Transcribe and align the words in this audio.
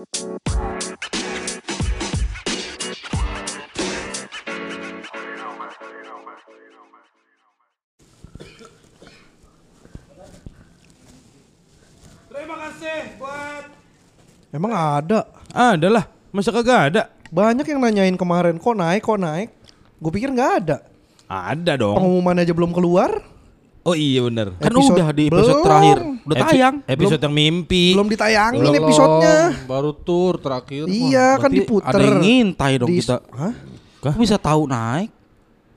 Terima 0.00 0.08
kasih 12.56 13.20
buat 13.20 13.68
Emang 14.48 14.72
ada. 14.72 15.28
Ada 15.52 15.92
lah, 15.92 16.08
masa 16.32 16.48
kagak 16.48 16.80
ada? 16.88 17.12
Banyak 17.28 17.68
yang 17.68 17.84
nanyain 17.84 18.16
kemarin 18.16 18.56
kok 18.56 18.72
naik, 18.72 19.04
kok 19.04 19.20
naik. 19.20 19.52
Gue 20.00 20.16
pikir 20.16 20.32
nggak 20.32 20.52
ada. 20.64 20.80
Ada 21.28 21.76
dong. 21.76 22.00
Pengumuman 22.00 22.40
aja 22.40 22.56
belum 22.56 22.72
keluar, 22.72 23.20
Oh 23.80 23.96
iya 23.96 24.20
bener. 24.20 24.52
Kan 24.54 24.70
Episode- 24.70 24.92
udah 24.92 25.08
di 25.10 25.24
episode 25.26 25.48
belum. 25.50 25.64
terakhir. 25.64 25.96
Udah 26.20 26.36
Epi- 26.36 26.44
tayang. 26.52 26.74
Episode 26.84 27.22
yang 27.22 27.34
mimpi. 27.34 27.84
belum 27.96 28.08
ditayangin 28.08 28.60
Belum, 28.60 28.74
episodenya. 28.76 29.36
Baru 29.64 29.90
tur 29.94 30.36
terakhir. 30.36 30.84
Iya 30.84 31.26
kan 31.36 31.48
Berarti 31.48 31.56
diputer. 31.56 31.88
Ada 31.90 32.02
yang 32.02 32.20
ngintai 32.20 32.72
dong 32.76 32.90
Di- 32.92 32.98
kita. 33.00 33.16
Hah? 33.32 33.52
Kok 34.00 34.16
bisa 34.16 34.36
tahu 34.36 34.62
naik? 34.64 35.08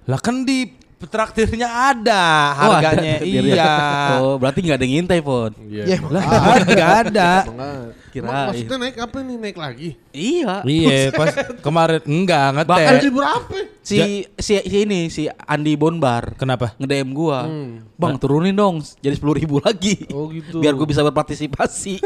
Lah 0.03 0.19
kan 0.19 0.43
di 0.43 0.67
traktirnya 1.05 1.65
ada 1.65 2.23
Oh, 2.55 2.71
ada 2.73 2.91
harganya. 2.93 3.15
iya. 3.21 3.73
Oh, 4.21 4.35
berarti 4.35 4.59
nggak 4.61 4.77
ada 4.77 4.83
yang 4.83 4.93
ngintai, 4.99 5.19
Pon. 5.19 5.51
Iya. 5.63 5.83
Ya, 5.83 5.95
emang. 5.97 6.11
Lah 6.11 6.23
enggak 6.59 6.91
ada. 7.05 7.31
Emang- 7.49 7.89
Kirain. 8.13 8.29
Emang 8.29 8.45
maksudnya 8.47 8.77
naik 8.77 8.97
apa 9.01 9.17
nih? 9.19 9.35
Naik 9.35 9.57
lagi? 9.57 9.89
Iya. 10.11 10.53
Iya, 10.61 10.97
pas 11.17 11.33
kemarin 11.59 12.01
enggak 12.05 12.45
Bahkan 12.61 12.77
ngetes. 12.77 13.01
di 13.01 13.09
berapa? 13.09 13.55
Si, 13.83 13.97
si 14.37 14.53
si 14.61 14.77
ini 14.79 15.09
si 15.09 15.25
Andi 15.27 15.73
Bonbar 15.73 16.37
Kenapa? 16.37 16.77
nge-DM 16.77 17.09
gua. 17.11 17.43
Hmm. 17.43 17.81
Bang, 17.93 18.15
turunin 18.15 18.53
dong 18.53 18.79
jadi 19.01 19.11
10.000 19.13 19.41
ribu 19.41 19.57
lagi. 19.59 20.05
Oh 20.09 20.29
gitu. 20.29 20.61
Biar 20.61 20.71
gue 20.71 20.85
bisa 20.85 21.01
berpartisipasi. 21.01 21.99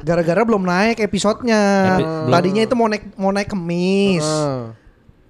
Gara-gara 0.00 0.42
belum 0.42 0.60
naik 0.60 0.98
episodenya. 0.98 1.62
Epi-. 1.94 2.06
Tadinya 2.26 2.62
itu 2.64 2.74
mau 2.74 2.88
naik 2.88 3.04
mau 3.14 3.30
naik 3.30 3.48
kemis. 3.48 4.24
Ah. 4.24 4.74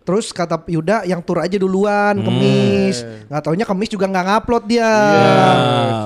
Terus 0.01 0.33
kata 0.33 0.57
Yuda 0.65 1.05
yang 1.05 1.21
tur 1.21 1.39
aja 1.39 1.55
duluan 1.55 2.19
Hmm. 2.19 2.25
kemis. 2.25 3.05
Nggak 3.29 3.43
taunya 3.43 3.65
kemis 3.65 3.89
juga 3.89 4.07
nggak 4.07 4.25
ngupload 4.27 4.65
dia. 4.67 4.91
Iya, 4.91 5.45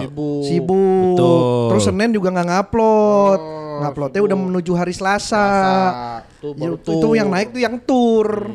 sibuk. 0.02 0.42
Sibuk. 0.44 1.14
Betul. 1.14 1.38
Terus 1.70 1.82
Senin 1.84 2.10
juga 2.10 2.28
nggak 2.30 2.48
ngupload. 2.48 3.40
Oh, 3.40 3.62
Nguploadnya 3.74 4.22
udah 4.22 4.36
menuju 4.38 4.72
hari 4.72 4.94
Selasa. 4.94 5.34
Selasa. 5.34 6.22
Tuh, 6.38 6.52
Ya, 6.54 6.68
itu, 6.70 7.08
yang 7.16 7.26
naik 7.26 7.50
tuh 7.50 7.58
yang 7.58 7.74
tur. 7.80 8.46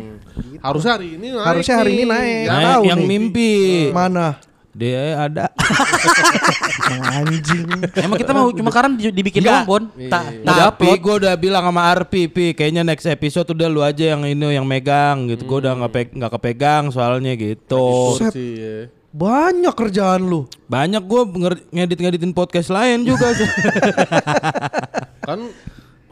Harusnya 0.59 0.95
hari 0.95 1.19
ini 1.19 1.27
naik. 1.33 1.43
Harusnya 1.43 1.75
hari 1.75 1.91
ini 1.91 2.03
naik. 2.05 2.45
Ya, 2.45 2.55
tahu 2.71 2.83
yang 2.87 2.99
nih. 2.99 3.07
mimpi. 3.09 3.53
Mana? 3.91 4.39
Dia 4.69 5.25
ada. 5.25 5.49
Anjing. 7.19 7.65
Emang 7.95 8.17
kita 8.17 8.31
mau 8.31 8.49
cuma 8.49 8.69
karena 8.69 8.93
di- 8.93 9.11
dibikin 9.11 9.41
doang, 9.41 9.65
Bon. 9.65 9.83
Ta- 10.07 10.29
Nggak 10.29 10.57
tapi 10.57 10.87
upload. 10.89 10.99
gue 11.01 11.13
udah 11.25 11.33
bilang 11.35 11.63
sama 11.65 11.81
Arpi, 11.85 12.21
Pi, 12.25 12.53
kayaknya 12.53 12.81
next 12.81 13.05
episode 13.05 13.49
udah 13.49 13.67
lu 13.67 13.81
aja 13.81 14.13
yang 14.13 14.21
ini 14.23 14.53
yang 14.53 14.65
megang 14.65 15.25
gitu. 15.27 15.45
Gue 15.45 15.57
udah 15.61 15.73
nggak 15.75 15.91
pe- 15.91 16.13
nggak 16.13 16.31
kepegang 16.33 16.89
soalnya 16.89 17.33
gitu. 17.33 18.17
ya. 18.33 18.89
Banyak 19.09 19.73
kerjaan 19.73 20.21
lu. 20.21 20.45
Banyak 20.65 21.01
gue 21.01 21.21
ngedit-ngeditin 21.71 22.29
podcast 22.29 22.69
lain 22.69 23.05
juga. 23.05 23.33
Kan 25.27 25.49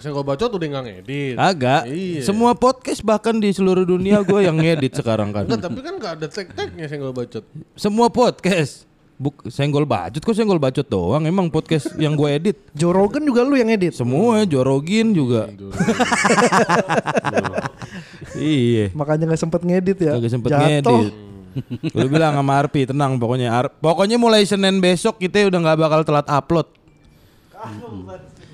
Senggol 0.07 0.23
bacot 0.23 0.47
udah 0.55 0.67
nggak 0.71 0.85
ngedit. 0.87 1.35
Agak. 1.35 1.83
Iya. 1.91 2.23
Semua 2.23 2.55
podcast 2.55 3.03
bahkan 3.03 3.35
di 3.35 3.51
seluruh 3.51 3.83
dunia 3.83 4.23
gue 4.23 4.39
yang 4.39 4.55
ngedit 4.55 4.95
sekarang 4.95 5.35
kan. 5.35 5.43
Enggak, 5.43 5.67
tapi 5.67 5.79
kan 5.83 5.93
nggak 5.99 6.11
ada 6.15 6.27
tag-tagnya 6.31 6.87
senggol 6.87 7.11
bacot. 7.11 7.43
Semua 7.75 8.07
podcast. 8.07 8.87
Buk, 9.19 9.51
senggol 9.51 9.83
bacot 9.83 10.23
kok 10.23 10.31
senggol 10.31 10.63
bacot 10.63 10.87
doang. 10.87 11.27
Emang 11.27 11.51
podcast 11.51 11.91
yang 11.99 12.15
gue 12.15 12.29
edit. 12.31 12.55
Joe 12.71 12.95
Rogan 12.95 13.27
juga 13.27 13.43
lu 13.43 13.59
yang 13.59 13.67
edit. 13.67 13.99
Semua 13.99 14.47
Jorogin 14.47 15.11
juga. 15.11 15.51
iya. 18.39 18.87
Makanya 18.95 19.27
nggak 19.27 19.41
sempet 19.43 19.61
ngedit 19.67 19.97
ya. 19.99 20.15
Kagak 20.15 20.31
sempet 20.31 20.49
Jatuh. 20.55 20.63
ngedit. 21.03 21.13
Gue 21.91 22.07
bilang 22.07 22.31
sama 22.31 22.63
Arpi 22.63 22.87
tenang 22.87 23.19
pokoknya 23.19 23.49
Ar- 23.49 23.73
pokoknya 23.81 24.15
mulai 24.15 24.45
Senin 24.47 24.79
besok 24.79 25.19
kita 25.19 25.51
udah 25.51 25.59
nggak 25.67 25.77
bakal 25.83 25.99
telat 26.07 26.27
upload. 26.31 26.67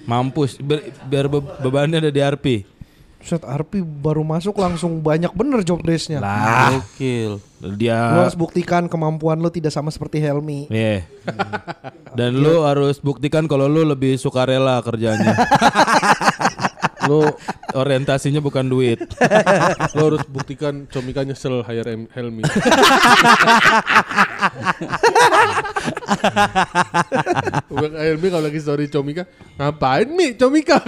Mampus 0.03 0.59
Ber- 0.59 0.83
biar 1.07 1.25
be- 1.27 1.43
bebannya 1.59 1.99
ada 1.99 2.11
di 2.11 2.19
Arpi. 2.19 2.67
Set 3.23 3.47
Arpi 3.47 3.79
baru 3.79 4.19
masuk 4.19 4.59
langsung 4.59 4.99
banyak 4.99 5.31
bener 5.31 5.63
job 5.63 5.79
desk-nya. 5.79 6.19
Lah, 6.19 6.75
Gokil. 6.75 7.39
Lu 7.63 7.75
dia 7.79 7.95
harus 7.95 8.35
buktikan 8.35 8.91
kemampuan 8.91 9.39
lu 9.39 9.47
tidak 9.47 9.71
sama 9.71 9.87
seperti 9.87 10.19
Helmi. 10.19 10.67
Iya. 10.67 11.07
Dan 12.11 12.35
lu 12.35 12.67
harus 12.67 12.99
buktikan 12.99 13.47
kalau 13.47 13.71
lu 13.71 13.87
lebih 13.87 14.19
sukarela 14.19 14.83
kerjanya. 14.83 15.39
lu 17.07 17.27
orientasinya 17.73 18.39
bukan 18.39 18.65
duit. 18.67 18.99
Lo 19.97 20.13
harus 20.13 20.23
buktikan 20.29 20.87
Comika 20.87 21.23
nyesel 21.23 21.63
hire 21.65 22.07
Helmi. 22.13 22.43
Udah 27.73 28.01
Helmi 28.03 28.27
kalau 28.29 28.45
lagi 28.47 28.59
story 28.61 28.87
Comika, 28.87 29.27
ngapain 29.59 30.07
Mi 30.09 30.33
Comika? 30.37 30.79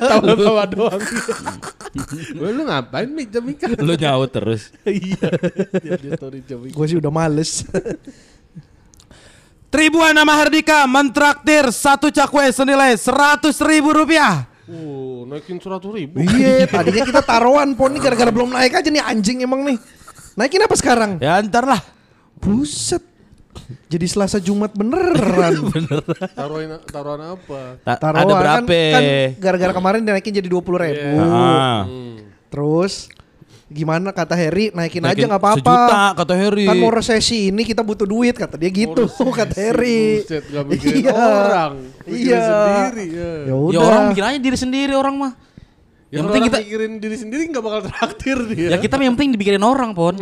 Tawa-tawa 0.00 0.64
doang. 0.68 1.00
Lu 2.36 2.62
ngapain 2.66 3.08
Mi 3.10 3.24
Comika? 3.28 3.68
lu 3.78 3.94
nyaut 3.94 4.30
terus. 4.32 4.72
Iya, 4.86 5.28
dia 5.82 5.94
dia 6.00 6.12
story 6.16 6.40
Comika. 6.42 6.74
Gue 6.74 6.86
sih 6.88 6.98
udah 6.98 7.12
males. 7.12 7.62
Tribuan 9.66 10.14
nama 10.14 10.32
Hardika 10.32 10.86
mentraktir 10.88 11.68
satu 11.74 12.08
cakwe 12.08 12.48
senilai 12.54 12.96
seratus 12.96 13.60
ribu 13.60 13.92
rupiah. 13.92 14.48
Oh, 14.66 15.22
naikin 15.30 15.62
seratus 15.62 15.90
ribu. 15.94 16.18
Iya, 16.18 16.66
tadinya 16.66 17.06
kita 17.06 17.22
taruhan 17.22 17.78
pon 17.78 17.94
nih 17.94 18.02
gara-gara 18.02 18.30
belum 18.34 18.50
naik 18.50 18.74
aja 18.74 18.88
nih 18.90 18.98
anjing 18.98 19.38
emang 19.46 19.62
nih. 19.62 19.78
Naikin 20.34 20.58
apa 20.58 20.74
sekarang? 20.74 21.22
Ya 21.22 21.38
ntar 21.40 21.62
lah. 21.62 21.78
Buset. 22.42 23.00
Jadi 23.88 24.06
Selasa 24.10 24.36
Jumat 24.36 24.74
beneran. 24.74 25.70
Taruhin 26.38 26.76
taruhan 26.84 27.38
apa? 27.38 27.80
Ta- 27.80 27.98
Taruhan 27.98 28.26
ada 28.26 28.32
kan, 28.34 28.42
berapa? 28.42 28.78
kan 28.92 29.02
gara-gara 29.38 29.72
kemarin 29.72 30.00
dinaikin 30.04 30.34
jadi 30.34 30.48
20 30.50 30.60
ribu. 30.82 31.08
Ah. 31.24 31.86
Terus 32.50 33.08
gimana 33.66 34.14
kata 34.14 34.32
Harry 34.32 34.70
naikin, 34.70 35.02
aja 35.02 35.10
Naikin 35.10 35.26
nggak 35.26 35.42
apa-apa. 35.42 35.58
sejuta, 35.58 36.02
kata 36.14 36.34
Harry. 36.34 36.64
Kan 36.64 36.78
mau 36.78 36.90
resesi 36.90 37.50
ini 37.50 37.62
kita 37.62 37.82
butuh 37.82 38.06
duit 38.06 38.32
kata 38.32 38.54
dia 38.54 38.70
gitu 38.70 39.10
kata 39.10 39.54
Harry. 39.58 40.22
Buset, 40.22 40.44
gak 40.46 40.64
mikirin 40.64 41.02
Iya. 41.02 41.12
orang. 41.12 41.72
Mikirin 42.02 42.22
Iya. 42.22 42.40
sendiri. 42.40 43.04
Ya. 43.10 43.30
Ya 43.42 43.54
udah. 43.54 43.74
Ya 43.74 43.80
orang 43.82 44.02
mikir 44.08 44.22
aja 44.24 44.38
diri 44.38 44.56
sendiri 44.56 44.92
orang 44.92 45.14
mah. 45.16 45.32
Ya, 46.06 46.22
yang 46.22 46.30
penting 46.30 46.42
orang 46.42 46.54
kita 46.54 46.58
mikirin 46.62 46.92
diri 46.96 47.16
sendiri 47.18 47.42
gak 47.50 47.64
bakal 47.66 47.80
traktir 47.84 48.38
dia. 48.46 48.68
ya 48.70 48.78
kita 48.78 48.94
yang 48.96 49.18
penting 49.18 49.34
dipikirin 49.34 49.60
orang, 49.60 49.90
Pon. 49.92 50.14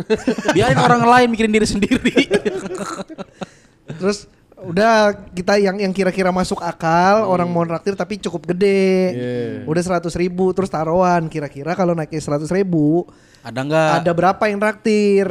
Biarin 0.49 0.81
orang 0.81 1.05
lain 1.05 1.27
mikirin 1.29 1.53
diri 1.53 1.67
sendiri. 1.69 2.01
Terus 3.85 4.25
udah 4.55 5.11
kita 5.35 5.59
yang 5.59 5.75
yang 5.75 5.91
kira-kira 5.91 6.31
masuk 6.31 6.63
akal 6.63 7.27
orang 7.27 7.47
mau 7.51 7.67
traktir 7.67 7.91
tapi 7.99 8.15
cukup 8.23 8.55
gede. 8.55 8.87
Yeah. 9.11 9.67
Udah 9.67 9.83
seratus 9.83 10.15
ribu 10.15 10.55
terus 10.55 10.71
taruhan 10.71 11.27
kira-kira 11.27 11.75
kalau 11.75 11.91
naiknya 11.91 12.23
seratus 12.23 12.47
ribu 12.55 13.03
Ada 13.43 13.61
nggak? 13.61 13.89
ada 14.01 14.11
berapa 14.15 14.43
yang 14.47 14.59
traktir? 14.63 15.27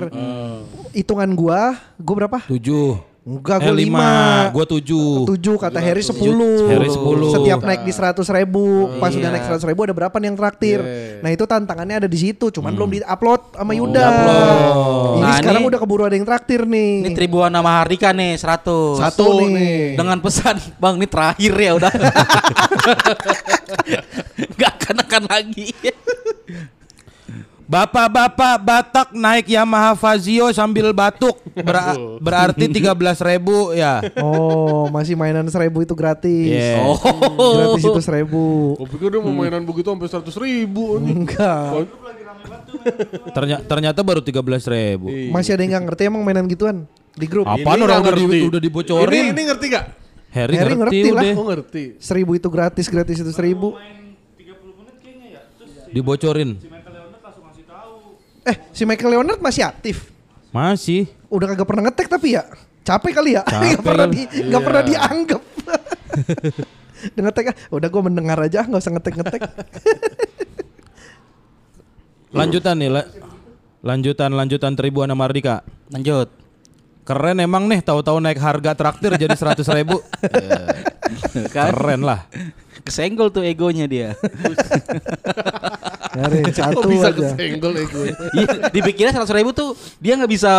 Hitungan 0.92 1.30
gua, 1.32 1.74
gua 1.96 2.14
berapa? 2.24 2.38
Tujuh. 2.46 3.13
Enggak, 3.24 3.56
Eh 3.56 3.64
gua 3.64 3.72
lima. 3.72 4.04
Gue 4.52 4.68
tujuh. 4.68 5.24
Tujuh 5.24 5.56
kata 5.56 5.80
Harry 5.80 6.04
sepuluh. 6.04 6.68
Harry 6.68 6.92
10. 6.92 7.32
Setiap 7.32 7.64
naik 7.64 7.80
di 7.80 7.88
seratus 7.88 8.28
ribu, 8.28 8.92
pas 9.00 9.08
Iya. 9.08 9.16
udah 9.16 9.32
naik 9.32 9.44
seratus 9.48 9.64
ribu 9.64 9.80
ada 9.80 9.96
berapa 9.96 10.12
nih 10.12 10.28
yang 10.28 10.36
traktir? 10.36 10.84
Yeah. 10.84 11.24
Nah 11.24 11.32
itu 11.32 11.48
tantangannya 11.48 11.96
ada 11.98 12.04
di 12.04 12.20
situ, 12.20 12.52
cuman 12.52 12.76
belum 12.76 12.92
di-upload 12.92 13.56
sama 13.56 13.72
Yuda. 13.72 14.04
Ini 14.04 15.24
Nah, 15.24 15.40
sekarang 15.40 15.64
ini- 15.64 15.68
udah 15.72 15.80
keburu 15.80 16.04
ada 16.04 16.12
yang 16.12 16.28
traktir 16.28 16.68
nih. 16.68 17.00
Ini 17.00 17.16
Tribuan 17.16 17.48
nama 17.48 17.80
Hardika 17.80 18.12
nih 18.12 18.36
100. 18.36 19.00
Satu 19.00 19.41
nih. 19.41 19.96
Dengan 19.96 20.20
pesan, 20.20 20.60
"Bang, 20.76 21.00
ini 21.00 21.08
terakhir 21.08 21.52
ya 21.56 21.80
udah." 21.80 21.92
Gak 24.60 24.72
akan 24.77 24.97
akan 25.00 25.22
lagi. 25.32 25.72
Bapak-bapak 27.65 28.61
Batak 28.61 29.09
naik 29.11 29.49
Yamaha 29.49 29.97
Fazio 29.97 30.53
sambil 30.53 30.93
batuk. 30.93 31.41
Ber- 31.57 32.21
berarti 32.21 32.69
13 32.69 32.93
ribu 33.25 33.72
ya. 33.72 34.05
Oh, 34.21 34.93
masih 34.93 35.16
mainan 35.16 35.49
seribu 35.49 35.81
itu 35.81 35.97
gratis. 35.97 36.53
Yeah. 36.53 36.84
Oh. 36.84 37.01
Gratis 37.57 37.84
itu 37.89 38.01
seribu. 38.05 38.77
Gue 38.77 38.89
pikir 38.93 39.09
dia 39.16 39.21
mau 39.25 39.33
mainan 39.33 39.65
begitu 39.65 39.89
sampai 39.89 40.09
seratus 40.13 40.37
ribu. 40.37 41.01
Enggak. 41.01 41.89
Ternyata, 43.33 43.63
ternyata 43.65 44.01
baru 44.05 44.21
13 44.21 44.37
ribu. 44.69 45.09
Iya. 45.09 45.33
Masih 45.33 45.51
ada 45.57 45.63
yang 45.65 45.72
nggak 45.72 45.84
ngerti 45.89 46.03
emang 46.05 46.21
mainan 46.21 46.45
gituan 46.45 46.84
di 47.16 47.25
grup. 47.25 47.49
Apaan 47.49 47.81
Ini 47.81 47.84
orang 47.89 47.99
nggak 48.05 48.13
udah, 48.13 48.21
di- 48.21 48.27
ngerti. 48.28 48.49
udah 48.53 48.61
dibocorin. 48.61 49.25
Ini, 49.25 49.33
ini 49.33 49.43
ngerti 49.49 49.66
gak? 49.72 49.84
Harry, 50.34 50.55
Harry 50.59 50.75
ngerti, 50.77 50.99
ngerti 51.01 51.11
lah. 51.15 51.22
Oh 51.39 51.47
ngerti. 51.49 51.84
Seribu 51.97 52.37
itu 52.37 52.49
gratis, 52.53 52.87
gratis 52.93 53.16
itu 53.16 53.33
seribu. 53.33 53.78
Dibocorin. 55.95 56.73
Eh, 58.44 58.56
si 58.70 58.84
Michael 58.84 59.16
Leonard 59.16 59.41
masih 59.41 59.64
aktif. 59.64 60.12
Masih. 60.52 61.08
Udah 61.26 61.50
kagak 61.50 61.66
pernah 61.66 61.82
ngetek 61.88 62.06
tapi 62.06 62.36
ya. 62.36 62.44
Capek 62.84 63.12
kali 63.16 63.30
ya. 63.34 63.42
Capek 63.48 63.74
Gak 63.74 63.84
pernah 63.84 64.06
di, 64.06 64.22
Iya. 64.28 64.58
pernah 64.60 64.82
dianggap. 64.84 65.42
Dengan 67.16 67.24
ngetek 67.28 67.46
ah, 67.52 67.56
udah 67.68 67.88
gue 67.88 68.02
mendengar 68.02 68.38
aja 68.41 68.64
nggak 68.64 68.80
usah 68.80 68.92
ngetek-ngetek. 68.96 69.41
Lanjutan 72.34 72.74
nih, 72.80 72.91
la- 72.91 73.10
lanjutan 73.84 74.30
lanjutan 74.32 74.72
Tribuana 74.74 75.12
Mardika. 75.12 75.60
Lanjut. 75.92 76.32
Keren 77.04 77.36
emang 77.36 77.68
nih 77.68 77.84
tahu-tahu 77.84 78.16
naik 78.16 78.41
harga 78.41 78.72
traktir 78.72 79.12
jadi 79.20 79.36
100 79.36 79.60
ribu. 79.76 80.00
Kan 81.52 81.68
Keren 81.76 82.00
lah. 82.00 82.24
Kesenggol 82.84 83.33
tuh 83.33 83.42
egonya 83.42 83.89
dia. 83.89 84.09
Nyari 86.15 86.47
satu 86.54 86.86
bisa 86.86 87.10
aja. 87.10 87.34
kesenggol 87.34 87.72
gue? 87.75 88.09
Iya, 88.36 88.71
dipikirnya 88.71 89.13
seratus 89.16 89.34
ribu 89.34 89.51
tuh 89.51 89.75
dia 89.98 90.15
nggak 90.15 90.31
bisa 90.31 90.53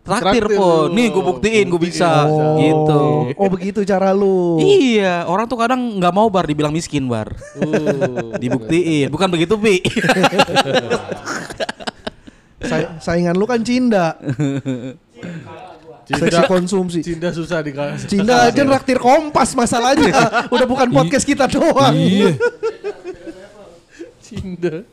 traktir 0.00 0.46
lu. 0.46 0.88
Nih 0.94 1.10
gue 1.10 1.20
buktiin 1.20 1.66
gue 1.66 1.82
bisa 1.82 2.24
Oh, 2.24 2.56
gitu. 2.56 3.02
Oh 3.36 3.48
begitu 3.50 3.82
cara 3.82 4.14
lu. 4.14 4.62
Iya, 4.62 5.26
orang 5.26 5.44
tuh 5.44 5.58
kadang 5.58 5.98
nggak 5.98 6.14
mau 6.14 6.30
bar 6.30 6.46
dibilang 6.46 6.72
miskin 6.72 7.10
bar. 7.10 7.34
Uh, 7.58 8.38
Dibuktiin, 8.38 9.10
bukan 9.10 9.28
begitu 9.28 9.58
pi. 9.58 9.82
Sa- 12.66 12.98
saingan 13.02 13.36
lu 13.36 13.44
kan 13.44 13.60
Cinda. 13.60 14.14
Seksi 16.06 16.42
konsumsi. 16.46 17.02
Cinta 17.02 17.34
susah 17.34 17.66
dikasih. 17.66 18.06
Cinda 18.06 18.46
aja 18.46 18.62
naktir 18.62 19.02
kompas 19.02 19.58
masalahnya. 19.58 20.46
Udah 20.54 20.66
bukan 20.66 20.86
podcast 20.94 21.26
kita 21.26 21.50
doang. 21.50 21.90
Iya. 21.98 22.38
Cinta. 24.22 24.86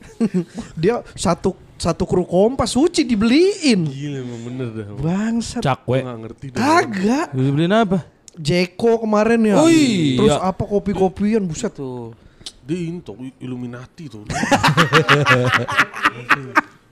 Dia 0.73 1.05
satu 1.13 1.53
satu 1.77 2.09
kru 2.09 2.25
kompas 2.25 2.73
suci 2.73 3.05
dibeliin. 3.05 3.85
Gila 3.85 4.17
emang 4.25 4.41
bener 4.49 4.67
dah. 4.73 4.85
Bangsat. 4.97 5.61
Cakwe. 5.61 6.01
gak 6.01 6.17
ngerti 6.25 6.45
dah. 6.53 6.61
Kagak. 6.61 7.27
Lu 7.37 7.53
beliin 7.53 7.73
apa? 7.77 8.09
Jeko 8.33 9.05
kemarin 9.05 9.41
ya. 9.45 9.61
Oh 9.61 9.69
iya. 9.69 10.17
Terus 10.17 10.37
apa 10.41 10.63
kopi-kopian 10.65 11.45
buset. 11.45 11.69
Tuh. 11.77 12.17
Dia 12.65 12.79
ini 12.79 13.03
tuh 13.05 13.19
Illuminati 13.37 14.09
tuh. 14.09 14.25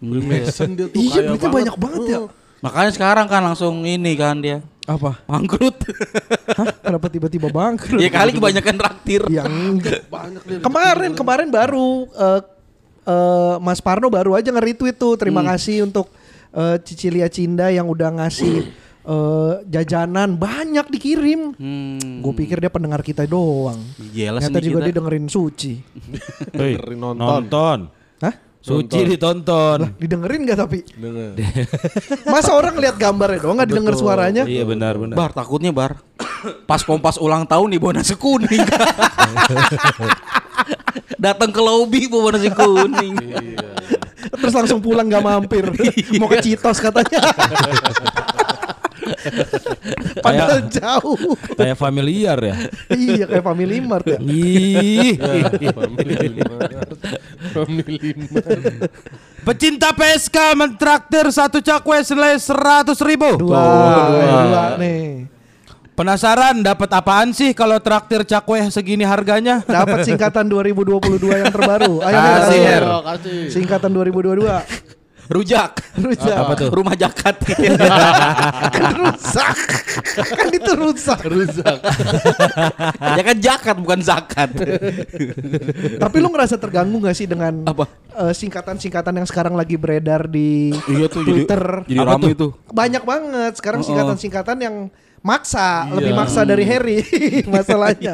Freemason 0.01 0.69
dia 0.73 0.89
tuh 0.89 0.97
Iya 0.97 1.13
kaya 1.13 1.29
duitnya 1.29 1.49
banyak 1.53 1.75
banget 1.77 2.01
ya. 2.09 2.19
Makanya 2.61 2.91
sekarang 2.91 3.25
kan 3.25 3.41
langsung 3.41 3.81
ini 3.83 4.13
kan 4.13 4.37
dia 4.37 4.61
Apa? 4.85 5.17
bangkrut. 5.25 5.77
Hah? 6.57 6.67
Kenapa 6.79 7.07
tiba-tiba 7.07 7.49
bangkrut? 7.49 7.97
ya 7.97 8.09
kali 8.09 8.31
kebanyakan 8.31 8.75
traktir. 8.77 9.21
Yang 9.27 9.51
Banyak 10.13 10.41
dia. 10.43 10.57
kemarin 10.61 11.11
kemarin 11.11 11.49
baru 11.49 11.89
eh, 12.07 12.41
eh, 13.03 13.55
Mas 13.57 13.79
Parno 13.79 14.07
baru 14.07 14.33
aja 14.33 14.49
nge-retweet 14.49 14.95
tuh. 14.95 15.15
Terima 15.15 15.41
kasih 15.43 15.83
untuk 15.83 16.13
eh, 16.51 16.77
Cicilia 16.81 17.25
Cinda 17.27 17.69
yang 17.69 17.85
udah 17.85 18.09
ngasih 18.15 18.69
eh, 19.01 19.53
jajanan 19.65 20.37
banyak 20.37 20.85
dikirim. 20.87 21.57
Hmm. 21.57 22.21
Gue 22.21 22.33
pikir 22.35 22.57
dia 22.57 22.69
pendengar 22.69 23.01
kita 23.01 23.25
doang. 23.25 23.81
Jelas 24.11 24.45
Ternyata 24.45 24.61
juga 24.61 24.79
kita. 24.79 24.85
dia 24.85 24.95
dengerin 24.95 25.25
Suci. 25.25 25.73
Dengerin 26.53 26.99
nonton. 26.99 27.25
nonton. 27.25 27.79
Hah? 28.21 28.33
Suci 28.61 28.99
ditonton. 29.09 29.97
Didengerin 29.97 30.45
gak 30.45 30.59
tapi? 30.61 30.85
Denger. 30.93 31.33
Masa 32.33 32.53
orang 32.53 32.77
lihat 32.77 32.93
gambarnya 33.01 33.41
doang 33.41 33.57
gak 33.57 33.69
didengar 33.73 33.97
suaranya? 33.97 34.45
Iya 34.45 34.69
benar 34.69 35.01
benar. 35.01 35.17
Bar 35.17 35.33
takutnya 35.33 35.73
bar. 35.73 35.97
Pas 36.69 36.85
kompas 36.85 37.17
ulang 37.17 37.49
tahun 37.49 37.73
nih 37.73 37.79
bawa 37.81 37.97
nasi 37.97 38.13
kuning. 38.13 38.61
Datang 41.25 41.49
ke 41.49 41.61
lobby 41.61 42.05
bawa 42.05 42.37
nasi 42.37 42.53
kuning. 42.53 43.17
Terus 44.29 44.53
langsung 44.53 44.77
pulang 44.77 45.09
gak 45.09 45.25
mampir. 45.25 45.65
Mau 46.21 46.29
ke 46.29 46.37
Citos 46.45 46.77
katanya. 46.77 47.17
Padahal 50.21 50.69
jauh. 50.69 51.33
Kayak 51.57 51.77
familiar 51.77 52.37
ya. 52.37 52.55
iya 52.93 53.25
kayak 53.25 53.45
Family 53.45 53.77
Mart 53.81 54.05
ya. 54.05 54.19
Ih. 54.21 55.17
Mart. 55.17 55.61
Family 55.61 56.41
Mart. 56.45 56.71
Pecinta 59.47 59.89
PSK 59.91 60.37
mentraktir 60.53 61.25
satu 61.33 61.59
cakwe 61.59 62.05
senilai 62.05 62.37
seratus 62.37 63.01
ribu. 63.01 63.41
Dua, 63.41 63.57
dua 63.57 64.65
nih. 64.77 65.25
Penasaran 65.91 66.63
dapat 66.63 66.89
apaan 66.93 67.35
sih 67.35 67.51
kalau 67.51 67.77
traktir 67.77 68.23
cakwe 68.23 68.63
segini 68.71 69.03
harganya? 69.03 69.61
Dapat 69.61 70.07
singkatan 70.07 70.47
2022 70.47 71.19
yang 71.29 71.51
terbaru. 71.51 71.99
Kasih. 72.01 72.63
Ayo, 72.63 72.97
kasih. 73.05 73.39
Singkatan 73.51 73.91
2022. 73.93 75.00
Rujak. 75.31 75.79
Rujak. 75.95 76.37
Apa 76.37 76.53
tuh? 76.55 76.69
Rumah 76.69 76.91
jakat. 76.93 77.35
Kan 78.75 78.91
rusak. 78.93 79.57
kan 80.11 80.47
itu 80.49 80.71
rusak. 80.75 81.19
Rusak. 81.23 81.79
ya 83.17 83.23
kan 83.23 83.37
jakat 83.37 83.75
bukan 83.77 83.99
zakat. 84.01 84.51
Tapi 85.95 86.15
lu 86.17 86.27
ngerasa 86.29 86.55
terganggu 86.55 86.99
gak 87.01 87.15
sih 87.15 87.25
dengan 87.25 87.63
Apa? 87.63 87.87
eh, 88.13 88.33
singkatan-singkatan 88.33 89.13
yang 89.13 89.27
sekarang 89.27 89.55
lagi 89.55 89.75
beredar 89.75 90.27
di 90.27 90.75
Iya 90.85 91.07
tuh, 91.07 91.23
jadi- 91.23 91.47
Twitter? 91.47 91.63
jadi 91.87 91.99
Apa 92.01 92.09
rame 92.11 92.23
tuh? 92.23 92.31
itu. 92.31 92.47
Banyak 92.67 93.03
banget 93.03 93.53
sekarang 93.55 93.81
singkatan-singkatan 93.81 94.57
yang 94.59 94.75
maksa, 95.21 95.85
Iya. 95.85 95.93
lebih 95.95 96.13
maksa 96.13 96.41
dari 96.41 96.63
Harry 96.63 96.97
masalahnya. 97.53 98.13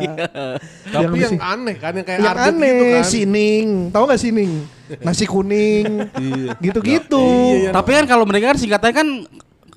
Tapi 0.86 1.15
yang 1.18 1.31
sing- 1.31 1.42
aneh 1.42 1.75
kan 1.75 1.92
yang 1.92 2.04
kayak 2.04 2.19
yang 2.19 2.36
aneh, 2.38 2.68
gitu 2.69 2.83
kan. 2.86 3.04
sining, 3.06 3.68
tahu 3.89 4.04
nggak 4.06 4.19
sining? 4.19 4.51
Nasi 5.00 5.24
kuning, 5.24 5.88
gitu-gitu. 6.63 7.27
Iya, 7.59 7.71
Tapi 7.71 7.89
kan 7.94 8.06
kalau 8.06 8.24
mereka 8.24 8.51
kan 8.51 8.57
singkatannya 8.57 8.92
kan 8.94 9.07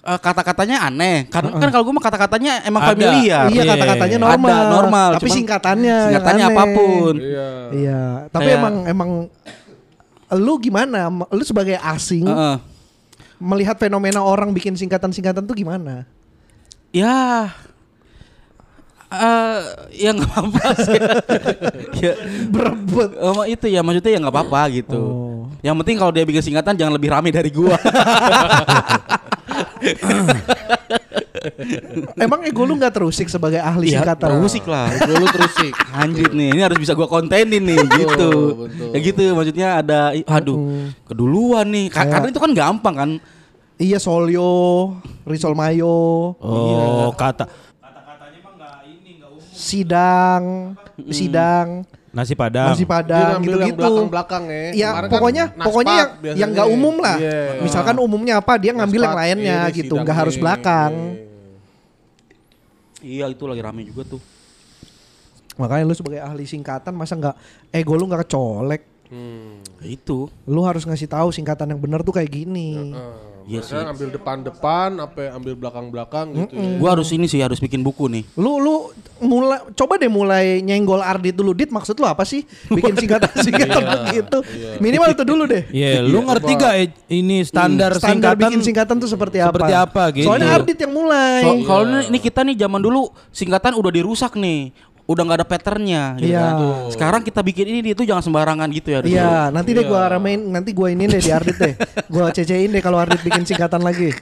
eh, 0.01 0.19
kata-katanya 0.21 0.77
aneh. 0.85 1.27
Kan 1.27 1.51
kan 1.51 1.69
kalau 1.69 1.83
gue 1.83 1.93
mah 1.93 2.05
kata-katanya 2.05 2.53
emang 2.63 2.79
Ada. 2.81 2.91
familiar. 2.91 3.45
Iya 3.49 3.63
kata-katanya 3.65 4.17
Ada, 4.17 4.27
normal, 4.29 4.63
normal, 4.73 5.09
tapi 5.15 5.23
cuman 5.25 5.37
singkatannya, 5.37 5.87
yang 5.91 6.05
Singkatannya 6.09 6.45
aneh. 6.45 6.55
apa 6.55 6.65
pun. 6.69 7.15
Iya. 7.17 7.49
Iya, 7.71 8.03
tapi 8.29 8.43
Kayak- 8.45 8.59
emang 8.59 8.75
emang 8.87 9.11
lu 10.33 10.55
gimana? 10.59 10.99
Lu 11.29 11.43
sebagai 11.43 11.75
asing 11.77 12.23
Heeh. 12.23 12.57
melihat 13.37 13.75
fenomena 13.77 14.19
orang 14.21 14.51
bikin 14.51 14.75
singkatan-singkatan 14.75 15.43
tuh 15.43 15.55
gimana? 15.55 16.07
Ya 16.91 17.47
eh 19.11 19.59
ya 19.97 20.11
nggak 20.15 20.27
apa-apa 20.29 20.67
sih. 20.81 21.01
ya, 22.03 22.13
Berebut. 22.47 23.11
eh, 23.13 23.47
itu 23.51 23.67
ya 23.67 23.83
maksudnya 23.83 24.11
ya 24.11 24.19
nggak 24.19 24.31
apa-apa 24.33 24.61
gitu. 24.73 25.01
Oh. 25.03 25.51
Yang 25.61 25.77
penting 25.83 25.97
kalau 25.99 26.13
dia 26.15 26.23
bikin 26.23 26.41
singkatan 26.41 26.79
jangan 26.79 26.95
lebih 26.95 27.11
rame 27.11 27.29
dari 27.29 27.51
gua. 27.51 27.75
Emang 32.17 32.45
ego 32.45 32.63
lu 32.63 32.77
nggak 32.77 32.93
terusik 32.93 33.27
sebagai 33.27 33.59
ahli 33.59 33.91
Iya, 33.91 34.03
singkatan? 34.03 34.29
terusik 34.31 34.65
lah. 34.67 34.93
Gue 34.95 35.17
lu 35.17 35.27
terusik. 35.27 35.73
Anjir 35.91 36.31
nih, 36.31 36.49
ini 36.53 36.61
harus 36.61 36.79
bisa 36.79 36.93
gua 36.93 37.09
kontenin 37.09 37.65
nih 37.65 37.81
gitu. 37.81 38.31
betul. 38.57 38.93
Ya 38.93 38.99
gitu 39.01 39.23
maksudnya 39.33 39.69
ada 39.81 40.01
aduh, 40.29 40.59
keduluan 41.05 41.67
nih. 41.67 41.89
Ka- 41.89 42.01
Kayak- 42.01 42.13
Karena 42.13 42.27
itu 42.29 42.41
kan 42.41 42.53
gampang 42.53 42.95
kan. 42.95 43.11
Iya 43.81 43.97
Solyo, 43.97 44.53
Risol 45.25 45.57
Mayo, 45.57 46.37
Oh, 46.37 47.09
kata 47.17 47.49
sidang, 49.51 50.75
sidang, 51.13 51.85
nasi 52.11 52.33
padang. 52.33 52.73
nasi 52.73 52.85
padang 52.85 53.39
yang 53.39 53.45
gitu-gitu. 53.45 53.77
belakang-belakang 53.77 54.45
ya. 54.49 54.57
Ya 54.57 54.89
Kemarin 54.91 54.97
kan 55.01 55.13
pokoknya 55.13 55.45
pokoknya 55.55 55.95
yang 55.95 56.11
biasanya. 56.17 56.41
yang 56.41 56.51
nggak 56.51 56.69
umum 56.69 56.95
lah. 56.99 57.17
Iya. 57.21 57.41
Misalkan 57.61 57.97
umumnya 58.01 58.35
apa 58.41 58.53
dia 58.57 58.73
ngambil 58.73 59.01
yang 59.01 59.13
Naspat, 59.15 59.29
lainnya 59.29 59.57
ini 59.63 59.77
gitu, 59.77 59.95
sidang 59.95 60.03
nggak 60.03 60.17
harus 60.17 60.37
belakang. 60.37 60.93
Iya, 63.01 63.25
itu 63.29 63.45
lagi 63.45 63.63
rame 63.63 63.83
juga 63.85 64.03
tuh. 64.09 64.21
Makanya 65.57 65.85
lu 65.85 65.95
sebagai 65.95 66.21
ahli 66.21 66.45
singkatan 66.45 66.93
masa 66.97 67.15
nggak 67.17 67.37
ego 67.71 67.93
lu 67.97 68.09
nggak 68.09 68.25
kecolek. 68.25 68.83
Hmm. 69.13 69.61
Itu. 69.85 70.33
Lu 70.49 70.65
harus 70.65 70.89
ngasih 70.89 71.07
tahu 71.07 71.29
singkatan 71.31 71.69
yang 71.69 71.81
benar 71.81 72.01
tuh 72.01 72.17
kayak 72.17 72.33
gini. 72.33 72.97
Iya 73.47 73.61
Iya 73.61 73.89
ambil 73.89 74.09
depan-depan, 74.11 74.89
apa 74.99 75.21
ambil 75.33 75.53
belakang-belakang 75.55 76.27
gitu 76.35 76.53
ya. 76.53 76.77
Gua 76.77 76.89
harus 76.93 77.09
ini 77.11 77.25
sih 77.25 77.39
harus 77.39 77.57
bikin 77.57 77.81
buku 77.81 78.09
nih. 78.09 78.23
Lu 78.35 78.59
lu 78.59 78.75
mulai 79.21 79.61
coba 79.73 79.97
deh 79.97 80.09
mulai 80.09 80.61
nyenggol 80.61 80.99
Ardit 80.99 81.33
dulu 81.33 81.53
Dit 81.53 81.69
maksud 81.69 81.95
lu 81.95 82.05
apa 82.05 82.25
sih 82.25 82.45
bikin 82.77 82.97
singkatan-singkatan 82.97 83.83
begitu. 84.07 84.39
Minimal 84.85 85.09
itu 85.13 85.25
dulu 85.25 85.43
deh. 85.45 85.63
Iya, 85.71 86.01
lu 86.03 86.25
ngerti 86.25 86.53
gak 86.55 86.75
ini 87.07 87.45
standar, 87.45 87.97
Standar 87.97 88.35
singkatan 88.35 88.41
bikin 88.43 88.61
singkatan 88.61 88.95
tuh 88.97 89.09
seperti 89.09 89.39
apa? 89.39 89.53
seperti 89.53 89.75
apa 89.75 90.03
gitu. 90.13 90.27
Soalnya 90.27 90.49
Ardit 90.55 90.79
yang 90.81 90.93
mulai. 90.93 91.41
So- 91.41 91.59
Kalau 91.63 92.01
ini 92.03 92.19
kita 92.19 92.41
nih 92.43 92.57
zaman 92.59 92.81
dulu 92.81 93.01
singkatan 93.31 93.73
udah 93.77 93.91
dirusak 93.91 94.35
nih. 94.35 94.73
Udah 95.11 95.27
nggak 95.27 95.39
ada 95.43 95.49
patternnya 95.49 96.15
gitu 96.23 96.31
Iya. 96.31 96.39
kan. 96.39 96.55
Sekarang 96.95 97.21
kita 97.27 97.43
bikin 97.43 97.67
ini 97.67 97.91
itu 97.91 98.07
jangan 98.07 98.23
sembarangan 98.23 98.71
gitu 98.71 98.95
ya. 98.95 98.99
Iya, 99.03 99.51
nanti 99.51 99.75
deh 99.75 99.83
gua 99.83 100.07
ramein, 100.07 100.39
nanti 100.47 100.71
gua 100.71 100.95
ini 100.95 101.11
deh 101.11 101.19
di 101.19 101.35
Ardit 101.35 101.59
deh. 101.59 101.75
Gua 102.07 102.31
cecein 102.31 102.71
deh 102.71 102.79
kalau 102.79 103.03
Ardit 103.03 103.19
bikin 103.21 103.43
singkatan 103.43 103.83
lagi. 103.83 104.15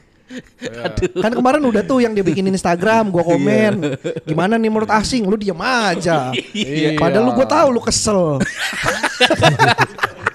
Kan 1.19 1.33
kemarin 1.33 1.63
udah 1.65 1.83
tuh 1.85 2.05
yang 2.05 2.13
dia 2.13 2.25
bikin 2.25 2.45
Instagram, 2.53 3.09
gua 3.09 3.25
komen. 3.25 3.97
Gimana 4.29 4.61
nih 4.61 4.69
menurut 4.69 4.91
asing? 4.93 5.25
Lu 5.25 5.41
diam 5.41 5.59
aja. 5.61 6.33
Iya. 6.53 7.01
Padahal 7.01 7.25
lu 7.29 7.33
gua 7.33 7.49
tahu 7.49 7.69
lu 7.73 7.81
kesel. 7.81 8.39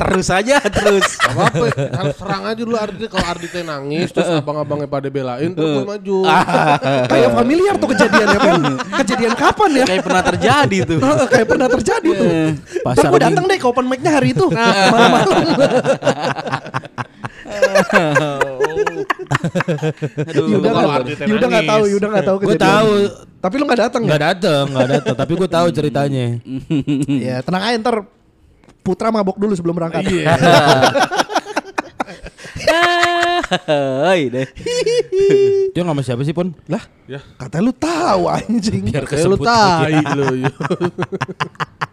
terus 0.04 0.28
aja 0.30 0.58
terus. 0.60 1.06
Gak 1.18 1.32
apa-apa, 1.34 1.66
harus 1.74 2.16
serang 2.18 2.44
aja 2.50 2.62
dulu 2.62 2.76
Ardi 2.76 3.06
kalau 3.08 3.26
Ardi 3.26 3.48
teh 3.48 3.64
nangis 3.64 4.10
terus 4.12 4.28
abang-abangnya 4.28 4.88
pada 4.90 5.08
belain 5.08 5.50
terus 5.54 5.70
gue 5.80 5.86
maju. 5.88 6.18
Kayak 7.12 7.30
familiar 7.32 7.74
tuh 7.80 7.90
kejadiannya 7.94 8.40
Bang. 8.40 8.64
Kejadian 9.04 9.34
kapan 9.38 9.70
ya? 9.84 9.86
Kayak 9.88 10.04
pernah 10.04 10.24
terjadi 10.24 10.78
tuh. 10.86 11.00
Heeh, 11.00 11.28
Kayak 11.30 11.48
pernah 11.48 11.68
terjadi 11.70 12.10
tuh. 12.14 12.30
Pasar 12.84 13.04
gue 13.10 13.22
datang 13.22 13.44
deh 13.48 13.58
ke 13.58 13.68
open 13.68 13.86
mic-nya 13.88 14.12
hari 14.20 14.36
itu. 14.36 14.46
Malam-malam. 14.94 15.38
Aduh. 18.84 20.46
Yuda 20.50 20.70
nggak 20.70 21.04
Yuda 21.26 21.46
nggak 21.48 21.66
tahu, 21.68 21.84
Yuda 21.88 22.08
nggak 22.10 22.26
tahu 22.26 22.38
Gue 22.42 22.58
tahu 22.58 22.92
Tapi 23.40 23.54
lu 23.58 23.64
nggak 23.68 23.82
datang 23.90 24.02
nggak 24.04 24.20
nggak? 24.20 24.32
dateng, 24.40 24.66
nggak 24.72 24.90
dateng. 24.90 25.16
Tapi 25.18 25.32
gue 25.36 25.50
tahu 25.50 25.68
ceritanya. 25.72 26.26
Ya 27.28 27.36
tenang 27.42 27.64
aja 27.64 27.78
ntar 27.80 27.96
Putra 28.84 29.08
mabok 29.10 29.40
dulu 29.40 29.56
sebelum 29.56 29.80
berangkat. 29.80 30.04
Iya. 30.12 30.36
Hai 34.04 34.28
deh. 34.28 34.48
Dia 35.72 35.82
nggak 35.84 35.96
sama 35.96 36.04
siapa 36.04 36.22
sih 36.26 36.36
pun? 36.36 36.52
Lah, 36.68 36.84
Ya. 37.06 37.24
katanya 37.38 37.64
lu 37.70 37.74
tahu 37.74 38.28
anjing. 38.28 38.84
Biar 38.92 39.06
kesebut 39.08 39.40
lu. 39.40 40.44
ya. 40.44 40.52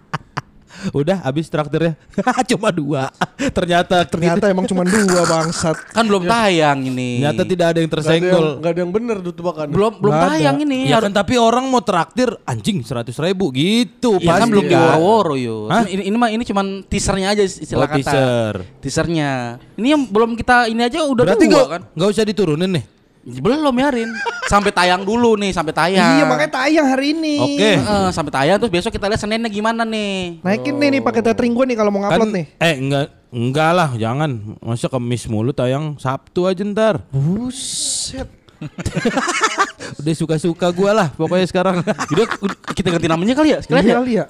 Udah 0.91 1.21
habis 1.21 1.47
traktirnya. 1.47 1.95
Cuma 2.51 2.69
dua. 2.71 3.13
Ternyata 3.51 4.03
Ternyata 4.03 4.47
emang 4.47 4.65
cuma 4.65 4.85
dua 4.89 5.23
bangsat. 5.23 5.77
Kan 5.91 6.05
belum 6.05 6.25
tayang 6.25 6.81
ini. 6.83 7.21
ternyata 7.21 7.43
tidak 7.45 7.67
ada 7.67 7.79
yang 7.79 7.91
Gak 7.91 8.01
ada 8.01 8.11
yang, 8.11 8.23
tersenggol. 8.23 8.47
gak 8.59 8.71
ada 8.71 8.81
yang 8.81 8.93
bener 8.93 9.17
tuh 9.21 9.33
tebakan. 9.33 9.67
belum 9.69 9.93
belum 9.99 10.13
ada. 10.13 10.25
tayang 10.31 10.57
ini. 10.61 10.81
Ya 10.87 10.99
kan 10.99 11.11
tapi 11.11 11.35
orang 11.35 11.65
mau 11.67 11.81
traktir 11.81 12.29
anjing 12.45 12.81
seratus 12.81 13.17
ribu 13.17 13.49
gitu 13.51 14.17
Ya 14.17 14.29
kan 14.31 14.41
pasti 14.41 14.51
belum 14.51 14.65
kan. 14.65 14.73
diworo-woro 14.73 15.35
yo. 15.37 15.59
Hah? 15.67 15.85
Ini, 15.85 16.03
ini 16.07 16.17
mah 16.17 16.29
ini 16.29 16.43
cuman 16.43 16.67
teasernya 16.85 17.29
aja 17.31 17.43
istilah 17.43 17.81
Oh, 17.81 17.87
kata. 17.87 17.97
teaser. 17.97 18.55
Teasernya. 18.81 19.31
Ini 19.75 19.89
yang 19.91 20.03
belum 20.05 20.35
kita 20.35 20.67
ini 20.67 20.81
aja 20.83 21.03
udah 21.03 21.25
Berarti 21.25 21.45
dua 21.45 21.53
nggak 21.53 21.67
kan. 21.69 21.83
nggak 21.93 22.09
usah 22.11 22.25
diturunin 22.25 22.71
nih. 22.71 22.85
Belum 23.23 23.73
ya 23.73 23.89
Rin. 23.91 24.09
Sampai 24.47 24.71
tayang 24.71 25.03
dulu 25.03 25.37
nih, 25.37 25.51
sampai 25.51 25.71
tayang. 25.71 26.17
Iya 26.17 26.25
makanya 26.25 26.53
tayang 26.57 26.87
hari 26.89 27.13
ini. 27.13 27.37
Oke. 27.39 27.71
Heeh, 27.77 28.09
sampai 28.11 28.33
tayang 28.33 28.57
terus 28.57 28.73
besok 28.73 28.91
kita 28.91 29.07
lihat 29.07 29.21
Seninnya 29.21 29.47
gimana 29.47 29.85
nih. 29.85 30.41
Naikin 30.41 30.75
nih 30.75 30.89
nih 30.91 31.01
pakai 31.01 31.21
tethering 31.21 31.53
gue 31.53 31.65
nih 31.67 31.77
kalau 31.77 31.91
mau 31.91 32.01
Kan 32.03 32.17
ngupload 32.17 32.33
nih. 32.33 32.47
eh 32.57 32.75
enggak 32.75 33.05
enggak 33.31 33.71
lah 33.71 33.91
jangan 33.95 34.31
masa 34.59 34.89
kemis 34.89 35.25
mulu 35.25 35.53
tayang 35.53 35.95
Sabtu 35.97 36.45
aja 36.45 36.65
ntar. 36.65 37.05
Buset. 37.11 38.27
Udah 40.01 40.15
suka-suka 40.15 40.69
gua 40.71 40.93
lah 40.95 41.09
pokoknya 41.11 41.47
sekarang. 41.47 41.81
Udah 41.85 42.27
kita 42.73 42.89
ganti 42.91 43.07
namanya 43.07 43.33
kali 43.35 43.53
ya 43.53 43.59
sekalian 43.61 43.83
Iya 43.83 43.91
ya. 43.91 43.99
kali 43.99 44.13
ya. 44.13 44.25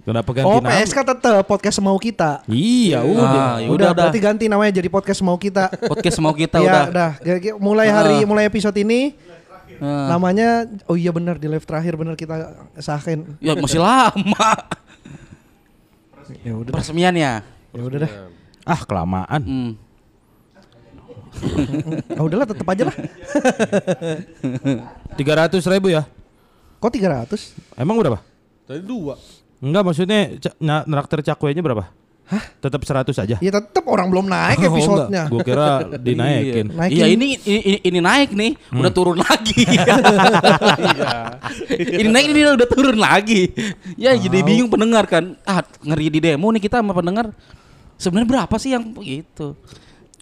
Kenapa 0.00 0.30
ganti 0.32 0.48
Oh 0.48 0.58
nama? 0.64 0.80
PSK 0.80 0.98
tetep 1.04 1.44
podcast 1.44 1.78
mau 1.78 1.96
kita. 2.00 2.40
Iya 2.48 3.04
udah. 3.04 3.28
Ah, 3.28 3.56
ya 3.60 3.68
udah, 3.68 3.68
udah, 3.68 3.68
udah. 3.76 3.90
berarti 3.92 4.18
ganti 4.18 4.44
namanya 4.48 4.72
jadi 4.72 4.88
podcast 4.88 5.20
mau 5.20 5.36
kita. 5.36 5.68
Podcast 5.92 6.18
mau 6.18 6.32
kita 6.32 6.56
Iya, 6.56 6.88
udah. 6.88 7.12
udah. 7.20 7.60
Mulai 7.60 7.88
hari 7.92 8.16
mulai 8.24 8.48
episode 8.48 8.72
ini 8.80 9.12
Heeh. 9.76 10.06
namanya 10.08 10.64
oh 10.88 10.96
iya 10.96 11.12
benar 11.12 11.36
di 11.36 11.48
live 11.48 11.64
terakhir 11.68 12.00
benar 12.00 12.16
kita 12.16 12.64
sahin. 12.80 13.36
Ya 13.44 13.52
masih 13.52 13.80
lama. 13.80 14.48
Ya 16.40 16.52
udah. 16.56 16.72
Peresmiannya. 16.72 17.32
Ya 17.76 17.80
udah 17.84 17.98
dah. 18.08 18.12
Ah 18.64 18.80
kelamaan. 18.88 19.42
Hmm. 19.44 19.70
Ah 22.16 22.22
udahlah 22.26 22.48
tetep 22.48 22.64
aja 22.64 22.88
lah. 22.88 22.96
Tiga 25.20 25.32
ratus 25.44 25.62
ribu 25.68 25.92
ya? 25.92 26.08
Kok 26.80 26.88
300? 26.88 27.76
Emang 27.76 28.00
berapa? 28.00 28.24
Tadi 28.64 28.80
dua. 28.80 29.20
Enggak 29.60 29.82
maksudnya 29.84 30.20
na- 30.56 30.84
nraktir 30.88 31.20
cakwenya 31.22 31.60
berapa? 31.60 31.92
Hah? 32.30 32.44
Tetap 32.62 32.78
100 32.86 33.10
aja. 33.18 33.36
Ya 33.42 33.50
tetep 33.50 33.82
orang 33.90 34.06
belum 34.06 34.30
naik 34.30 34.62
Oh, 34.62 34.70
episodenya. 34.70 35.26
Gue 35.26 35.42
kira 35.42 35.82
dinaikin. 36.06 36.70
Naikin. 36.70 36.94
Iya 36.94 37.06
ini, 37.10 37.34
ini 37.42 37.76
ini 37.82 37.98
naik 37.98 38.30
nih, 38.32 38.54
udah 38.70 38.92
turun 38.94 39.18
lagi. 39.18 39.66
ini 41.98 42.08
naik 42.08 42.26
ini 42.30 42.40
udah 42.54 42.68
turun 42.70 42.96
lagi. 42.96 43.50
Ya 43.98 44.14
jadi 44.14 44.46
bingung 44.46 44.70
pendengar 44.70 45.10
kan. 45.10 45.34
Ah 45.42 45.66
ngeri 45.82 46.06
di 46.08 46.20
demo 46.22 46.48
nih 46.50 46.62
kita 46.62 46.78
sama 46.78 46.94
pendengar. 46.94 47.34
Sebenarnya 47.98 48.28
berapa 48.30 48.54
sih 48.56 48.72
yang 48.72 48.94
begitu? 48.94 49.58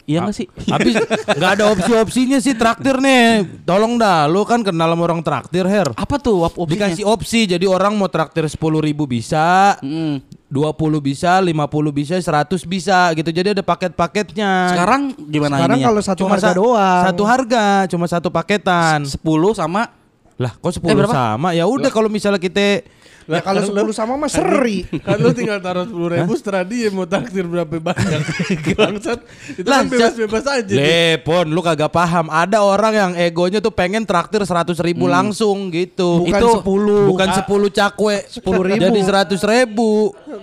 Iya 0.08 0.24
nggak 0.24 0.34
sih? 0.34 0.46
Habis 0.72 0.94
nggak 1.28 1.50
ada 1.52 1.64
opsi-opsinya 1.68 2.40
sih 2.40 2.56
traktir 2.56 2.96
nih. 2.96 3.44
Tolong 3.62 3.94
dah, 3.94 4.24
lu 4.24 4.40
kan 4.42 4.64
kenal 4.64 4.88
sama 4.88 5.04
orang 5.04 5.20
traktir, 5.20 5.62
Her. 5.62 5.92
Apa 5.92 6.16
tuh 6.16 6.42
op 6.42 6.56
opsinya? 6.56 6.88
Dikasih 6.88 7.04
opsi, 7.04 7.44
jadi 7.44 7.68
orang 7.68 7.92
mau 7.92 8.08
traktir 8.08 8.42
10 8.42 8.56
ribu 8.80 9.04
bisa, 9.04 9.76
Mm. 9.78 10.24
20 10.48 10.72
bisa, 10.98 11.36
50 11.38 11.60
bisa, 11.92 12.16
100 12.16 12.64
bisa 12.64 13.12
gitu. 13.12 13.28
Jadi 13.28 13.52
ada 13.52 13.60
paket-paketnya. 13.60 14.72
Sekarang 14.72 15.12
gimana 15.20 15.60
Sekarang 15.60 15.76
ininya? 15.76 15.86
kalau 15.86 16.00
satu 16.00 16.18
cuma 16.18 16.34
harga 16.34 16.48
sa- 16.48 16.56
doang. 16.56 17.02
Satu 17.04 17.22
harga, 17.22 17.64
cuma 17.86 18.06
satu 18.06 18.28
paketan. 18.28 19.04
10 19.04 19.20
sama 19.52 19.92
Lah, 20.38 20.54
kok 20.54 20.70
10 20.72 20.86
Eh, 20.86 20.96
berapa? 20.96 21.10
sama? 21.12 21.50
Ya 21.50 21.66
udah 21.66 21.90
kalau 21.90 22.06
misalnya 22.06 22.38
kita 22.38 22.86
Ya 23.28 23.44
kalau 23.44 23.60
10 23.60 23.92
sama 23.92 24.16
mah 24.16 24.32
seri. 24.32 24.88
Kan 25.04 25.20
lu 25.20 25.36
tinggal 25.36 25.60
taruh 25.60 25.84
sepuluh 25.84 26.16
ribu 26.16 26.32
setelah 26.32 26.64
dia 26.64 26.88
mau 26.88 27.04
takdir 27.04 27.44
berapa 27.44 27.76
banyak. 27.76 28.20
Bangsat. 28.80 29.20
Itu 29.52 29.68
Lah, 29.68 29.84
kan 29.84 29.92
bebas-bebas 29.92 30.44
aja. 30.48 30.72
Lepon, 30.72 31.52
lu 31.52 31.60
kagak 31.60 31.92
paham. 31.92 32.32
Ada 32.32 32.64
orang 32.64 32.94
yang 32.96 33.12
egonya 33.20 33.60
tuh 33.60 33.68
pengen 33.68 34.08
traktir 34.08 34.40
100 34.40 34.72
ribu 34.80 35.04
langsung 35.04 35.68
gitu. 35.68 36.24
Bukan 36.24 36.40
Itu 36.40 36.48
10. 36.64 37.12
Bukan 37.12 37.28
10 37.44 37.68
cakwe. 37.68 38.16
10 38.32 38.40
ribu. 38.64 38.80
Jadi 38.80 39.00
100 39.04 39.40
ribu. 39.44 39.90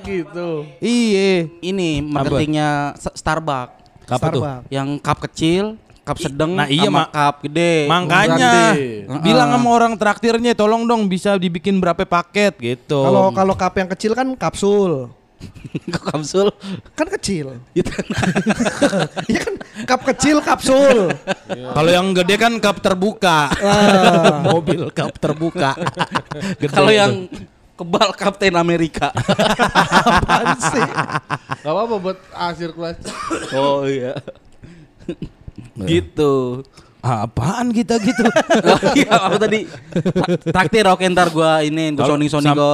Gitu. 0.05 0.49
Iya. 0.77 1.49
ini 1.65 2.05
marketingnya 2.05 2.93
Starbucks? 3.01 3.81
Starbucks. 4.05 4.69
yang 4.69 5.01
cup 5.01 5.25
kecil, 5.25 5.81
cup 6.05 6.17
sedang, 6.21 6.53
Nah, 6.53 6.69
iya, 6.69 6.85
sama 6.85 7.03
Mak. 7.03 7.09
cup 7.11 7.35
gede. 7.43 7.73
Makanya 7.89 8.53
Berarti. 8.77 9.19
bilang 9.19 9.49
sama 9.51 9.69
orang 9.73 9.93
traktirnya 9.97 10.53
tolong 10.53 10.85
dong 10.85 11.09
bisa 11.09 11.33
dibikin 11.35 11.81
berapa 11.81 12.05
paket 12.05 12.53
gitu. 12.55 13.01
Kalau 13.01 13.33
kalau 13.33 13.53
cup 13.57 13.73
yang 13.75 13.89
kecil 13.89 14.13
kan 14.13 14.37
kapsul. 14.37 15.09
Kapsul. 15.91 16.47
Kan 16.95 17.11
kecil. 17.11 17.59
Gitu. 17.75 17.91
Iya 19.29 19.39
kan 19.43 19.55
cup 19.83 20.01
kecil 20.07 20.39
kapsul. 20.39 21.11
Kalau 21.49 21.89
yang 21.91 22.15
gede 22.15 22.39
kan 22.39 22.53
cup 22.57 22.79
terbuka. 22.79 23.51
Ah. 23.51 24.39
Mobil 24.41 24.87
cup 24.89 25.11
terbuka. 25.19 25.75
Kalau 26.71 26.89
yang 26.89 27.27
kebal 27.75 28.15
Kapten 28.15 28.55
Amerika. 28.55 29.11
Apaan 29.11 30.55
sih? 30.63 30.87
Gak 31.59 31.67
apa-apa 31.67 31.95
buat 31.99 32.17
A 32.31 32.55
sirkulasi. 32.55 33.03
oh 33.51 33.83
iya. 33.83 34.15
Gitu. 35.77 36.63
Ah, 36.99 37.29
apaan 37.29 37.69
kita 37.69 38.01
gitu? 38.01 38.25
Oh, 38.65 38.79
iya, 38.97 39.13
apa 39.13 39.37
tadi? 39.37 39.69
Tra- 39.93 40.41
Traktir 40.41 40.89
oke 40.89 41.05
ntar 41.05 41.29
gua 41.29 41.61
ini 41.61 41.93
gua 41.93 42.09
soning 42.09 42.25
soning 42.25 42.49
sam- 42.49 42.57
ke 42.57 42.71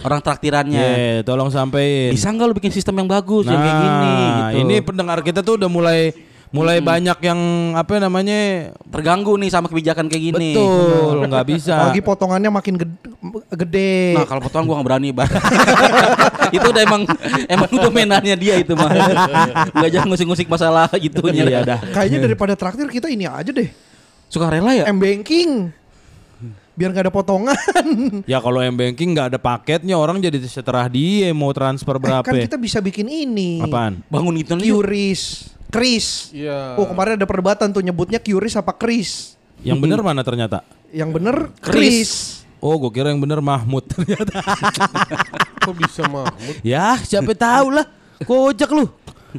orang 0.00 0.20
traktirannya. 0.22 0.78
Ye, 0.78 1.10
tolong 1.22 1.50
sampein. 1.50 2.14
Bisa 2.14 2.30
nggak 2.30 2.46
lu 2.46 2.54
bikin 2.54 2.70
sistem 2.70 2.94
yang 2.96 3.10
bagus 3.10 3.42
yang 3.44 3.58
kayak 3.58 3.74
gini 3.76 3.90
Nah, 3.90 4.22
gitu. 4.46 4.58
ini 4.62 4.74
pendengar 4.78 5.18
kita 5.20 5.42
tuh 5.42 5.58
udah 5.58 5.66
mulai 5.66 6.14
mulai 6.54 6.78
banyak 6.78 7.18
yang 7.18 7.40
apa 7.74 7.98
namanya 7.98 8.70
terganggu 8.86 9.34
nih 9.34 9.50
sama 9.50 9.66
kebijakan 9.66 10.06
kayak 10.06 10.22
gini. 10.30 10.54
betul 10.54 11.26
nggak 11.26 11.46
bisa. 11.50 11.74
Apalagi 11.74 12.02
potongannya 12.06 12.50
makin 12.54 12.74
gede. 12.78 13.10
gede. 13.50 13.94
Nah 14.14 14.22
kalau 14.22 14.40
potongan 14.46 14.64
gua 14.70 14.74
nggak 14.78 14.86
berani 14.86 15.08
bar. 15.10 15.26
itu 16.56 16.66
udah 16.70 16.82
emang 16.86 17.02
emang 17.50 17.70
domenannya 17.74 18.36
dia 18.38 18.54
itu 18.62 18.78
mah. 18.78 18.86
Gak 19.74 19.90
jangan 19.90 20.06
ngusik-ngusik 20.14 20.46
masalah. 20.46 20.86
Iya 20.94 21.66
dah. 21.66 21.80
Kayaknya 21.90 22.18
daripada 22.30 22.54
traktir 22.54 22.86
kita 22.86 23.10
ini 23.10 23.26
aja 23.26 23.50
deh. 23.50 23.68
Suka 24.30 24.46
rela 24.46 24.70
ya? 24.70 24.86
M 24.86 25.02
banking. 25.02 25.74
Biar 26.74 26.90
nggak 26.90 27.06
ada 27.06 27.14
potongan. 27.14 27.54
Ya 28.30 28.42
kalau 28.42 28.58
M 28.58 28.74
banking 28.74 29.14
nggak 29.14 29.34
ada 29.34 29.38
paketnya 29.38 29.94
orang 29.94 30.18
jadi 30.18 30.38
seterah 30.42 30.90
dia 30.90 31.30
mau 31.30 31.54
transfer 31.54 31.94
Eh, 31.94 32.02
berapa? 32.02 32.26
kan 32.26 32.34
kita 32.34 32.58
bisa 32.58 32.82
bikin 32.82 33.06
ini. 33.06 33.62
Apaan? 33.62 34.02
Bangun 34.10 34.34
itu 34.34 34.58
nih. 34.58 34.74
Qris. 34.74 35.53
Kris. 35.74 36.30
Iya. 36.30 36.78
Oh 36.78 36.86
kemarin 36.86 37.18
ada 37.18 37.26
perdebatan 37.26 37.74
tuh 37.74 37.82
nyebutnya 37.82 38.22
Qris 38.22 38.54
apa 38.54 38.70
Kris. 38.70 39.34
Yang 39.66 39.78
bener 39.82 40.00
mana 40.06 40.22
ternyata? 40.22 40.62
Yang 40.94 41.10
bener 41.18 41.36
Kris. 41.58 41.74
Kris. 41.74 42.12
Oh, 42.64 42.80
gue 42.80 42.96
kira 42.96 43.12
yang 43.12 43.20
bener 43.20 43.44
Mahmud 43.44 43.84
ternyata. 43.84 44.40
Kok 45.68 45.74
bisa 45.76 46.08
Mahmud? 46.08 46.64
ya, 46.64 46.96
siapa 47.04 47.36
tahu 47.36 47.76
lah. 47.76 47.84
Kocak 48.24 48.72
lu. 48.72 48.88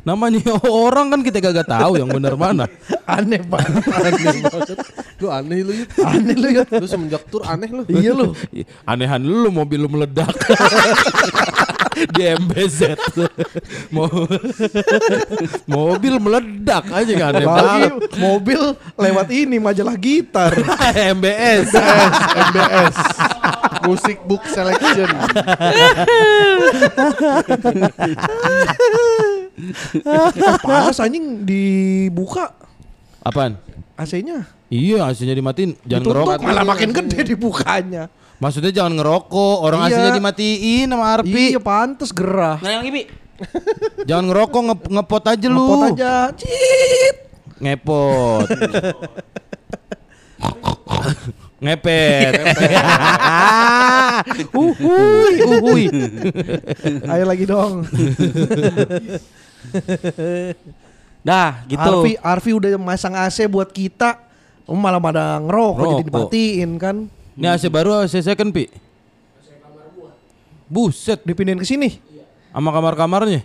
Namanya 0.06 0.54
orang 0.62 1.10
kan 1.10 1.26
kita 1.26 1.42
kagak 1.42 1.66
tahu 1.66 1.98
yang 1.98 2.06
bener 2.06 2.38
mana. 2.38 2.70
Aneh 3.10 3.42
banget. 3.42 3.82
Aneh 3.82 4.46
banget. 4.46 4.78
Lu 5.18 5.28
aneh 5.34 5.60
lu 5.66 5.74
Yud. 5.74 5.90
Aneh 6.06 6.36
lu 6.38 6.48
ya. 6.54 6.64
Lu 6.70 6.86
semenjak 6.86 7.26
tur 7.32 7.42
aneh 7.50 7.72
lu. 7.72 7.82
Iya 7.90 8.14
lu. 8.14 8.38
Anehan 8.86 9.26
lu 9.26 9.50
mobil 9.50 9.82
lu 9.82 9.90
meledak. 9.90 10.30
Di 11.96 12.22
MBZ. 12.36 12.80
Mobil 15.66 16.14
meledak 16.20 16.86
aja 16.92 17.14
kan 17.16 17.34
Lagi 17.40 17.84
mobil 18.20 18.60
lewat 19.00 19.28
ini 19.32 19.58
majalah 19.58 19.96
gitar. 19.96 20.52
MBS. 21.16 21.72
MBS. 22.52 22.96
Music 23.86 24.18
Book 24.26 24.44
Selection. 24.50 25.10
Panas 30.62 31.00
anjing 31.00 31.46
dibuka 31.48 32.52
Apaan? 33.26 33.58
AC-nya. 33.98 34.46
Iya, 34.70 35.10
AC-nya 35.10 35.34
dimatiin. 35.34 35.74
Jangan 35.82 36.04
Ditutup 36.06 36.30
ngerokok. 36.30 36.46
malah 36.46 36.62
makin 36.62 36.90
gede 36.94 37.20
dibukanya. 37.34 38.06
Maksudnya 38.36 38.72
jangan 38.72 38.94
ngerokok. 38.96 39.58
Orang 39.60 39.80
Iya. 39.84 39.96
AC-nya 39.96 40.12
dimatiin 40.14 40.88
sama 40.88 41.06
Arpi. 41.14 41.44
Iya 41.52 41.62
pantes 41.62 42.12
gerah. 42.12 42.60
Nah 42.60 42.72
yang 42.72 42.86
ini 42.86 43.02
Jangan 44.08 44.32
ngerokok, 44.32 44.62
nge- 44.64 44.90
ngepot 44.90 45.24
aja 45.28 45.48
lu. 45.52 45.60
Ngepot 45.60 45.84
aja. 45.92 46.14
Cip. 46.32 47.16
Ngepot. 47.60 48.48
Ngepet. 51.60 52.32
uhuy, 54.56 55.34
uhuy. 55.42 55.84
Ayo 57.08 57.24
lagi 57.26 57.44
dong. 57.44 57.84
Dah 61.20 61.66
gitu. 61.66 61.82
Arfi, 61.82 62.12
Arfi 62.22 62.52
udah 62.54 62.70
masang 62.78 63.18
AC 63.18 63.50
buat 63.50 63.68
kita. 63.68 64.22
Malah 64.66 64.98
pada 64.98 65.38
ngerokok 65.40 65.84
jadi 65.92 66.06
dimatiin 66.06 66.72
kan. 66.78 66.98
Ini 67.36 67.52
AC 67.52 67.68
baru 67.68 68.08
AC 68.08 68.16
second, 68.24 68.50
Pi? 68.56 68.72
Buset, 70.66 71.22
Dipindahin 71.28 71.62
ke 71.62 71.68
sini. 71.68 72.00
sama 72.56 72.72
kamar-kamarnya. 72.72 73.44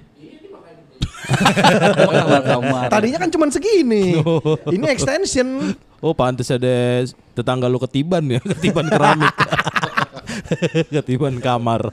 Kamar-kamar. 1.30 2.87
Tadinya 2.87 3.18
kan 3.18 3.30
cuma 3.35 3.50
segini. 3.50 4.23
Ini 4.75 4.87
extension. 4.94 5.75
Oh, 5.99 6.14
pantes 6.14 6.49
ada 6.49 7.04
tetangga 7.35 7.66
lu 7.66 7.82
ketiban 7.82 8.23
ya, 8.25 8.38
ketiban 8.40 8.87
keramik. 8.87 9.35
ketiban 10.94 11.42
kamar. 11.42 11.90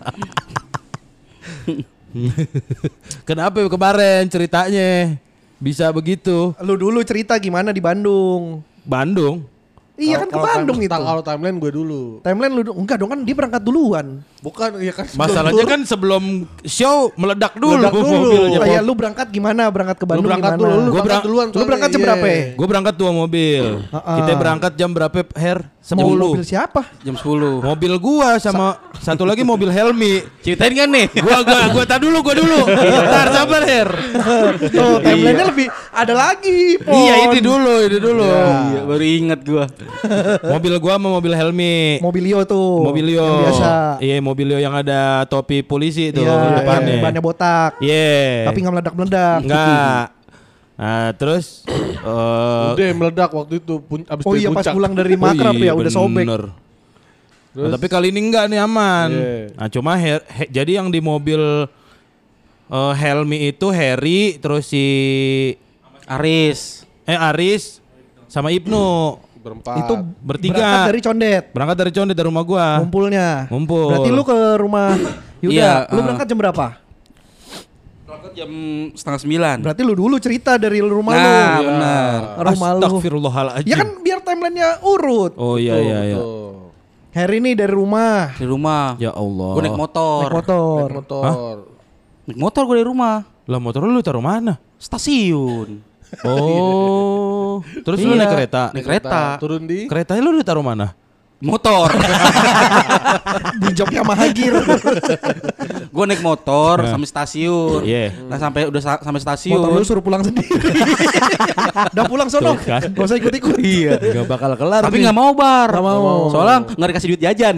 Kenapa 3.27 3.59
ya 3.59 3.67
kemarin 3.67 4.29
ceritanya 4.29 5.17
bisa 5.59 5.89
begitu? 5.91 6.53
Lu 6.61 6.77
dulu 6.77 7.01
cerita 7.01 7.35
gimana 7.41 7.73
di 7.73 7.81
Bandung. 7.81 8.61
Bandung. 8.85 9.56
Iya 9.97 10.21
kan 10.21 10.29
ke 10.29 10.37
Bandung 10.37 10.77
time- 10.77 10.85
itu. 10.85 10.93
Kalau 11.09 11.23
timeline 11.25 11.57
gue 11.57 11.71
dulu. 11.73 12.01
Timeline 12.21 12.53
lu 12.53 12.61
enggak 12.77 12.97
dong 13.01 13.09
kan 13.09 13.19
dia 13.25 13.33
berangkat 13.33 13.61
duluan. 13.65 14.21
Bukan, 14.37 14.77
iya 14.77 14.93
kan. 14.93 15.09
Masalahnya 15.17 15.65
kan 15.65 15.81
sebelum 15.81 16.23
show 16.61 17.09
meledak 17.17 17.57
dulu, 17.57 17.73
Meledak 17.73 17.93
dulu. 17.93 18.05
mobilnya. 18.23 18.59
Iya, 18.69 18.79
lu 18.79 18.93
berangkat 18.93 19.27
gimana? 19.27 19.65
Berangkat 19.67 19.97
ke 19.97 20.05
Bandung 20.05 20.29
berangkat 20.29 20.53
gimana? 20.53 20.61
dulu, 20.61 20.69
lu 20.69 20.77
Gua 20.77 20.85
berangkat 20.93 21.05
berang- 21.07 21.25
duluan. 21.25 21.47
Lu 21.49 21.65
berangkat 21.65 21.89
jam 21.89 21.99
iya. 21.99 22.05
berapa? 22.05 22.27
Gue 22.53 22.67
berangkat 22.67 22.95
dua 22.95 23.11
mobil. 23.11 23.63
Heeh. 23.81 24.17
Kita 24.21 24.31
berangkat 24.37 24.71
jam 24.77 24.89
berapa, 24.93 25.17
Her? 25.33 25.59
10. 25.87 26.03
mobil 26.03 26.43
siapa? 26.43 26.83
Jam 26.99 27.15
10. 27.15 27.63
Mobil 27.63 27.93
gua 27.95 28.35
sama 28.37 28.75
satu 28.99 29.23
lagi 29.23 29.39
mobil 29.41 29.71
Helmi. 29.71 30.19
Ceritain 30.43 30.75
kan 30.75 30.89
nih? 30.91 31.07
Gua 31.15 31.39
gua 31.41 31.63
gua 31.71 31.83
tar 31.87 31.97
dulu, 31.97 32.19
gua 32.19 32.35
dulu. 32.35 32.59
Ntar 33.07 33.27
sabar, 33.31 33.63
Her. 33.63 33.89
Tuh, 34.67 34.99
timeline-nya 34.99 35.47
lebih 35.47 35.71
ada 35.89 36.11
lagi. 36.11 36.75
Pon. 36.83 36.91
Iya, 36.91 37.31
ini 37.31 37.39
dulu, 37.39 37.73
ini 37.87 37.97
dulu. 37.97 38.27
Iya, 38.27 38.81
baru 38.83 39.03
inget 39.07 39.39
gua. 39.47 39.63
Mobil 40.43 40.73
gua 40.75 40.93
sama 40.99 41.07
mobil 41.07 41.31
Helmi. 41.31 42.03
Mobilio 42.03 42.43
tuh. 42.43 42.83
Mobilio. 42.83 43.23
Yang 43.23 43.43
biasa. 43.47 43.71
Iya, 44.03 44.13
mobilio 44.27 44.57
yang 44.57 44.75
ada 44.75 44.99
topi 45.25 45.61
polisi 45.61 46.11
tuh 46.11 46.21
Iya, 46.21 46.35
di 46.35 46.49
depannya. 46.57 46.91
yang 46.91 47.01
bannya 47.01 47.21
botak. 47.21 47.71
Iya. 47.79 48.45
Tapi 48.45 48.57
nggak 48.59 48.73
meledak-meledak. 48.73 49.39
enggak. 49.41 50.05
Nah, 50.77 51.09
terus 51.13 51.45
eh 52.05 52.67
Udah 52.75 52.87
meledak 52.93 53.29
waktu 53.31 53.53
itu 53.57 53.79
pun 53.79 54.03
abis 54.03 54.23
Oh 54.23 54.33
iya 54.33 54.51
pas 54.51 54.67
pulang 54.67 54.91
dari 54.91 55.15
Makrab 55.15 55.51
oh 55.51 55.57
iya, 55.57 55.71
ya 55.71 55.73
udah 55.73 55.89
sobek. 55.89 56.21
bener. 56.23 56.43
Nah, 57.51 57.73
tapi 57.73 57.87
kali 57.87 58.11
ini 58.11 58.21
enggak 58.21 58.45
nih 58.47 58.59
aman. 58.59 59.09
Iya. 59.09 59.55
Nah, 59.55 59.67
cuma 59.67 59.91
Her- 59.95 60.27
He- 60.29 60.51
jadi 60.53 60.77
yang 60.77 60.87
di 60.87 60.99
mobil 60.99 61.41
eh, 62.67 62.93
Helmi 62.93 63.49
itu 63.49 63.67
Harry 63.69 64.37
terus 64.37 64.67
si 64.67 64.85
Aris. 66.05 66.85
eh 67.03 67.15
Aris 67.15 67.79
sama 68.27 68.51
Ibnu 68.51 69.15
berempat. 69.47 69.75
Itu 69.79 69.93
Bertiga. 70.19 70.53
berangkat 70.59 70.81
dari 70.85 71.01
Condet. 71.01 71.43
berangkat 71.55 71.77
dari 71.79 71.91
Condet 71.91 72.15
dari 72.15 72.27
rumah 72.27 72.43
gua. 72.43 72.67
Ngumpulnya. 72.83 73.29
Ngumpul. 73.47 73.87
Berarti 73.95 74.09
lu 74.11 74.21
ke 74.21 74.37
rumah 74.59 74.87
Yuda. 75.43 75.53
Iya, 75.53 75.71
lu 75.89 75.99
uh. 75.99 76.03
berangkat 76.03 76.27
jam 76.27 76.37
berapa? 76.37 76.65
Berangkat 78.07 78.31
jam 78.33 78.49
setengah 78.95 79.19
sembilan. 79.19 79.57
Berarti 79.63 79.81
lu 79.83 79.93
dulu 79.93 80.15
cerita 80.17 80.55
dari 80.55 80.79
rumah 80.79 81.13
Nah, 81.13 81.23
lu. 81.59 81.67
benar. 81.67 82.19
Rumah 82.51 82.69
lu. 82.73 82.81
Astagfirullahaladzim. 82.87 83.67
Ya 83.67 83.75
kan 83.75 83.89
biar 83.99 84.19
timelinenya 84.23 84.69
urut. 84.81 85.31
Oh 85.35 85.55
iya 85.55 85.75
iya 85.77 85.99
iya. 86.05 86.15
tuh. 86.17 86.71
Harry 87.11 87.41
ini 87.41 87.57
dari 87.57 87.73
rumah. 87.73 88.35
Di 88.37 88.45
rumah. 88.45 88.93
Ya 88.97 89.09
Allah. 89.09 89.51
Gue 89.53 89.63
naik 89.65 89.75
motor. 89.75 90.21
Naik 90.29 90.37
motor. 90.37 90.85
Naik 90.87 90.97
motor. 91.01 91.55
Naik 92.27 92.37
motor 92.37 92.61
gue 92.63 92.75
dari 92.77 92.87
rumah. 92.87 93.15
Lah 93.47 93.59
motor 93.59 93.79
lu 93.83 94.01
taruh 94.01 94.21
mana? 94.21 94.59
Stasiun. 94.77 95.81
Oh. 96.23 97.59
Terus 97.85 97.97
lu 97.99 98.13
Iya, 98.13 98.19
naik 98.19 98.31
kereta. 98.33 98.63
Naik 98.71 98.85
kereta. 98.85 99.19
Turun 99.37 99.63
di 99.63 99.85
Keretanya 99.85 100.21
lu 100.21 100.35
ditaruh 100.35 100.61
mana? 100.61 100.93
Motor. 101.37 101.93
Di 103.61 103.69
joknya 103.71 104.01
sama 104.01 104.17
Hagir. 104.17 104.57
gue 105.93 106.05
naik 106.09 106.25
motor 106.25 106.81
sampai 106.81 107.05
stasiun. 107.05 107.85
Iya. 107.85 108.09
Nah 108.25 108.41
sampai 108.41 108.65
udah 108.65 108.81
sa- 108.81 108.97
sampai 108.97 109.21
stasiun. 109.21 109.53
Motor 109.53 109.69
lu 109.71 109.85
suruh 109.85 110.01
pulang 110.01 110.25
sendiri. 110.25 110.49
Udah 111.93 112.05
pulang 112.09 112.25
sono. 112.25 112.57
Kan. 112.57 112.89
Gak 112.89 113.05
usah 113.05 113.21
ikut-ikut. 113.21 113.53
Iya. 113.53 114.01
Gak 114.17 114.25
bakal 114.25 114.57
kelar. 114.57 114.81
Tapi 114.81 114.97
nggak 114.97 115.13
mau 115.13 115.29
bar. 115.37 115.69
Nggak 115.69 115.85
mau. 115.85 116.33
Soalnya 116.33 116.73
nggak 116.73 116.89
dikasih 116.89 117.07
duit 117.07 117.21
jajan. 117.21 117.55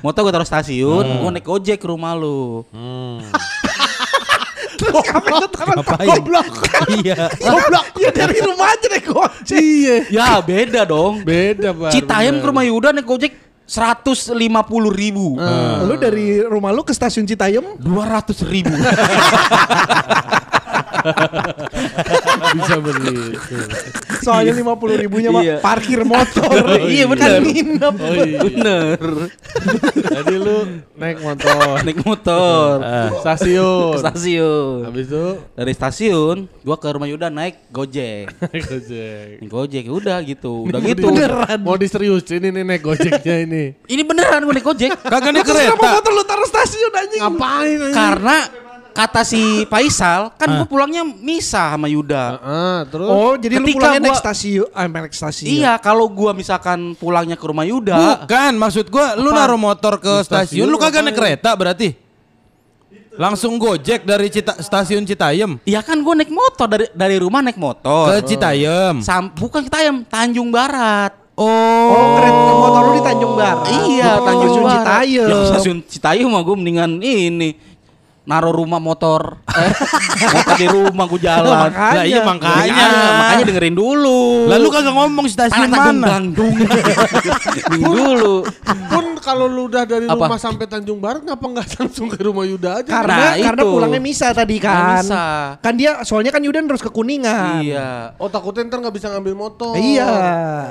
Motor 0.00 0.20
gue 0.22 0.32
taruh 0.32 0.46
stasiun, 0.46 1.04
gue 1.18 1.30
naik 1.32 1.48
ojek 1.48 1.80
ke 1.80 1.86
rumah 1.86 2.14
lu. 2.14 2.62
Terus 4.80 5.50
taruh 5.52 5.74
Ngapain? 5.76 6.08
goblok. 6.08 6.46
Iya. 6.88 7.28
Goblok. 7.36 7.84
Ya 8.00 8.10
dari 8.10 8.38
rumah 8.40 8.72
aja 8.72 8.86
deh 8.88 9.02
gojek. 9.04 9.60
Iya. 9.60 9.96
Ya 10.08 10.28
beda 10.40 10.80
dong. 10.88 11.20
Beda, 11.22 11.70
Bar. 11.76 11.92
Citayam 11.92 12.40
ke 12.40 12.46
rumah 12.48 12.64
Yuda 12.64 12.90
naik 12.90 13.06
ojek 13.06 13.32
seratus 13.68 14.32
lima 14.34 14.66
puluh 14.66 14.90
ribu. 14.90 15.38
Lu 15.84 15.94
dari 15.94 16.42
rumah 16.42 16.74
lu 16.74 16.82
ke 16.82 16.90
stasiun 16.90 17.22
Citayam 17.22 17.78
Dua 17.78 18.08
ratus 18.08 18.42
ribu. 18.42 18.72
bisa 22.56 22.74
beli. 22.78 23.18
soalnya 24.20 24.52
lima 24.52 24.74
puluh 24.74 24.96
ribunya 24.96 25.28
mah 25.28 25.40
Iya. 25.40 25.56
parkir 25.58 26.02
motor. 26.02 26.52
Iya, 26.90 27.04
Kan 27.06 27.12
bener. 27.12 27.40
nginep. 27.42 27.94
Oh 27.96 28.14
iya. 28.18 28.38
Bener. 28.42 28.98
Jadi 29.96 30.34
lu 30.36 30.56
naik 30.92 31.18
motor 31.20 31.80
Naik 31.80 31.98
motor. 32.02 32.68
stasiun. 33.20 33.92
Ke 33.92 33.98
stasiun. 34.02 34.78
Habis 34.84 35.04
itu 35.06 35.24
Dari 35.50 35.72
stasiun, 35.72 36.36
gua 36.60 36.76
ke 36.76 36.88
rumah 36.90 37.06
Yuda 37.06 37.28
naik 37.28 37.70
gojek. 37.70 38.28
naik 38.52 38.64
gojek. 38.66 39.28
Gojek, 39.42 39.84
udah 39.86 40.18
gitu. 40.20 40.66
Udah 40.66 40.78
Mau 40.78 40.86
gitu. 40.86 41.06
di- 41.08 41.58
Mau 41.60 41.76
diserius 41.76 42.24
ini 42.28 42.48
nih 42.50 42.64
naik 42.66 42.82
gojeknya 42.82 43.36
ini. 43.40 43.64
Ini 43.84 44.02
beneran 44.02 44.42
gue 44.42 44.52
naik 44.52 44.66
gojek. 44.66 44.90
Kagak 44.98 45.30
naik 45.30 45.44
Terus 45.44 45.56
kenapa 45.64 45.78
kereta. 45.78 45.94
motor 45.96 46.12
lu 46.12 46.24
taruh 46.24 46.46
stasiun 46.46 46.92
anjing? 46.92 47.20
Ngapain 47.22 47.78
aja? 47.80 47.94
Karena 47.94 48.36
kata 49.00 49.20
si 49.22 49.40
Faisal, 49.64 50.28
kan 50.34 50.48
gue 50.52 50.66
pulangnya 50.66 51.00
misah 51.02 51.72
sama 51.72 51.86
Yuda. 51.86 52.24
Ah, 52.36 52.80
terus 52.84 53.06
Oh, 53.06 53.32
jadi 53.34 53.56
lu 53.56 53.64
Ketika 53.64 53.76
pulangnya 53.78 54.00
naik 54.02 54.12
gua- 54.12 54.22
stasiun, 54.22 54.68
ah, 54.70 54.84
naik 54.84 55.10
stasiun. 55.10 55.48
Iya, 55.50 55.72
kalau 55.76 56.04
gua 56.06 56.30
misalkan 56.32 56.78
pulangnya 56.94 57.34
ke 57.34 57.42
rumah 57.42 57.64
Yuda, 57.64 57.96
Bukan, 58.20 58.52
maksud 58.54 58.86
gua 58.86 59.14
lu 59.14 59.30
naruh 59.30 59.56
motor 59.56 59.96
ke 59.96 60.20
stasiun 60.20 60.60
stasiun, 60.60 60.66
lu 60.66 60.76
kagak 60.76 61.00
naik 61.00 61.14
kereta 61.14 61.50
berarti. 61.52 61.96
Langsung 63.12 63.56
gojek 63.56 64.02
dari 64.02 64.28
Cita, 64.28 64.56
stasiun 64.56 65.02
Citayam 65.02 65.60
ya 65.62 65.80
kan 65.80 65.98
gue 65.98 66.14
naik 66.14 66.30
motor 66.30 66.64
dari 66.64 66.86
dari 66.90 67.16
rumah 67.16 67.40
naik 67.40 67.56
motor. 67.56 68.08
ke 68.08 68.24
Citayam. 68.24 69.00
Sam, 69.00 69.28
bukan 69.30 69.60
Citayam, 69.62 70.04
Tanjung 70.04 70.48
Barat. 70.48 71.12
Oh, 71.34 71.44
Oh, 71.46 72.06
kereta 72.16 72.52
motor 72.54 72.80
lu 72.82 72.92
di 72.92 73.02
Tanjung 73.02 73.32
Barat. 73.34 73.64
Iya, 73.66 74.10
Bukan 74.14 74.24
Tanjung 74.26 74.54
Barat. 74.62 74.76
Citayam. 74.78 75.26
Ya, 75.26 75.36
stasiun 75.46 75.78
Citayam 75.84 76.28
mah 76.28 76.40
gue 76.40 76.54
mendingan 76.54 76.90
ini 76.98 77.48
naruh 78.20 78.52
rumah 78.52 78.76
motor 78.76 79.40
eh, 79.48 79.72
motor 80.28 80.54
di 80.54 80.68
rumah 80.68 81.04
gue 81.04 81.20
jalan. 81.20 81.72
Makanya. 81.72 81.96
Lah 81.96 82.04
iya 82.04 82.20
makanya. 82.22 82.72
Makanya, 82.84 83.10
makanya 83.16 83.44
dengerin 83.48 83.74
dulu. 83.74 84.20
Lalu 84.46 84.66
kagak 84.68 84.94
ngomong 84.94 85.26
stasiun 85.26 85.66
Tanjung 85.66 85.98
mana? 85.98 86.06
Bandung. 86.06 86.54
Dulu. 87.70 88.34
pun 88.90 89.04
kalau 89.18 89.46
lu 89.46 89.66
udah 89.66 89.84
dari 89.84 90.06
Apa? 90.06 90.26
rumah 90.26 90.38
sampai 90.38 90.66
Tanjung 90.66 90.98
Barat 90.98 91.22
ngapa 91.22 91.40
nggak 91.42 91.66
langsung 91.78 92.06
ke 92.06 92.18
rumah 92.20 92.44
Yuda 92.44 92.82
aja? 92.82 92.90
Karena 92.90 93.16
Nah, 93.20 93.32
karena 93.38 93.62
itu. 93.62 93.70
pulangnya 93.70 94.00
misa 94.02 94.28
tadi 94.30 94.56
kan. 94.58 95.00
Misa. 95.00 95.24
Kan 95.58 95.74
dia 95.76 95.90
soalnya 96.02 96.30
kan 96.30 96.42
Yudan 96.42 96.66
terus 96.66 96.82
ke 96.82 96.90
Kuningan. 96.90 97.62
Iya. 97.62 98.14
Oh 98.16 98.28
takutnya 98.28 98.66
ntar 98.66 98.82
nggak 98.82 98.94
bisa 98.94 99.08
ngambil 99.10 99.34
motor. 99.34 99.74
Iya. 99.74 100.12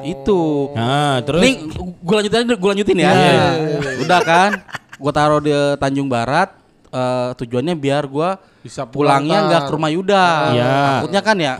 Itu. 0.03 0.71
Nah, 0.75 1.23
terus 1.23 1.41
Nih, 1.41 1.53
gue 1.79 2.15
lanjutin 2.15 2.45
gue 2.49 2.69
lanjutin 2.69 2.97
ya. 2.99 3.09
Iya, 3.09 3.31
iya, 3.57 3.91
Udah 4.03 4.19
kan, 4.21 4.49
gue 4.95 5.12
taruh 5.12 5.39
di 5.39 5.51
Tanjung 5.75 6.07
Barat. 6.07 6.59
Eh, 6.89 7.30
tujuannya 7.36 7.75
biar 7.75 8.04
gua 8.06 8.38
Bisa 8.60 8.84
pulangnya 8.84 9.39
pulang, 9.39 9.47
nggak 9.47 9.62
kan? 9.62 9.67
ke 9.67 9.73
rumah 9.73 9.89
Yuda. 9.89 10.25
Iya. 10.52 10.67
Takutnya 10.99 11.21
kan 11.21 11.38
ya 11.38 11.54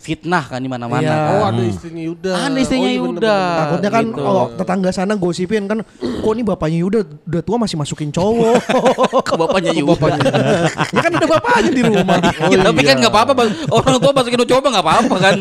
fitnah 0.00 0.40
kan 0.42 0.56
di 0.56 0.66
mana-mana 0.66 0.98
Iya. 0.98 1.12
kan. 1.12 1.30
Oh 1.30 1.44
ada 1.46 1.62
istrinya 1.62 2.02
Yuda. 2.02 2.32
Ada 2.32 2.58
istrinya 2.58 2.82
Oh, 2.82 2.90
iya, 2.90 2.98
Yuda. 2.98 3.06
bener-bener. 3.12 3.60
Takutnya 3.60 3.90
kan 3.90 4.04
gitu. 4.08 4.22
kalau 4.22 4.44
tetangga 4.56 4.90
sana 4.90 5.12
gosipin 5.14 5.64
kan 5.64 5.78
kok 6.00 6.32
ini 6.32 6.42
bapaknya 6.42 6.78
Yuda 6.80 6.98
udah 7.22 7.42
tua 7.44 7.56
masih 7.56 7.76
masukin 7.76 8.08
cowok. 8.10 8.56
ke 9.28 9.34
bapaknya 9.36 9.72
Yuda. 9.72 10.08
ya 10.90 11.00
kan 11.00 11.12
ada 11.14 11.26
bapaknya 11.28 11.70
di 11.70 11.82
rumah. 11.84 12.16
Ya, 12.48 12.58
tapi 12.72 12.80
kan 12.80 12.96
nggak 12.96 13.12
apa-apa 13.12 13.32
bang. 13.36 13.50
Orang 13.68 13.94
tua 14.00 14.12
masukin 14.12 14.40
coba 14.42 14.66
nggak 14.72 14.84
apa-apa 14.88 15.16
kan. 15.20 15.36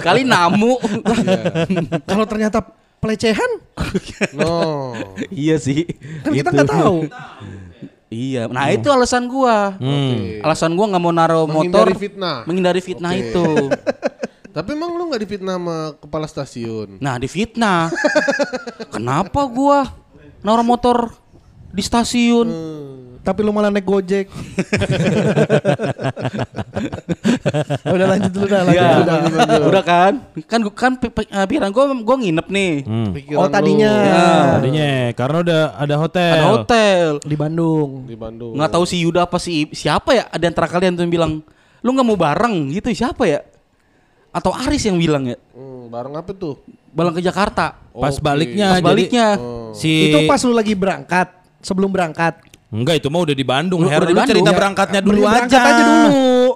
Kali 0.00 0.22
namu. 0.22 0.76
Kalau 2.04 2.24
ternyata 2.24 2.60
pelecehan 3.00 3.50
No. 4.32 4.96
iya 5.28 5.56
sih. 5.56 5.84
kan 6.24 6.30
kita 6.30 6.48
nggak 6.52 6.70
tahu. 6.70 6.96
Iya. 8.14 8.42
Nah 8.46 8.70
itu 8.70 8.86
alasan 8.86 9.26
gua. 9.26 9.74
Oke. 9.74 10.38
Alasan 10.38 10.78
gua 10.78 10.86
nggak 10.94 11.02
mau 11.02 11.10
naruh 11.10 11.50
motor. 11.50 11.90
Menghindari 11.90 11.94
fitnah. 11.98 12.38
Menghindari 12.46 12.80
fitnah 12.80 13.12
Oke. 13.12 13.22
itu. 13.26 13.46
Tapi 14.54 14.70
emang 14.70 14.94
lu 14.94 15.10
gak 15.10 15.18
difitnah 15.18 15.58
sama 15.58 15.78
kepala 15.98 16.30
stasiun? 16.30 17.02
Nah 17.02 17.18
difitnah. 17.18 17.90
Kenapa 18.94 19.42
gua 19.50 19.90
naruh 20.46 20.62
motor 20.62 21.10
di 21.74 21.82
stasiun? 21.82 22.46
Tapi 23.24 23.40
lu 23.40 23.50
malah 23.50 23.72
naik 23.72 23.82
gojek. 23.82 24.28
udah 27.86 28.06
lanjut 28.06 28.30
dulu 28.30 28.46
dah, 28.46 28.60
lanjut 28.62 28.76
Iya. 28.76 28.88
dulu 28.90 29.04
dah. 29.04 29.18
Udah 29.70 29.82
kan? 29.82 30.12
Kan 30.44 30.58
gua- 30.60 30.76
kan 30.76 30.92
pi- 30.94 31.08
pi- 31.08 31.24
eh, 31.26 31.46
pikiran 31.46 31.70
gua 31.70 31.84
gua 31.96 32.16
nginep 32.18 32.46
nih. 32.46 32.72
Pikiran 33.12 33.38
Oh 33.38 33.48
tadinya 33.48 33.90
lu 33.90 34.04
Ya. 34.04 34.28
Tadinya 34.54 34.88
karena 35.14 35.36
udah 35.40 35.62
ada 35.74 35.94
hotel. 35.96 36.34
Ada 36.34 36.46
hotel. 36.46 37.06
di 37.22 37.32
Bandung. 37.34 38.04
di 38.04 38.12
Bandung. 38.14 38.52
Nggak 38.54 38.70
tahu 38.70 38.84
si 38.84 39.00
Yuda 39.00 39.24
apa 39.24 39.38
si 39.38 39.64
siapa 39.70 40.12
ya? 40.12 40.24
Ada 40.28 40.44
antara 40.46 40.68
kalian 40.68 40.92
tuh 40.92 41.02
yang 41.02 41.12
bilang, 41.14 41.32
lu 41.80 41.90
nggak 41.90 42.04
mau 42.04 42.14
bareng 42.14 42.68
gitu 42.70 42.92
siapa 42.92 43.24
ya? 43.24 43.40
Atau 44.30 44.52
Aris 44.52 44.82
yang 44.82 44.98
bilang 44.98 45.24
ya? 45.24 45.38
Hmm, 45.50 45.88
bareng 45.88 46.12
apa 46.12 46.30
tuh? 46.30 46.60
Bareng 46.90 47.10
ke 47.10 47.22
Jakarta. 47.22 47.78
Pas 47.90 48.12
Oke. 48.12 48.20
baliknya 48.20 48.68
Pas 48.68 48.76
jadi 48.76 48.84
baliknya. 48.84 49.26
si 49.72 50.10
Itu 50.10 50.26
pas 50.26 50.42
lu 50.42 50.52
lagi 50.52 50.74
berangkat, 50.74 51.30
sebelum 51.60 51.88
berangkat. 51.88 52.36
Enggak 52.74 52.98
itu 52.98 53.06
mah 53.06 53.22
udah 53.22 53.32
di 53.32 53.46
Bandung. 53.46 53.78
Lu 53.78 53.86
Her, 53.86 54.02
udah 54.02 54.10
di 54.10 54.12
lu 54.12 54.20
cerita 54.20 54.34
Bandung? 54.42 54.58
berangkatnya 54.58 54.98
Ya, 54.98 55.06
dulu 55.06 55.20
berangkat 55.22 55.54
aja. 55.54 55.70
aja 55.70 55.82
dulu. 55.86 56.46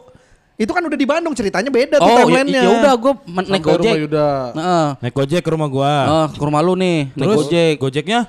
Itu 0.59 0.71
kan 0.75 0.83
udah 0.83 0.99
di 0.99 1.07
Bandung 1.07 1.33
ceritanya 1.33 1.71
beda 1.71 1.97
tuh 1.97 2.03
Oh, 2.03 2.11
ya, 2.11 2.19
timelinenya. 2.19 2.63
ya 2.67 2.71
udah 2.75 2.93
gue 2.93 3.13
naik 3.47 3.63
gojek. 3.63 3.79
rumah 3.79 4.03
Yuda. 4.03 4.29
Heeh. 4.53 4.87
Naik 4.99 5.15
gojek 5.15 5.41
ke 5.41 5.51
rumah 5.55 5.69
gua. 5.71 5.93
Eh, 6.03 6.27
ke 6.35 6.43
rumah 6.43 6.61
lu 6.61 6.75
nih, 6.75 6.99
naik 7.15 7.23
Terus 7.25 7.39
gojek. 7.47 7.75
Gojeknya? 7.79 8.21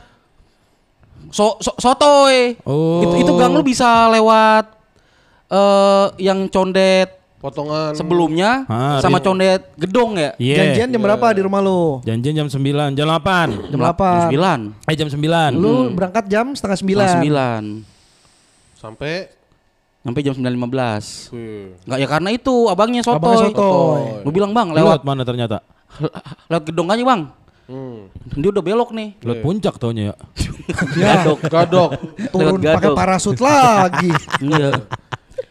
So, 1.30 1.58
so 1.60 1.74
sotoy. 1.76 2.58
Oh. 2.64 3.02
Itu 3.02 3.16
itu 3.20 3.32
gang 3.34 3.52
lu 3.52 3.62
bisa 3.62 4.08
lewat 4.08 4.66
eh 5.50 6.06
yang 6.22 6.46
condet 6.48 7.19
Potongan. 7.40 7.96
sebelumnya 7.96 8.68
Ah, 8.68 9.00
sama 9.00 9.24
condet 9.24 9.72
gedong 9.80 10.20
ya? 10.20 10.36
Iya. 10.36 10.56
Janjian 10.60 10.92
jam 10.92 11.02
berapa 11.08 11.32
di 11.32 11.40
rumah 11.40 11.64
lu? 11.64 12.04
Janjian 12.04 12.36
jam 12.36 12.48
9, 12.52 13.00
jam 13.00 13.08
8. 13.08 13.72
Jam 13.72 13.80
8. 13.80 14.28
9. 14.28 14.92
Eh 14.92 14.96
jam 15.00 15.08
9. 15.08 15.56
Lu 15.56 15.88
berangkat 15.96 16.28
jam 16.28 16.52
setengah 16.52 16.78
sembilan. 16.84 17.16
9. 17.24 18.76
Sampai. 18.76 19.32
Sampai 20.04 20.20
jam 20.20 20.36
9.15. 20.36 21.32
Wih. 21.32 21.80
Enggak 21.88 22.00
ya 22.04 22.08
karena 22.12 22.30
itu 22.36 22.56
abangnya 22.68 23.02
sotoy. 23.08 23.20
Abangnya 23.20 23.48
sotoy. 23.56 24.02
Lu 24.28 24.30
bilang, 24.36 24.52
"Bang, 24.52 24.76
Lewat 24.76 25.00
lewat 25.00 25.02
mana 25.08 25.24
ternyata? 25.24 25.64
lewat 26.52 26.64
gedong 26.68 26.92
aja, 26.92 27.04
Bang." 27.08 27.22
Hmm. 27.70 28.10
Dia 28.36 28.50
udah 28.50 28.64
belok 28.66 28.90
nih. 28.92 29.16
Lewat 29.24 29.40
puncak 29.46 29.76
taunya 29.80 30.12
ya. 30.12 30.16
Gadok. 31.08 31.40
Gadok. 31.48 31.90
Turun 32.36 32.60
pakai 32.60 32.92
parasut 32.92 33.40
lagi. 33.40 34.12
Iya. 34.44 34.84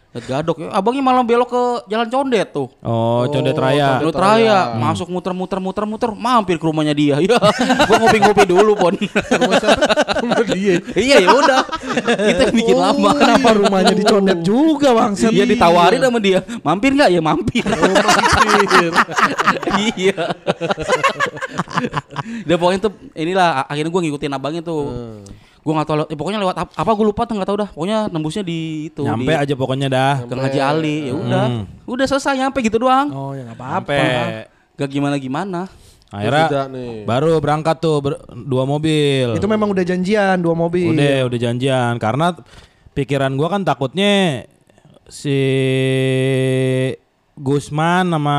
Lewat 0.09 0.25
gadok. 0.25 0.57
Ya, 0.57 0.73
Abangnya 0.73 1.05
malah 1.05 1.21
belok 1.21 1.53
ke 1.53 1.63
jalan 1.93 2.09
condet 2.09 2.49
tuh. 2.49 2.73
Oh, 2.81 3.29
Condet 3.29 3.53
Raya. 3.53 4.01
Lu 4.01 4.09
raya, 4.09 4.73
masuk 4.81 5.13
muter-muter 5.13 5.61
muter-muter, 5.61 6.11
mampir 6.17 6.57
ke 6.57 6.65
rumahnya 6.65 6.97
dia. 6.97 7.21
Ya, 7.21 7.37
gua 7.89 7.97
ngopi-ngopi 8.01 8.49
dulu, 8.49 8.73
Pon. 8.73 8.97
Rumah 8.97 9.57
siapa? 9.61 9.85
Rumah 10.25 10.43
dia. 10.49 10.81
iya, 10.97 11.17
ya 11.21 11.29
udah. 11.29 11.61
Yang 12.41 12.53
bikin 12.57 12.77
lama. 12.81 13.11
Kenapa 13.21 13.49
rumahnya 13.53 13.93
dicondet 13.93 14.41
juga 14.41 14.97
bang? 14.97 15.13
Iya 15.13 15.45
ditawarin 15.45 16.01
sama 16.01 16.19
dia. 16.25 16.41
Mampir 16.65 16.91
nggak? 16.97 17.11
Ya 17.13 17.21
mampir. 17.21 17.65
Mampir. 17.69 18.91
iya. 19.93 20.21
Dia 22.49 22.57
pokoknya 22.57 22.81
tuh 22.89 22.93
inilah 23.13 23.69
akhirnya 23.69 23.93
gua 23.93 24.03
ngikutin 24.09 24.33
abangnya 24.33 24.63
tuh. 24.65 24.89
Gua 25.61 25.73
nggak 25.75 25.87
tahu 25.87 25.97
eh, 26.05 26.17
pokoknya 26.17 26.39
lewat 26.39 26.57
ap- 26.57 26.75
apa 26.75 26.91
gua 26.93 27.07
lupa 27.07 27.23
tuh 27.25 27.35
nggak 27.37 27.49
tahu 27.49 27.59
dah. 27.59 27.69
Pokoknya 27.69 27.99
nembusnya 28.09 28.43
di 28.43 28.59
itu 28.89 29.03
Nyampe 29.03 29.29
di 29.29 29.37
aja 29.37 29.55
pokoknya 29.55 29.89
dah. 29.89 30.15
Gang 30.25 30.41
Haji 30.41 30.61
Ali. 30.61 30.97
Ya 31.07 31.15
udah. 31.15 31.47
Hmm. 31.47 31.65
Udah 31.85 32.07
selesai 32.07 32.35
nyampe 32.37 32.59
gitu 32.61 32.79
doang. 32.79 33.09
Oh 33.11 33.33
ya 33.33 33.45
nggak 33.45 33.59
apa-apa. 33.59 33.97
Gak 34.75 34.89
gimana-gimana. 34.89 35.67
akhirnya 36.09 36.47
Tidak 36.49 36.67
nih. 36.73 36.95
baru 37.05 37.37
berangkat 37.37 37.77
tuh 37.79 38.01
ber- 38.01 38.23
dua 38.33 38.65
mobil. 38.65 39.37
Itu 39.37 39.45
memang 39.45 39.69
udah 39.69 39.85
janjian 39.85 40.41
dua 40.41 40.57
mobil. 40.57 40.89
Udah, 40.89 41.29
udah 41.29 41.39
janjian 41.39 41.99
karena 41.99 42.33
pikiran 42.95 43.37
gua 43.37 43.53
kan 43.53 43.61
takutnya 43.61 44.49
si 45.05 45.37
Gusman 47.35 48.09
sama 48.09 48.39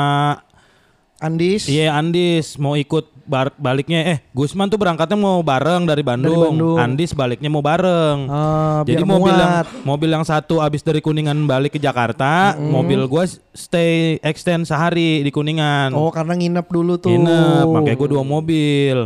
Andis. 1.19 1.67
Iya 1.67 1.93
Andis 1.93 2.55
mau 2.55 2.73
ikut 2.73 3.05
bar- 3.29 3.53
baliknya 3.55 4.01
eh 4.01 4.17
Gusman 4.33 4.65
tuh 4.65 4.81
berangkatnya 4.81 5.13
mau 5.13 5.37
bareng 5.39 5.85
dari 5.85 6.01
Bandung. 6.01 6.57
Bandung. 6.57 6.77
Andis 6.81 7.13
baliknya 7.13 7.47
mau 7.47 7.61
bareng. 7.61 8.25
Ah, 8.25 8.81
Jadi 8.81 9.05
mobil 9.05 9.29
yang 9.31 9.51
muat. 9.53 9.65
mobil 9.85 10.09
yang 10.09 10.25
satu 10.25 10.57
abis 10.59 10.81
dari 10.81 10.99
Kuningan 10.99 11.37
balik 11.45 11.77
ke 11.77 11.79
Jakarta, 11.79 12.57
mobil 12.57 13.05
gua 13.05 13.29
stay 13.53 14.17
extend 14.19 14.65
sehari 14.65 15.21
di 15.21 15.29
Kuningan. 15.29 15.93
Oh 15.93 16.09
karena 16.09 16.33
nginep 16.33 16.65
dulu 16.65 16.97
tuh. 16.97 17.13
Nginep, 17.13 17.65
makanya 17.69 17.95
gue 17.95 18.09
dua 18.09 18.23
mobil. 18.25 18.97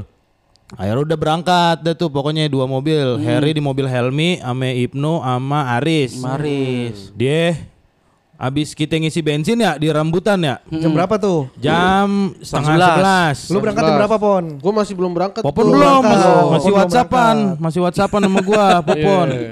Akhirnya 0.74 1.06
udah 1.06 1.18
berangkat 1.20 1.78
deh 1.86 1.94
tuh 1.94 2.10
pokoknya 2.10 2.50
dua 2.50 2.66
mobil. 2.66 3.22
Harry 3.22 3.54
di 3.54 3.62
mobil 3.62 3.86
Helmi, 3.86 4.42
ame 4.42 4.74
Ibnu, 4.82 5.22
sama 5.22 5.78
Aris. 5.78 6.18
Maris. 6.18 7.14
Dia 7.14 7.54
abis 8.43 8.75
kita 8.75 8.99
ngisi 8.99 9.23
bensin 9.23 9.56
ya 9.56 9.75
di 9.75 9.88
rambutan 9.88 10.36
ya. 10.38 10.60
Jam 10.67 10.91
berapa 10.91 11.15
tuh? 11.15 11.47
Jam 11.56 12.36
setengah 12.43 12.75
sebelas. 12.75 12.91
sebelas. 12.91 13.38
Lu 13.47 13.58
berangkat 13.63 13.82
jam 13.82 13.95
berapa 13.95 14.15
pon? 14.17 14.43
Gue 14.60 14.73
masih 14.73 14.93
belum 14.93 15.12
berangkat. 15.12 15.41
Popon 15.41 15.65
belum, 15.65 15.79
berangkat. 15.79 16.12
masih, 16.12 16.27
Popon 16.27 16.51
masih 16.51 16.67
belum 16.67 16.77
whatsappan, 16.77 17.38
masih 17.56 17.79
whatsappan 17.79 18.21
sama 18.21 18.39
gua, 18.41 18.65
Popon. 18.88 19.27
Iya. 19.32 19.51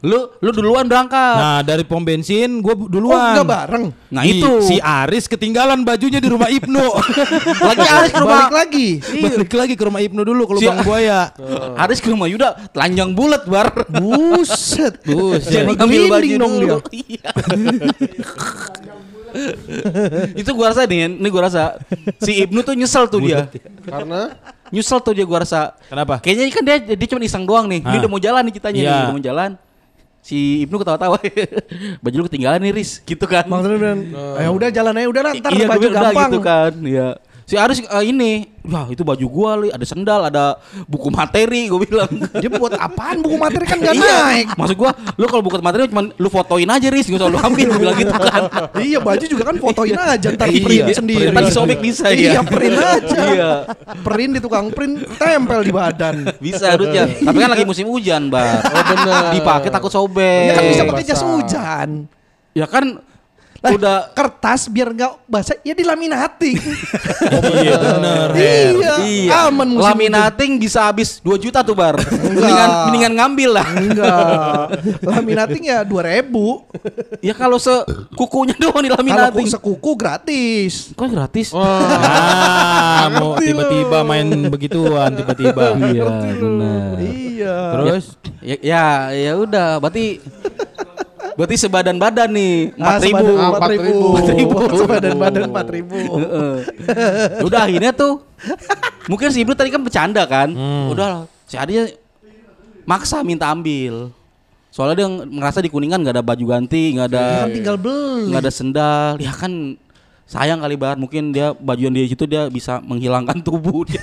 Lu 0.00 0.18
lu 0.38 0.50
duluan 0.50 0.88
berangkat. 0.88 1.36
Nah 1.36 1.60
dari 1.60 1.84
pom 1.84 2.00
bensin 2.00 2.58
gua 2.58 2.72
Oh 2.74 2.88
duluan. 2.88 3.36
enggak 3.36 3.46
bareng. 3.46 3.84
Nah, 4.08 4.22
Di- 4.22 4.40
itu. 4.40 4.50
si 4.62 4.76
Aris 4.78 5.26
ketinggalan 5.26 5.84
bajunya 5.84 6.16
di 6.16 6.28
rumah 6.28 6.48
Ibnu. 6.48 6.86
Lagi 7.68 7.86
Aris 7.86 8.10
ke 8.10 8.20
rumah 8.20 8.40
Balik 8.46 8.54
lagi. 8.54 8.88
Balik 9.22 9.52
lagi 9.52 9.74
ke 9.74 9.84
rumah 9.84 10.00
Ibnu 10.00 10.22
dulu 10.22 10.42
ke 10.46 10.52
Si- 10.54 10.64
lubang 10.64 10.78
buaya. 10.80 11.20
Aris 11.76 11.98
ke 11.98 12.08
rumah 12.08 12.24
Yuda 12.24 12.72
telanjang 12.72 13.12
bulat 13.12 13.44
bar. 13.44 13.68
Buset. 13.86 15.02
Buset. 15.04 15.50
Jadi 15.50 15.76
ngambil 15.76 16.02
baju 16.08 16.34
dong 16.36 16.54
dulu. 16.56 16.76
dia. 16.88 17.30
Iya. 18.14 18.24
itu 20.40 20.50
gua 20.54 20.70
rasa 20.70 20.86
nih, 20.86 21.10
ini 21.10 21.28
gua 21.28 21.50
rasa 21.50 21.74
si 22.22 22.38
Ibnu 22.40 22.62
tuh 22.62 22.74
nyesel 22.74 23.10
tuh 23.10 23.18
dia. 23.18 23.50
Karena 23.82 24.30
Nyesel 24.70 24.98
tuh 24.98 25.12
dia 25.12 25.22
gua 25.22 25.42
rasa. 25.42 25.74
Kenapa? 25.86 26.18
Kayaknya 26.18 26.50
kan 26.50 26.62
dia 26.62 26.76
dia 26.94 27.08
cuma 27.10 27.22
iseng 27.22 27.44
doang 27.44 27.66
nih. 27.66 27.82
Ini 27.82 27.94
Ah. 27.94 28.00
udah 28.00 28.10
mau 28.10 28.18
jalan 28.18 28.42
nih 28.42 28.54
kitanya 28.54 28.78
Iya. 28.78 28.90
nih, 28.90 28.98
udah 29.02 29.12
mau 29.12 29.22
jalan. 29.22 29.50
Si 30.24 30.36
Ibnu 30.64 30.76
ketawa-tawa. 30.80 31.18
baju 32.02 32.16
lu 32.16 32.24
ketinggalan 32.26 32.58
nih, 32.58 32.72
Riz. 32.72 33.02
Gitu 33.02 33.22
kan. 33.26 33.44
Tren 33.44 33.76
bilang, 33.76 34.00
ya 34.40 34.48
udah 34.56 34.68
jalan 34.70 34.94
aja 34.96 35.08
udah 35.10 35.22
lah, 35.22 35.32
ntar 35.36 35.50
iya, 35.52 35.66
baju 35.68 35.84
udah 35.84 35.92
gampang. 36.00 36.30
gitu 36.30 36.38
kan. 36.40 36.72
Iya. 36.80 37.08
Si 37.44 37.54
Aris 37.54 37.76
eh, 37.78 38.04
ini, 38.04 38.48
wah 38.64 38.88
itu 38.88 39.04
baju 39.04 39.26
gua 39.28 39.50
li, 39.60 39.68
ada 39.68 39.84
sendal, 39.84 40.24
ada 40.24 40.56
buku 40.88 41.12
materi, 41.12 41.68
gua 41.68 41.76
bilang. 41.76 42.08
Dia 42.40 42.48
buat 42.48 42.72
apaan 42.72 43.20
buku 43.20 43.36
materi 43.36 43.68
kan 43.68 43.76
gak 43.76 43.92
Iya. 43.92 44.00
naik. 44.00 44.46
Maksud 44.56 44.76
gua, 44.80 44.90
lu 45.14 45.28
kalau 45.28 45.44
buku 45.44 45.60
materi 45.60 45.84
cuma 45.84 46.08
lu 46.08 46.28
fotoin 46.28 46.64
aja 46.64 46.88
Riz, 46.88 47.04
gak 47.04 47.20
usah 47.20 47.28
lu 47.28 47.36
ambil, 47.36 47.68
gua 47.68 47.80
bilang 47.84 47.96
gitu 48.00 48.16
kan. 48.16 48.42
iya 48.80 48.96
baju 48.96 49.24
juga 49.28 49.42
kan 49.44 49.56
fotoin 49.60 49.92
aja 49.92 50.26
ntar 50.32 50.48
Iya, 50.48 50.64
print 50.64 50.88
sendiri. 50.96 51.28
print 51.30 51.52
sobek 51.52 51.78
bisa 51.78 52.08
Iya 52.08 52.40
ya. 52.40 52.42
print 52.42 52.76
aja. 52.80 53.18
Iya. 53.34 53.50
Print 54.00 54.30
di 54.36 54.40
tukang 54.40 54.72
print 54.72 54.94
tempel 55.20 55.60
di 55.60 55.72
badan. 55.72 56.14
Bisa 56.40 56.72
harusnya. 56.72 57.04
Tapi 57.12 57.36
kan 57.36 57.50
lagi 57.52 57.64
musim 57.64 57.84
hujan, 57.86 58.32
Bar. 58.32 58.64
Oh 58.64 58.84
benar. 58.88 59.22
Dipakai 59.36 59.68
takut 59.68 59.92
sobek. 59.92 60.48
Ya 60.48 60.52
kan 60.56 60.64
bisa 60.64 60.82
pakai 60.84 61.04
jas 61.04 61.20
hujan. 61.20 61.88
Ya 62.56 62.64
kan 62.64 63.04
Lah, 63.64 63.72
udah 63.80 63.96
kertas 64.12 64.68
biar 64.68 64.92
nggak 64.92 65.24
basah 65.24 65.56
ya 65.64 65.72
dilaminating. 65.72 66.60
iya 67.64 67.80
bener. 67.80 68.28
Her. 68.36 68.68
iya, 69.00 69.48
aman 69.48 69.72
musim 69.72 69.88
Laminating 69.88 70.60
bisa 70.60 70.84
habis 70.84 71.16
2 71.24 71.40
juta 71.40 71.64
tuh, 71.64 71.72
Bar. 71.72 71.96
Mendingan 71.96 72.70
mendingan 72.92 73.12
ngambil 73.16 73.50
lah. 73.56 73.66
Enggak. 73.72 74.64
Laminating 75.00 75.64
ya 75.64 75.80
2000. 75.80 77.24
ya 77.24 77.32
kalau 77.32 77.56
sekukunya 77.56 78.52
doang 78.60 78.84
di 78.84 78.92
Kalau 78.92 79.00
laminating. 79.00 79.48
sekuku 79.48 79.90
gratis. 79.96 80.92
Kok 80.92 81.08
gratis? 81.08 81.48
Ah, 82.94 83.10
mau 83.10 83.34
Ngerti 83.34 83.48
tiba-tiba 83.50 83.98
main 84.06 84.28
begituan 84.48 85.10
tiba-tiba. 85.16 85.72
Iya, 85.76 86.04
benar. 86.36 86.94
Iya. 87.00 87.56
Terus 87.74 88.04
Ya, 88.44 88.60
ya, 88.60 88.84
ya 89.08 89.32
udah, 89.40 89.80
berarti 89.80 90.20
Berarti 91.34 91.56
sebadan 91.58 91.98
badan 91.98 92.30
nih, 92.30 92.70
Ah, 92.78 92.94
empat 92.94 93.00
ribu. 93.02 93.16
sebadan 93.18 93.34
Ah, 93.34 93.48
empat 93.50 93.70
ribu. 93.70 93.92
4.000. 94.14 94.78
Sebadan 94.78 95.14
badan 95.18 95.42
empat 95.50 95.66
ribu. 95.68 95.98
Heeh. 95.98 96.52
Udah 97.42 97.60
akhirnya 97.66 97.90
tuh 97.90 98.22
mungkin 99.06 99.28
si 99.28 99.42
Ibnu 99.42 99.52
tadi 99.52 99.68
kan 99.68 99.82
bercanda 99.82 100.22
kan. 100.24 100.54
Udah 100.88 101.26
si 101.44 101.58
Adi 101.58 101.90
maksa 102.84 103.20
minta 103.20 103.50
ambil. 103.50 104.14
Soalnya 104.70 104.94
dia 104.96 105.08
ngerasa 105.08 105.58
di 105.58 105.70
Kuningan 105.70 106.02
nggak 106.02 106.18
ada 106.18 106.24
baju 106.24 106.44
ganti, 106.50 106.94
nggak 106.94 107.08
ada 107.08 107.24
Kan 107.46 107.50
tinggal 107.50 107.76
beli. 107.78 108.26
nggak 108.26 108.42
ada 108.42 108.52
sendal. 108.52 109.12
Ya 109.18 109.30
kan 109.30 109.78
sayang 110.24 110.64
kali 110.64 110.74
banget 110.80 110.98
mungkin 110.98 111.36
dia 111.36 111.52
baju 111.52 111.78
yang 111.84 111.92
dia 111.92 112.08
situ 112.08 112.24
dia 112.24 112.48
bisa 112.48 112.80
menghilangkan 112.80 113.44
tubuh 113.44 113.84
dia. 113.84 114.00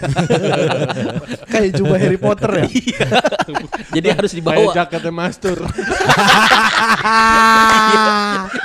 Kayak 1.52 1.82
jubah 1.82 1.98
Harry 1.98 2.20
Potter 2.22 2.52
ya. 2.62 2.66
Iya. 2.70 3.08
Jadi 3.98 4.08
harus 4.14 4.32
Kayak 4.32 4.46
dibawa 4.46 4.72
jaketnya 4.78 5.14
Mastur. 5.14 5.58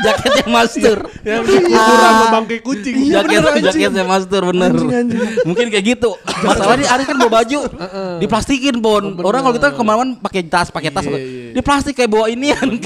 jaketnya 0.06 0.46
master. 0.46 0.98
yang 1.24 1.42
ukuran 1.42 2.12
sama 2.12 2.26
bangkai 2.38 2.58
kucing. 2.62 2.94
Iya, 3.08 3.24
Jaket 3.24 3.62
jaketnya 3.72 4.04
master 4.06 4.40
bener. 4.46 4.70
Anjing, 4.70 4.90
anjing. 4.92 5.20
Mungkin 5.48 5.66
kayak 5.72 5.84
gitu. 5.96 6.10
Masalahnya 6.44 6.86
Aris 6.92 7.06
kan 7.08 7.16
bawa 7.18 7.32
baju 7.42 7.58
diplastikin 8.20 8.76
pon. 8.78 9.16
Orang 9.24 9.40
kalau 9.42 9.54
kita 9.56 9.68
ke 9.74 9.82
mana-mana 9.82 10.12
pakai 10.20 10.42
tas, 10.46 10.68
pakai 10.70 10.90
tas. 10.92 11.04
Iya, 11.08 11.18
iya. 11.18 11.52
Di 11.56 11.60
plastik 11.64 11.96
kayak 11.96 12.10
bawa 12.12 12.28
inian. 12.30 12.78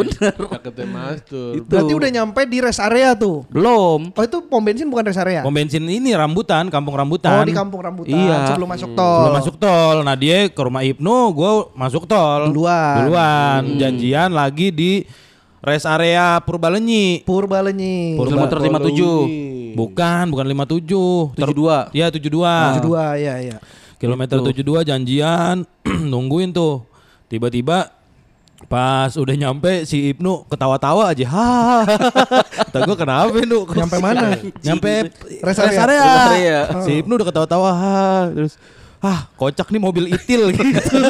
Bener. 0.00 0.34
Jaketnya 0.34 0.86
Mastur. 0.88 1.52
Itu. 1.60 1.68
Berarti 1.68 1.92
udah 1.92 2.10
nyampe 2.10 2.40
di 2.48 2.58
rest 2.64 2.80
area 2.82 3.12
tuh. 3.14 3.44
Belum. 3.52 4.05
Oh 4.12 4.22
itu 4.22 4.38
pom 4.42 4.60
bensin 4.60 4.86
bukan 4.86 5.02
rest 5.04 5.18
area? 5.18 5.40
Pom 5.40 5.50
bensin 5.50 5.82
ini 5.82 6.12
rambutan, 6.12 6.68
kampung 6.68 6.94
rambutan. 6.94 7.32
Oh 7.32 7.42
di 7.42 7.50
kampung 7.50 7.80
rambutan 7.80 8.12
Iya. 8.12 8.46
sebelum 8.46 8.68
masuk 8.68 8.90
tol. 8.92 9.18
Belum 9.22 9.34
masuk 9.34 9.54
tol. 9.56 9.96
Nah 10.00 10.14
dia 10.14 10.46
ke 10.46 10.60
rumah 10.60 10.82
Ibnu, 10.82 11.16
gue 11.32 11.52
masuk 11.72 12.04
tol. 12.04 12.50
Duluan. 12.50 12.96
Duluan. 13.02 13.62
Janjian 13.76 14.30
lagi 14.30 14.68
di 14.68 15.02
rest 15.58 15.84
area 15.84 16.38
Purbalenyi. 16.38 17.24
Purbalenyi. 17.24 18.14
Pur- 18.14 18.28
Kilometer 18.28 18.58
57. 18.60 19.74
Bukan, 19.74 20.24
bukan 20.30 20.46
57. 20.46 21.34
Ter- 21.34 21.48
72. 21.48 21.90
Iya 21.90 22.06
72. 22.08 22.76
72 22.76 23.16
ya 23.16 23.34
ya. 23.40 23.56
Kilometer 23.96 24.36
72 24.38 24.84
janjian 24.84 25.64
nungguin 26.12 26.52
tuh. 26.52 26.84
Tiba-tiba 27.26 27.95
pas 28.64 29.12
udah 29.20 29.36
nyampe 29.36 29.84
si 29.84 30.16
Ibnu 30.16 30.48
ketawa-tawa 30.48 31.12
aja. 31.12 31.26
Ha. 31.28 31.48
Kata 32.72 32.78
gue 32.88 32.96
kenapa 32.96 33.36
Ibnu? 33.36 33.68
Nyampe 33.68 33.96
mana? 34.00 34.32
Nyampe 34.66 35.12
Rest 35.44 35.60
rest 35.60 35.76
area. 35.76 35.84
area. 35.84 36.02
Rest 36.02 36.30
area. 36.32 36.58
Si 36.82 36.90
Ibnu 37.04 37.12
udah 37.20 37.26
ketawa-tawa. 37.28 37.70
Ha. 37.76 37.96
Terus 38.36 38.56
ah 38.98 39.28
kocak 39.36 39.68
nih 39.68 39.78
mobil 39.78 40.08
itil 40.08 40.50
gitu. 40.56 40.96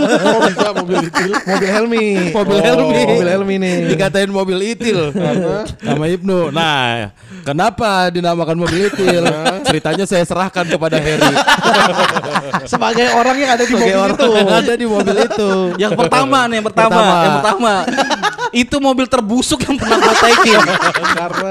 Oh 0.66 0.72
mobil 0.82 1.06
itu. 1.06 1.24
Mobil 1.46 1.68
Helmi. 1.70 2.06
mobil 2.34 2.58
Oh, 2.58 2.64
Helmi. 2.64 3.02
Mobil 3.06 3.28
Helmi 3.28 3.54
nih. 3.56 3.76
Dikatain 3.94 4.30
mobil 4.30 4.58
itil 4.66 5.14
sama 5.78 6.10
Ibnu. 6.10 6.50
Nah, 6.50 7.14
kenapa 7.42 8.10
dinamakan 8.10 8.58
mobil 8.58 8.90
itil? 8.90 9.22
Ceritanya 9.62 10.04
saya 10.04 10.26
serahkan 10.26 10.66
kepada 10.66 10.98
Heri. 10.98 11.30
Sebagai 12.66 13.06
orang 13.14 13.36
yang 13.38 13.50
ada 13.54 13.62
di 13.62 13.70
Sebagai 13.70 13.94
mobil 13.94 14.02
orang 14.02 14.16
itu. 14.18 14.28
yang 14.34 14.50
ada 14.50 14.72
di 14.74 14.86
mobil 14.86 15.16
itu. 15.22 15.50
Yang 15.78 15.92
pertama 15.94 16.38
nih, 16.46 16.54
yang 16.58 16.66
pertama, 16.66 16.90
Pertama. 16.90 17.16
yang 17.22 17.34
pertama. 17.38 17.72
itu 18.54 18.76
mobil 18.78 19.06
terbusuk 19.06 19.60
yang 19.62 19.76
pernah 19.76 19.98
gue 20.00 20.16
taikin. 20.16 20.60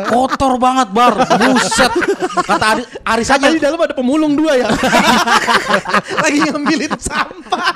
Kotor 0.09 0.53
banget, 0.57 0.87
Bar. 0.89 1.13
Buset. 1.37 1.91
Kata 2.43 2.65
Aris, 2.75 2.85
Aris 3.03 3.29
aja. 3.29 3.47
Di 3.47 3.61
dalam 3.61 3.77
ada 3.77 3.93
pemulung 3.93 4.33
dua 4.33 4.57
ya. 4.57 4.67
Lagi 6.25 6.41
ngambilin 6.41 6.93
sampah. 6.97 7.69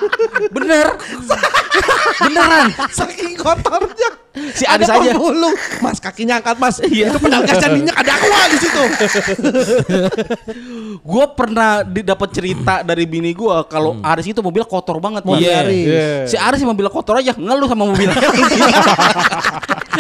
Bener. 0.50 0.98
Beneran. 2.18 2.74
Saking 2.90 3.38
kotornya. 3.38 4.10
Si 4.52 4.64
ada 4.64 4.84
aja. 4.84 5.12
pemulung. 5.12 5.56
Mas 5.80 5.98
kakinya 5.98 6.40
angkat 6.40 6.58
mas. 6.58 6.76
Itu 6.80 7.18
pedal 7.18 7.42
gas 7.44 7.58
dan 7.58 7.72
minyak 7.74 7.96
ada 7.96 8.12
aqua 8.14 8.42
di 8.48 8.58
situ. 8.58 8.84
Gue 11.10 11.26
pernah 11.34 11.82
dapat 11.84 12.30
cerita 12.30 12.82
dari 12.82 13.06
bini 13.06 13.32
gue 13.32 13.56
kalau 13.68 13.98
Aris 14.02 14.26
itu 14.28 14.42
mobil 14.42 14.64
kotor 14.64 15.00
banget. 15.00 15.24
Bang. 15.24 15.36
Mobil 15.36 15.48
Iya. 15.48 15.60
Aris. 15.64 15.86
Iya. 15.86 16.10
Si 16.28 16.36
Aris 16.36 16.60
yang 16.60 16.72
mobil 16.72 16.88
kotor 16.90 17.18
aja 17.18 17.32
ngeluh 17.34 17.68
sama 17.68 17.84
mobilnya. 17.88 18.18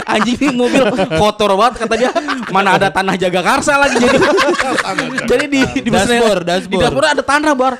Anjing 0.09 0.41
ini 0.41 0.57
mobil 0.57 0.81
kotor 1.21 1.53
banget 1.53 1.85
kata 1.85 1.93
dia. 1.95 2.09
Mana 2.49 2.81
ada 2.81 2.89
tanah 2.89 3.13
jaga 3.13 3.45
karsa 3.45 3.77
lagi 3.77 4.01
jadi. 4.01 4.17
jadi 5.29 5.45
di 5.45 5.61
di 5.85 5.89
Dashboard, 5.89 6.41
di 6.41 6.49
dashboard. 6.49 6.81
dashboard 6.81 7.07
ada 7.13 7.23
tanah 7.23 7.53
bar. 7.53 7.73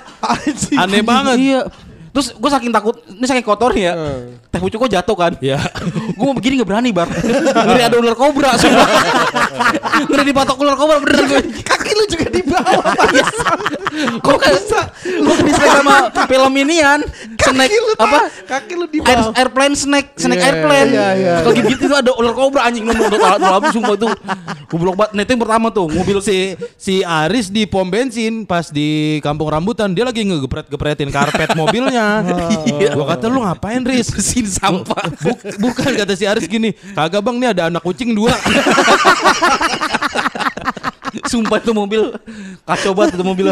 Aneh 0.78 1.02
banget. 1.02 1.36
Iya. 1.41 1.62
Terus 2.10 2.34
gue 2.34 2.50
saking 2.50 2.72
takut, 2.72 2.95
ini 3.06 3.22
saking 3.22 3.45
kotor 3.45 3.69
ya. 3.72 3.93
Teh 4.50 4.58
pucuk 4.58 4.88
gue 4.88 4.98
jatuh 4.98 5.13
kan. 5.13 5.34
Ya. 5.38 5.62
gue 6.10 6.26
mau 6.26 6.34
begini 6.34 6.58
gak 6.58 6.69
berani 6.69 6.89
bar. 6.89 7.06
Ngeri 7.06 7.84
ada 7.86 7.95
ular 7.95 8.15
kobra 8.15 8.58
semua. 8.58 8.88
Ngeri 10.10 10.24
dipatok 10.26 10.58
ular 10.58 10.74
kobra 10.74 10.98
bener 10.98 11.24
gue. 11.28 11.39
Kaki 11.62 11.91
lu 11.93 12.04
juga 12.08 12.28
di 12.28 12.41
bawah. 12.41 12.84
Gue 14.19 14.36
kan 14.39 14.54
gue 15.04 15.36
bisa 15.45 15.63
sama 15.69 15.95
film 16.26 16.54
inian. 16.58 17.00
Snack 17.38 17.69
lu 17.69 17.93
apa? 17.98 18.19
Kaki 18.48 18.74
lu 18.74 18.86
di 18.88 19.00
Air, 19.02 19.17
bawah. 19.22 19.34
airplane 19.36 19.76
snack, 19.76 20.17
snack 20.17 20.39
Iya, 20.39 20.48
airplane. 20.50 20.89
iya, 20.89 21.08
iya. 21.13 21.34
Kalau 21.43 21.54
gitu 21.54 21.84
itu 21.86 21.95
ada 21.95 22.12
ular 22.15 22.34
kobra 22.34 22.62
anjing 22.65 22.86
nemu 22.86 23.02
udah 23.06 23.19
tahu 23.38 23.54
habis 23.54 23.69
sumpah 23.76 23.93
itu. 23.93 24.08
Goblok 24.69 24.95
banget. 24.95 25.12
Nah, 25.13 25.22
itu 25.22 25.32
yang 25.34 25.41
pertama 25.41 25.67
tuh, 25.69 25.86
mobil 25.89 26.17
si 26.22 26.30
Si 26.30 26.38
si 26.78 26.95
Aris 27.02 27.50
di 27.50 27.65
pom 27.65 27.89
bensin 27.89 28.45
pas 28.45 28.69
di 28.69 29.17
kampung 29.19 29.50
rambutan 29.50 29.89
dia 29.91 30.06
lagi 30.06 30.22
ngegepret-gepretin 30.22 31.10
karpet 31.10 31.58
mobilnya. 31.58 32.06
Iya. 32.80 32.91
Gua 32.93 33.06
kata 33.08 33.26
lu 33.26 33.41
ngapain 33.41 33.82
Riz? 33.82 34.10
bersihin 34.13 34.45
sampah. 34.45 35.06
Buk- 35.15 35.43
bukan 35.58 35.91
kata 35.95 36.13
si 36.13 36.24
Aris 36.24 36.45
gini, 36.45 36.74
kagak 36.93 37.19
bang 37.19 37.36
nih 37.38 37.50
ada 37.52 37.63
anak 37.67 37.82
kucing 37.82 38.12
dua. 38.12 38.34
Sumpah 41.26 41.58
itu 41.58 41.72
mobil 41.74 42.13
kacau 42.63 42.93
banget 42.93 43.17
itu 43.17 43.26
mobil. 43.26 43.48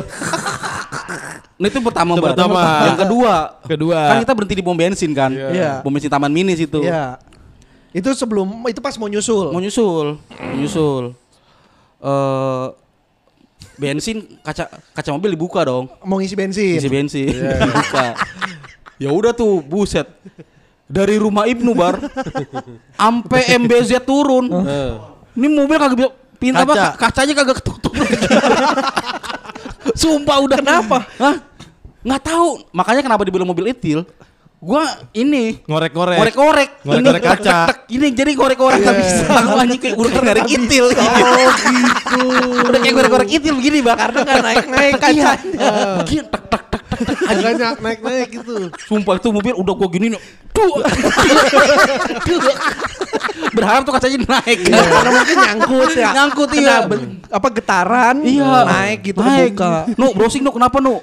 Nah 1.58 1.68
itu 1.68 1.80
pertama, 1.82 2.14
Itu 2.14 2.22
Bar. 2.22 2.30
pertama. 2.34 2.62
Yang 2.86 3.00
kedua, 3.02 3.34
Kedua. 3.66 4.00
kan 4.14 4.18
kita 4.22 4.34
berhenti 4.38 4.56
di 4.56 4.64
pom 4.64 4.78
bensin 4.78 5.12
kan. 5.14 5.32
Iya. 5.34 5.82
Pom 5.82 5.90
bensin 5.90 6.10
Taman 6.10 6.30
Mini 6.30 6.54
situ. 6.54 6.86
Iya. 6.86 7.18
Itu 7.90 8.14
sebelum 8.14 8.46
itu 8.70 8.78
pas 8.78 8.94
mau 8.94 9.10
nyusul. 9.10 9.50
Mau 9.50 9.58
nyusul, 9.58 10.22
mau 10.22 10.54
nyusul. 10.54 11.04
Eh 11.98 12.66
bensin 13.78 14.26
kaca 14.42 14.66
kaca 14.92 15.10
mobil 15.14 15.34
dibuka 15.34 15.62
dong. 15.64 15.86
Mau 16.02 16.18
ngisi 16.18 16.34
bensin. 16.34 16.78
isi 16.78 16.90
bensin 16.90 17.30
dibuka. 17.62 18.18
Ya 18.98 19.14
udah 19.14 19.32
tuh, 19.32 19.62
buset. 19.62 20.10
Dari 20.88 21.20
rumah 21.20 21.46
Ibnu 21.46 21.76
bar, 21.76 22.00
ampe 22.96 23.44
MBZ 23.60 24.02
turun. 24.02 24.48
Ini 25.36 25.48
mobil 25.48 25.78
kagak 25.78 25.98
bisa 26.00 26.10
pintu 26.38 26.64
apa 26.64 26.74
Kaca. 26.74 26.88
kacanya 26.96 27.34
kagak 27.36 27.58
ketutup. 27.60 27.94
Sumpah 30.02 30.38
udah 30.42 30.58
kenapa? 30.62 30.98
Hah? 31.18 31.36
Nggak 32.02 32.22
tahu. 32.24 32.48
Makanya 32.72 33.02
kenapa 33.04 33.22
dibilang 33.28 33.46
mobil 33.46 33.68
itil? 33.68 34.08
Gua 34.58 34.82
ini 35.14 35.62
Ngorek-ngorek. 35.70 36.18
Ngorek-ngorek. 36.18 36.70
Ngorek-ngorek 36.82 37.22
Ini, 37.22 37.30
kaca. 37.30 37.58
tek, 37.70 37.78
Ini 37.94 38.08
jadi 38.10 38.32
ngorek-ngorek 38.34 38.82
tapi 38.82 39.02
aku 39.30 39.54
anjing 39.54 39.80
kayak 39.80 39.96
udah 39.96 40.12
ngorek 40.18 40.46
itil. 40.50 40.86
Oh 40.90 41.48
gitu. 41.62 42.22
Udah 42.66 42.80
kayak 42.82 42.94
ngorek-ngorek 42.98 43.30
itil 43.30 43.54
begini, 43.54 43.86
Bang. 43.86 43.98
Karena 44.02 44.20
nggak 44.26 44.42
naik-naik 44.42 44.94
kacanya. 44.98 45.34
Begini 46.02 46.24
tek 46.26 46.44
tek 46.50 46.64
tek 46.74 46.82
tek. 46.90 47.06
tek. 47.06 47.18
Makanya 47.22 47.70
naik-naik 47.78 48.28
gitu. 48.34 48.54
Sumpah 48.82 49.14
itu 49.16 49.30
mobil 49.30 49.54
udah 49.54 49.74
gua 49.78 49.90
gini 49.94 50.06
nih. 50.10 50.22
Duh. 50.50 50.74
Berharap 53.54 53.82
tuh 53.86 53.94
kacanya 53.94 54.18
naik. 54.26 54.58
Iya, 54.66 54.82
Karena 54.82 55.10
mungkin 55.14 55.38
nyangkut 55.38 55.92
ya. 55.94 56.10
Nyangkut, 56.18 56.50
iya. 56.52 56.76
apa 57.30 57.48
getaran 57.54 58.16
Iya. 58.26 58.58
naik 58.66 59.00
gitu 59.06 59.22
naik. 59.22 59.54
kebuka. 59.54 59.86
Nu, 59.94 60.18
browsing 60.18 60.42
nu 60.42 60.50
kenapa 60.50 60.82
nu? 60.82 60.98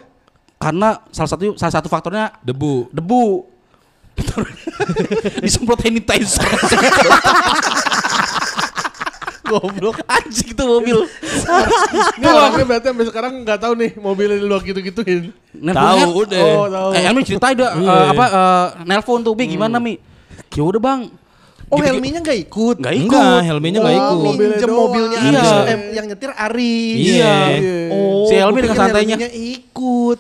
Karena 0.65 0.89
salah 1.13 1.29
satu 1.29 1.53
salah 1.55 1.75
satu 1.75 1.89
faktornya 1.89 2.33
Debu. 2.41 2.89
debu. 2.89 3.45
Disemprot 5.45 5.77
sanitizer. 5.77 6.41
Goblok 9.45 10.01
anjing 10.09 10.57
tuh 10.57 10.65
mobil. 10.65 11.05
Nggak 12.17 12.33
orangnya 12.33 12.65
berarti 12.65 12.87
sampai 12.89 13.05
sekarang 13.05 13.33
nggak 13.45 13.59
tahu 13.61 13.73
nih 13.77 13.91
mobilnya 13.95 14.41
lu 14.41 14.57
gitu-gituin. 14.59 15.37
Nelponnya- 15.53 16.01
Tahu 16.01 16.13
udah. 16.17 16.41
Oh 16.41 16.65
tahu. 16.67 16.89
Eh, 16.97 17.03
Elmi 17.05 17.23
cerita 17.23 17.47
ada 17.53 17.77
eh, 17.77 18.07
apa 18.09 18.25
eh, 18.25 18.67
nelpon 18.85 19.21
tuh, 19.21 19.37
Bi 19.37 19.45
gimana 19.47 19.77
Mi? 19.77 20.01
Ya 20.49 20.65
udah 20.65 20.81
Bang. 20.81 21.13
Oh 21.67 21.77
Gitu-gitu. 21.77 21.93
Helminya 21.93 22.21
nggak 22.25 22.39
ikut. 22.41 22.77
Nggak 22.81 22.95
ikut. 22.95 23.13
Enggak, 23.13 23.41
Helminya 23.43 23.79
nggak 23.81 23.95
Oh, 23.95 24.01
ikut. 24.01 24.17
mobilnya 24.23 24.49
minjem 24.55 24.71
mobilnya 24.71 25.19
Iya. 25.19 25.29
Aris. 25.29 25.51
Eh, 25.67 25.79
yang 25.93 26.07
nyetir 26.09 26.31
Aris. 26.33 26.97
Iya. 27.05 27.35
Oh, 27.91 28.25
Si 28.25 28.35
Helmi 28.35 28.59
dengan 28.63 28.79
santainya. 28.79 29.17
Helminya 29.19 29.31
ikut. 29.53 30.19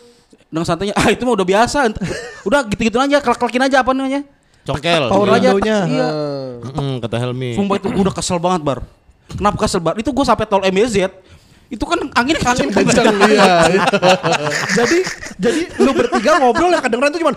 Dengan 0.54 0.62
santainya, 0.64 0.94
ah 0.94 1.10
itu 1.10 1.26
mah 1.26 1.34
udah 1.34 1.42
biasa. 1.42 1.90
Udah 2.46 2.62
gitu-gitu 2.70 2.94
aja, 2.94 3.18
kelak-kelakin 3.18 3.66
aja 3.66 3.82
apa 3.82 3.90
namanya? 3.90 4.22
Cokel. 4.62 5.10
Power 5.10 5.28
Iya. 5.34 5.50
aja. 5.50 5.76
Iya. 5.82 6.06
Kata 7.02 7.16
Helmi. 7.18 7.58
Sumpah 7.58 7.76
itu 7.76 7.88
udah 7.90 8.12
kesel 8.14 8.38
banget 8.38 8.62
bar. 8.62 8.78
Kenapa 9.26 9.56
kesel 9.58 9.82
bar? 9.82 9.98
Itu 9.98 10.14
gue 10.14 10.22
sampai 10.22 10.46
tol 10.46 10.62
MBZ 10.62 11.10
Itu 11.72 11.84
kan 11.88 11.98
angin 12.14 12.36
Kencang 12.38 13.16
iya. 13.24 13.66
iya. 13.72 13.84
jadi 14.76 14.98
jadi 15.40 15.60
lu 15.80 15.90
bertiga 15.96 16.38
ngobrol 16.38 16.70
yang 16.70 16.84
kedengeran 16.84 17.10
tuh 17.10 17.20
cuman 17.24 17.34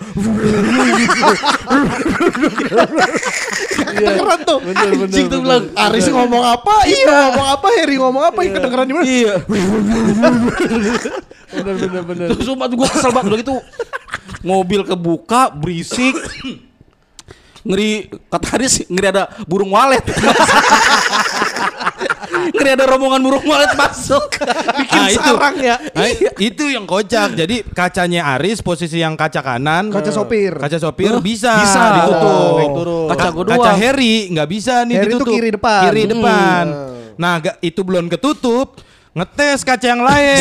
kedengeran 3.98 4.38
tuh. 4.44 4.58
Bener 4.62 4.88
bener. 4.94 5.08
Anjing 5.08 5.26
tuh 5.30 5.38
bilang, 5.42 5.64
Aris 5.74 6.06
ngomong 6.10 6.42
apa, 6.44 6.74
Ibnu 6.86 7.12
ngomong 7.12 7.46
apa, 7.46 7.66
Heri 7.78 7.96
ngomong 7.98 8.22
apa, 8.22 8.38
yang 8.44 8.54
kedengeran 8.56 8.86
di 8.86 8.94
mana? 8.94 9.04
Iya. 9.06 9.34
Bener 11.48 11.74
bener 11.80 12.02
bener. 12.04 12.26
Terus 12.34 12.44
sumpah 12.46 12.66
tuh 12.68 12.76
gue 12.78 12.88
kesel 12.88 13.12
banget 13.12 13.28
udah 13.32 13.40
gitu. 13.40 13.56
Mobil 14.44 14.80
kebuka, 14.86 15.50
berisik. 15.50 16.14
Ngeri 17.68 17.90
kata 18.26 18.46
Haris 18.48 18.80
ngeri 18.88 19.06
ada 19.08 19.28
burung 19.44 19.68
walet. 19.70 20.00
ngeri 22.48 22.70
ada 22.70 22.84
rombongan 22.86 23.20
burung 23.20 23.44
walet 23.44 23.72
masuk. 23.74 24.24
Bikin 24.40 24.98
Ah, 24.98 25.08
itu. 25.08 25.20
sarang 25.20 25.56
ya. 25.58 25.76
Ah, 25.92 26.08
itu 26.38 26.64
yang 26.66 26.84
kocak. 26.84 27.36
Jadi 27.36 27.60
kacanya 27.68 28.34
Aris 28.34 28.60
posisi 28.60 28.98
yang 28.98 29.14
kaca 29.14 29.40
kanan. 29.40 29.92
Kaca 29.92 30.08
sopir. 30.08 30.56
Kaca 30.56 30.78
sopir 30.78 31.12
Hah? 31.12 31.20
bisa, 31.20 31.52
Bisa. 31.58 31.82
ditutup. 31.94 32.68
Turun. 32.74 33.06
Kaca 33.10 33.28
gua 33.30 33.44
Kaca. 33.46 33.72
Harry 33.76 34.28
nggak 34.28 34.48
bisa 34.48 34.74
nih 34.82 34.96
Harry 34.96 35.12
ditutup. 35.12 35.28
kiri 35.28 35.50
depan. 35.52 35.82
Kiri 35.84 36.02
Hmm. 36.02 36.10
depan. 36.10 36.64
Nah, 37.18 37.34
ga- 37.38 37.58
itu 37.60 37.80
belum 37.82 38.08
ketutup. 38.08 38.80
Ngetes 39.08 39.64
kaca 39.64 39.86
yang 39.88 40.00
lain. 40.00 40.36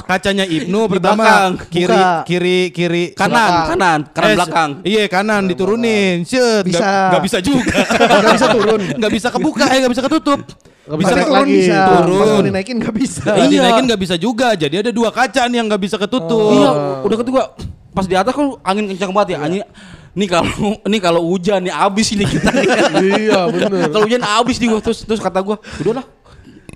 Kacanya 0.00 0.44
Ibnu 0.44 0.80
pertama 0.86 1.20
belakang. 1.20 1.52
kiri 1.68 1.90
Buka. 1.90 2.10
kiri 2.24 2.58
kiri 2.70 3.04
Kanan, 3.12 3.34
Belakang. 3.34 3.66
kanan, 3.68 3.98
kanan 4.08 4.24
Eh, 4.24 4.34
belakang. 4.34 4.70
Iya 4.82 5.02
kanan 5.06 5.42
diturunin. 5.44 6.16
Set, 6.22 6.64
Bisa. 6.64 7.10
Nggak, 7.10 7.22
bisa 7.22 7.38
juga. 7.38 7.76
Nggak 7.90 8.32
bisa 8.32 8.46
turun. 8.48 8.80
Nggak 8.98 9.12
bisa 9.12 9.28
kebuka, 9.28 9.64
eh 9.68 9.78
nggak 9.80 9.92
bisa 9.92 10.02
ketutup. 10.02 10.40
Nggak 10.80 10.98
Bisa 10.98 11.12
naik 11.12 11.22
turun 11.22 11.36
lagi. 11.36 11.54
bisa, 11.56 11.78
Turun. 11.84 12.18
pas 12.18 12.42
dinaikin 12.42 12.76
nggak 12.78 12.94
bisa. 12.96 13.22
Iya. 13.30 13.46
Dinaikin 13.48 13.84
nggak 13.86 14.00
bisa 14.00 14.14
juga. 14.16 14.48
Jadi 14.54 14.74
ada 14.76 14.90
dua 14.90 15.10
kaca 15.10 15.42
nih 15.44 15.56
yang 15.56 15.66
nggak 15.68 15.82
bisa 15.82 15.96
ketutup. 15.96 16.50
Iya, 16.52 16.70
udah 17.04 17.16
gitu 17.16 17.30
gua 17.30 17.44
pas 17.90 18.06
di 18.06 18.14
atas 18.14 18.30
kan 18.30 18.54
angin 18.64 18.86
kencang 18.88 19.10
banget 19.10 19.28
ya. 19.34 19.38
Angin 19.40 19.62
Nih 20.10 20.26
kalau 20.26 20.50
ini 20.82 20.98
kalau 20.98 21.22
hujan 21.22 21.62
nih 21.62 21.70
abis 21.70 22.06
ini 22.10 22.24
kita. 22.24 22.50
Iya 22.98 23.46
bener. 23.46 23.86
kalau 23.88 24.02
hujan 24.02 24.22
abis 24.22 24.58
nih 24.58 24.66
gua 24.68 24.80
terus 24.80 25.06
terus 25.06 25.18
kata 25.18 25.38
gua, 25.38 25.58
udahlah. 25.78 26.02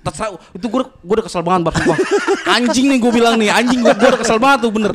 Terserah, 0.05 0.37
itu 0.53 0.65
gue 0.69 0.81
gue 0.85 1.15
udah 1.17 1.25
kesel 1.25 1.41
banget 1.41 1.65
bar 1.65 1.73
sumpah. 1.73 1.97
Anjing 2.45 2.85
nih 2.93 3.01
gue 3.01 3.09
bilang 3.09 3.41
nih, 3.41 3.49
anjing 3.49 3.81
gue 3.81 3.89
gue 3.89 4.09
udah 4.13 4.21
kesel 4.21 4.37
banget 4.37 4.69
tuh 4.69 4.71
bener. 4.71 4.93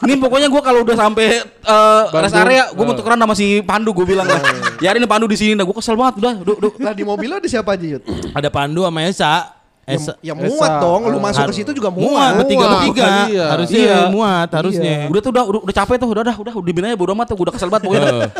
Ini 0.00 0.12
pokoknya 0.16 0.48
gue 0.48 0.62
kalau 0.64 0.80
udah 0.80 0.96
sampai 0.96 1.44
eh, 1.44 2.02
rest 2.16 2.32
area, 2.32 2.72
gue 2.72 2.84
mau 2.88 2.96
tukeran 2.96 3.20
sama 3.20 3.36
si 3.36 3.60
Pandu 3.60 3.92
gue 3.92 4.08
bilang 4.08 4.24
lah. 4.24 4.40
Ya 4.80 4.96
ini 4.96 5.04
Pandu 5.04 5.28
di 5.28 5.36
sini, 5.36 5.52
dah 5.52 5.68
gue 5.68 5.76
kesel 5.76 5.92
banget 5.92 6.24
udah, 6.24 6.32
udah, 6.40 6.54
udah. 6.56 6.70
Lah 6.80 6.94
di 6.96 7.04
mobil 7.04 7.28
lo 7.28 7.36
ada 7.36 7.44
siapa 7.44 7.76
aja, 7.76 7.84
Yud? 7.84 8.02
Ada 8.32 8.48
Pandu 8.48 8.80
sama 8.88 9.04
Esa. 9.04 9.60
Esa. 9.84 10.14
Ya 10.24 10.32
muat 10.32 10.78
dong, 10.80 11.10
lu 11.10 11.18
masuk 11.20 11.52
ke 11.52 11.54
situ 11.60 11.74
juga 11.74 11.90
muat 11.90 12.06
muat. 12.06 12.32
bertiga 12.40 12.64
bertiga 12.70 13.02
kan 13.02 13.26
iya. 13.28 13.46
harusnya 13.50 13.82
Iya. 13.82 13.98
muat 14.14 14.48
harusnya 14.54 14.94
Udah 15.10 15.20
tuh 15.20 15.30
udah, 15.34 15.44
udah 15.44 15.60
udah 15.66 15.74
capek 15.74 15.96
tuh, 15.98 16.08
udah 16.14 16.22
udah 16.22 16.36
udah 16.38 16.54
udah 16.54 16.86
aja 16.86 16.96
bodo 16.96 17.12
amat 17.18 17.26
tuh, 17.28 17.36
gue 17.36 17.44
udah 17.50 17.54
kesel 17.58 17.68
banget 17.68 17.90
pokoknya. 17.90 18.30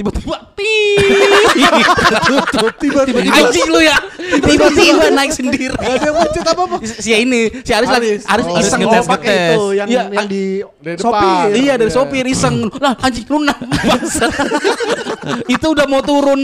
Tiba-tiba 0.00 0.36
tutup 2.24 2.72
Tiba-tiba. 2.80 3.18
Anjing 3.20 3.68
lu 3.68 3.80
ya. 3.80 3.96
Tiba-tiba 4.16 5.06
naik 5.12 5.30
sendiri. 5.30 5.68
Gak 5.70 5.90
ada 5.90 6.00
yang 6.00 6.16
macet 6.16 6.44
apa 6.46 6.62
apa. 6.64 6.76
Si 6.80 7.10
ini, 7.12 7.40
si 7.60 7.70
Aris 7.70 7.90
lagi, 7.90 8.10
Aris. 8.22 8.44
Oh, 8.46 8.56
iseng 8.56 8.80
ngetes, 8.80 9.06
ngetes. 9.06 9.52
itu 9.52 9.64
yang 9.76 9.88
Iya, 9.90 10.02
yang 10.08 10.26
di 10.26 10.44
sopir. 10.96 10.96
depan. 10.96 11.44
Iya 11.52 11.72
dari 11.76 11.84
Iya. 11.84 11.92
sopir 11.92 12.24
iseng 12.24 12.56
Lah 12.72 12.92
anjing 12.96 13.26
lu 13.28 13.38
Itu 15.52 15.66
udah 15.70 15.84
mau 15.84 16.00
turun 16.00 16.40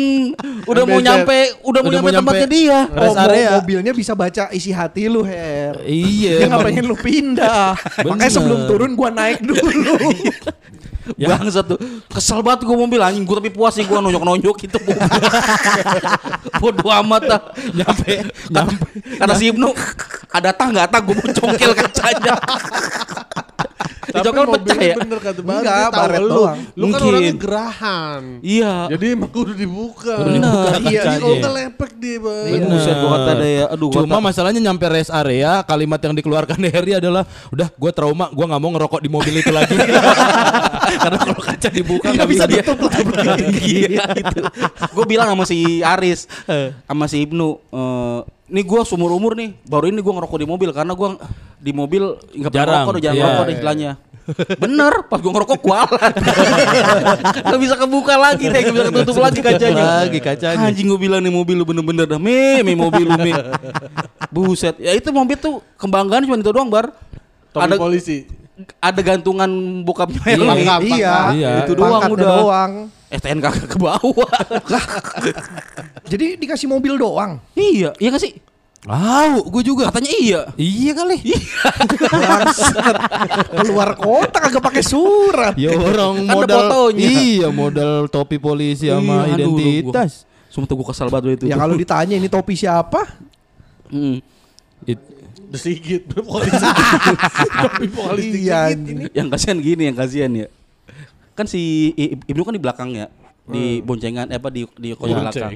Udah 0.67 0.83
mau 0.85 0.99
nyampe 0.99 1.39
Udah 1.65 1.81
mau 1.81 1.91
nyampe 1.91 2.11
tempatnya 2.13 2.47
dia 2.47 2.79
Oh, 2.87 3.01
Rest 3.01 3.19
area. 3.19 3.49
mobilnya 3.57 3.93
bisa 3.93 4.13
baca 4.13 4.51
isi 4.51 4.69
hati 4.69 5.07
lu, 5.07 5.23
Her. 5.23 5.81
iya 5.83 6.45
Dia 6.45 6.47
pengen 6.53 6.85
lu 6.85 6.95
pindah. 6.95 7.73
Makanya 8.05 8.31
sebelum 8.31 8.67
turun 8.67 8.93
gua 8.93 9.09
naik 9.09 9.41
dulu. 9.41 9.97
Ya. 11.23 11.33
Bangsat 11.33 11.71
tuh 11.71 11.79
Kesel 12.11 12.43
banget 12.43 12.67
gue 12.67 12.77
mobil 12.77 12.99
anjing. 12.99 13.23
Gue 13.23 13.39
tapi 13.39 13.51
puas 13.55 13.73
sih 13.75 13.87
gue 13.87 13.95
nonyok-nonyok 13.95 14.57
gitu 14.59 14.79
Bodo 16.61 16.89
amat 16.91 17.23
dah. 17.27 17.41
Nyampe 17.73 18.27
nyampe. 18.51 18.87
Kata 19.19 19.35
si 19.39 19.51
Ibnu 19.55 19.71
Ada 20.35 20.51
tah 20.51 20.67
nggak 20.71 20.87
tah? 20.91 21.01
Gue 21.01 21.15
mau 21.15 21.29
congkel 21.31 21.73
kacanya 21.75 22.35
Tapi 24.07 24.23
Dicongkel 24.23 24.47
pecah 24.49 24.79
ya 24.81 24.95
bener 24.97 25.19
kata 25.19 25.41
Bang. 25.41 25.61
Enggak, 25.61 25.89
baret 25.91 26.21
lu. 26.21 26.31
doang. 26.33 26.59
Lu 26.71 26.85
kan 26.85 26.87
Mungkin. 26.87 27.09
orangnya 27.09 27.35
gerahan. 27.37 28.23
Iya 28.39 28.75
Jadi 28.89 29.05
emang 29.11 29.31
kudu 29.31 29.53
dibuka. 29.53 30.15
Udah 30.17 30.33
dibuka 30.33 30.71
Iya, 30.79 30.87
Iya, 30.87 31.03
kalau 31.19 31.35
nggak 31.37 31.55
lepek 31.57 31.91
dia 31.97 32.17
bang. 32.17 32.45
Bener. 32.49 32.69
Buset 32.71 32.95
gue 32.95 33.11
kata 33.11 33.31
ada 33.33 33.47
ya 33.47 33.65
Aduh 33.69 33.89
gua 33.89 33.97
Cuma 33.99 34.07
kata- 34.13 34.25
masalahnya 34.25 34.61
nyampe 34.63 34.87
rest 34.87 35.11
area 35.11 35.51
kalimat 35.63 35.99
yang 35.99 36.15
dikeluarkan 36.15 36.59
Harry 36.69 36.93
adalah 36.95 37.23
udah 37.49 37.69
gue 37.69 37.91
trauma 37.91 38.27
gue 38.29 38.45
nggak 38.45 38.61
mau 38.61 38.71
ngerokok 38.71 39.01
di 39.01 39.09
mobil 39.09 39.35
itu 39.37 39.51
lagi 39.51 39.75
karena 40.97 41.19
kalau 41.19 41.37
kaca 41.37 41.69
dibuka 41.69 42.09
nggak 42.09 42.29
bisa 42.29 42.45
dia 42.45 42.63
tutup 42.63 42.91
Iya 43.59 44.07
gitu. 44.13 44.41
Gue 44.93 45.05
bilang 45.05 45.29
sama 45.29 45.45
si 45.45 45.59
Aris, 45.81 46.31
sama 46.85 47.05
si 47.07 47.21
Ibnu, 47.21 47.59
nih 48.47 48.65
gue 48.65 48.81
seumur 48.87 49.11
umur 49.11 49.35
nih, 49.35 49.59
baru 49.67 49.91
ini 49.91 49.99
gue 49.99 50.15
ngerokok 50.15 50.39
di 50.39 50.47
mobil 50.47 50.71
karena 50.71 50.95
gue 50.95 51.09
di 51.59 51.73
mobil 51.75 52.03
nggak 52.15 52.51
pernah 52.51 52.63
Jarang, 52.63 52.75
ngerokok, 52.87 52.93
udah 52.95 53.03
jarang 53.03 53.17
iya. 53.17 53.25
ngerokok 53.27 53.45
deh 53.47 53.55
istilahnya. 53.59 53.91
Bener, 54.59 54.93
pas 55.07 55.19
gue 55.23 55.31
ngerokok 55.31 55.59
kualat. 55.63 56.15
Gak 57.47 57.61
bisa 57.63 57.79
kebuka 57.79 58.19
lagi 58.19 58.51
deh, 58.51 58.59
gak 58.59 58.75
bisa 58.75 58.87
ketutup 58.91 59.23
lagi 59.23 59.39
kacanya. 59.39 60.03
Lagi 60.03 60.19
kacanya. 60.19 60.67
Anjing 60.67 60.91
gue 60.91 60.99
bilang 60.99 61.23
nih 61.23 61.31
mobil 61.31 61.55
lu 61.55 61.63
bener-bener 61.63 62.11
dah, 62.11 62.19
me, 62.19 62.59
me 62.67 62.75
mobil 62.75 63.07
lu 63.07 63.15
me. 63.23 63.31
Buset, 64.35 64.83
ya 64.83 64.91
itu 64.99 65.15
mobil 65.15 65.39
tuh 65.39 65.63
kebanggaan 65.79 66.27
cuma 66.27 66.43
itu 66.43 66.51
doang 66.51 66.67
bar. 66.67 66.91
Topi 67.55 67.71
Ada 67.71 67.79
polisi. 67.79 68.27
Ada 68.79 69.01
gantungan 69.01 69.51
bokapnya 69.85 70.21
Iya. 70.23 70.33
Helmi. 70.33 70.49
Pangkat, 70.49 70.81
Iya, 70.81 70.89
pangkat. 70.89 71.33
Iya. 71.37 71.51
Itu 71.61 71.73
doang 71.73 71.91
Pangkatnya 71.93 72.15
udah. 72.17 72.29
doang. 72.41 72.73
STNK 73.07 73.47
ke 73.69 73.77
bawah. 73.79 74.39
Jadi 76.07 76.27
dikasih 76.37 76.67
mobil 76.67 76.97
doang. 76.97 77.39
iya, 77.55 77.93
iya 77.97 78.09
gak 78.11 78.23
sih? 78.23 78.35
Wow, 78.87 79.43
gue 79.51 79.63
juga. 79.67 79.91
Katanya 79.91 80.15
iya. 80.15 80.41
Iya 80.55 80.93
kali. 80.95 81.19
Bangsat. 82.07 82.95
Keluar 83.57 83.99
kota 83.99 84.39
kagak 84.39 84.63
pakai 84.63 84.83
surat. 84.83 85.59
Ya 85.59 85.75
orang 85.75 86.23
Kan 86.23 86.31
ada 86.31 86.35
modal 86.39 86.61
fotonya. 86.63 87.07
Iya, 87.11 87.49
modal 87.51 88.07
topi 88.07 88.39
polisi 88.39 88.87
sama 88.87 89.27
Iya, 89.27 89.43
aduh, 89.43 89.59
identitas. 89.59 90.23
Sumpah 90.47 90.71
gue 90.73 90.87
kesal 90.87 91.11
banget 91.11 91.43
itu. 91.43 91.45
Ya 91.51 91.59
kalau 91.59 91.75
ditanya 91.75 92.15
ini 92.15 92.31
topi 92.31 92.55
siapa? 92.55 93.03
Hmm. 93.91 94.23
The 95.57 95.59
Sigit. 95.59 96.03
Polisi. 96.29 96.67
Topi 97.65 97.87
polisi. 97.89 98.39
Iya, 98.45 98.69
Sigit 98.69 98.93
ini. 98.93 99.05
Yang 99.17 99.29
kasihan 99.33 99.59
gini, 99.59 99.83
yang 99.89 99.97
kasihan 99.97 100.31
ya. 100.37 100.47
Kan 101.33 101.49
si 101.49 101.93
Ibnu 102.29 102.45
kan 102.45 102.53
di 102.53 102.61
belakang 102.61 102.93
ya. 102.93 103.09
Di 103.47 103.81
boncengan 103.81 104.29
eh 104.29 104.37
apa 104.37 104.53
di 104.53 104.69
di 104.77 104.93
kursi 104.93 105.17
belakang. 105.17 105.51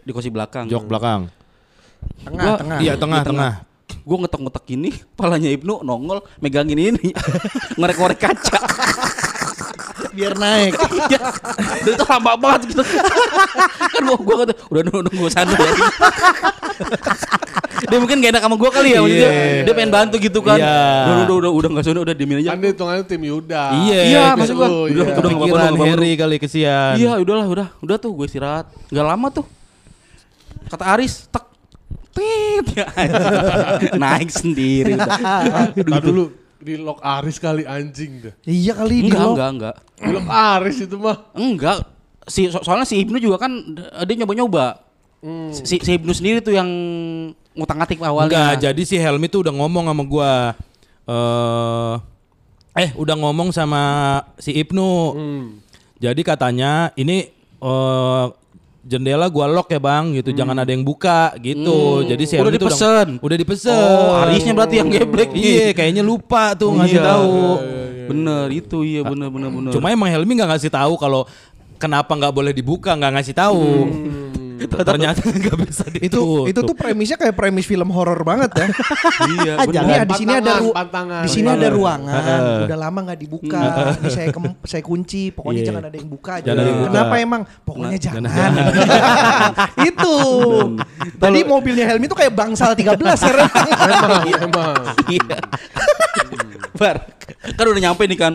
Di 0.00 0.10
kursi 0.10 0.30
belakang. 0.32 0.64
Jok 0.72 0.84
belakang. 0.88 1.28
Tengah, 2.24 2.44
Gua- 2.44 2.60
tengah. 2.60 2.78
Iya, 2.80 2.92
tengah, 2.96 3.20
Di 3.20 3.28
tengah. 3.28 3.52
Gue 4.04 4.16
ngetok-ngetok 4.20 4.64
ini, 4.72 4.90
palanya 5.18 5.48
Ibnu 5.52 5.84
nongol 5.84 6.24
megangin 6.40 6.76
ini, 6.76 7.12
ngorek-ngorek 7.80 8.18
kaca. 8.20 8.58
Biar 10.14 10.34
naik. 10.38 10.72
Iya. 11.04 11.20
Itu 11.84 12.04
lama 12.06 12.32
banget 12.38 12.60
gitu. 12.72 12.82
kan 13.92 14.00
gua 14.06 14.18
gua 14.22 14.36
kata 14.46 14.52
udah 14.72 14.82
nunggu 14.88 15.02
nunggu 15.10 15.26
sana 15.28 15.52
ya. 15.52 15.70
dia 17.90 17.98
mungkin 18.00 18.16
gak 18.24 18.30
enak 18.32 18.42
sama 18.46 18.56
gua 18.56 18.70
kali 18.72 18.94
ya 18.94 18.98
maksudnya. 19.04 19.30
Iya. 19.30 19.62
Dia 19.68 19.72
pengen 19.76 19.92
bantu 19.92 20.16
gitu 20.22 20.40
kan. 20.40 20.56
Iya. 20.56 20.80
Udah 21.04 21.14
udah 21.20 21.36
udah 21.36 21.50
udah 21.50 21.68
enggak 21.74 21.84
sono 21.84 22.00
udah 22.06 22.14
diemin 22.16 22.36
aja. 22.40 22.54
Kan 22.54 22.58
hitungannya 22.62 23.04
tim 23.04 23.22
Yuda. 23.22 23.64
Iya, 23.84 24.00
Iya, 24.06 24.24
maksud 24.38 24.54
gua. 24.56 24.68
Udah 24.88 25.06
udah 25.18 25.30
nggak 25.34 25.48
apa-apa. 25.50 25.84
Harry 25.84 26.12
kali 26.16 26.36
kesian. 26.40 26.94
Iya, 26.96 27.20
udahlah, 27.20 27.46
udah. 27.50 27.68
Udah 27.82 27.96
tuh 27.98 28.14
gue 28.14 28.26
istirahat. 28.30 28.70
Gak 28.88 29.04
lama 29.04 29.26
tuh. 29.28 29.44
Kata 30.70 30.84
Aris, 30.96 31.28
tek 31.28 31.44
Tit, 32.14 32.78
ya. 32.78 32.86
naik 33.98 34.30
sendiri. 34.30 34.94
Nah 34.94 35.98
dulu 35.98 36.30
di 36.64 36.80
lock 36.80 37.04
Aris 37.04 37.36
kali 37.36 37.68
anjing 37.68 38.24
dah. 38.24 38.32
Iya 38.42 38.72
kali 38.72 39.04
di 39.04 39.12
Enggak, 39.12 39.20
lock. 39.20 39.34
enggak, 39.36 39.50
enggak. 39.52 39.76
Di 40.00 40.10
lock 40.10 40.28
Aris 40.32 40.76
itu 40.80 40.96
mah. 40.96 41.16
Enggak. 41.36 41.78
Si 42.24 42.48
so- 42.48 42.64
soalnya 42.64 42.88
si 42.88 42.96
Ibnu 42.96 43.20
juga 43.20 43.36
kan 43.36 43.52
dia 44.08 44.14
nyoba-nyoba. 44.16 44.80
Si, 45.52 45.76
si 45.76 45.90
Ibnu 45.92 46.12
sendiri 46.12 46.40
tuh 46.40 46.52
yang 46.52 46.68
ngutang-ngatik 47.52 48.00
awalnya. 48.00 48.32
Enggak, 48.32 48.52
jadi 48.64 48.82
si 48.82 48.96
Helmi 48.96 49.28
tuh 49.28 49.44
udah 49.44 49.52
ngomong 49.52 49.84
sama 49.88 50.02
gua. 50.04 50.32
Eh 51.04 51.94
eh 52.74 52.90
udah 52.96 53.14
ngomong 53.14 53.52
sama 53.52 53.82
si 54.40 54.56
Ibnu. 54.56 54.90
Jadi 56.00 56.20
katanya 56.24 56.88
ini 56.96 57.28
eh 57.60 58.26
jendela 58.84 59.26
gua 59.26 59.48
lock 59.48 59.68
ya 59.68 59.80
bang 59.80 60.12
gitu. 60.14 60.30
Jangan 60.30 60.60
ada 60.60 60.70
yang 60.70 60.84
buka 60.84 61.32
gitu. 61.40 62.04
Jadi 62.04 62.22
si 62.24 62.34
Udah 62.36 62.52
dipesen? 62.52 63.06
udah 63.18 63.36
dipesen. 63.36 63.72
Oh, 63.74 64.20
Arisnya 64.20 64.52
berarti 64.52 64.76
yang 64.78 64.88
geblek. 64.88 65.32
Nih. 65.32 65.40
iya. 65.40 65.66
kayaknya 65.72 66.04
lupa 66.04 66.52
tuh 66.52 66.70
ngasih 66.70 67.00
Iya. 67.00 67.08
tahu. 67.08 67.32
Bener 68.04 68.46
itu 68.52 68.84
iya 68.84 69.00
bener 69.00 69.32
bener 69.32 69.48
bener. 69.48 69.72
cuma 69.72 69.88
emang 69.88 70.12
Helmi 70.12 70.36
nggak 70.36 70.50
ngasih 70.52 70.68
tahu 70.68 71.00
kalau 71.00 71.24
kenapa 71.80 72.12
nggak 72.12 72.36
boleh 72.36 72.52
dibuka 72.52 72.92
nggak 72.92 73.12
ngasih 73.16 73.32
tahu 73.32 73.64
Ternyata 74.54 75.20
nggak 75.24 75.56
bisa 75.60 75.84
Itu 75.90 75.98
ditutup. 75.98 76.44
itu 76.46 76.60
tuh 76.62 76.74
premisnya 76.74 77.16
kayak 77.16 77.34
premis 77.34 77.64
film 77.64 77.90
horor 77.90 78.22
banget 78.22 78.50
ya. 78.54 78.66
Iya, 79.34 79.54
Jadi 79.64 79.78
bener. 79.78 80.04
di 80.04 80.14
sini 80.14 80.32
ada 80.32 80.52
ru 80.56 80.70
Pantangan, 80.70 81.22
di 81.22 81.30
sini 81.30 81.48
ada 81.48 81.68
ruangan, 81.68 82.22
udah 82.64 82.78
lama 82.78 82.98
nggak 83.02 83.18
dibuka. 83.18 83.60
Ini 83.96 84.08
saya 84.08 84.28
kem- 84.30 84.58
saya 84.62 84.82
kunci, 84.82 85.30
pokoknya 85.30 85.60
Iya. 85.60 85.68
jangan 85.68 85.82
ada 85.84 85.96
yang 85.96 86.08
buka 86.08 86.32
aja. 86.38 86.50
Kenapa 86.54 87.14
emang? 87.16 87.42
Pokoknya 87.62 87.98
Jangan 87.98 88.22
jangan. 88.24 88.52
itu. 89.90 90.16
Tadi 91.16 91.40
mobilnya 91.42 91.84
Helmi 91.86 92.06
tuh 92.06 92.16
kayak 92.16 92.32
bangsal 92.32 92.72
13 92.72 92.94
sekarang. 93.16 93.48
Emang, 93.80 94.22
emang. 94.40 94.76
Iya. 95.08 95.38
Bar. 96.80 96.96
Kan 97.54 97.64
udah 97.64 97.82
nyampe 97.82 98.04
nih 98.04 98.18
kan. 98.18 98.34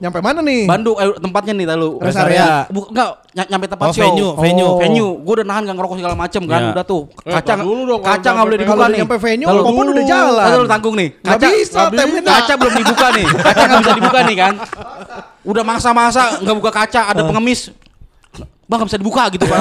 Nyampe 0.00 0.18
mana 0.18 0.40
nih? 0.40 0.64
Bandung 0.64 0.96
eh, 0.96 1.12
tempatnya 1.14 1.52
nih 1.52 1.66
lalu. 1.68 2.00
Rest 2.00 2.16
area. 2.16 2.64
Enggak 2.66 3.08
ny- 3.30 3.48
nyampe 3.48 3.66
tempat 3.68 3.86
Oh, 3.86 3.92
show. 3.92 4.00
venue, 4.02 4.30
venue. 4.34 4.64
Oh. 4.66 4.80
venue. 4.80 5.10
Gue 5.20 5.32
udah 5.36 5.46
nahan 5.46 5.62
gak 5.62 5.76
ngerokok 5.76 5.96
segala 6.00 6.16
macem 6.16 6.42
kan. 6.44 6.60
Iya. 6.60 6.72
Udah 6.72 6.84
tuh. 6.84 7.02
Eh, 7.20 7.30
Kaca 7.30 7.44
tar 7.46 7.58
dulu 7.60 7.82
dong, 7.86 8.00
kaca 8.00 8.28
nggak 8.30 8.46
boleh 8.48 8.58
dibuka 8.58 8.72
Kalau 8.74 8.88
nih. 8.88 8.98
nyampe 8.98 9.16
venue, 9.20 9.46
Lalu- 9.46 9.60
Popon 9.62 9.84
udah 9.84 9.94
Lalu 9.94 10.08
jalan. 10.08 10.46
lu 10.56 10.66
tanggung 10.66 10.94
nih. 10.96 11.08
Nggak 11.20 11.38
bisa, 11.38 11.78
nggak 11.78 11.90
temnya 11.94 12.20
kaca 12.24 12.52
belum 12.56 12.74
dibuka 12.74 13.06
nih. 13.12 13.26
Kaca 13.28 13.62
nggak 13.62 13.80
bisa 13.80 13.92
dibuka 13.94 14.18
nih 14.24 14.36
kan. 14.38 14.54
Udah 15.42 15.62
masa-masa 15.62 16.22
nggak 16.38 16.56
buka 16.56 16.70
kaca, 16.74 17.00
ada 17.06 17.20
pengemis. 17.22 17.60
Bang 18.64 18.76
nggak 18.80 18.88
bisa 18.88 18.98
dibuka 18.98 19.22
gitu 19.28 19.44
kan. 19.44 19.60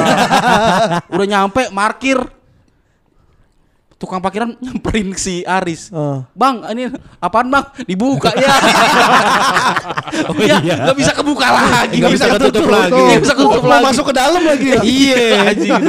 Udah 1.14 1.28
nyampe 1.28 1.68
markir. 1.70 2.20
Tukang 4.00 4.24
parkiran 4.24 4.56
nyamperin 4.64 5.12
si 5.14 5.44
Aris. 5.44 5.92
Oh. 5.92 6.24
Bang, 6.32 6.64
ini 6.72 6.88
apaan 7.20 7.52
bang? 7.52 7.68
Dibuka 7.84 8.32
ya. 8.32 8.48
Oh, 10.10 10.34
ya, 10.42 10.58
iya. 10.66 10.76
nggak 10.90 10.98
bisa 10.98 11.12
kebuka 11.14 11.48
lagi. 11.48 12.02
Nggak 12.02 12.12
bisa 12.18 12.26
ketutup 12.34 12.66
lagi. 12.66 12.98
Nggak 12.98 13.22
bisa 13.22 13.36
ketutup 13.38 13.62
Mau 13.62 13.72
lagi. 13.72 13.86
masuk 13.86 14.06
ke 14.10 14.14
dalam 14.18 14.42
lagi. 14.42 14.68
ya? 14.68 14.82
Iya 14.90 15.22
anjing. 15.54 15.84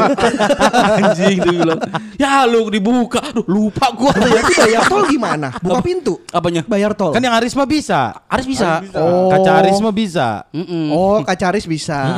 anjing 1.00 1.36
tuh 1.40 1.52
bilang. 1.56 1.80
Ya 2.20 2.44
lu 2.44 2.68
dibuka. 2.68 3.20
Aduh, 3.32 3.46
lupa 3.48 3.88
gua. 3.96 4.12
Berarti 4.12 4.54
bayar 4.60 4.82
tol 4.86 5.02
gimana? 5.08 5.48
Buka 5.56 5.80
pintu. 5.80 6.14
Apanya? 6.30 6.62
Bayar 6.68 6.92
tol. 6.92 7.16
Kan 7.16 7.22
yang 7.24 7.32
Aris 7.32 7.56
mah 7.56 7.64
bisa. 7.64 8.12
Aris 8.28 8.44
bisa. 8.44 8.84
Oh. 8.92 9.32
Kaca 9.32 9.50
Aris 9.64 9.78
mah 9.80 9.94
bisa. 9.94 10.44
Mm-mm. 10.52 10.84
Oh, 10.92 11.24
kacaris 11.24 11.64
bisa. 11.64 12.12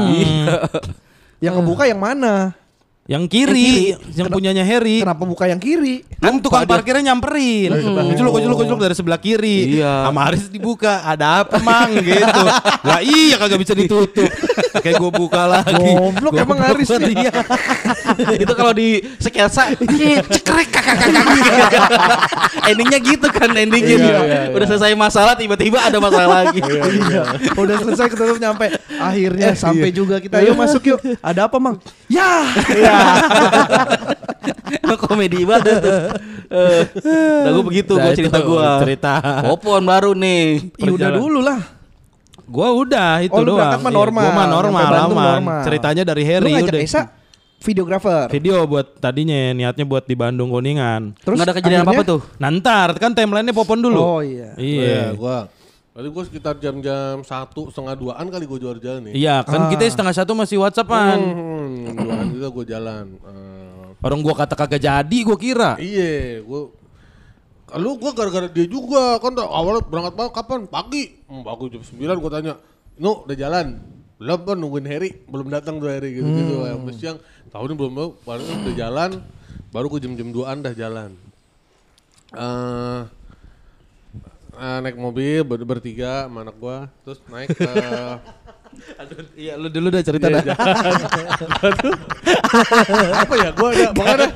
Yang 1.38 1.54
kebuka 1.62 1.86
yang 1.86 2.00
mana? 2.02 2.56
Yang 3.02 3.34
kiri, 3.34 3.98
yang, 4.14 4.30
punyanya 4.30 4.62
Harry. 4.62 5.02
Kenapa 5.02 5.26
buka 5.26 5.50
yang 5.50 5.58
kiri? 5.58 6.06
Kan 6.22 6.38
tukang 6.38 6.62
parkirnya 6.70 7.10
nyamperin. 7.10 7.74
Kuculuk, 8.14 8.38
kuculuk, 8.38 8.56
kuculuk 8.62 8.80
dari 8.80 8.94
sebelah 8.94 9.18
kiri. 9.18 9.82
Iya. 9.82 10.06
Sama 10.06 10.30
Aris 10.30 10.46
dibuka. 10.46 11.02
Ada 11.02 11.42
apa 11.42 11.58
mang 11.66 11.90
gitu. 11.98 12.42
Lah 12.86 13.02
iya 13.02 13.34
kagak 13.42 13.58
bisa 13.58 13.74
ditutup. 13.74 14.30
Kayak 14.78 15.02
gue 15.02 15.10
buka 15.10 15.50
lagi. 15.50 15.82
Goblok 15.98 16.30
Gua 16.30 16.42
emang 16.46 16.58
buka 16.62 16.70
Aris 16.78 16.88
nih. 16.94 17.06
dia. 17.10 17.32
itu 18.46 18.52
kalau 18.54 18.70
di 18.70 18.88
sketsa 19.18 19.74
"Ih, 19.74 20.22
cekrek 20.22 20.68
kakak 20.70 20.96
kakak 21.02 21.26
endingnya 22.70 22.98
gitu 23.00 23.26
kan 23.32 23.50
endingnya 23.50 23.96
Iya, 23.98 24.06
iya, 24.06 24.20
iya. 24.22 24.40
udah 24.52 24.66
selesai 24.68 24.94
masalah 24.94 25.34
tiba-tiba 25.34 25.80
ada 25.80 25.98
masalah 25.98 26.44
lagi 26.44 26.60
Iya. 26.62 27.24
Udah 27.58 27.76
selesai 27.82 28.06
ketutup 28.06 28.38
nyampe. 28.38 28.70
Akhirnya 28.94 29.58
sampai 29.66 29.90
juga 29.90 30.22
kita. 30.22 30.38
Yuk 30.46 30.54
masuk 30.54 30.82
yuk. 30.86 31.00
Ada 31.18 31.50
apa, 31.50 31.56
Mang? 31.58 31.82
Ya. 32.06 32.46
komedi 35.02 35.42
banget 35.42 35.80
tuh 35.80 35.98
Eh, 36.52 36.84
udah 37.42 37.50
gue 37.50 37.64
begitu 37.64 37.92
Nah, 37.96 38.04
gue 38.04 38.12
cerita 38.12 38.36
itu 38.36 38.46
gue 38.46 38.64
cerita. 38.84 39.12
Popon 39.40 39.80
baru 39.82 40.12
nih 40.12 40.60
Ya 40.76 40.90
udah 40.90 41.10
dulu 41.10 41.40
lah. 41.40 41.58
Gua 42.44 42.68
udah 42.76 43.22
itu 43.22 43.32
Oh, 43.32 43.40
lu 43.40 43.48
doang. 43.48 43.56
berangkat 43.64 43.80
mah 43.80 43.88
Iya, 43.88 43.96
normal. 43.96 44.20
Gua 44.20 44.30
mah 44.30 44.46
normal, 44.46 44.76
Nyampe 44.76 44.92
Bandung 44.92 45.16
aman. 45.16 45.24
normal. 45.32 45.60
Ceritanya 45.64 46.02
dari 46.04 46.20
Lu 46.20 46.28
Harry 46.28 46.52
ngajak 46.52 46.68
udah. 46.68 46.80
Esa 46.84 47.00
videografer. 47.58 48.22
Video 48.28 48.54
buat 48.66 48.86
tadinya 48.98 49.38
niatnya 49.54 49.82
buat 49.82 50.04
di 50.04 50.12
Bandung 50.12 50.50
Kuningan. 50.50 51.16
Terus 51.16 51.32
nggak 51.32 51.46
ada 51.48 51.54
kejadian 51.56 51.78
apa 51.78 51.82
apa 51.86 51.90
akhirnya- 51.96 52.10
tuh 52.12 52.20
Nantar 52.36 52.88
kan 52.98 53.10
timelinenya 53.10 53.54
Popon 53.54 53.78
dulu. 53.80 53.96
Oh 53.96 54.20
iya. 54.20 54.52
Iya. 54.54 55.14
gua. 55.14 55.46
Tadi 55.92 56.08
gua 56.08 56.24
sekitar 56.24 56.56
jam-jam 56.56 57.20
satu 57.20 57.68
setengah 57.68 57.92
duaan 57.92 58.26
kali 58.32 58.48
gua 58.48 58.56
jual 58.56 58.80
jalan 58.80 59.12
nih. 59.12 59.14
Iya, 59.20 59.44
kan 59.44 59.68
kita 59.68 59.84
setengah 59.92 60.16
satu 60.16 60.32
masih 60.32 60.56
WhatsAppan. 60.56 61.20
Hmm, 61.20 61.92
duaan 62.00 62.26
itu 62.32 62.48
gua 62.56 62.64
jalan. 62.64 63.06
Eh, 63.20 64.00
Orang 64.00 64.24
gua 64.24 64.32
kata 64.32 64.56
kagak 64.56 64.80
jadi, 64.80 65.18
gua 65.20 65.36
kira. 65.36 65.70
Iya, 65.76 66.40
gua 66.48 66.72
Lu 67.76 67.96
gua 68.00 68.12
gara-gara 68.16 68.48
dia 68.48 68.64
juga 68.68 69.16
kan 69.20 69.32
awalnya 69.36 69.84
berangkat 69.84 70.12
banget 70.16 70.32
kapan? 70.32 70.60
Pagi. 70.64 71.04
Hmm, 71.28 71.44
aku 71.44 71.68
jam 71.68 71.84
9 71.84 72.20
gua 72.24 72.30
tanya. 72.40 72.54
Nu 72.96 73.28
udah 73.28 73.36
jalan. 73.36 73.76
Belum 74.16 74.40
kan 74.48 74.56
nungguin 74.56 74.86
Harry, 74.88 75.10
belum 75.28 75.48
datang 75.52 75.76
tuh 75.76 75.92
Harry 75.92 76.16
gitu-gitu. 76.16 76.62
Sampai 76.62 76.94
siang, 76.96 77.18
tahu 77.52 77.68
ini 77.68 77.74
belum 77.76 77.92
mau, 77.92 78.08
baru 78.24 78.44
udah 78.44 78.74
jalan. 78.76 79.10
Baru 79.68 79.92
gua 79.92 80.00
jam-jam 80.00 80.32
2-an 80.32 80.56
dah 80.64 80.72
jalan. 80.72 81.10
Eh 82.32 83.00
eh, 84.54 84.78
naik 84.80 84.96
mobil 84.96 85.40
ber- 85.42 85.64
bertiga 85.66 86.26
sama 86.26 86.42
anak 86.42 86.56
gua, 86.56 86.78
terus 87.02 87.18
naik 87.26 87.50
ke 87.50 87.64
Iya, 89.34 89.60
lu 89.60 89.68
dulu 89.68 89.92
udah 89.92 90.00
cerita 90.00 90.26
Iya, 90.26 90.40
dah. 90.42 90.56
apa 93.18 93.34
ya 93.36 93.50
gua 93.52 93.68
udah 93.70 93.90
pokoknya 93.92 94.28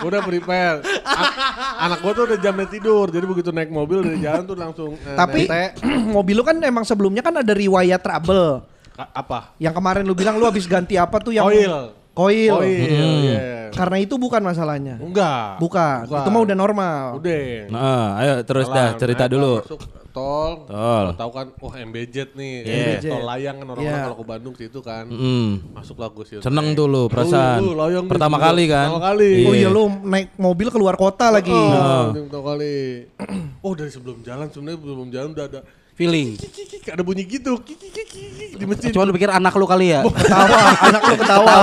gua 0.00 0.08
udah 0.08 0.22
prepare. 0.22 0.78
A- 1.04 1.34
anak 1.82 1.98
gua 2.00 2.12
tuh 2.12 2.24
udah 2.24 2.38
jamnya 2.38 2.66
tidur 2.66 3.06
jadi 3.08 3.24
begitu 3.24 3.50
naik 3.50 3.68
mobil 3.68 4.00
dari 4.00 4.18
jalan 4.18 4.44
tuh 4.44 4.56
langsung 4.56 4.90
eh, 4.96 5.12
Tapi 5.12 5.44
mobil 6.16 6.34
lu 6.34 6.42
kan 6.42 6.56
emang 6.58 6.84
sebelumnya 6.84 7.20
kan 7.20 7.36
ada 7.36 7.52
riwayat 7.52 8.00
trouble. 8.00 8.64
Ka- 8.92 9.12
apa? 9.12 9.52
Yang 9.58 9.74
kemarin 9.76 10.02
lu 10.02 10.14
bilang 10.16 10.34
lu 10.36 10.44
habis 10.44 10.64
ganti 10.64 10.96
apa 10.96 11.20
tuh 11.20 11.32
yang 11.32 11.44
Oil. 11.44 11.92
Koil. 12.16 12.48
oil 12.50 12.80
iya. 13.22 13.40
Karena 13.68 13.96
itu 13.98 14.16
bukan 14.16 14.40
masalahnya. 14.40 14.96
enggak 14.96 15.60
Bukan. 15.60 16.08
Itu 16.08 16.28
mah 16.30 16.40
udah 16.42 16.56
normal. 16.56 17.04
udah 17.14 17.68
Nah, 17.68 18.16
ayo 18.16 18.34
terus 18.40 18.66
dah 18.66 18.90
Jalan, 18.90 18.98
cerita 18.98 19.24
naik, 19.24 19.32
dulu. 19.36 19.52
masuk 19.60 19.80
tol 20.08 20.64
Tol. 20.64 21.12
tahu 21.12 21.28
kan 21.30 21.46
wah 21.54 21.74
MBZ 21.76 22.32
nih 22.32 22.52
Iya. 22.64 22.72
MBZ. 22.96 23.04
tol 23.06 23.22
layang 23.22 23.56
kan 23.58 23.66
orang-orang 23.68 23.92
Iya. 23.92 24.04
kalau 24.08 24.16
ke 24.16 24.24
Bandung 24.26 24.54
situ 24.56 24.78
kan 24.80 25.04
Mm. 25.04 25.76
masuklah 25.76 26.08
gue 26.08 26.24
situ 26.24 26.40
Seneng 26.40 26.72
tuh 26.72 26.88
lu, 26.88 27.04
perasaan. 27.06 27.60
Lu, 27.60 27.68
lu, 27.68 27.72
layang 27.76 28.00
nih, 28.02 28.10
Pertama 28.10 28.40
kali 28.40 28.64
kan? 28.64 28.88
pertama 28.88 29.04
kali 29.06 29.30
Oh 29.44 29.52
iya 29.52 29.68
lu 29.68 29.82
naik 30.02 30.32
mobil 30.36 30.72
keluar 30.72 30.96
kota 30.96 31.28
lagi. 31.28 31.52
Oh, 31.52 32.16
pertama 32.16 32.44
kali. 32.48 32.76
Oh 33.60 33.72
dari 33.74 33.90
sebelum 33.90 34.22
jalan 34.22 34.48
sebenarnya 34.48 34.78
belum 34.78 35.08
jalan 35.10 35.30
udah 35.32 35.46
ada 35.46 35.60
feeling. 35.96 36.36
Kiki 36.36 36.92
ada 36.92 37.02
bunyi 37.02 37.24
gitu. 37.24 37.56
Kiki 37.64 37.88
kiki 37.90 38.24
di 38.56 38.64
mesin. 38.64 38.92
cuma 38.92 39.08
lu 39.08 39.16
pikir 39.16 39.32
anak 39.32 39.52
lu 39.56 39.66
kali 39.66 39.90
ya? 39.90 40.04
Ketawa, 40.04 40.58
anak 40.92 41.02
lu 41.02 41.14
ketawa. 41.18 41.56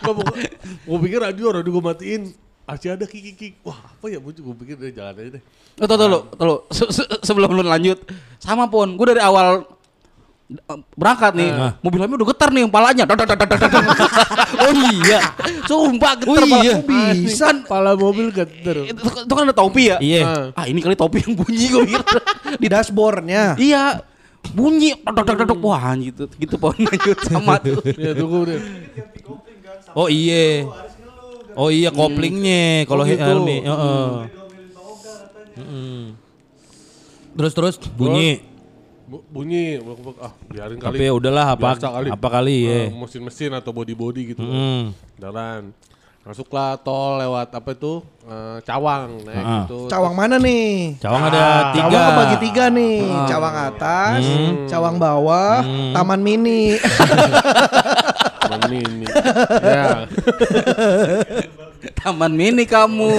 Gua 0.00 0.12
gua 0.88 0.98
pikir 0.98 1.18
radio 1.20 1.46
radio 1.54 1.70
gue 1.70 1.84
matiin. 1.84 2.22
Masih 2.64 2.94
ada 2.94 3.02
kiki 3.02 3.34
kiki. 3.34 3.48
Wah 3.62 3.76
apa 3.76 4.06
ya? 4.08 4.18
Bunyi 4.22 4.40
gue 4.40 4.54
pikir 4.56 4.76
dari 4.78 4.92
jalan 4.94 5.14
aja 5.14 5.30
deh. 5.38 5.42
Oh, 5.80 5.86
tuh, 5.88 5.96
tuh, 5.96 6.06
lu, 6.06 6.18
tuh, 6.34 6.60
se- 6.70 7.10
sebelum 7.24 7.56
lu 7.56 7.64
lanjut, 7.64 7.98
sama 8.36 8.68
pun, 8.68 8.94
gue 8.94 9.06
dari 9.16 9.22
awal 9.24 9.64
berangkat 10.98 11.32
nih, 11.38 11.50
mobil 11.78 11.98
kami 12.02 12.14
udah 12.18 12.28
getar 12.34 12.50
nih 12.50 12.66
dang. 12.66 13.22
oh 14.66 14.72
iya, 14.74 15.20
sumpah 15.70 16.12
getar. 16.18 16.42
Oh 16.42 16.58
iya. 16.58 16.74
kepala. 16.82 17.14
Bisa. 17.14 17.44
Kan, 17.46 17.56
Kepala 17.62 17.90
mobil 17.94 18.26
geter. 18.34 18.76
itu, 18.90 18.98
itu 18.98 19.32
kan 19.32 19.42
ada 19.46 19.54
topi 19.54 19.94
ya? 19.94 19.96
Iya. 20.02 20.50
Ah 20.58 20.66
ini 20.66 20.82
kali 20.82 20.98
topi 20.98 21.22
yang 21.22 21.38
bunyi 21.38 21.66
gue 21.70 21.82
pikir. 21.86 22.18
Di 22.58 22.66
dashboardnya. 22.66 23.54
iya, 23.62 24.02
bunyi. 24.50 24.98
Dok, 25.06 25.22
dok, 25.22 25.46
dok. 25.46 25.58
Wah 25.62 25.94
gitu, 26.02 26.26
gitu 26.34 26.54
pohon 26.58 26.82
lanjut 26.82 27.18
sama 27.30 27.62
tuh. 27.62 27.78
Ya 27.94 28.10
tunggu 28.18 28.50
deh. 28.50 28.60
Oh 29.94 30.10
iya. 30.10 30.66
Oh 31.54 31.70
iya 31.70 31.94
koplingnya 31.94 32.90
kalau 32.90 33.06
Oh, 33.06 33.10
gitu. 33.10 33.22
Helmi. 33.22 33.56
Heeh. 33.62 34.08
Mm-mm. 35.60 36.00
Terus 37.38 37.52
terus 37.54 37.74
bunyi. 37.94 38.49
Bu- 39.10 39.26
Bunyi. 39.26 39.82
Ah 40.18 40.30
biarin 40.46 40.78
kali. 40.78 40.94
Tapi 40.94 41.02
ya 41.02 41.12
udahlah 41.12 41.46
apa 41.50 41.74
Biasa 41.74 41.88
kali. 41.90 42.08
apa 42.08 42.28
kali 42.30 42.56
ya. 42.62 42.78
Eh, 42.80 42.88
mesin-mesin 42.92 43.50
atau 43.52 43.74
body-body 43.74 44.22
gitu. 44.30 44.40
Mm. 44.40 44.94
Jalan. 45.18 45.74
Masuklah 46.20 46.78
tol 46.78 47.18
lewat 47.18 47.50
apa 47.50 47.70
itu? 47.72 48.04
Eh, 48.22 48.58
Cawang 48.62 49.24
naik 49.24 49.34
Ah. 49.36 49.64
gitu. 49.64 49.88
Cawang 49.88 50.14
mana 50.14 50.38
nih? 50.38 50.94
Cawang 50.96 51.22
ada 51.26 51.40
Ah, 51.40 51.62
tiga. 51.72 51.82
Cawang 51.82 52.06
kebagi 52.06 52.36
tiga 52.40 52.64
nih. 52.70 52.98
Cawang 53.26 53.54
atas, 53.66 54.22
cawang 54.68 54.96
bawah, 54.96 55.58
taman 55.90 56.20
mini. 56.20 56.78
Taman 58.38 58.62
mini. 58.68 59.06
ya. 59.58 60.06
Taman 61.98 62.30
mini 62.30 62.64
kamu. 62.64 63.10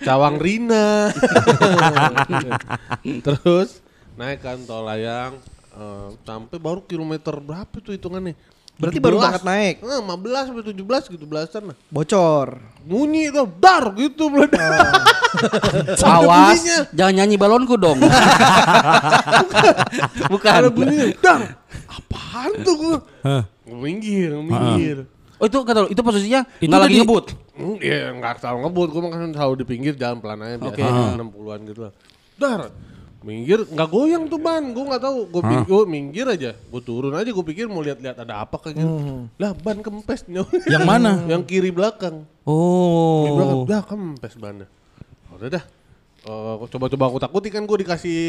Cawang 0.00 0.40
Rina. 0.40 1.12
Terus 3.24 3.84
naik 4.18 4.42
kan 4.42 4.58
tol 4.66 4.82
layang 4.82 5.38
eh, 5.72 6.08
sampai 6.26 6.58
baru 6.58 6.82
kilometer 6.82 7.38
berapa 7.38 7.70
tuh 7.78 7.94
hitungannya? 7.94 8.34
Berarti 8.78 9.02
baru 9.02 9.18
17. 9.18 9.26
banget 9.26 9.42
naik. 9.42 9.76
Eh, 9.82 10.00
15 10.06 10.46
sampai 10.50 10.64
17 10.70 11.14
gitu 11.14 11.24
belasan 11.26 11.62
lah. 11.74 11.76
Bocor. 11.90 12.62
Bunyi 12.86 13.26
tuh 13.34 13.50
dar 13.58 13.90
gitu 13.98 14.30
meledak. 14.30 14.86
Awas, 16.06 16.62
bunyinya. 16.62 16.78
jangan 16.94 17.14
nyanyi 17.18 17.34
balonku 17.34 17.74
dong. 17.74 17.98
Bukan. 20.32 20.52
Ada 20.62 20.70
bunyinya 20.70 21.10
dar. 21.18 21.58
Apaan 21.90 22.54
tuh 22.62 22.74
gua? 22.78 22.96
Hah. 23.26 23.42
Gua 23.66 23.78
minggir, 23.82 24.30
minggir. 24.38 25.10
Oh 25.38 25.46
itu 25.46 25.58
kata 25.62 25.86
lu, 25.86 25.88
itu 25.94 26.02
posisinya 26.02 26.42
Itu 26.58 26.66
nggak 26.66 26.82
lagi 26.82 26.96
ngebut. 26.98 27.26
Hmm, 27.54 27.76
Iya 27.78 28.10
nggak 28.14 28.42
selalu 28.42 28.58
ngebut, 28.66 28.88
gue 28.90 29.00
kan 29.06 29.30
selalu 29.30 29.54
di 29.62 29.66
pinggir 29.66 29.94
jalan 29.94 30.18
pelan 30.18 30.42
aja 30.42 30.56
biasa 30.58 30.74
Oke. 30.74 30.82
60-an 31.14 31.60
gitu 31.66 31.80
lah. 31.86 31.92
Dar, 32.38 32.60
minggir 33.18 33.66
nggak 33.66 33.88
goyang 33.90 34.30
tuh 34.30 34.38
ban, 34.38 34.62
gue 34.62 34.84
nggak 34.84 35.02
tahu, 35.02 35.18
gue 35.26 35.42
gue 35.66 35.82
minggir 35.90 36.26
aja, 36.30 36.54
gue 36.54 36.82
turun 36.82 37.10
aja, 37.10 37.26
gue 37.26 37.46
pikir 37.50 37.66
mau 37.66 37.82
lihat-lihat 37.82 38.14
ada 38.14 38.46
apa 38.46 38.62
kayak 38.62 38.78
gitu. 38.78 39.26
Lah 39.36 39.50
ban 39.58 39.82
kempes 39.82 40.22
Yang 40.74 40.86
mana? 40.86 41.26
Yang 41.26 41.42
kiri 41.50 41.74
belakang. 41.74 42.22
Kiri 42.22 43.32
belakang, 43.34 43.58
Oh. 43.58 43.66
dah 43.66 43.82
kempes 43.82 44.38
bannya. 44.38 44.70
Udah 45.34 45.48
dah. 45.50 45.64
Eh, 46.28 46.54
coba-coba 46.68 47.04
aku 47.10 47.18
takuti 47.18 47.48
kan 47.50 47.66
gue 47.66 47.78
dikasih 47.82 48.20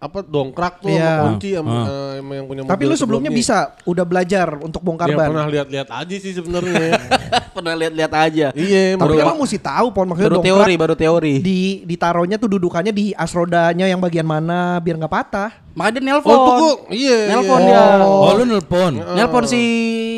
apa 0.00 0.24
dongkrak 0.24 0.80
tuh 0.80 0.88
Iya. 0.88 1.04
sama 1.04 1.22
kunci 1.28 1.48
sama, 1.52 1.72
eh, 1.84 2.12
sama 2.16 2.32
yang 2.32 2.46
punya 2.48 2.60
Tapi 2.64 2.72
mobil 2.72 2.88
lu 2.88 2.96
sebelumnya 2.96 3.28
bisa 3.30 3.56
udah 3.84 4.00
belajar 4.02 4.48
untuk 4.58 4.80
bongkar 4.80 5.06
Ya 5.06 5.14
ban. 5.14 5.28
pernah 5.28 5.44
lihat-lihat 5.46 5.88
aja 5.92 6.16
sih 6.16 6.32
sebenarnya. 6.32 6.96
Pernah 7.50 7.74
lihat-lihat 7.76 8.12
aja. 8.14 8.46
iya, 8.50 8.96
Tapi 8.96 9.12
baru- 9.12 9.20
emang 9.20 9.36
mesti 9.36 9.60
tahu 9.60 9.92
pon 9.92 10.08
maksudnya 10.08 10.30
Baru 10.30 10.38
dongkrak 10.40 10.56
teori, 10.64 10.74
baru 10.74 10.94
teori. 10.96 11.34
di 11.38 11.60
ditaruhnya 11.84 12.40
tuh 12.40 12.48
dudukannya 12.48 12.88
di 12.90 13.12
asrodanya 13.12 13.84
yang 13.84 14.00
bagian 14.00 14.24
mana 14.24 14.80
biar 14.80 14.96
nggak 14.96 15.12
patah. 15.12 15.50
Makanya 15.76 15.92
dia 15.92 16.02
nelpon. 16.08 16.32
Oh, 16.32 16.46
tuh 16.56 16.74
iya. 16.88 17.18
Nelpon 17.28 17.60
iya. 17.60 17.68
dia. 17.68 17.82
Oh, 18.00 18.32
lu 18.32 18.44
nelpon. 18.48 18.92
Nelpon 18.96 19.44
si 19.44 19.62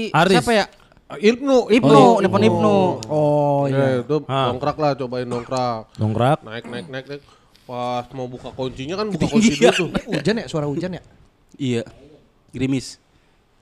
Aris. 0.09 0.39
siapa 0.39 0.53
ya? 0.55 0.65
Ibnu, 1.13 1.69
Ibnu, 1.69 2.23
nelpon 2.23 2.41
Ibnu. 2.41 2.77
Oh 3.11 3.67
Ya, 3.67 3.99
iya. 3.99 4.01
itu 4.01 4.17
dongkrak 4.23 4.79
lah, 4.79 4.95
cobain 4.95 5.27
dongkrak. 5.27 5.91
Dongkrak. 5.99 6.39
Naik, 6.41 6.65
naik, 6.65 6.87
naik, 6.87 7.07
naik. 7.11 7.23
Pas 7.73 8.05
mau 8.13 8.29
buka 8.29 8.53
kuncinya 8.53 9.01
kan 9.01 9.09
buka 9.09 9.25
kunci 9.27 9.57
dulu 9.57 9.73
tuh. 9.73 9.89
Hujan 10.13 10.37
ya 10.37 10.45
suara 10.45 10.69
hujan 10.69 10.93
ya? 10.93 11.03
Iya. 11.57 11.89
Gerimis. 12.53 13.01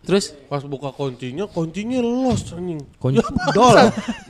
Terus 0.02 0.34
Pas 0.48 0.66
buka 0.66 0.90
kuncinya, 0.90 1.46
kuncinya 1.46 2.02
los 2.02 2.42
anjing. 2.50 2.82
Kunci. 2.98 3.22
Dol. 3.54 3.76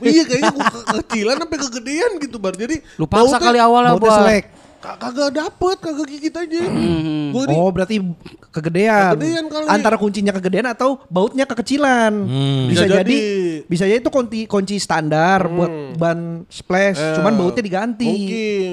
iya 0.05 0.21
kayaknya 0.21 0.51
gua 0.51 0.69
ke- 0.69 0.85
kecilan 1.01 1.35
sampai 1.39 1.57
kegedean 1.57 2.11
gitu 2.19 2.37
bar. 2.37 2.53
Jadi 2.53 2.77
lu 2.95 3.09
paksa 3.09 3.25
bautnya 3.25 3.39
kali 3.41 3.57
awalnya 3.57 3.91
Bautnya 3.91 4.05
buat. 4.05 4.19
selek. 4.21 4.45
Ka- 4.81 4.97
kagak 4.97 5.29
dapet, 5.31 5.77
kagak 5.77 6.07
gigit 6.09 6.33
aja. 6.33 6.61
Hmm. 6.65 7.29
Gua 7.29 7.43
ini 7.45 7.53
Oh 7.53 7.69
berarti 7.69 8.01
kegedean. 8.49 9.13
Kegedean 9.13 9.45
kali. 9.47 9.65
Antara 9.69 9.95
kuncinya 9.95 10.33
kegedean 10.33 10.67
atau 10.67 10.99
bautnya 11.07 11.45
kekecilan. 11.45 12.11
Hmm. 12.11 12.65
Bisa, 12.67 12.83
Bisa 12.83 12.95
jadi, 12.99 13.05
jadi. 13.07 13.19
bisa 13.63 13.83
jadi 13.85 14.01
itu 14.01 14.09
kunci 14.09 14.39
kunci 14.43 14.75
standar 14.75 15.45
buat 15.47 15.71
ban 15.95 16.19
splash, 16.49 16.97
Eh, 16.97 17.15
cuman 17.15 17.37
bautnya 17.37 17.61
diganti. 17.61 18.03
Mungkin. 18.03 18.71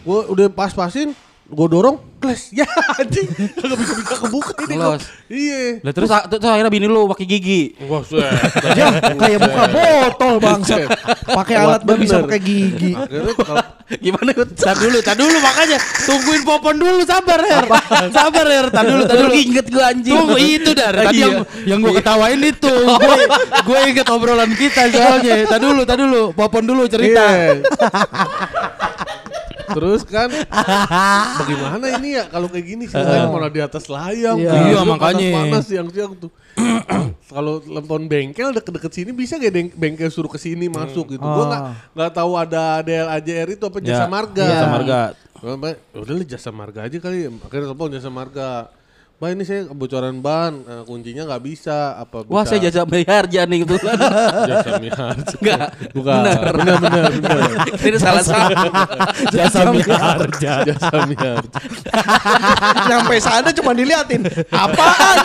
Gua 0.00 0.30
udah 0.30 0.46
pas-pasin, 0.48 1.12
gua 1.50 1.66
dorong, 1.66 1.96
kles. 2.22 2.54
Ya 2.54 2.66
anjing, 2.94 3.26
kagak 3.58 3.76
bisa-bisa 3.78 4.14
kebuka 4.22 4.52
ini 4.64 4.74
kok. 4.78 5.02
Iya. 5.26 5.62
Terus, 5.82 5.94
terus, 5.94 6.10
terus 6.30 6.46
akhirnya 6.46 6.70
bini 6.70 6.86
lu 6.86 7.10
pakai 7.10 7.26
gigi. 7.26 7.74
Wah. 7.90 8.02
Ya, 8.78 8.86
kayak 9.18 9.38
buka 9.42 9.62
botol 9.68 10.34
bangsa. 10.38 10.76
Pakai 11.26 11.54
alat 11.58 11.80
nggak 11.82 11.98
bisa 11.98 12.14
pakai 12.22 12.40
gigi. 12.40 12.92
Gimana 13.90 14.30
Ut? 14.38 14.54
Tar 14.54 14.78
dulu, 14.78 15.02
tar 15.02 15.18
dulu 15.18 15.34
makanya 15.42 15.74
tungguin 16.06 16.46
popon 16.46 16.78
dulu 16.78 17.02
sabar 17.02 17.42
Her. 17.42 17.66
Sabar 18.14 18.46
Her, 18.46 18.70
tar 18.70 18.86
dulu, 18.86 19.02
tar 19.02 19.18
dulu. 19.18 19.34
lu 19.34 19.34
inget 19.34 19.66
gua 19.66 19.90
anjing. 19.90 20.14
Tunggu 20.14 20.38
itu 20.38 20.70
dar. 20.78 20.94
Tadi 20.94 21.18
Iya. 21.18 21.26
yang 21.26 21.34
yang 21.66 21.78
gua 21.82 21.98
ketawain 21.98 22.38
itu. 22.38 22.70
Gue 22.70 23.16
gue 23.66 23.78
inget 23.90 24.06
obrolan 24.06 24.54
kita 24.54 24.86
soalnya. 24.94 25.42
Tar 25.50 25.58
dulu, 25.58 25.82
tar 25.82 25.98
dulu. 25.98 26.22
Popon 26.30 26.62
dulu 26.70 26.86
cerita. 26.86 27.26
Terus 29.70 30.02
kan 30.02 30.28
bagaimana 31.40 31.84
ini 31.96 32.16
ya 32.16 32.24
kalau 32.26 32.46
kayak 32.46 32.66
gini 32.66 32.84
sih 32.84 32.96
kan 32.96 33.28
malah 33.28 33.48
di 33.48 33.60
atas 33.60 33.86
layang. 33.86 34.36
Iya. 34.36 34.52
Iya, 34.66 34.80
makanya. 34.84 35.28
Panas 35.32 35.64
siang-siang 35.66 36.12
tuh. 36.16 36.30
kalau 37.32 37.62
lempon 37.62 38.04
bengkel 38.04 38.50
deket-deket 38.50 38.92
sini 38.92 39.10
bisa 39.10 39.38
gak 39.38 39.54
deng- 39.54 39.74
bengkel 39.74 40.10
suruh 40.10 40.28
ke 40.28 40.36
sini 40.36 40.66
masuk 40.66 41.14
gitu. 41.14 41.22
Gua 41.22 41.44
nggak 41.46 41.62
nggak 41.94 42.10
tahu 42.12 42.32
ada 42.34 42.82
DLAJR 42.82 43.48
itu 43.50 43.64
apa 43.64 43.78
jasa 43.80 44.04
Ya, 44.04 44.06
marga. 44.06 44.46
Jasa 44.46 44.66
marga. 44.68 45.00
Bilang, 45.40 45.60
udah 45.94 46.14
lah 46.14 46.26
jasa 46.26 46.50
marga 46.50 46.80
aja 46.84 46.96
kali. 46.98 47.18
Akhirnya 47.40 47.66
telepon 47.66 47.88
jasa 47.90 48.10
marga. 48.10 48.48
Mbak 49.20 49.36
ini 49.36 49.44
saya 49.44 49.68
kebocoran 49.68 50.16
ban, 50.24 50.64
eh, 50.64 50.80
kuncinya 50.88 51.28
nggak 51.28 51.44
bisa. 51.44 51.92
Apa 52.00 52.24
bisa? 52.24 52.32
Wah, 52.32 52.44
saya 52.48 52.56
jasa 52.64 52.88
bayar 52.88 53.28
jangan 53.28 53.52
nih 53.52 53.58
kebetulan. 53.68 53.98
jasa 54.48 54.70
miharja. 54.80 55.36
Enggak. 55.36 55.66
Bukan. 55.92 56.20
Benar, 56.24 56.52
benar, 56.56 56.76
benar. 56.80 57.40
Ini 57.92 57.98
salah 58.00 58.24
salah. 58.24 58.48
Jasa 59.28 59.68
miharja. 59.76 60.52
jasa 60.72 60.96
miharja. 61.04 61.60
Nyampe 62.88 63.20
sana 63.28 63.52
cuma 63.52 63.76
diliatin. 63.76 64.24
Apaan? 64.48 65.16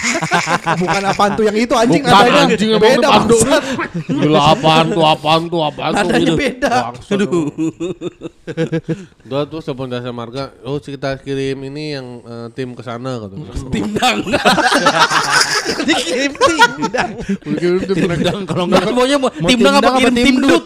Bukan 0.80 1.02
apaan 1.04 1.30
tuh 1.36 1.44
yang 1.46 1.56
itu 1.56 1.74
anjing 1.76 2.02
Bukan 2.02 2.14
nadanya 2.14 2.42
anjing 2.48 2.70
beda 2.80 3.08
bangsat. 3.08 3.62
Gila 4.08 4.40
apaan 4.56 4.86
tuh 4.92 5.04
apaan 5.04 5.42
tuh 5.48 5.60
apaan 5.60 5.92
tuh 5.92 6.08
Nadanya 6.08 6.24
gitu. 6.24 6.36
beda. 6.38 6.74
Bangsat 6.90 7.18
lu. 7.20 7.40
Udah 9.28 9.40
tuh 9.46 9.60
telepon 9.62 9.86
jasa 9.92 10.10
marga, 10.10 10.44
oh 10.64 10.80
kita 10.80 11.20
kirim 11.20 11.58
ini 11.68 11.84
yang 11.96 12.06
eh, 12.24 12.46
tim 12.56 12.72
ke 12.74 12.82
sana 12.82 13.20
kata. 13.20 13.34
Timdang. 13.74 14.18
Dikirim 15.88 16.32
tindang. 16.36 17.10
Kirim 17.56 17.80
tim. 17.84 17.96
Dan 18.20 18.42
kalau 18.44 18.64
enggak 18.68 18.90
Maunya 18.90 19.16
mau 19.16 19.30
Mau 19.30 19.48
timdang 19.48 19.74
apa 19.78 19.88
timdang 19.96 19.96
kirim 20.00 20.14
tim 20.14 20.26
timdut? 20.26 20.64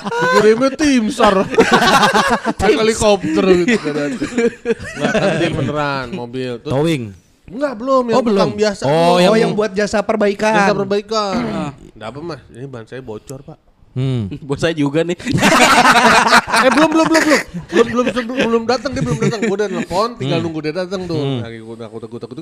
Dikirimnya 0.00 0.70
tim 0.72 1.04
sar. 1.08 1.44
Naik 2.60 2.76
helikopter 2.78 3.44
gitu 3.62 3.88
kan. 3.90 4.10
Enggak 4.96 5.12
kan 5.12 5.30
tim 5.36 5.52
beneran 5.54 6.06
mobil. 6.10 6.52
Terus 6.58 6.72
towing. 6.72 7.02
enggak 7.44 7.74
belum 7.74 8.04
yang 8.06 8.16
Oh, 8.16 8.22
belum. 8.22 8.38
tukang 8.38 8.54
biasa. 8.54 8.82
Oh, 8.84 8.94
Oh, 9.10 9.16
yang- 9.18 9.34
yang 9.40 9.52
buat 9.52 9.70
jasa 9.70 10.00
perbaikan. 10.00 10.54
Jasa 10.54 10.72
perbaikan. 10.72 11.34
Enggak 11.90 12.08
apa 12.08 12.18
Mas, 12.20 12.40
ini 12.48 12.64
ban 12.64 12.84
saya 12.84 13.00
bocor, 13.00 13.42
Pak. 13.42 13.58
Hmm. 13.90 14.30
Bos 14.46 14.56
saya 14.56 14.70
juga 14.70 15.02
nih. 15.02 15.18
eh 16.64 16.70
belum 16.70 16.88
belum 16.88 17.06
belum 17.06 17.22
belum 17.26 17.40
belum 17.66 18.04
belum 18.06 18.06
belum, 18.06 18.46
belum 18.46 18.64
datang 18.64 18.90
dia 18.92 19.02
belum 19.02 19.18
datang 19.18 19.40
gue 19.42 19.56
udah 19.56 19.66
nelfon 19.66 20.10
tinggal 20.14 20.38
nunggu 20.38 20.60
dia 20.60 20.74
datang 20.76 21.00
tuh 21.04 21.40
lagi 21.40 21.58
gue 21.58 21.74
takut 21.74 22.00
takut 22.00 22.20
takut 22.20 22.36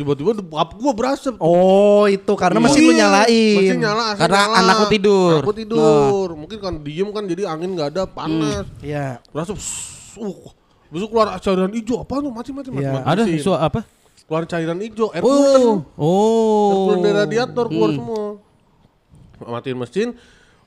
tiba-tiba 0.00 0.32
bab 0.40 0.72
gue 0.72 0.92
berasap 0.92 1.36
Oh, 1.36 2.08
itu 2.08 2.32
karena 2.32 2.56
mesin 2.56 2.82
lu 2.82 2.92
nyalain. 2.92 3.56
mesin 3.60 3.78
nyala 3.78 4.02
AC 4.10 4.18
Karena 4.18 4.38
nyala. 4.42 4.56
anakku 4.58 4.84
tidur. 4.88 5.38
aku 5.38 5.52
tidur 5.52 6.28
mungkin 6.32 6.56
kan 6.56 6.74
diem 6.80 7.08
kan 7.10 7.24
jadi 7.24 7.42
angin 7.46 7.70
nggak 7.70 7.88
ada 7.92 8.02
panas 8.04 8.64
Iya. 8.80 9.20
berasap 9.28 9.60
uh 10.16 10.40
besok 10.88 11.08
keluar 11.08 11.36
cairan 11.36 11.70
hijau 11.70 12.00
apa 12.00 12.14
tuh 12.18 12.30
mati 12.30 12.50
mati 12.50 12.68
mati, 12.68 12.82
Iya. 12.82 12.92
mati 12.96 13.06
Ada 13.06 13.22
isu 13.28 13.50
apa? 13.52 13.80
keluar 14.24 14.42
cairan 14.44 14.78
hijau 14.78 15.06
air 15.10 15.20
Oh. 15.20 15.28
air 15.28 15.68
Oh. 15.94 16.70
coolant 16.88 17.00
dari 17.00 17.14
radiator 17.18 17.66
keluar 17.66 17.90
semua 17.92 18.24
matiin 19.42 19.76
mesin 19.76 20.08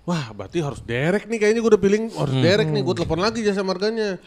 Wah, 0.03 0.29
berarti 0.29 0.59
harus 0.59 0.83
derek 0.83 1.25
nih 1.25 1.39
kayaknya 1.39 1.59
gue 1.59 1.71
udah 1.71 1.79
feeling 1.79 2.11
harus 2.11 2.35
derek 2.35 2.67
nih. 2.67 2.83
Gue 2.83 2.91
telepon 2.91 3.23
lagi 3.23 3.39
jasa 3.39 3.63
marganya. 3.63 4.19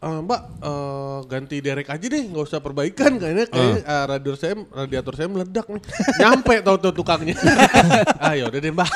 "Eh, 0.00 0.20
mbak, 0.24 0.64
eh, 0.64 1.18
ganti 1.28 1.60
derek 1.60 1.92
aja 1.92 2.06
deh, 2.08 2.24
nggak 2.32 2.48
usah 2.48 2.64
perbaikan 2.64 3.20
kayaknya 3.20 3.44
kayak 3.52 3.84
eh, 3.84 4.04
radiator 4.08 4.36
saya 4.40 4.56
radiator 4.72 5.12
saya 5.12 5.28
meledak 5.28 5.68
nih. 5.68 5.82
Nyampe 6.24 6.54
tau 6.64 6.80
tuh 6.80 6.92
tukangnya. 6.96 7.36
ah 8.24 8.32
ya 8.32 8.48
deh 8.48 8.72
mbak, 8.72 8.88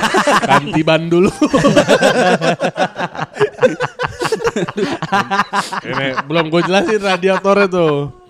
ganti 0.50 0.80
ban 0.86 1.10
dulu. 1.10 1.34
Ini 5.82 6.22
belum 6.30 6.46
gue 6.46 6.62
jelasin 6.62 7.02
radiatornya 7.02 7.66
tuh. 7.66 8.21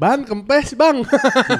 Ban 0.00 0.24
kempes 0.24 0.72
bang. 0.72 1.04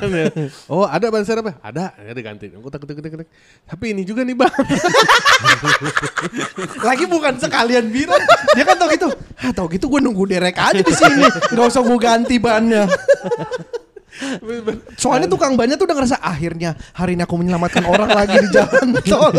oh 0.73 0.89
ada 0.89 1.13
ban 1.13 1.21
serep 1.29 1.45
ya? 1.45 1.55
Ada, 1.61 1.93
ya 2.01 2.17
diganti. 2.17 2.49
Aku 2.57 2.73
takut. 2.73 2.89
Tapi 2.89 3.85
ini 3.93 4.09
juga 4.09 4.25
nih 4.25 4.33
bang. 4.33 4.49
Lagi 6.89 7.05
bukan 7.05 7.37
sekalian 7.37 7.93
bilang. 7.93 8.17
Dia 8.57 8.65
kan 8.65 8.81
tau 8.81 8.89
gitu. 8.89 9.13
Ah, 9.37 9.53
tau 9.53 9.69
gitu 9.69 9.93
gue 9.93 10.01
nunggu 10.01 10.25
derek 10.25 10.57
aja 10.57 10.81
di 10.81 10.89
sini. 10.89 11.29
Gak 11.53 11.69
usah 11.69 11.85
gue 11.85 11.99
ganti 12.01 12.41
bannya. 12.41 12.89
Soalnya 14.97 15.29
tukang 15.29 15.61
bannya 15.61 15.77
tuh 15.77 15.85
udah 15.85 16.01
ngerasa 16.01 16.25
akhirnya 16.25 16.81
hari 16.97 17.21
ini 17.21 17.29
aku 17.29 17.37
menyelamatkan 17.37 17.85
orang 17.85 18.09
lagi 18.09 18.41
di 18.41 18.49
jalan 18.57 18.97
tol. 19.05 19.37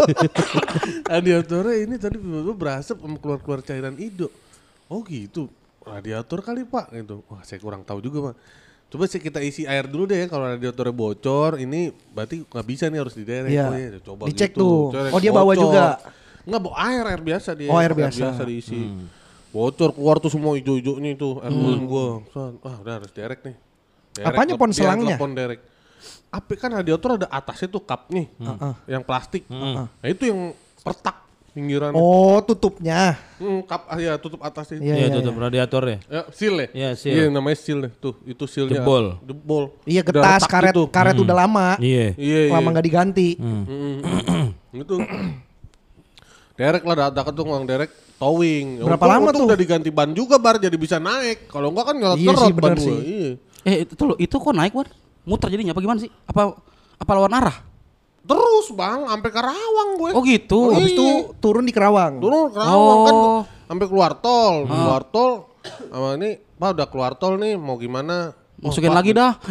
Radiatornya 1.10 1.90
ini 1.90 1.98
tadi 1.98 2.22
tiba-tiba 2.22 2.54
berasap 2.54 3.02
keluar-keluar 3.02 3.66
cairan 3.66 3.98
hijau. 3.98 4.30
Oh 4.90 5.06
gitu, 5.06 5.50
radiator 5.86 6.42
kali 6.46 6.66
pak 6.66 6.94
gitu. 6.94 7.26
Wah 7.30 7.42
saya 7.46 7.62
kurang 7.62 7.82
tahu 7.82 8.02
juga 8.02 8.32
pak. 8.32 8.36
Coba 8.92 9.08
sih 9.08 9.24
kita 9.24 9.40
isi 9.40 9.64
air 9.64 9.88
dulu 9.88 10.04
deh 10.04 10.20
ya 10.20 10.28
kalau 10.28 10.52
radiatornya 10.52 10.92
bocor 10.92 11.56
ini 11.64 11.96
berarti 12.12 12.44
nggak 12.44 12.66
bisa 12.68 12.92
nih 12.92 13.00
harus 13.00 13.16
diderek. 13.16 13.48
Iya. 13.48 13.66
Oh, 13.72 13.76
iya, 13.80 13.90
coba 14.04 14.24
Dicek 14.28 14.52
gitu. 14.52 14.60
tuh. 14.60 14.80
Derek 14.92 15.12
Oh, 15.16 15.20
dia 15.24 15.32
bawa 15.32 15.56
bocor. 15.56 15.64
juga? 15.64 15.84
Nggak 16.44 16.62
bawa 16.68 16.76
air 16.92 17.04
air 17.08 17.22
biasa 17.24 17.50
dia. 17.56 17.70
Oh, 17.72 17.80
air 17.80 17.94
biasa. 17.96 18.44
diisi. 18.44 18.92
Bocor 19.56 19.96
keluar 19.96 20.20
tuh 20.20 20.28
semua 20.28 20.60
hijau-hijaunya 20.60 21.16
itu 21.16 21.40
air 21.40 21.56
hmm. 21.56 21.88
gua. 21.88 22.20
Wah 22.60 22.76
udah 22.84 22.94
harus 23.00 23.12
derek 23.16 23.40
nih. 23.48 23.56
Derek, 24.12 24.28
Apanya 24.28 24.54
pon 24.60 24.76
selangnya? 24.76 25.16
telepon 25.16 25.32
derek. 25.40 25.60
Apa 26.28 26.52
kan 26.60 26.76
radiator 26.76 27.16
ada 27.16 27.28
atasnya 27.32 27.72
tuh 27.72 27.84
cup 27.88 28.12
nih, 28.12 28.28
yang 28.92 29.08
plastik. 29.08 29.48
Nah 29.48 29.88
itu 30.04 30.28
yang 30.28 30.52
pertak 30.84 31.21
pinggiran. 31.52 31.92
Oh, 31.94 32.40
tutupnya. 32.42 33.20
Hmm, 33.36 33.62
kap 33.64 33.84
ah, 33.86 33.98
ya 33.98 34.16
tutup 34.16 34.40
atas 34.40 34.72
itu. 34.72 34.82
Iya, 34.82 34.96
Iya 34.96 35.06
iya, 35.06 35.16
tutup 35.16 35.36
radiator 35.36 35.84
ya. 35.84 35.98
Ya, 36.08 36.22
seal 36.32 36.56
ya? 36.56 36.68
Iya, 36.72 36.90
seal. 36.96 37.14
Iya, 37.14 37.24
namanya 37.28 37.58
seal 37.58 37.80
nih. 37.84 37.92
Tuh, 38.00 38.16
itu 38.24 38.44
sealnya. 38.48 38.80
Jebol. 38.80 39.20
Jebol. 39.22 39.64
Iya, 39.84 40.02
getas 40.02 40.42
karet 40.46 40.72
gitu. 40.72 40.84
karet 40.88 41.16
udah 41.16 41.36
lama. 41.38 41.68
Iya. 41.78 42.16
Iya, 42.16 42.40
iya. 42.48 42.54
Lama 42.56 42.68
nggak 42.72 42.86
diganti. 42.86 43.30
Mm-mm. 43.36 43.96
itu. 44.76 44.96
derek 46.62 46.84
lah 46.86 47.10
datang 47.10 47.34
tuh 47.34 47.44
ngomong 47.44 47.66
derek 47.66 47.90
towing. 48.22 48.78
Ya, 48.78 48.86
Berapa 48.86 49.02
untung- 49.02 49.12
lama 49.18 49.28
untung 49.28 49.42
tuh? 49.42 49.48
udah 49.50 49.58
diganti 49.58 49.90
ban 49.90 50.10
juga 50.14 50.38
bar 50.38 50.62
jadi 50.62 50.78
bisa 50.78 51.02
naik. 51.02 51.50
Kalau 51.50 51.74
enggak 51.74 51.86
kan 51.90 51.96
nyolot 51.98 52.18
Iya 52.22 52.34
sih, 52.38 52.54
ban 52.54 52.76
sih. 52.78 52.94
Iya. 52.94 53.30
Eh 53.62 53.76
itu 53.86 53.94
tuh, 53.98 54.14
itu 54.18 54.36
kok 54.36 54.54
naik 54.54 54.74
Wan? 54.74 54.86
Muter 55.26 55.50
jadinya 55.50 55.74
apa 55.74 55.82
gimana 55.82 56.00
sih? 56.02 56.12
Apa 56.26 56.54
apa 57.02 57.12
lawan 57.18 57.34
arah? 57.34 57.58
Terus 58.22 58.68
bang, 58.72 59.10
sampai 59.10 59.30
Karawang 59.30 59.90
gue. 59.98 60.12
Oh 60.14 60.22
gitu. 60.22 60.60
Habis 60.72 60.94
itu 60.94 61.08
turun 61.42 61.66
di 61.66 61.74
Kerawang. 61.74 62.22
Turun 62.22 62.54
Karawang 62.54 63.00
kan 63.04 63.14
Oh. 63.16 63.42
sampai 63.66 63.86
keluar 63.88 64.12
tol. 64.16 64.68
Keluar 64.68 65.02
tol. 65.04 65.32
Sama 65.90 66.18
ini, 66.18 66.38
Pak 66.38 66.70
udah 66.74 66.88
keluar 66.90 67.12
tol 67.16 67.38
nih, 67.38 67.58
mau 67.58 67.78
gimana? 67.78 68.34
Oh, 68.62 68.70
Masukin 68.70 68.94
Pak, 68.94 68.98
lagi 69.02 69.12
dah. 69.12 69.32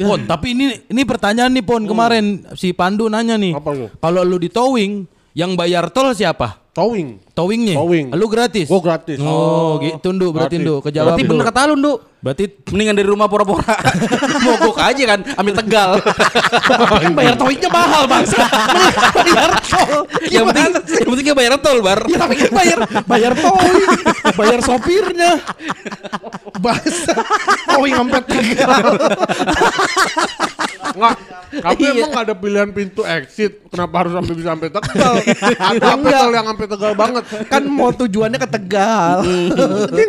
Pon, 0.00 0.20
tapi 0.24 0.54
ini 0.54 0.66
ini 0.86 1.02
pertanyaan 1.04 1.52
nih 1.52 1.64
Pon 1.66 1.84
kemarin 1.84 2.46
si 2.54 2.72
Pandu 2.72 3.10
nanya 3.10 3.36
nih. 3.36 3.52
Kalau 3.98 4.22
lu 4.22 4.38
di 4.38 4.48
towing, 4.48 5.04
yang 5.34 5.58
bayar 5.58 5.90
tol 5.90 6.12
siapa? 6.12 6.56
Towing. 6.72 7.29
Towingnya? 7.30 7.74
Towing. 7.78 8.06
Lu 8.10 8.26
gratis? 8.26 8.66
Gua 8.66 8.82
gratis. 8.82 9.16
Oh, 9.22 9.78
gitu 9.78 10.10
Ndu, 10.10 10.34
berarti 10.34 10.58
Gratis. 10.58 10.66
Ndu. 10.66 10.74
Kejawab 10.82 11.06
Berarti 11.14 11.22
bener 11.24 11.44
kata 11.46 11.60
lu, 11.70 11.74
Nduk. 11.78 11.98
Berarti 12.20 12.44
Mendingan 12.68 12.94
dari 13.00 13.08
rumah 13.08 13.26
pura-pura. 13.32 13.74
Mogok 14.44 14.76
aja 14.76 15.02
kan, 15.16 15.20
ambil 15.40 15.54
Tegal. 15.56 15.90
bayar 17.18 17.34
towingnya 17.40 17.70
mahal 17.72 18.04
bangsa. 18.04 18.44
bayar 19.24 19.50
tol. 19.64 20.04
yang 20.28 20.44
penting 20.52 20.70
yang 21.00 21.10
penting 21.16 21.34
bayar 21.38 21.52
tol, 21.62 21.78
Bar. 21.80 22.00
Ya 22.10 22.18
tapi 22.20 22.34
kan 22.36 22.50
bayar 22.52 22.78
bayar 23.08 23.32
towing, 23.32 23.90
bayar 24.36 24.58
sopirnya. 24.60 25.32
Bangsa. 26.60 27.14
Towing 27.72 27.94
sampai 27.96 28.20
Tegal. 28.26 28.84
Enggak. 30.92 31.16
Tapi 31.50 31.82
Iya. 31.82 31.90
emang 31.98 32.10
gak 32.14 32.24
ada 32.30 32.34
pilihan 32.38 32.70
pintu 32.70 33.02
exit. 33.02 33.66
Kenapa 33.74 33.94
harus 34.06 34.12
sampai 34.14 34.34
bisa 34.38 34.48
sampai 34.54 34.68
Tegal? 34.70 35.14
Enggak. 35.72 35.94
tol 35.98 36.30
yang 36.30 36.46
sampai 36.46 36.66
Tegal 36.68 36.92
banget? 36.94 37.19
Kan 37.46 37.62
mau 37.66 37.90
tujuannya 37.90 38.36
ke 38.36 38.48
Tegal. 38.48 39.16
Dia. 39.96 40.06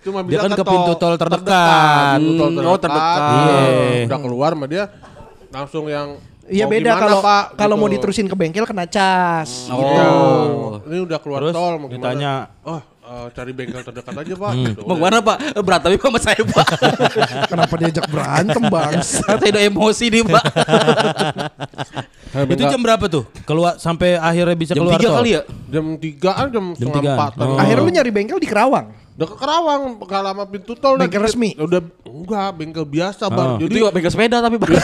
Cuma 0.00 0.20
Dia 0.22 0.28
bisa 0.28 0.42
kan 0.42 0.50
ke 0.54 0.64
pintu 0.64 0.92
tol 0.94 1.14
terdekat. 1.14 2.16
Pintu 2.16 2.32
tol 2.36 2.48
Hmm, 2.52 2.66
oh, 2.66 2.78
terdekat. 2.78 3.20
Iya. 3.22 4.06
Udah 4.06 4.18
keluar 4.20 4.50
sama 4.52 4.66
dia 4.66 4.84
langsung 5.48 5.84
yang 5.86 6.16
Iya 6.42 6.66
mau 6.66 6.74
beda 6.74 6.90
kalau 6.98 7.18
Pak? 7.22 7.44
kalau 7.54 7.74
mau 7.76 7.86
Gitu. 7.86 7.94
diterusin 7.96 8.26
ke 8.26 8.34
bengkel 8.34 8.66
kena 8.66 8.84
cas. 8.84 9.70
Oh. 9.70 9.78
Gitu. 9.78 10.04
Ini 10.90 10.98
udah 11.06 11.18
keluar 11.18 11.38
Terus 11.40 11.54
tol 11.54 11.74
mau 11.76 11.86
gimana? 11.86 11.94
ditanya. 11.94 12.32
Oh, 12.62 12.80
eh, 13.12 13.26
cari 13.30 13.52
bengkel 13.52 13.82
terdekat 13.82 14.14
aja, 14.16 14.34
Pak. 14.34 14.50
Hmm. 14.50 14.64
Gitu. 14.72 14.80
Mau 14.82 14.96
ke 14.96 15.02
mana, 15.04 15.18
Pak? 15.20 15.36
Berantem 15.60 16.00
sama 16.00 16.18
saya, 16.18 16.40
Pak. 16.40 16.66
Kenapa 17.52 17.74
diajak 17.76 18.04
berantem 18.08 18.62
bangsa? 18.64 19.20
Saya 19.28 19.52
udah 19.52 19.62
emosi 19.68 20.04
nih, 20.08 20.22
Pak. 20.24 20.44
Itu 22.56 22.64
jam 22.64 22.80
berapa 22.80 23.04
tuh? 23.06 23.28
Keluar 23.44 23.76
sampai 23.76 24.16
akhirnya 24.16 24.56
bisa 24.56 24.72
Jam 24.72 24.88
keluar 24.88 24.96
3 24.96 25.04
tol. 25.04 25.14
kali 25.20 25.30
ya? 25.36 25.42
jam 25.68 25.84
3 26.00 26.48
jam 26.48 26.64
setengah 26.72 26.96
tigaan. 26.96 27.18
4 27.20 27.36
tadi. 27.36 27.44
Oh. 27.44 27.58
Akhirnya 27.60 27.82
lu 27.84 27.92
nyari 27.92 28.10
bengkel 28.10 28.38
di 28.40 28.48
Kerawang. 28.48 28.86
Udah 29.12 29.28
ke 29.28 29.36
Kerawang, 29.36 29.80
gak 30.00 30.22
lama 30.24 30.42
pintu 30.48 30.72
tol 30.72 30.96
udah 30.96 31.04
Bengkel 31.04 31.20
dikit. 31.20 31.28
resmi? 31.28 31.50
Udah 31.60 31.80
enggak, 32.08 32.48
bengkel 32.56 32.84
biasa, 32.88 33.28
Bang. 33.28 33.48
Oh. 33.52 33.56
Itu 33.60 33.68
Jadi 33.68 33.76
juga 33.76 33.90
bengkel 33.92 34.12
sepeda 34.16 34.40
tapi, 34.40 34.56
Bang. 34.56 34.72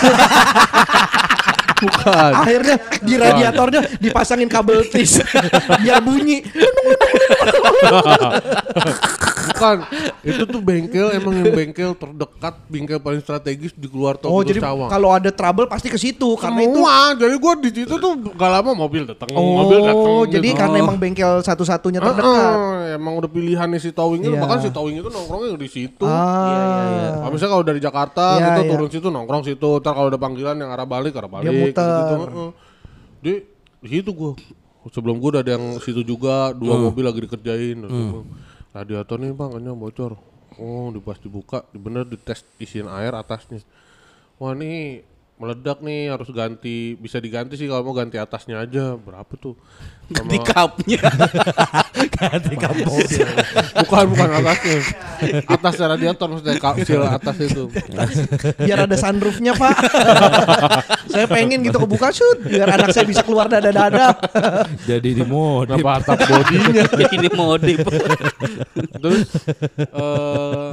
bukan. 1.79 2.33
Akhirnya 2.35 2.77
di 3.01 3.15
radiatornya 3.15 3.81
dipasangin 3.97 4.51
kabel 4.51 4.85
tis 4.85 5.23
biar 5.81 6.03
bunyi. 6.03 6.43
Bukan. 9.49 9.77
Itu 10.23 10.43
tuh 10.45 10.61
bengkel 10.61 11.09
emang 11.19 11.35
yang 11.41 11.51
bengkel 11.51 11.91
terdekat, 11.97 12.55
bengkel 12.69 12.99
paling 13.01 13.21
strategis 13.25 13.73
di 13.75 13.89
keluar 13.89 14.15
tol 14.21 14.31
Oh 14.31 14.43
jadi 14.45 14.61
kalau 14.63 15.11
ada 15.11 15.31
trouble 15.33 15.67
pasti 15.67 15.89
ke 15.89 15.99
situ 15.99 16.37
karena 16.37 16.63
itu. 16.63 16.79
Semua, 16.79 17.17
jadi 17.17 17.35
gua 17.41 17.53
di 17.59 17.71
situ 17.73 17.95
tuh 17.97 18.13
gak 18.37 18.51
lama 18.51 18.71
mobil 18.77 19.09
datang, 19.09 19.29
mobil 19.35 19.79
datang. 19.83 19.99
Oh 19.99 20.23
jadi 20.29 20.49
gitu. 20.53 20.59
karena 20.59 20.77
emang 20.79 20.99
bengkel 21.01 21.41
satu-satunya 21.43 22.01
terdekat. 22.03 22.29
Heeh, 22.29 22.97
emang 23.01 23.19
udah 23.19 23.31
pilihan 23.31 23.69
si 23.79 23.91
towing 23.95 24.23
itu, 24.27 24.35
Iya. 24.35 24.43
bahkan 24.43 24.59
si 24.61 24.71
towing 24.71 25.01
itu 25.01 25.09
nongkrongnya 25.09 25.55
di 25.57 25.71
situ. 25.71 26.05
Ah. 26.05 27.23
Kalau 27.25 27.33
misalnya 27.33 27.53
kalau 27.55 27.65
dari 27.67 27.81
Jakarta 27.81 28.25
Iya, 28.37 28.45
gitu 28.45 28.61
iya. 28.63 28.71
turun 28.71 28.89
situ 28.91 29.09
nongkrong 29.09 29.43
situ, 29.47 29.71
ntar 29.81 29.93
kalau 29.95 30.09
ada 30.11 30.21
panggilan 30.21 30.57
yang 30.59 30.71
arah 30.71 30.87
balik 30.87 31.15
arah 31.17 31.31
balik. 31.31 31.47
Dia 31.49 31.55
muter. 31.55 31.89
Gitu, 31.89 32.15
heeh. 32.21 32.51
Di 33.19 33.33
di 33.79 33.89
situ 33.89 34.11
gua. 34.13 34.35
Sebelum 34.87 35.19
gua 35.19 35.39
udah 35.39 35.43
ada 35.43 35.59
yang 35.59 35.77
situ 35.83 36.07
juga, 36.07 36.55
dua 36.55 36.79
mobil 36.79 37.05
lagi 37.05 37.21
dikerjain. 37.25 37.83
Gua, 37.83 38.23
Radiator 38.73 39.19
nih 39.19 39.35
bang, 39.35 39.51
kayaknya 39.57 39.73
bocor. 39.75 40.13
Oh, 40.59 40.91
di 40.91 40.99
pas 40.99 41.19
dibuka, 41.19 41.63
di 41.71 41.79
bener 41.79 42.07
dites 42.07 42.43
isiin 42.59 42.91
air 42.91 43.15
atasnya. 43.15 43.63
Wah 44.39 44.55
nih 44.55 45.03
meledak 45.39 45.79
nih 45.81 46.11
harus 46.11 46.27
ganti 46.29 46.95
bisa 46.95 47.17
diganti 47.17 47.55
sih 47.55 47.65
kalau 47.65 47.83
mau 47.83 47.95
ganti 47.95 48.19
atasnya 48.19 48.59
aja 48.59 48.95
berapa 48.95 49.31
tuh 49.35 49.55
Di 50.09 50.17
Sama- 50.41 50.41
cupnya. 50.41 51.05
Ganti 52.19 52.55
kap 52.57 52.73
mobil. 52.75 53.29
bukan 53.85 54.05
bukan 54.09 54.29
atasnya 54.35 54.79
atasnya 55.45 55.87
radiator 55.87 56.27
maksudnya 56.33 56.57
kapsil 56.57 57.01
atas 57.05 57.37
itu 57.39 57.69
Biar 58.57 58.89
ada 58.89 58.97
sunroofnya 58.97 59.53
pak. 59.53 59.77
saya 61.13 61.29
pengen 61.29 61.61
gitu 61.61 61.77
kebuka 61.79 62.09
shoot 62.09 62.41
biar 62.41 62.73
anak 62.73 62.91
saya 62.91 63.05
bisa 63.05 63.21
keluar 63.21 63.53
dada-dada. 63.53 64.17
Jadi 64.89 65.13
di 65.13 65.25
mode. 65.29 65.77
kenapa 65.77 66.01
atap 66.01 66.19
bodinya 66.25 66.85
Ini 67.15 67.29
modif. 67.37 67.79
terus 68.97 69.21
eh 69.77 70.73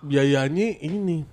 biayanya 0.00 0.78
ini 0.78 1.26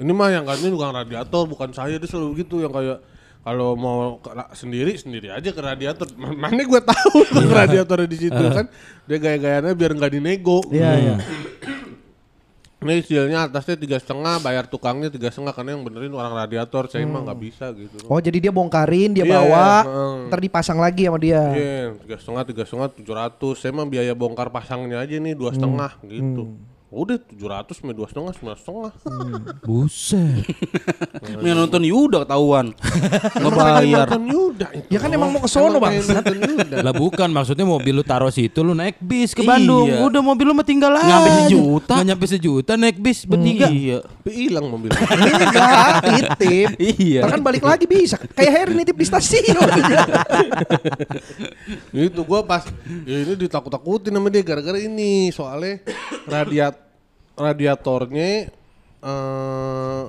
ini 0.00 0.10
mah 0.10 0.28
yang 0.28 0.42
katanya 0.42 0.72
bukan 0.72 0.90
radiator 0.96 1.42
bukan 1.44 1.70
saya 1.70 1.94
dia 1.94 2.08
selalu 2.08 2.40
gitu 2.40 2.58
yang 2.58 2.72
kayak 2.72 2.98
kalau 3.40 3.72
mau 3.72 4.20
sendiri 4.52 4.92
sendiri 4.94 5.28
aja 5.28 5.48
ke 5.48 5.60
radiator 5.60 6.04
mana 6.16 6.56
gue 6.56 6.80
tahu 6.82 7.18
ke 7.22 7.40
radiatornya 7.60 8.04
di 8.06 8.18
situ 8.18 8.42
kan 8.50 8.68
dia 9.04 9.16
gaya-gayanya 9.16 9.72
biar 9.72 9.92
nggak 9.92 10.12
dinego 10.12 10.60
Iya 10.68 10.90
iya. 10.96 11.14
ini 12.80 12.96
hasilnya 12.96 13.44
atasnya 13.44 13.76
tiga 13.76 13.96
setengah 13.96 14.40
bayar 14.40 14.64
tukangnya 14.64 15.08
tiga 15.08 15.28
setengah 15.28 15.52
karena 15.52 15.76
yang 15.76 15.84
benerin 15.84 16.12
orang 16.12 16.32
radiator 16.34 16.88
saya 16.88 17.04
mah 17.04 17.20
nggak 17.22 17.36
bisa 17.38 17.76
gitu 17.76 18.08
Oh 18.08 18.16
jadi 18.16 18.40
dia 18.40 18.48
bongkarin 18.48 19.12
dia 19.12 19.24
Iya, 19.24 19.36
bawa, 19.36 19.68
heeh. 19.84 20.16
ntar 20.32 20.40
dipasang 20.40 20.80
lagi 20.80 21.04
sama 21.04 21.20
dia. 21.20 21.44
Iya, 21.52 21.92
tiga 22.00 22.16
setengah, 22.16 22.42
tiga 22.42 22.62
setengah, 22.64 22.88
tujuh 22.96 23.14
ratus. 23.14 23.56
Saya 23.60 23.72
mah 23.72 23.84
biaya 23.84 24.16
bongkar 24.16 24.48
pasangnya 24.48 24.96
aja 24.96 25.12
nih 25.12 25.36
dua 25.36 25.52
setengah 25.52 25.92
gitu. 26.08 26.56
Udah 26.90 27.22
tujuh 27.22 27.46
ratus, 27.46 27.78
sama 27.78 27.94
dua 27.94 28.10
setengah, 28.10 28.34
sembilan 28.34 28.58
setengah. 28.58 28.90
Buset. 29.62 30.42
Yang 31.46 31.56
nonton 31.62 31.82
Yuda 31.86 32.26
ketahuan. 32.26 32.74
Nggak 33.38 33.52
bayar. 33.54 34.06
Nonton 34.10 34.24
Yuda 34.26 34.66
itu. 34.74 34.86
Ya 34.90 34.98
kan 34.98 35.10
emang 35.14 35.30
mau 35.30 35.38
ke 35.38 35.46
sono 35.46 35.78
bang. 35.78 36.02
lah 36.66 36.90
bukan 36.90 37.30
maksudnya 37.30 37.62
mobil 37.62 37.94
lu 37.94 38.02
taruh 38.02 38.34
situ 38.34 38.66
lu 38.66 38.74
naik 38.74 38.98
bis 38.98 39.38
ke 39.38 39.46
Bandung. 39.46 39.86
Iya. 39.86 40.02
Udah 40.02 40.18
mobil 40.18 40.50
lu 40.50 40.54
mah 40.58 40.66
tinggal 40.66 40.90
aja. 40.98 41.06
Sampai 41.06 41.32
sejuta. 41.46 41.92
Nggak 41.94 42.06
nyampe 42.10 42.26
sejuta 42.26 42.72
naik 42.74 42.98
bis 42.98 43.18
bertiga. 43.22 43.66
Iya. 43.70 43.98
Tapi 44.02 44.30
hilang 44.34 44.66
mobil. 44.66 44.90
Enggak, 45.46 45.94
titip. 46.10 46.68
Iya. 46.74 47.22
Kan 47.30 47.38
balik 47.38 47.62
lagi 47.62 47.86
bisa. 47.86 48.18
Kayak 48.34 48.52
Harry 48.66 48.74
nitip 48.74 48.98
di 48.98 49.06
stasiun. 49.06 49.62
itu 51.94 52.20
gua 52.26 52.42
pas 52.42 52.66
ya 53.06 53.16
ini 53.22 53.38
ditakut-takutin 53.38 54.10
sama 54.10 54.26
dia 54.26 54.42
gara-gara 54.42 54.78
ini 54.80 55.30
soalnya 55.30 55.78
radiat 56.26 56.79
radiatornya 57.38 58.50
eh 59.00 60.04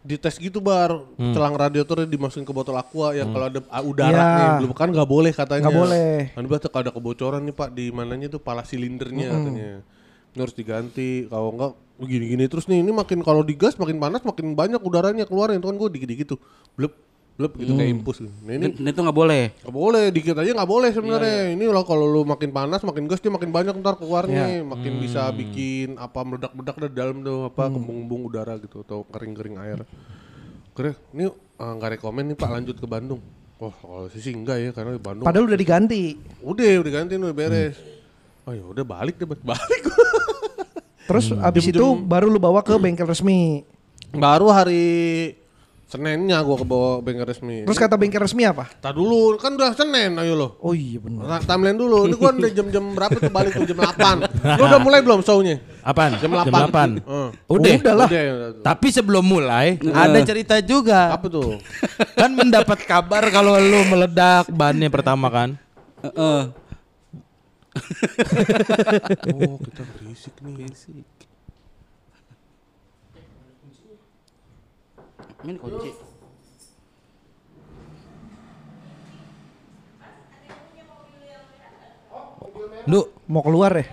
dites 0.00 0.40
gitu 0.40 0.64
bar. 0.64 1.04
Celang 1.16 1.54
radiatornya 1.56 2.08
dimasukin 2.08 2.48
ke 2.48 2.52
botol 2.56 2.76
aqua 2.80 3.12
yang 3.12 3.30
kalau 3.36 3.46
ada 3.52 3.60
ah, 3.68 3.84
udara 3.84 4.16
Iya. 4.16 4.24
nih 4.32 4.48
belum 4.64 4.72
kan 4.72 4.88
nggak 4.88 5.08
boleh 5.08 5.32
katanya. 5.32 5.68
Nggak 5.68 5.80
boleh. 5.80 6.12
kan 6.32 6.44
kalau 6.72 6.82
ada 6.88 6.92
kebocoran 6.92 7.40
nih 7.44 7.54
pak 7.54 7.68
di 7.76 7.92
mananya 7.92 8.32
tuh 8.32 8.40
pala 8.40 8.64
silindernya 8.64 9.28
katanya. 9.28 9.70
Ini 10.30 10.38
harus 10.40 10.56
diganti. 10.56 11.28
Kalau 11.28 11.52
enggak 11.52 11.72
begini-gini 12.00 12.44
terus 12.48 12.64
nih. 12.64 12.80
Ini 12.80 12.90
makin 12.96 13.20
kalau 13.20 13.44
digas 13.44 13.76
makin 13.76 14.00
panas 14.00 14.24
makin 14.24 14.56
banyak 14.56 14.80
udaranya 14.80 15.28
keluar 15.28 15.52
itu 15.52 15.68
kan 15.68 15.76
gue 15.76 15.88
dikit-dikit 16.00 16.26
tuh. 16.36 16.40
Blep 16.80 16.96
blep 17.38 17.52
gitu 17.56 17.72
kayak 17.72 17.90
impus 17.96 18.20
gitu. 18.20 18.32
nah 18.44 18.52
ini 18.52 18.76
Ini 18.76 18.88
itu 18.92 19.00
nggak 19.00 19.16
boleh. 19.16 19.42
Gak 19.64 19.72
boleh, 19.72 20.04
dikit 20.12 20.36
aja 20.36 20.50
nggak 20.52 20.70
boleh 20.70 20.90
sebenarnya. 20.92 21.56
Ini 21.56 21.64
loh 21.72 21.84
kalau 21.88 22.04
lu 22.04 22.22
makin 22.28 22.52
panas, 22.52 22.84
makin 22.84 23.08
gas 23.08 23.20
dia 23.24 23.32
makin 23.32 23.48
banyak 23.48 23.74
ntar 23.80 23.96
keluarnya, 23.96 24.60
makin 24.60 25.00
bisa 25.00 25.32
bikin 25.32 25.96
apa 25.96 26.20
meledak-meledak 26.20 26.76
dari 26.76 26.94
dalam 26.94 27.24
tuh 27.24 27.48
apa 27.48 27.72
kembung-kembung 27.72 28.28
udara 28.28 28.60
gitu 28.60 28.84
atau 28.84 29.08
kering-kering 29.08 29.56
air. 29.56 29.80
Keren, 30.76 30.94
ini 31.16 31.32
eh, 31.32 31.72
nggak 31.80 31.90
rekomen 31.96 32.28
nih 32.28 32.36
Pak 32.36 32.50
lanjut 32.52 32.76
ke 32.76 32.86
Bandung. 32.86 33.20
Wah 33.60 33.74
kalau 33.76 34.08
sih 34.08 34.32
enggak 34.32 34.56
ya 34.56 34.70
karena 34.72 34.96
di 34.96 35.02
Bandung 35.04 35.24
Padahal 35.28 35.44
udah 35.44 35.60
diganti. 35.60 36.16
udah 36.40 36.80
udah 36.80 36.92
ganti 36.92 37.12
udah 37.20 37.36
beres. 37.36 37.76
Oh 38.48 38.56
ya 38.56 38.64
udah 38.64 38.84
balik 38.84 39.20
deh 39.20 39.28
balik. 39.52 39.82
Terus 41.04 41.32
abis 41.36 41.68
itu 41.68 41.84
baru 42.00 42.28
lu 42.32 42.40
bawa 42.40 42.64
ke 42.64 42.72
bengkel 42.80 43.04
resmi. 43.04 43.64
Baru 44.16 44.48
hari 44.48 45.36
Senennya 45.90 46.38
gua 46.46 46.54
ke 46.54 46.62
bawah 46.62 47.02
bengkel 47.02 47.26
resmi. 47.26 47.66
Terus 47.66 47.74
kata 47.74 47.98
bengkel 47.98 48.22
resmi 48.22 48.46
apa? 48.46 48.70
Tak 48.78 48.94
dulu, 48.94 49.34
kan 49.42 49.58
udah 49.58 49.74
Senin 49.74 50.14
ayo 50.22 50.38
lo. 50.38 50.54
Oh 50.62 50.70
iya 50.70 51.02
benar. 51.02 51.26
Nah, 51.26 51.40
timeline 51.42 51.74
dulu. 51.74 52.06
Ini 52.06 52.14
gua 52.14 52.30
udah 52.30 52.52
jam-jam 52.54 52.84
berapa 52.94 53.18
tuh 53.18 53.34
balik 53.34 53.58
tuh 53.58 53.66
jam 53.66 53.82
8. 53.82 54.54
Lu 54.54 54.70
udah 54.70 54.78
mulai 54.78 55.02
belum 55.02 55.26
show-nya? 55.26 55.58
Apaan? 55.82 56.14
Jam 56.22 56.30
8. 56.30 56.46
Heeh. 56.46 56.94
Heeh. 57.02 57.28
Udah. 57.50 57.72
Udah 57.82 57.94
lah. 57.98 58.06
Udah, 58.06 58.22
udah. 58.22 58.62
Tapi 58.62 58.86
sebelum 58.94 59.26
mulai 59.26 59.82
ada 59.82 60.18
cerita 60.22 60.62
juga. 60.62 61.10
Apa 61.10 61.26
tuh? 61.26 61.58
kan 62.14 62.30
mendapat 62.38 62.78
kabar 62.86 63.26
kalau 63.34 63.58
lu 63.58 63.82
meledak 63.90 64.46
bannya 64.54 64.86
pertama 64.94 65.26
kan. 65.26 65.58
Heeh. 66.06 66.42
Oh, 69.34 69.58
kita 69.58 69.82
berisik 69.98 70.34
nih. 70.38 70.62
Ini 75.40 75.56
kunci. 75.56 75.90
Lu 82.88 83.00
Mau 83.30 83.42
keluar 83.46 83.70
ya? 83.78 83.86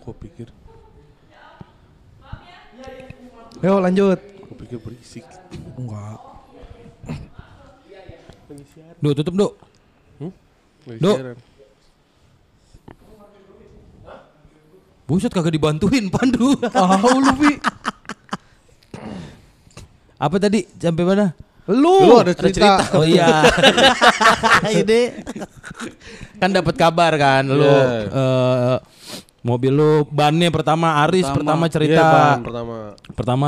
Gua 0.00 0.14
pikir, 0.16 0.48
Yo 3.60 3.76
lanjut. 3.76 4.16
gua 4.40 4.56
pikir 4.56 4.80
berisik. 4.80 5.26
Enggak. 5.76 6.18
Duh 9.04 9.12
tutup 9.12 9.34
Duh. 9.36 9.52
Lagi 10.88 11.00
Duk. 11.04 11.16
Buset 15.10 15.26
kagak 15.28 15.50
dibantuin 15.50 16.06
Pandu. 16.06 16.54
Tahu 16.62 17.10
lu 17.18 17.32
Pi. 17.34 17.52
Apa 20.16 20.36
tadi? 20.38 20.62
Sampai 20.70 21.02
mana? 21.02 21.34
Lu. 21.66 21.98
Lu 22.04 22.14
ada 22.16 22.30
cerita. 22.30 22.78
Oh 22.94 23.02
iya. 23.02 23.42
Ini 24.80 25.00
kan 26.38 26.50
dapat 26.50 26.74
kabar 26.74 27.12
kan 27.14 27.42
lu 27.44 27.60
Iya. 27.60 28.06
eh, 28.06 28.76
mobil 29.40 29.72
lu 29.72 29.90
bannya 30.04 30.48
pertama 30.48 31.02
Aris 31.02 31.26
pertama, 31.26 31.66
Pertama. 31.66 31.74
cerita 31.74 32.02
Bang, 32.02 32.38
pertama. 32.42 32.76
pertama 33.12 33.46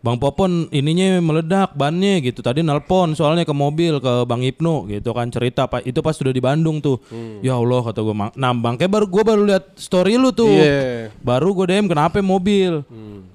Bang 0.00 0.16
Popon 0.16 0.72
ininya 0.72 1.20
meledak 1.20 1.76
bannya 1.76 2.24
gitu. 2.24 2.40
Tadi 2.40 2.64
nelpon 2.64 3.12
soalnya 3.12 3.44
ke 3.44 3.52
mobil 3.52 4.00
ke 4.00 4.24
Bang 4.24 4.40
Ibnu 4.40 4.88
gitu 4.88 5.12
kan 5.12 5.28
cerita 5.28 5.68
Pak. 5.68 5.84
Itu 5.84 6.00
pas 6.00 6.16
sudah 6.16 6.32
di 6.32 6.40
Bandung 6.40 6.80
tuh. 6.80 6.96
Ya 7.44 7.60
Allah 7.60 7.84
kata 7.84 8.00
gue 8.00 8.16
Nah, 8.16 8.52
Bang 8.56 8.80
kayak 8.80 8.92
baru 8.96 9.06
gua 9.08 9.22
baru 9.28 9.42
lihat 9.44 9.76
story 9.76 10.16
lu 10.16 10.32
tuh. 10.32 10.48
Iya. 10.48 11.12
Baru 11.20 11.52
gue 11.52 11.68
DM 11.68 11.84
kenapa 11.84 12.24
mobil. 12.24 12.80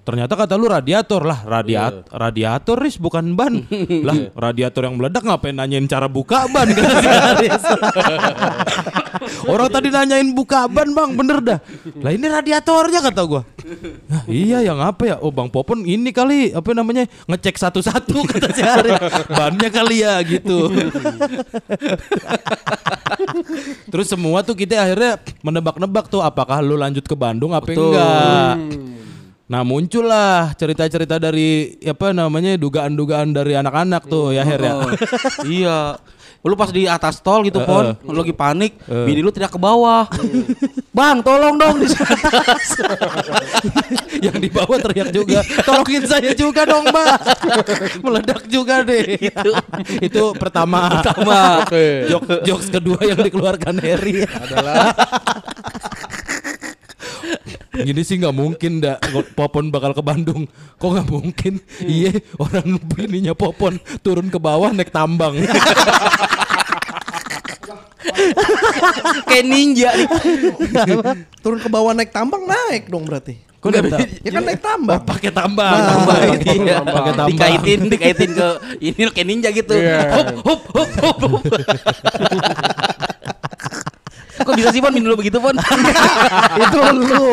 Ternyata 0.06 0.34
kata 0.38 0.54
lu 0.58 0.70
radiator 0.70 1.26
lah, 1.26 1.42
radiat 1.46 2.10
radiator 2.14 2.78
Riz 2.78 3.02
bukan 3.02 3.34
ban. 3.34 3.66
lah, 4.08 4.30
radiator 4.38 4.86
yang 4.86 4.98
meledak 5.02 5.26
ngapain 5.26 5.54
nanyain 5.54 5.86
cara 5.90 6.06
buka 6.06 6.46
ban 6.50 6.70
Aris. 6.70 7.62
Orang 9.52 9.70
tadi 9.72 9.90
nanyain 9.92 10.34
buka 10.34 10.68
ban 10.68 10.92
bang, 10.92 11.16
bener 11.16 11.40
dah. 11.42 11.60
Lah 12.02 12.12
ini 12.12 12.28
radiatornya 12.28 13.00
kata 13.02 13.22
gua. 13.26 13.42
Nah, 14.06 14.24
iya 14.30 14.62
yang 14.62 14.78
apa 14.82 15.10
ya? 15.10 15.16
Oh 15.22 15.32
bang 15.34 15.50
Popon 15.50 15.86
ini 15.86 16.14
kali 16.14 16.54
apa 16.54 16.74
namanya 16.76 17.08
ngecek 17.26 17.58
satu-satu 17.58 18.18
kata 18.32 18.48
si 18.54 18.62
Aris. 18.62 19.00
Bannya 19.32 19.70
kali 19.74 20.06
ya 20.06 20.22
gitu. 20.26 20.70
Terus 23.92 24.08
semua 24.10 24.42
tuh 24.46 24.56
kita 24.58 24.82
akhirnya 24.82 25.18
menebak-nebak 25.42 26.10
tuh 26.12 26.22
apakah 26.22 26.62
lu 26.62 26.78
lanjut 26.78 27.06
ke 27.06 27.16
Bandung 27.18 27.54
apa 27.54 27.74
enggak. 27.74 28.56
Nah 29.46 29.62
muncullah 29.62 30.58
cerita-cerita 30.58 31.22
dari 31.22 31.78
apa 31.86 32.10
namanya 32.18 32.58
dugaan-dugaan 32.58 33.30
dari 33.30 33.54
anak-anak 33.54 34.10
tuh 34.10 34.34
ya 34.34 34.42
Her 34.42 34.62
ya. 34.62 34.74
Oh, 34.74 34.90
iya. 35.46 35.78
Lu 36.46 36.54
pas 36.54 36.70
di 36.70 36.86
atas 36.86 37.26
tol 37.26 37.42
gitu, 37.42 37.58
Pon, 37.66 37.98
lu 38.06 38.22
lagi 38.22 38.30
panik, 38.30 38.78
bini 38.86 39.26
lu 39.26 39.34
tidak 39.34 39.58
ke 39.58 39.60
bawah. 39.60 40.06
Bang, 40.94 41.26
tolong 41.26 41.58
dong 41.58 41.82
di 41.82 41.90
atas. 41.90 42.86
Yang 44.22 44.38
di 44.46 44.50
bawah 44.54 44.78
teriak 44.78 45.10
juga, 45.10 45.42
tolongin 45.66 46.06
saya 46.06 46.38
juga 46.38 46.70
dong 46.70 46.86
mbak. 46.94 47.18
Meledak 47.98 48.46
juga 48.46 48.86
deh. 48.86 49.18
Itu 49.98 50.38
pertama. 50.38 51.02
Pertama. 51.02 51.66
Oke. 51.66 52.14
Jok, 52.14 52.46
jokes 52.46 52.70
kedua 52.70 53.02
yang 53.02 53.20
dikeluarkan 53.26 53.82
Harry. 53.82 54.22
Adalah 54.30 54.94
Gini 57.76 58.02
sih 58.08 58.16
nggak 58.16 58.36
mungkin 58.36 58.80
dah 58.80 58.96
Popon 59.36 59.68
bakal 59.68 59.92
ke 59.92 60.00
Bandung. 60.00 60.48
Kok 60.80 60.90
nggak 60.96 61.10
mungkin? 61.12 61.60
Iya 61.84 62.24
orang 62.40 62.80
bininya 62.80 63.36
Popon 63.36 63.82
turun 64.00 64.32
ke 64.32 64.40
bawah 64.40 64.72
naik 64.72 64.96
tambang. 64.96 65.36
Kayak 69.30 69.46
ninja 69.46 69.90
nih. 69.96 70.08
Turun 71.44 71.60
ke 71.62 71.70
bawah 71.70 71.92
naik 71.94 72.14
tambang 72.14 72.46
naik 72.46 72.90
dong 72.90 73.06
berarti. 73.06 73.38
Kok? 73.66 73.74
Ya 74.22 74.30
kan 74.30 74.44
naik 74.46 74.62
tambang. 74.62 75.02
Oh, 75.02 75.06
pakai 75.10 75.32
tambang. 75.34 75.74
Nah, 75.74 75.90
tambang. 75.90 76.38
Iya. 76.38 76.78
Pakai 76.86 77.14
tambang. 77.18 77.30
Dikaitin, 77.34 77.80
dikaitin 77.94 78.32
ke 78.38 78.48
ini 78.78 79.02
kayak 79.10 79.28
ninja 79.28 79.50
gitu. 79.50 79.74
Iya. 79.74 80.06
Hop, 80.14 80.30
hop, 80.46 80.62
hop, 80.70 80.90
hop, 81.02 81.18
hop. 81.26 81.44
Kok 84.36 84.54
bisa 84.54 84.70
sih 84.72 84.84
Pon 84.84 84.92
bini 84.92 85.08
lu 85.08 85.16
begitu 85.16 85.38
Pon? 85.40 85.56
Itu 86.64 86.80
lu. 86.92 87.28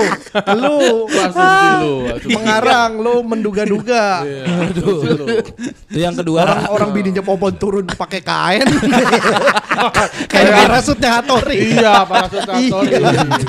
Lu 0.54 0.76
asumsi 1.10 1.66
lu. 1.82 1.94
asumsi. 2.14 2.34
pengarang 2.34 2.92
lu 3.02 3.14
menduga-duga. 3.26 4.22
Iya. 4.22 4.44
Itu 4.70 5.98
yang 5.98 6.14
kedua. 6.14 6.46
Orang 6.46 6.62
orang 6.70 6.90
bininya 6.94 7.22
popon 7.24 7.54
turun 7.58 7.84
pakai 7.90 8.20
kain. 8.22 8.66
Kayak 10.32 10.50
parasutnya 10.68 11.10
Hatori. 11.18 11.56
Iya, 11.74 12.06
parasut 12.06 12.42
kantor. 12.46 12.82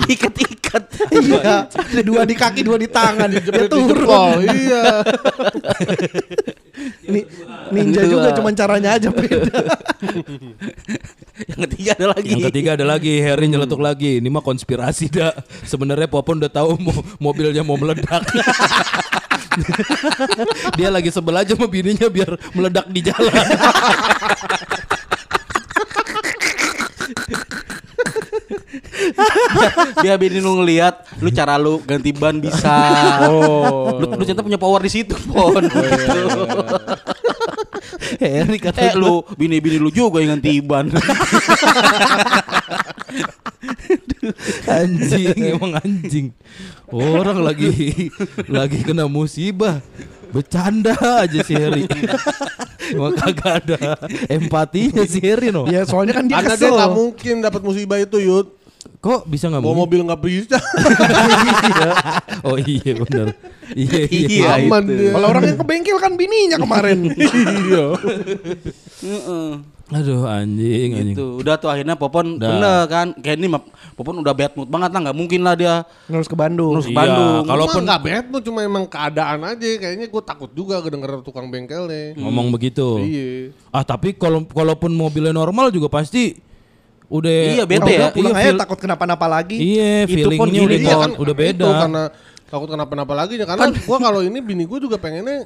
Ikat-ikat. 0.10 0.84
Iya. 1.14 1.56
Dua 2.02 2.24
di 2.26 2.36
kaki, 2.36 2.62
dua 2.66 2.78
di 2.82 2.90
tangan. 2.90 3.30
Dia 3.30 3.70
turun. 3.70 4.42
Iya. 4.50 5.06
Ni- 7.06 7.28
ninja 7.70 8.02
Kedua. 8.02 8.12
juga 8.12 8.30
cuman 8.34 8.54
caranya 8.58 8.98
aja 8.98 9.10
beda. 9.14 9.62
Yang 11.50 11.60
ketiga 11.70 11.92
ada 11.98 12.08
lagi. 12.14 12.30
Yang 12.30 12.46
ketiga 12.50 12.70
ada 12.78 12.86
lagi 12.86 13.14
Harry 13.22 13.43
nyeletuk 13.48 13.80
lagi. 13.80 14.20
Ini 14.20 14.30
mah 14.30 14.44
konspirasi 14.44 15.12
dah. 15.12 15.34
Sebenarnya 15.64 16.08
Popon 16.08 16.40
udah 16.40 16.52
tahu 16.52 16.80
mo- 16.80 17.06
mobilnya 17.20 17.64
mau 17.66 17.76
meledak. 17.76 18.24
Dia 20.78 20.90
lagi 20.90 21.14
sebel 21.14 21.38
aja 21.38 21.54
sama 21.54 21.70
bininya 21.70 22.10
biar 22.10 22.34
meledak 22.58 22.90
di 22.90 23.06
jalan. 23.06 23.46
Biar 30.02 30.18
bini 30.22 30.42
lu 30.42 30.58
ngeliat 30.62 31.06
lu 31.22 31.30
cara 31.30 31.56
lu 31.62 31.80
ganti 31.86 32.10
ban 32.12 32.42
bisa. 32.42 32.74
Oh. 33.30 34.00
Lu, 34.00 34.06
lu 34.18 34.24
ternyata 34.26 34.46
punya 34.46 34.60
power 34.60 34.82
di 34.82 34.92
situ, 34.92 35.16
Pon. 35.30 35.64
Harry 38.20 38.58
kata 38.60 38.80
eh 38.80 38.94
lu 38.96 39.24
bini-bini 39.38 39.78
lu 39.80 39.90
juga 39.92 40.20
yang 40.24 40.40
ganti 40.40 40.60
ban. 40.64 40.90
anjing 44.68 45.38
emang 45.58 45.74
anjing. 45.80 46.28
Orang 46.90 47.44
lagi 47.44 48.10
lagi 48.48 48.80
kena 48.84 49.08
musibah. 49.10 49.84
Bercanda 50.34 50.98
aja 50.98 51.46
si 51.46 51.54
Harry. 51.54 51.86
Emang 52.90 53.14
kagak 53.14 53.64
ada 53.64 54.02
empatinya 54.26 55.06
si 55.06 55.22
Harry 55.22 55.54
no. 55.54 55.70
Ya 55.70 55.86
soalnya 55.86 56.18
kan 56.18 56.26
dia 56.26 56.42
dia 56.42 56.58
kesel. 56.58 56.74
nggak 56.74 56.94
mungkin 56.98 57.36
dapat 57.46 57.62
musibah 57.62 58.02
itu, 58.02 58.18
Yud. 58.18 58.50
Kok 59.04 59.28
bisa 59.28 59.52
nggak 59.52 59.60
Bawa 59.60 59.76
mungkin? 59.76 59.84
mobil 59.84 60.00
nggak 60.08 60.22
bisa. 60.24 60.58
Oh 62.44 62.56
iya 62.56 62.92
benar. 62.98 63.28
Iya 63.74 64.02
iya. 64.06 64.28
Iya, 64.28 64.50
Aman 64.68 64.84
itu. 64.86 64.94
dia. 64.94 65.12
Kalau 65.16 65.28
orang 65.28 65.44
yang 65.44 65.58
ke 65.58 65.66
bengkel 65.66 65.98
kan 65.98 66.14
bininya 66.14 66.58
kemarin. 66.58 66.98
Iya. 67.64 67.86
Heeh. 69.02 69.48
Aduh 69.94 70.24
anjing 70.24 70.90
anjing. 70.94 71.16
Gitu. 71.16 71.28
Udah 71.38 71.56
tuh 71.56 71.68
akhirnya 71.68 71.96
Popon 71.96 72.38
Udah. 72.38 72.48
bener 72.50 72.82
kan. 72.86 73.08
Kayak 73.16 73.38
ini 73.40 73.48
mah 73.48 73.62
Popon 73.94 74.20
udah 74.20 74.32
bad 74.32 74.52
mood 74.54 74.68
banget 74.68 74.90
lah, 74.90 75.00
nggak 75.04 75.18
mungkin 75.18 75.42
lah 75.42 75.56
dia 75.56 75.76
Terus 76.06 76.26
ke 76.26 76.36
Bandung. 76.36 76.76
Terus- 76.78 76.88
Iya, 76.88 76.98
Bandung. 76.98 77.44
Kalaupun 77.46 77.82
nggak 77.84 78.02
bad 78.02 78.26
mood, 78.28 78.44
cuma 78.44 78.60
emang 78.62 78.84
keadaan 78.86 79.40
aja. 79.44 79.68
Kayaknya 79.78 80.08
gue 80.08 80.24
takut 80.24 80.50
juga 80.52 80.80
kedenger 80.80 81.20
tukang 81.22 81.48
bengkelnya. 81.48 82.16
ngomong 82.16 82.52
begitu. 82.52 83.00
Iya. 83.00 83.52
Ah 83.70 83.84
tapi 83.84 84.14
kalau 84.14 84.44
kalaupun 84.46 84.92
mobilnya 84.92 85.32
normal 85.32 85.68
juga 85.70 85.88
pasti 85.90 86.36
udah 87.14 87.38
Iya, 87.54 87.64
bete 87.64 87.86
udah- 87.86 87.94
ya. 87.94 88.08
Pulang 88.10 88.34
iya, 88.34 88.42
aja 88.42 88.48
feel- 88.50 88.62
takut 88.62 88.80
kenapa-napa 88.82 89.26
lagi. 89.30 89.56
Iya, 89.56 90.10
Itu 90.10 90.34
pun 90.34 90.50
feelingnya 90.50 90.62
udah, 90.66 90.78
iya 90.80 90.96
kan 90.98 91.12
udah 91.14 91.34
itu 91.36 91.42
beda. 91.46 91.68
karena 91.80 92.04
takut 92.50 92.70
kenapa-napa 92.70 93.14
lagi 93.14 93.34
ya 93.38 93.46
karena 93.46 93.70
gua 93.70 93.98
kalau 94.00 94.22
ini 94.22 94.38
bini 94.40 94.66
gua 94.66 94.78
juga 94.78 94.98
pengennya 94.98 95.46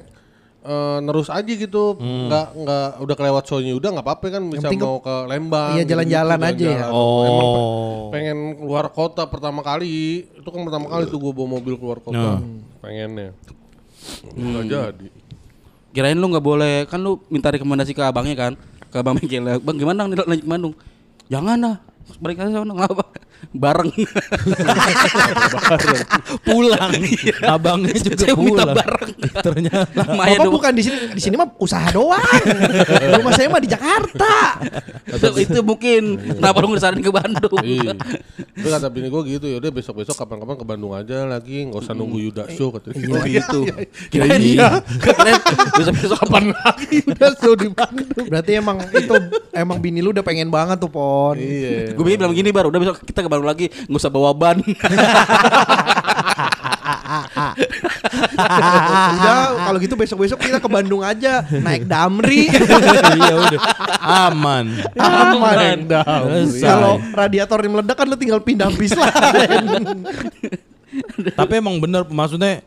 eh, 0.58 0.98
nerus 1.00 1.28
aja 1.28 1.46
gitu, 1.46 1.94
nggak 1.96 2.46
nggak 2.58 2.88
udah 2.98 3.14
kelewat 3.14 3.44
show-nya 3.46 3.72
udah 3.72 3.88
nggak 3.94 4.04
apa-apa 4.04 4.26
kan 4.28 4.42
bisa 4.48 4.68
mau 4.74 4.98
ke 4.98 5.14
Lembang. 5.26 5.78
Iya, 5.78 5.84
jalan-jalan 5.86 6.34
aja 6.36 6.50
ya. 6.50 6.56
jalan-jalan. 6.82 6.90
Oh. 6.90 7.22
Emang 7.22 7.50
pengen 8.10 8.38
keluar 8.58 8.86
kota 8.88 9.22
pertama 9.24 9.60
kali, 9.60 9.94
itu 10.26 10.48
kan 10.48 10.60
pertama 10.64 10.90
kali 10.90 11.04
tuh 11.06 11.16
gue 11.16 11.32
bawa 11.32 11.48
mobil 11.54 11.78
keluar 11.78 11.98
kota, 11.98 12.42
pengennya. 12.80 13.32
Nggak 14.34 14.64
jadi. 14.66 15.08
Kirain 15.88 16.14
lu 16.14 16.26
nggak 16.26 16.44
boleh 16.44 16.74
kan 16.84 17.00
lu 17.00 17.16
minta 17.28 17.48
rekomendasi 17.48 17.92
ke 17.92 18.02
abangnya 18.02 18.36
kan 18.36 18.52
ke 18.82 18.96
abang 18.96 19.16
bengkel 19.16 19.44
bang 19.58 19.76
gimana 19.76 20.04
nih 20.04 20.16
lanjut 20.20 20.46
Bandung 20.46 20.74
jangan 21.28 21.58
lah 21.60 21.76
balik 22.20 22.40
aja 22.40 22.64
sana 22.64 22.72
nggak 22.72 22.92
bareng 23.48 23.88
pulang. 26.46 26.90
Abangnya 27.44 27.94
juga 27.96 28.16
Saya 28.18 28.34
minta 28.34 28.64
pulang. 28.64 28.76
bareng 28.76 29.10
Ternyata. 29.38 30.00
Bapak 30.04 30.26
dong 30.38 30.52
bukan 30.52 30.72
di 30.74 30.82
sini, 30.82 30.96
di 31.14 31.20
sini 31.22 31.34
mah 31.34 31.48
usaha 31.56 31.88
doang. 31.90 32.42
Rumah 33.16 33.32
saya 33.32 33.48
mah 33.48 33.62
di 33.62 33.70
Jakarta. 33.70 34.60
itu, 35.08 35.28
itu 35.40 35.58
mungkin 35.62 36.02
kenapa 36.36 36.58
lu 36.60 36.74
ngesarin 36.74 37.00
ke 37.00 37.10
Bandung 37.10 37.62
Iya. 37.64 37.92
Itu 38.58 38.68
kata 38.68 38.90
bini 38.90 39.06
gue 39.06 39.22
gitu, 39.30 39.46
yaudah 39.46 39.70
besok-besok 39.70 40.18
kapan-kapan 40.18 40.58
ke 40.58 40.66
Bandung 40.66 40.90
aja 40.90 41.22
lagi, 41.24 41.62
nggak 41.64 41.78
usah 41.78 41.94
nunggu 41.94 42.18
Yuda 42.20 42.50
show 42.50 42.74
katanya. 42.74 43.14
oh 43.14 43.22
gitu 43.22 43.60
Kirain 44.10 44.42
iya 44.42 44.82
kirain 44.98 45.38
besok 45.78 45.94
besok 45.96 46.18
kapan 46.26 46.50
lagi 46.50 46.98
udah 47.06 47.30
show 47.38 47.54
di 47.54 47.70
Bandung. 47.70 48.26
Berarti 48.26 48.50
emang 48.58 48.82
itu 48.90 49.14
emang 49.54 49.78
bini 49.78 50.02
lu 50.02 50.10
udah 50.10 50.20
pengen 50.20 50.50
banget 50.50 50.76
tuh 50.78 50.90
pon. 50.90 51.38
Iya. 51.38 51.94
gue 51.94 52.04
bilang 52.04 52.34
gini 52.34 52.50
baru 52.50 52.68
udah 52.68 52.80
besok 52.82 52.96
kita 53.06 53.24
ke 53.24 53.27
Bandung 53.28 53.48
lagi 53.48 53.68
nggak 53.68 54.00
usah 54.00 54.12
bawa 54.12 54.32
ban 54.34 54.58
udah 59.18 59.40
kalau 59.68 59.78
gitu 59.80 59.94
besok-besok 59.98 60.38
kita 60.40 60.58
ke 60.62 60.68
Bandung 60.70 61.02
aja 61.02 61.44
naik 61.48 61.84
Damri. 61.88 62.48
iya 63.18 63.34
udah. 63.34 63.60
Aman. 64.28 64.66
Aman. 64.96 65.88
Selesai. 65.88 66.62
Kalau 66.62 66.94
radiatornya 67.12 67.68
meledak 67.70 67.96
kan 67.98 68.06
lu 68.08 68.16
tinggal 68.16 68.40
pindah 68.42 68.70
bis 68.74 68.92
lain. 68.94 69.84
Tapi 71.38 71.52
emang 71.60 71.76
bener 71.78 72.06
maksudnya 72.08 72.64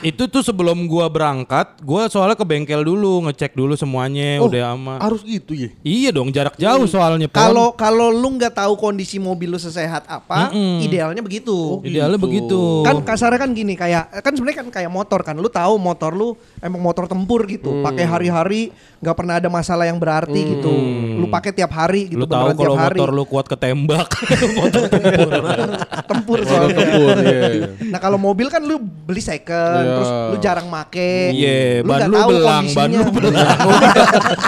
itu 0.00 0.24
tuh 0.30 0.40
sebelum 0.40 0.88
gua 0.88 1.10
berangkat, 1.10 1.82
gua 1.84 2.08
soalnya 2.08 2.38
ke 2.38 2.46
bengkel 2.46 2.80
dulu 2.80 3.28
ngecek 3.28 3.52
dulu 3.52 3.74
semuanya 3.76 4.40
Oh, 4.40 4.48
udah 4.48 4.74
aman. 4.74 4.98
Harus 5.02 5.20
gitu 5.26 5.52
ya. 5.52 5.68
Iya 5.84 6.10
dong 6.14 6.32
jarak 6.32 6.56
jauh 6.56 6.86
soalnya 6.88 7.28
Pon. 7.28 7.36
Kalau 7.36 7.68
kalau 7.74 8.08
lu 8.08 8.38
nggak 8.38 8.56
tahu 8.56 8.78
kondisi 8.78 9.20
mobil 9.20 9.52
lu 9.52 9.60
sesehat 9.60 10.08
apa, 10.08 10.50
idealnya 10.80 11.20
begitu. 11.20 11.82
idealnya 11.84 12.16
begitu. 12.16 12.86
Kan 12.86 13.04
kasarnya 13.04 13.38
kan 13.40 13.50
gini 13.52 13.74
kayak 13.76 14.22
kan 14.24 14.32
sebenarnya 14.32 14.58
kan 14.64 14.68
kayak 14.72 14.90
motor 14.90 15.20
kan. 15.20 15.36
Lu 15.36 15.50
tahu 15.52 15.76
motor 15.76 16.14
lu 16.16 16.34
emang 16.62 16.80
motor 16.80 17.04
tempur 17.04 17.44
gitu. 17.44 17.84
Pakai 17.84 18.04
hari-hari 18.08 18.72
nggak 18.98 19.14
pernah 19.14 19.38
ada 19.38 19.48
masalah 19.52 19.84
yang 19.86 20.00
berarti 20.00 20.56
gitu. 20.56 20.72
Lu 21.18 21.26
pakai 21.28 21.52
tiap 21.52 21.70
hari 21.74 22.08
gitu 22.10 22.24
lu 22.24 22.26
tahu 22.26 22.54
kalau 22.56 22.74
motor 22.78 23.08
lu 23.12 23.24
kuat 23.28 23.46
ketembak. 23.50 24.08
motor 24.58 24.82
tempur. 24.88 25.30
tempur 26.10 26.38
Soal 26.42 26.70
soalnya. 26.70 26.76
tempur 26.78 27.14
ya. 27.58 27.68
Nah 27.86 27.98
kalau 27.98 28.16
mobil 28.16 28.46
kan 28.46 28.60
lu 28.60 28.76
beli 28.78 29.18
second, 29.18 29.48
Iya. 29.78 29.92
terus 29.92 30.10
lu 30.28 30.36
jarang 30.38 30.66
make. 30.66 31.30
Iya, 31.30 31.80
lu 31.80 31.88
ban 31.88 32.00
lu 32.04 32.16
tahu 32.16 32.30
belang, 32.32 32.64
ban 32.70 32.88
lu 32.88 33.04
kondisinya. 33.04 33.44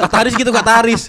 kata 0.00 0.16
Aris 0.20 0.34
gitu 0.34 0.50
kata 0.50 0.70
Aris 0.78 1.02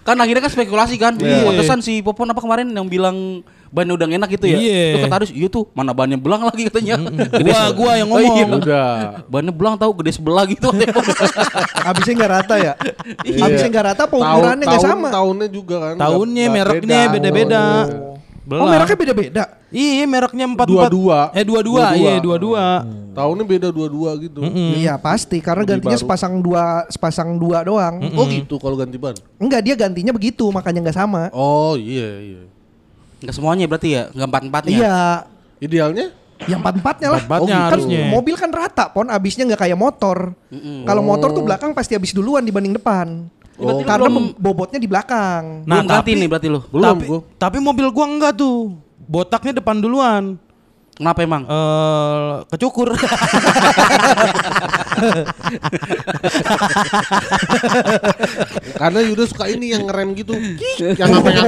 kan 0.00 0.16
akhirnya 0.16 0.42
kan 0.42 0.50
spekulasi 0.50 0.94
kan 0.96 1.12
Iya. 1.14 1.44
pantesan 1.44 1.80
si 1.80 2.00
Popon 2.00 2.26
apa 2.26 2.38
kemarin 2.38 2.68
yang 2.68 2.84
bilang 2.84 3.40
bannya 3.68 3.90
udah 3.92 4.06
enak 4.06 4.28
gitu 4.30 4.46
ya 4.46 4.54
Iya. 4.54 4.84
Terus 4.92 5.02
kata 5.04 5.16
Aris 5.18 5.30
iya 5.32 5.48
tuh 5.48 5.64
mana 5.70 5.90
bannya 5.90 6.14
belang 6.14 6.42
lagi 6.42 6.62
katanya 6.64 6.94
Gua 7.34 7.60
gua 7.72 7.92
yang 7.94 8.06
Oh, 8.06 8.16
iya. 8.16 8.44
ngomong. 8.44 8.60
Udah. 8.60 8.94
bannya 9.26 9.50
belang 9.50 9.74
tahu 9.74 9.90
gede 9.98 10.12
sebelah 10.14 10.44
gitu 10.44 10.70
Habisnya 11.84 12.14
nggak 12.14 12.32
rata 12.32 12.54
ya. 12.56 12.72
Iya. 13.22 13.40
Habisnya 13.40 13.68
nggak 13.68 13.86
rata, 13.86 14.02
apa 14.04 14.14
Tahun- 14.14 14.24
ukurannya 14.30 14.64
nggak 14.64 14.78
tahun- 14.78 14.92
sama. 14.94 15.08
Tahunnya 15.10 15.48
juga 15.48 15.76
kan. 15.80 15.94
Tahunnya, 15.96 16.44
mereknya 16.48 16.98
beda. 17.02 17.12
beda-beda. 17.12 17.62
Oh, 17.64 18.16
Oh 18.44 18.68
mereknya 18.68 18.96
beda-beda. 18.96 19.44
Iya, 19.72 20.04
mereknya 20.04 20.44
empat 20.44 20.66
Dua-dua. 20.68 21.32
Eh 21.32 21.42
dua-dua, 21.42 21.80
Dua-dua. 21.90 21.96
iya 21.96 22.12
dua-dua. 22.20 22.64
Tahunnya 23.14 23.44
beda 23.46 23.68
dua-dua 23.70 24.10
gitu. 24.20 24.44
Iya 24.76 24.98
pasti 24.98 25.40
karena 25.40 25.64
Lebih 25.64 25.80
gantinya 25.80 25.96
baru. 25.96 26.04
sepasang 26.04 26.34
dua 26.38 26.64
sepasang 26.86 27.30
dua 27.34 27.64
doang. 27.64 27.94
Oh 28.12 28.28
gitu 28.28 28.58
kalau 28.58 28.76
ganti 28.76 29.00
ban. 29.00 29.16
Enggak 29.40 29.60
dia 29.62 29.74
gantinya 29.74 30.12
begitu 30.12 30.44
makanya 30.48 30.84
nggak 30.84 30.98
sama. 30.98 31.30
Oh 31.30 31.74
iya 31.74 32.10
iya. 32.20 32.42
nggak 33.24 33.32
semuanya 33.32 33.64
berarti 33.64 33.88
ya 33.88 34.02
nggak 34.12 34.28
empat 34.28 34.42
empatnya 34.44 34.72
Iya. 34.76 34.96
Idealnya? 35.56 36.06
Yang 36.44 36.58
empat 36.60 36.74
empatnya 36.76 37.08
lah. 37.08 37.20
Empat-empatnya 37.24 37.56
kan 37.56 37.72
harusnya. 37.72 38.00
mobil 38.12 38.34
kan 38.36 38.50
rata 38.52 38.84
pon 38.90 39.08
abisnya 39.08 39.48
nggak 39.48 39.62
kayak 39.64 39.78
motor. 39.78 40.36
Kalau 40.84 41.00
motor 41.00 41.32
tuh 41.32 41.40
belakang 41.40 41.72
pasti 41.72 41.96
habis 41.96 42.12
duluan 42.12 42.44
dibanding 42.44 42.76
depan. 42.76 43.32
Oh. 43.54 43.80
Karena 43.86 44.10
Belum- 44.10 44.34
bobotnya 44.34 44.82
di 44.82 44.88
belakang. 44.90 45.62
Nah, 45.62 45.78
belum 45.78 45.86
ganti 45.86 46.10
tapi- 46.10 46.20
nih 46.20 46.28
berarti 46.28 46.48
lo 46.50 46.60
Belum 46.66 46.84
tapi, 46.84 47.04
gua. 47.06 47.20
tapi 47.38 47.56
mobil 47.62 47.86
gua 47.94 48.06
enggak 48.08 48.32
tuh. 48.34 48.74
Botaknya 49.04 49.62
depan 49.62 49.78
duluan. 49.78 50.40
Kenapa 50.94 51.20
emang 51.20 51.42
Eh 51.44 52.32
kecukur. 52.48 52.94
Karena 58.74 58.98
Yuda 59.00 59.24
suka 59.26 59.44
ini 59.46 59.72
yang 59.72 59.86
ngerem 59.86 60.08
gitu. 60.14 60.34
yang 60.80 61.10
apa 61.12 61.28
yang 61.30 61.46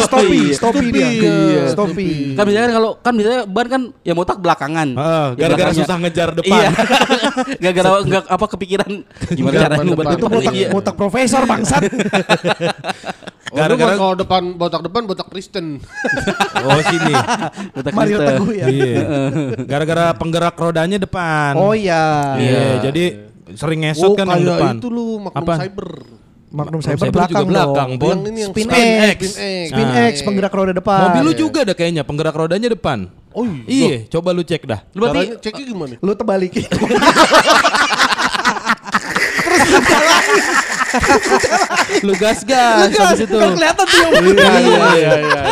Stopi, 0.00 0.40
stopi 0.52 0.86
dia. 0.90 1.08
Iya, 1.08 1.62
Stopi. 1.70 2.34
kan 2.34 2.44
biasanya 2.44 2.64
kan 2.64 2.72
kalau 2.74 2.90
kan 2.98 3.12
biasanya 3.14 3.40
ban 3.46 3.66
kan 3.68 3.82
ya 4.02 4.12
motak 4.12 4.38
belakangan 4.38 4.88
Ah, 4.94 5.32
Ya, 5.34 5.46
gara-gara 5.46 5.70
belakangnya. 5.70 5.80
susah 5.80 5.96
ngejar 5.98 6.28
depan. 6.34 6.50
iya 6.52 6.68
gara-gara 7.62 7.88
nggak 8.04 8.24
apa 8.26 8.46
kepikiran 8.48 8.90
gimana 9.30 9.56
ban 9.68 9.84
ngubah. 9.84 10.04
Itu 10.14 10.26
botak, 10.28 10.54
iya. 10.54 10.68
botak 10.70 10.94
profesor 10.94 11.42
bangsat. 11.44 11.82
Oh, 13.54 13.62
Gara-gara- 13.62 13.94
kalau 13.94 14.18
depan 14.18 14.42
botak 14.58 14.82
depan 14.82 15.06
botak 15.06 15.30
Kristen. 15.30 15.78
Oh 16.58 16.80
sini. 16.82 17.14
Botak 17.70 17.94
Mario. 17.94 18.18
Teguh 18.18 18.50
ya. 18.50 18.66
Iya. 18.84 19.06
Gara-gara 19.70 20.04
penggerak 20.14 20.54
rodanya 20.60 20.98
depan. 21.00 21.52
Oh 21.56 21.72
iya. 21.72 22.36
Iya, 22.36 22.64
jadi 22.90 23.04
sering 23.52 23.84
ngesot 23.84 24.12
oh, 24.12 24.16
kan 24.16 24.26
yang 24.28 24.40
kayak 24.40 24.56
depan. 24.56 24.74
itu 24.80 24.88
lu 24.88 25.06
Magnum 25.20 25.40
Apaan? 25.44 25.58
Cyber. 25.60 25.88
Magnum 26.54 26.80
Cyber 26.86 27.06
Cyber 27.10 27.20
juga 27.26 27.26
belakang, 27.26 27.46
belakang, 27.50 27.90
dong. 27.90 28.00
Bon. 28.00 28.14
Yang 28.14 28.30
ini 28.30 28.40
yang 28.40 28.52
Spin 28.54 28.66
Spin 28.66 28.86
X. 28.86 29.18
Spin 29.18 29.50
X. 29.58 29.68
Spin. 29.74 29.88
X 29.90 30.14
penggerak 30.22 30.52
roda 30.54 30.72
depan. 30.72 31.00
Mobil 31.10 31.22
lu 31.26 31.32
juga 31.34 31.58
ada 31.66 31.74
kayaknya 31.74 32.02
penggerak 32.06 32.34
rodanya 32.38 32.68
depan. 32.70 32.98
Oh 33.34 33.44
iya. 33.66 33.66
Iya, 33.66 33.96
coba 34.14 34.30
lu 34.30 34.46
cek 34.46 34.62
dah. 34.62 34.80
Lu 34.94 35.10
berarti 35.10 35.42
ceknya 35.42 35.64
gimana? 35.66 35.94
Lu 35.98 36.12
terbalikin. 36.14 36.70
Lu 42.06 42.12
gas 42.16 42.40
gas 42.46 42.90
habis 42.94 43.20
itu. 43.26 43.36
Kan 43.36 43.52
kelihatan 43.54 43.84
tuh 43.84 43.98
yang 43.98 44.12
Iya 44.14 44.52
iya 44.60 44.88
iya 44.94 45.14
iya. 45.20 45.42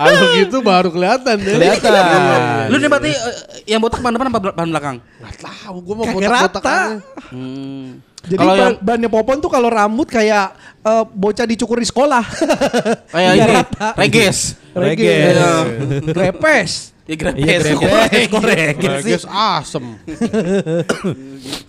Kalau 0.00 0.20
gitu 0.32 0.56
baru 0.64 0.88
kelihatan 0.88 1.36
deh. 1.44 1.54
Kelihatan. 1.60 2.72
lu 2.72 2.76
nih 2.80 2.88
berarti 2.88 3.12
eh, 3.12 3.36
yang 3.68 3.80
botak 3.82 4.00
ban 4.00 4.14
depan 4.16 4.26
apa 4.32 4.38
ban 4.54 4.68
belakang 4.70 4.96
Gak 5.20 5.34
tahu 5.44 5.76
gua 5.84 5.94
mau 6.00 6.06
botak-botak 6.08 7.04
hmm. 7.34 7.86
Jadi 8.20 8.36
kalau 8.36 8.52
ban, 8.52 8.60
yang 8.60 8.74
bannya 8.84 9.08
Popon 9.08 9.36
tuh 9.40 9.48
kalau 9.48 9.68
rambut 9.72 10.08
kayak 10.08 10.52
eh, 10.84 11.04
bocah 11.08 11.44
dicukur 11.48 11.80
di 11.80 11.88
sekolah. 11.88 12.24
kayak 13.08 13.32
Iya, 13.36 13.44
ini 13.48 13.52
rata. 13.60 13.88
reges 13.96 14.38
Reges. 14.70 15.34
Iya. 15.34 15.52
Grepes. 16.14 16.72
ya 17.10 17.14
grepes 17.18 17.42
Iya, 17.42 17.56
grepes. 17.74 18.28
Kok 18.30 18.42
reges 18.46 18.92
sih? 19.02 19.12
Reges 19.18 19.24
asem. 19.26 19.84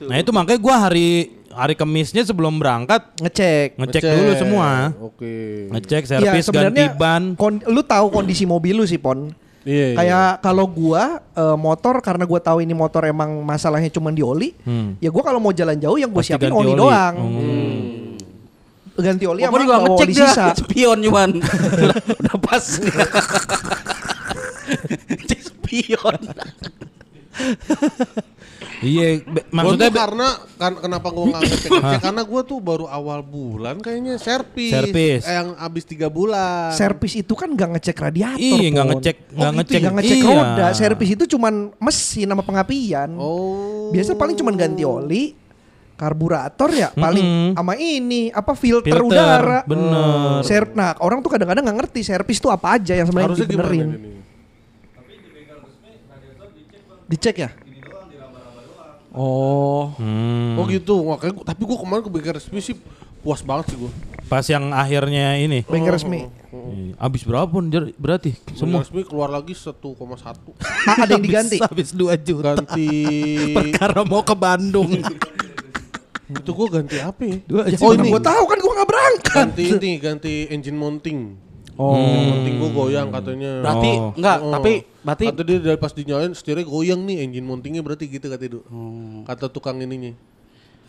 Nah, 0.05 0.15
itu 0.21 0.29
makanya 0.29 0.59
gua 0.61 0.75
hari 0.87 1.40
hari 1.53 1.73
Kemisnya 1.73 2.21
sebelum 2.21 2.55
berangkat 2.55 3.03
Ngecek. 3.15 3.75
ngecek 3.75 4.01
dulu 4.01 4.31
semua. 4.35 4.69
Oke. 4.97 5.67
Ngecek 5.69 6.01
Iya, 6.01 6.09
servis 6.09 6.45
ganti 6.45 6.47
sebenarnya 6.47 6.85
ban. 6.93 7.23
kon- 7.33 7.63
lu 7.65 7.81
tahu 7.81 8.09
kondisi 8.09 8.43
mobil 8.43 8.73
lu 8.73 8.83
sih, 8.83 8.95
Pon. 8.95 9.29
Iya. 9.61 9.93
iya. 9.93 9.95
Kayak 9.95 10.29
kalau 10.41 10.65
gua 10.65 11.03
eh, 11.29 11.53
motor 11.55 11.99
karena 11.99 12.23
gua 12.23 12.39
tahu 12.39 12.59
ini 12.59 12.71
motor 12.71 13.05
emang 13.05 13.29
masalahnya 13.39 13.87
cuma 13.87 14.09
di 14.09 14.19
oli, 14.19 14.57
Hmm. 14.59 14.97
ya 14.97 15.07
gua 15.07 15.21
kalau 15.21 15.37
mau 15.37 15.51
jalan 15.51 15.75
jauh 15.75 15.95
yang 15.95 16.09
gua 16.09 16.19
Pasti 16.19 16.33
siapin 16.33 16.49
ganti 16.49 16.59
oli, 16.59 16.69
oli. 16.69 16.79
doang. 16.79 17.15
Hmm. 17.15 17.79
Ganti 18.93 19.25
oli 19.25 19.41
sama 19.41 19.57
juga 19.57 19.75
bawa 19.75 19.85
ngecek 19.87 20.03
oli 20.03 20.13
dia 20.13 20.27
sisa. 20.27 20.45
spion 20.59 20.97
cuman 20.99 21.29
udah, 21.37 21.97
udah 22.21 22.37
pas 22.39 22.63
cek 25.23 25.41
spion 25.43 26.17
Iya, 28.81 29.21
Maksudnya 29.47 29.87
be- 29.87 29.95
karena 29.95 30.27
kan 30.57 30.73
kenapa 30.75 31.07
gua 31.07 31.25
nggak 31.29 31.43
ngecek 31.43 31.69
ngecek 31.69 32.01
karena 32.09 32.21
gua 32.23 32.41
tuh 32.41 32.57
baru 32.57 32.85
awal 32.85 33.21
bulan 33.21 33.77
kayaknya 33.77 34.17
servis. 34.17 34.73
Servis. 34.73 35.21
Eh, 35.21 35.31
yang 35.31 35.53
habis 35.53 35.85
tiga 35.85 36.09
bulan. 36.09 36.73
Servis 36.73 37.13
itu 37.13 37.29
kan 37.31 37.45
nggak 37.47 37.77
ngecek 37.77 37.93
radiator. 37.95 38.41
Iya, 38.41 38.67
nggak 38.71 38.87
ngecek, 38.89 39.15
Oh, 39.21 39.37
nggak 39.37 39.51
gitu 39.51 39.57
ngecek? 39.61 39.79
Nggak 39.79 39.95
ngecek 39.95 40.17
iya. 40.17 40.25
roda. 40.27 40.65
Servis 40.73 41.09
itu 41.11 41.23
cuman 41.29 41.53
mesin 41.77 42.27
sama 42.27 42.41
pengapian. 42.41 43.09
Oh. 43.15 43.93
Biasa 43.93 44.17
paling 44.17 44.33
cuman 44.33 44.53
ganti 44.55 44.81
oli, 44.81 45.23
karburator 45.93 46.69
ya 46.71 46.89
paling 46.89 47.21
Mm-mm. 47.21 47.53
sama 47.53 47.73
ini 47.75 48.33
apa 48.33 48.57
filter, 48.57 48.89
Filter, 48.89 49.05
udara. 49.05 49.59
bener. 49.61 50.41
Ser- 50.41 50.73
nah 50.73 50.97
orang 50.97 51.21
tuh 51.21 51.29
kadang-kadang 51.29 51.61
nggak 51.61 51.77
ngerti 51.85 52.01
servis 52.01 52.41
tuh 52.41 52.49
apa 52.49 52.81
aja 52.81 52.97
yang 52.97 53.05
sebenarnya 53.05 53.37
dibenerin. 53.39 53.89
Dicek 57.05 57.35
ya? 57.37 57.49
Oh. 59.11 59.91
Hmm. 59.95 60.55
Oh 60.55 60.65
gitu, 60.65 61.03
makanya 61.03 61.33
gua- 61.33 61.47
tapi 61.47 61.61
gua 61.61 61.77
kemarin 61.77 62.01
ke 62.01 62.09
bengkel 62.09 62.33
resmi 62.33 62.59
sih 62.59 62.75
puas 63.19 63.39
banget 63.39 63.75
sih 63.75 63.77
gua. 63.77 63.91
Pas 64.25 64.43
yang 64.43 64.71
akhirnya 64.71 65.35
ini. 65.35 65.67
Bengkel 65.67 65.91
resmi. 65.91 66.31
Iya. 66.51 66.95
Abis 66.97 67.23
berapa 67.23 67.43
pun 67.45 67.67
berarti 67.97 68.31
Bengkel 68.33 68.55
semua? 68.55 68.79
resmi 68.81 69.03
keluar 69.03 69.27
lagi 69.27 69.51
1,1 69.51 70.55
Ah, 70.87 70.95
ada 70.97 71.11
yang 71.11 71.21
diganti. 71.21 71.59
Habis 71.63 71.91
2 71.91 72.15
juta. 72.17 72.55
ganti 72.55 72.87
Perkara 73.57 74.01
mau 74.03 74.23
ke 74.23 74.31
Bandung. 74.33 74.87
itu 76.31 76.51
gua 76.55 76.67
ganti 76.71 76.95
apa 76.95 77.21
ya? 77.21 77.35
Dua 77.43 77.61
Oh 77.83 77.91
ini 77.91 78.07
gue 78.07 78.21
tahu 78.23 78.43
kan 78.47 78.57
gue 78.57 78.71
nggak 78.71 78.89
berangkat. 78.89 79.35
Ganti 79.35 79.63
ini, 79.69 79.91
ganti 79.99 80.33
engine 80.47 80.79
mounting. 80.79 81.19
Oh. 81.75 81.95
Engine 81.95 82.23
mounting 82.27 82.55
gua 82.57 82.69
goyang 82.75 83.07
katanya. 83.09 83.51
Berarti 83.63 83.91
Oh. 83.93 84.11
enggak, 84.13 84.37
Oh. 84.39 84.51
tapi 84.51 84.73
berarti 85.01 85.23
Kata 85.27 85.41
dia 85.41 85.57
dari 85.57 85.79
pas 85.79 85.91
dinyalain 85.91 86.31
setirnya 86.31 86.63
goyang 86.63 87.01
nih 87.03 87.17
engine 87.23 87.45
mountingnya 87.45 87.81
berarti 87.81 88.05
gitu 88.05 88.25
kata 88.25 88.43
itu. 88.43 88.59
Kata 89.23 89.45
tukang 89.47 89.77
ininya. 89.77 90.13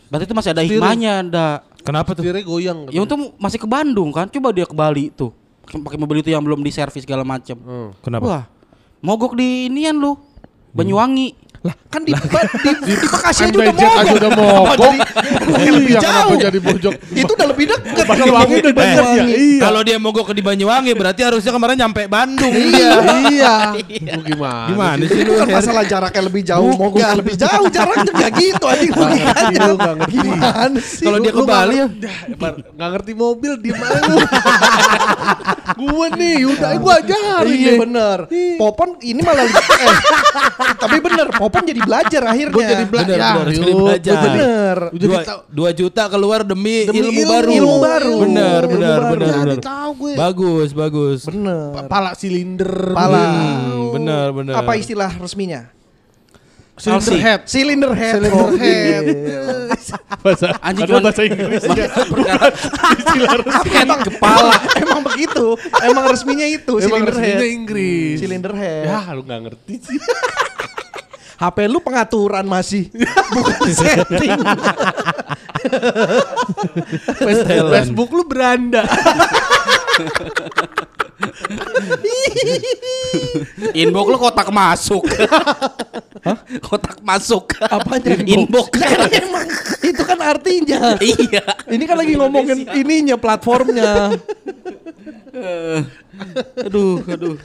berarti 0.03 0.29
itu 0.29 0.35
masih 0.37 0.51
ada 0.53 0.61
Steering. 0.61 0.77
hikmahnya, 0.77 1.11
ada. 1.25 1.47
Kenapa 1.81 2.13
tuh? 2.13 2.21
Setirnya 2.21 2.45
goyang. 2.45 2.77
Ya 2.93 3.01
untung 3.01 3.33
masih 3.35 3.57
ke 3.57 3.65
Bandung 3.65 4.13
kan. 4.13 4.29
Coba 4.29 4.53
dia 4.53 4.63
ke 4.63 4.75
Bali 4.75 5.09
tuh. 5.09 5.33
Pakai 5.65 5.97
mobil 5.97 6.21
itu 6.21 6.29
yang 6.29 6.43
belum 6.43 6.61
diservis 6.61 7.01
segala 7.01 7.25
macam. 7.25 7.57
Hmm. 7.57 7.89
Kenapa? 8.03 8.25
Wah. 8.27 8.43
Mogok 9.01 9.33
di 9.33 9.67
inian 9.67 9.97
lu. 9.97 10.13
Banyuwangi. 10.71 11.33
Lah 11.63 11.75
kan 11.87 12.03
di, 12.03 12.11
di, 12.11 12.71
di, 12.83 12.93
Bekasi 12.99 13.39
aja 13.39 13.47
Kan 13.47 13.55
udah 13.55 13.71
becek 13.71 13.87
aja 13.87 14.03
mogok. 14.03 14.17
udah 14.19 14.31
mogok. 14.33 14.91
lebih 15.63 15.93
Iya, 15.93 15.99
kenapa 16.01 16.27
jauh. 16.27 16.39
jadi 16.41 16.59
bojok? 16.59 16.93
Itu 17.13 17.31
udah 17.31 17.47
lebih 17.47 17.65
dekat. 17.65 18.03
Banyuwangi 18.03 18.55
udah 18.59 18.73
dekat 18.73 19.05
ya. 19.07 19.23
Iya. 19.23 19.59
Kalau 19.61 19.79
dia 19.81 19.95
mogok 19.95 20.25
ke 20.27 20.33
di 20.33 20.43
Banyuwangi 20.43 20.91
berarti 20.91 21.21
harusnya 21.23 21.51
kemarin 21.51 21.75
nyampe 21.77 22.03
Bandung. 22.05 22.51
Iya. 22.51 22.89
iya. 23.29 23.55
Lu 24.11 24.21
gimana? 24.25 24.67
Gimana 24.67 25.03
sih? 25.05 25.15
sih 25.15 25.23
lu? 25.23 25.31
Kan 25.37 25.47
masalah 25.49 25.83
jaraknya 25.85 26.21
lebih 26.21 26.41
jauh, 26.43 26.71
mogok 26.73 26.99
lebih 27.15 27.35
jauh, 27.37 27.65
jaraknya 27.69 28.11
nggak 28.11 28.31
gitu 28.35 28.65
anjing 28.65 28.91
logikanya. 28.91 29.59
Lu 29.63 29.75
nggak 29.77 29.93
ngerti. 29.95 30.17
Gimana 30.19 30.79
sih? 30.81 31.05
Kalau 31.07 31.17
dia 31.17 31.31
ke 31.31 31.43
Bali 31.43 31.75
ya. 31.75 31.85
ngerti- 31.87 32.01
Dah, 32.03 32.17
Bar, 32.35 32.53
nggak 32.59 32.89
ngerti 32.91 33.11
mobil 33.13 33.53
di 33.55 33.71
mana 33.71 34.03
lu? 34.09 34.17
gua 35.79 36.07
nih, 36.11 36.37
udah 36.43 36.71
gua 36.75 36.93
ajarin 36.99 37.53
Iya 37.53 37.71
nih. 37.71 37.77
bener. 37.79 38.17
Popon 38.57 38.89
ini 38.99 39.21
malah 39.21 39.45
eh, 39.45 39.95
tapi 40.75 40.97
bener. 40.99 41.27
Popon 41.33 41.52
jadi 41.61 41.79
belajar 41.79 42.21
akhirnya. 42.31 42.49
Gua 42.51 42.65
jadi 42.65 42.85
belajar. 42.87 43.13
Bener, 43.13 43.35
bener, 43.37 43.53
jadi 43.53 43.73
belajar. 43.75 44.13
gua 44.13 44.23
Bener. 44.25 44.77
Gua 44.79 44.89
jadi 44.89 45.03
Dua, 45.03 45.21
dua 45.47 45.69
juta 45.71 46.03
keluar 46.07 46.41
demi, 46.41 46.77
Demi 46.83 46.97
ilmu, 46.99 47.11
ilmu. 47.13 47.29
baru. 47.29 47.51
Ilmu 47.51 47.75
baru. 47.77 48.13
Benar, 48.23 48.59
Ilmu 48.59 48.73
benar, 48.73 48.97
baru. 48.97 49.13
benar, 49.13 49.29
Jadi 49.29 49.43
benar. 49.53 49.59
tahu 49.61 49.91
gue. 49.93 50.13
Bagus, 50.15 50.69
bagus. 50.71 51.19
Bener. 51.27 51.85
Pala 51.85 52.11
silinder. 52.13 52.73
Pala. 52.89 53.21
Hmm, 53.21 53.93
benar, 53.93 54.27
benar. 54.31 54.53
Apa 54.57 54.73
istilah 54.73 55.11
resminya? 55.13 55.69
Silinder 56.73 57.05
Chelsea. 57.05 57.21
head. 57.21 57.41
Cylinder 57.45 57.93
head. 57.93 58.13
Cylinder 58.17 58.33
Oh, 58.33 58.49
head. 58.57 59.03
iya. 59.05 59.41
Bahasa, 60.25 60.47
Anjing 60.57 60.83
ada 60.83 60.89
cuman- 60.89 61.03
bahasa 61.05 61.21
Inggrisnya. 61.21 61.85
emang 63.83 64.01
kepala. 64.01 64.55
emang 64.81 64.99
begitu. 65.05 65.47
Emang 65.81 66.05
resminya 66.09 66.47
itu 66.47 66.73
Emang 66.73 67.05
cylinder 67.05 67.13
head. 67.13 67.37
resminya 67.37 67.45
Inggris. 67.53 68.15
Cylinder 68.17 68.53
head. 68.55 68.85
Ya, 68.87 68.99
lu 69.13 69.21
nggak 69.21 69.39
ngerti 69.45 69.73
sih. 69.85 69.99
HP 71.39 71.57
lu 71.69 71.79
pengaturan 71.81 72.45
masih 72.45 72.89
bukan 73.35 73.59
setting. 73.73 74.39
Facebook 77.73 78.09
lu 78.13 78.23
beranda. 78.27 78.83
Inbox 83.73 84.05
lu 84.09 84.17
kotak 84.19 84.49
masuk. 84.53 85.03
kotak 86.63 86.97
masuk. 87.01 87.43
Apanya 87.63 88.15
Inbox. 88.23 88.69
Emang 89.11 89.47
itu 89.83 90.01
kan 90.03 90.19
artinya. 90.21 90.97
iya. 91.01 91.43
Ini 91.67 91.83
kan 91.87 91.97
lagi 91.99 92.13
ngomongin 92.17 92.67
ininya 92.75 93.15
platformnya. 93.17 94.17
Aduh, 96.69 97.01
aduh. 97.03 97.35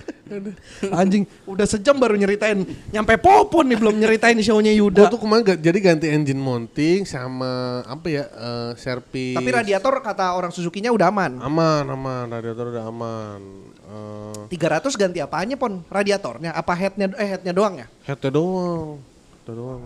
Anjing, 0.93 1.25
udah 1.45 1.65
sejam 1.65 1.97
baru 1.97 2.15
nyeritain. 2.15 2.61
Nyampe 2.93 3.17
Popon 3.17 3.65
nih 3.65 3.77
belum 3.77 3.97
nyeritain 3.97 4.37
show-nya 4.39 4.71
Gua 4.71 4.81
Yuda. 4.85 5.03
tuh 5.09 5.17
kemarin 5.17 5.43
ga- 5.43 5.57
jadi 5.59 5.79
ganti 5.81 6.07
engine 6.07 6.37
mounting 6.37 7.09
sama 7.09 7.81
apa 7.83 8.07
ya? 8.07 8.25
eh, 8.29 8.71
servis. 8.77 9.35
Tapi 9.35 9.49
radiator 9.49 9.95
kata 9.99 10.37
orang 10.37 10.53
Suzuki-nya 10.53 10.93
udah 10.93 11.09
aman. 11.09 11.41
aman, 11.41 11.85
aman, 11.89 12.27
radiator 12.29 12.69
udah 12.69 12.85
aman. 12.85 13.41
Eh, 13.89 14.53
300 14.53 14.93
ganti 14.95 15.19
apanya 15.19 15.57
pon? 15.57 15.81
Radiatornya? 15.89 16.53
Apa 16.53 16.77
headnya? 16.77 17.09
Eh 17.17 17.29
headnya 17.33 17.53
doang 17.57 17.81
ya? 17.81 17.87
headnya 18.05 18.29
doang. 18.29 19.01
Headnya 19.01 19.55
doang. 19.57 19.81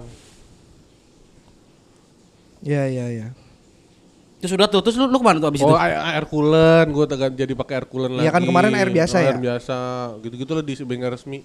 Iya 2.62 2.82
iya 2.86 3.06
iya. 3.10 3.28
Terus 4.42 4.52
udah 4.52 4.66
tuh, 4.66 4.82
terus 4.82 4.96
lu, 4.96 5.06
lu 5.06 5.16
ke 5.16 5.24
mana 5.24 5.38
tuh 5.38 5.48
abis 5.48 5.62
Oh, 5.62 5.70
itu? 5.70 5.74
air, 5.76 5.94
air 5.94 6.24
coolant, 6.26 6.88
gue 6.88 7.04
tegan 7.06 7.30
jadi 7.32 7.54
pakai 7.54 7.74
air 7.76 7.86
coolant 7.86 8.12
lagi. 8.12 8.26
Iya 8.26 8.32
kan 8.32 8.42
kemarin 8.42 8.74
air 8.74 8.90
biasa 8.90 9.14
Air 9.16 9.26
ya? 9.28 9.38
biasa, 9.40 9.76
gitu-gitu 10.18 10.50
lah 10.50 10.60
di 10.60 10.74
bengkel 10.76 11.10
resmi. 11.10 11.38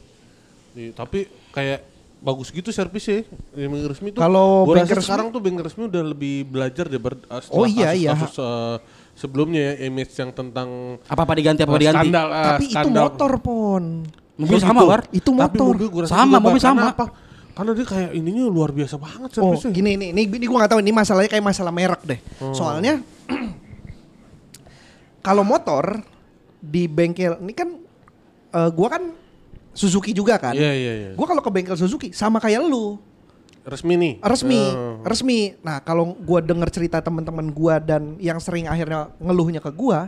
Di- 0.74 0.92
tapi 0.92 1.20
kayak 1.52 1.86
bagus 2.18 2.50
gitu 2.50 2.70
servisnya 2.72 3.22
di 3.52 3.64
bengkel 3.64 3.86
resmi 3.88 4.10
tuh. 4.10 4.18
Kalau 4.18 4.66
bengkel 4.66 4.82
rasa 4.82 4.94
resmi- 4.96 5.06
sekarang 5.06 5.28
tuh 5.30 5.40
bengkel 5.40 5.64
resmi 5.64 5.84
udah 5.86 6.04
lebih 6.08 6.36
belajar 6.44 6.86
deh 6.86 6.98
ber, 6.98 7.22
Oh 7.24 7.38
setelah 7.38 7.70
iya, 7.70 7.90
iya. 7.94 8.12
kasus-kasus, 8.12 8.42
uh, 8.42 8.76
sebelumnya 9.14 9.62
ya 9.64 9.86
image 9.86 10.14
yang 10.16 10.30
tentang 10.32 10.98
Apa-apa 11.06 11.34
diganti, 11.34 11.62
apa 11.62 11.70
uh, 11.70 11.78
diganti? 11.78 11.98
skandal, 12.04 12.28
uh, 12.28 12.46
Tapi 12.50 12.64
itu 12.64 12.74
skandal. 12.74 13.04
motor 13.06 13.32
pon. 13.38 13.84
Mobil 14.36 14.54
Oh, 14.54 14.62
sama. 14.64 14.82
War. 14.84 15.02
Itu 15.12 15.30
Tapi 15.32 15.38
motor. 15.54 15.66
mobil 15.72 15.88
gua 15.88 16.02
rasa 16.02 16.14
Sama, 16.16 16.38
mobil 16.40 16.58
sama. 16.60 16.82
apa? 16.92 17.06
Karena 17.58 17.74
dia 17.74 17.84
kayak 17.84 18.14
ininya 18.14 18.46
luar 18.46 18.70
biasa 18.70 18.96
banget 18.96 19.30
Oh 19.36 19.50
servisnya. 19.50 19.74
gini 19.74 19.98
nih, 19.98 20.14
ini, 20.14 20.22
ini 20.30 20.46
gue 20.46 20.56
gak 20.56 20.70
tahu 20.70 20.80
ini 20.80 20.92
masalahnya 20.92 21.28
kayak 21.28 21.44
masalah 21.44 21.72
merek 21.72 22.00
deh. 22.06 22.20
Soalnya 22.54 23.02
kalau 25.24 25.42
motor 25.42 25.98
di 26.58 26.86
bengkel 26.86 27.38
ini 27.40 27.52
kan 27.52 27.70
eh, 28.54 28.70
gua 28.72 28.88
kan 28.92 29.04
Suzuki 29.74 30.10
juga 30.10 30.38
kan. 30.38 30.54
Iya, 30.54 30.72
iya, 30.72 30.92
iya. 30.96 31.10
Gua 31.14 31.26
kalau 31.26 31.40
ke 31.40 31.50
bengkel 31.50 31.74
Suzuki 31.74 32.10
sama 32.10 32.38
kayak 32.38 32.62
lu 32.62 32.98
Resmi 33.62 33.94
nih. 33.94 34.14
resmi, 34.24 34.62
Oh. 34.64 35.04
resmi. 35.04 35.52
Nah 35.60 35.80
kalau 35.80 36.16
gua 36.16 36.40
denger 36.40 36.72
cerita 36.72 37.00
teman-teman 37.00 37.50
gua 37.50 37.78
dan 37.78 38.16
yang 38.18 38.38
sering 38.38 38.64
akhirnya 38.64 39.12
ngeluhnya 39.18 39.60
ke 39.60 39.70
gua, 39.70 40.08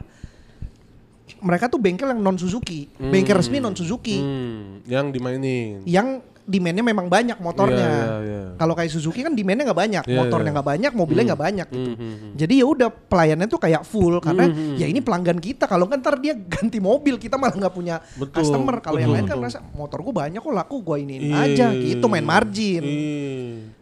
mereka 1.38 1.68
tuh 1.68 1.76
bengkel 1.76 2.08
yang 2.08 2.20
non 2.20 2.34
Suzuki, 2.34 2.88
bengkel 2.95 3.36
resmi 3.36 3.58
non 3.58 3.74
Suzuki, 3.74 4.16
Hmm, 4.16 4.80
yang 4.86 5.10
dimainin. 5.10 5.82
yang 5.84 6.22
demandnya 6.50 6.82
memang 6.82 7.06
banyak 7.06 7.38
motornya. 7.38 7.78
Iya, 7.78 8.02
iya, 8.02 8.18
iya. 8.26 8.41
Kalau 8.58 8.74
kayak 8.74 8.89
Suzuki 8.89 9.22
kan 9.22 9.38
demandnya 9.38 9.70
nggak 9.70 9.80
banyak, 9.80 10.04
Iya, 10.10 10.18
motornya 10.18 10.50
iya. 10.50 10.56
nggak 10.58 10.68
banyak, 10.74 10.91
mobilnya 10.97 11.26
nggak 11.30 11.41
banyak 11.45 11.68
gitu. 11.70 11.91
Hmm, 11.93 11.97
hmm, 12.02 12.16
hmm. 12.18 12.32
Jadi 12.36 12.54
ya 12.58 12.66
udah 12.66 12.89
pelayannya 12.89 13.47
tuh 13.47 13.60
kayak 13.62 13.82
full 13.86 14.18
karena 14.18 14.50
ya 14.76 14.86
ini 14.89 15.00
pelanggan 15.00 15.38
kita. 15.38 15.70
Kalau 15.70 15.86
kan 15.86 16.02
ntar 16.02 16.18
dia 16.18 16.34
ganti 16.34 16.82
mobil 16.82 17.22
kita 17.22 17.38
malah 17.38 17.54
nggak 17.54 17.74
punya 17.74 18.02
Betul, 18.18 18.34
customer. 18.41 18.82
Kalau 18.82 18.97
yang 18.97 19.14
lain 19.14 19.30
kan 19.30 19.38
betul. 19.38 19.47
rasa 19.54 19.60
motor 19.78 20.02
gua 20.02 20.26
banyak 20.26 20.41
kok 20.41 20.54
laku 20.56 20.76
gua 20.82 20.97
iniin 20.97 21.30
Iya, 21.30 21.38
aja 21.45 21.68
gitu 21.78 22.06
main 22.10 22.26
margin. 22.26 22.82
Iya. 22.82 23.78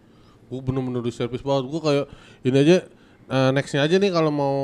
Gue 0.47 0.59
bener-bener 0.63 1.03
di 1.03 1.11
servis 1.11 1.43
banget. 1.43 1.67
Gue 1.67 1.81
kayak 1.83 2.05
ini 2.47 2.57
aja 2.63 2.77
eh, 3.27 3.49
nextnya 3.51 3.81
aja 3.81 3.95
nih 3.95 4.09
kalau 4.09 4.31
mau 4.31 4.57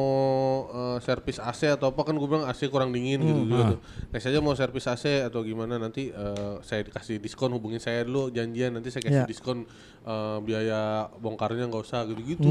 eh, 0.65 0.97
servis 0.99 1.35
AC 1.35 1.67
atau 1.69 1.89
apa 1.89 2.01
kan 2.01 2.13
gue 2.13 2.23
bilang 2.23 2.43
AC 2.43 2.67
kurang 2.67 2.89
dingin 2.89 3.19
gitu 3.19 3.41
Hmm, 3.41 3.51
gitu. 3.51 3.75
Next 4.09 4.25
aja 4.25 4.39
mau 4.39 4.53
servis 4.53 4.85
AC 4.85 5.03
atau 5.21 5.41
gimana 5.41 5.75
nanti 5.75 6.07
eh, 6.07 6.53
saya 6.61 6.81
dikasih 6.81 7.17
diskon 7.17 7.51
hubungin 7.51 7.77
saya 7.77 8.01
dulu 8.01 8.29
janjian 8.29 8.71
nanti 8.71 8.87
saya 8.87 9.01
kasih 9.01 9.13
Ya. 9.13 9.25
diskon 9.25 9.67
eh, 10.01 10.37
biaya 10.39 10.81
bongkarnya 11.13 11.65
nggak 11.65 11.83
usah 11.83 12.03
gitu-gitu. 12.05 12.47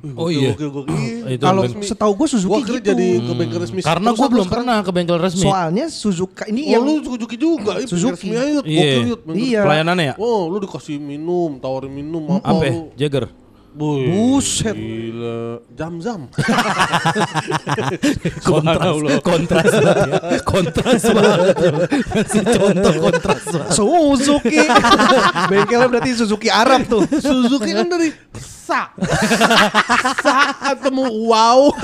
Wih, 0.00 0.14
Oh 0.14 0.28
iya. 0.28 0.52
gokil, 0.52 0.70
gokil. 0.70 0.94
Oh, 0.94 1.38
Kalau 1.40 1.62
setahu 1.80 2.12
gua 2.14 2.26
Suzuki 2.26 2.50
Gua 2.50 2.60
gitu. 2.60 2.78
jadi 2.84 3.08
ke 3.18 3.32
bengkel 3.32 3.58
resmi. 3.60 3.80
Karena 3.80 4.10
gue 4.10 4.28
belum 4.28 4.46
pernah 4.46 4.76
ke 4.80 4.90
bengkel 4.90 5.18
resmi. 5.18 5.44
Soalnya 5.44 5.86
Suzuki 5.86 6.44
ini 6.48 6.66
Oh 6.66 6.70
yang 6.72 6.82
lu 6.82 6.94
Suzuki 7.00 7.36
juga, 7.36 7.78
Suzuki. 7.84 8.30
resmi 8.30 8.34
aja, 8.34 8.60
Iya. 8.60 8.82
gokil, 8.90 9.16
bengkel 9.22 9.42
Iya. 9.44 9.60
Pelayanannya 9.62 10.04
ya? 10.04 10.14
Oh, 10.16 10.46
lu 10.46 10.58
dikasih 10.58 10.96
minum, 10.96 11.58
tawarin 11.58 11.90
minum 11.90 12.26
apa, 12.32 12.46
Apa? 12.48 12.64
ya? 12.64 12.74
Boy, 13.74 14.06
Buset. 14.06 14.70
Gila. 14.70 15.58
Jam-jam. 15.74 16.30
Kontras, 18.46 18.94
kontras 19.26 19.72
banget 19.74 20.06
ya. 20.06 20.18
Kontras 20.46 21.02
banget. 21.16 21.56
Kasih 22.06 22.42
contoh 22.54 22.92
kontras 23.02 23.42
banget. 23.50 23.70
Suzuki. 23.74 24.62
Bengkelnya 25.50 25.90
berarti 25.90 26.10
Suzuki 26.14 26.46
Arab 26.46 26.86
tuh. 26.86 27.02
Suzuki 27.18 27.74
kan 27.74 27.90
dari 27.90 28.14
sa. 28.38 28.94
sa 30.22 30.34
ketemu 30.70 31.10
wow. 31.26 31.74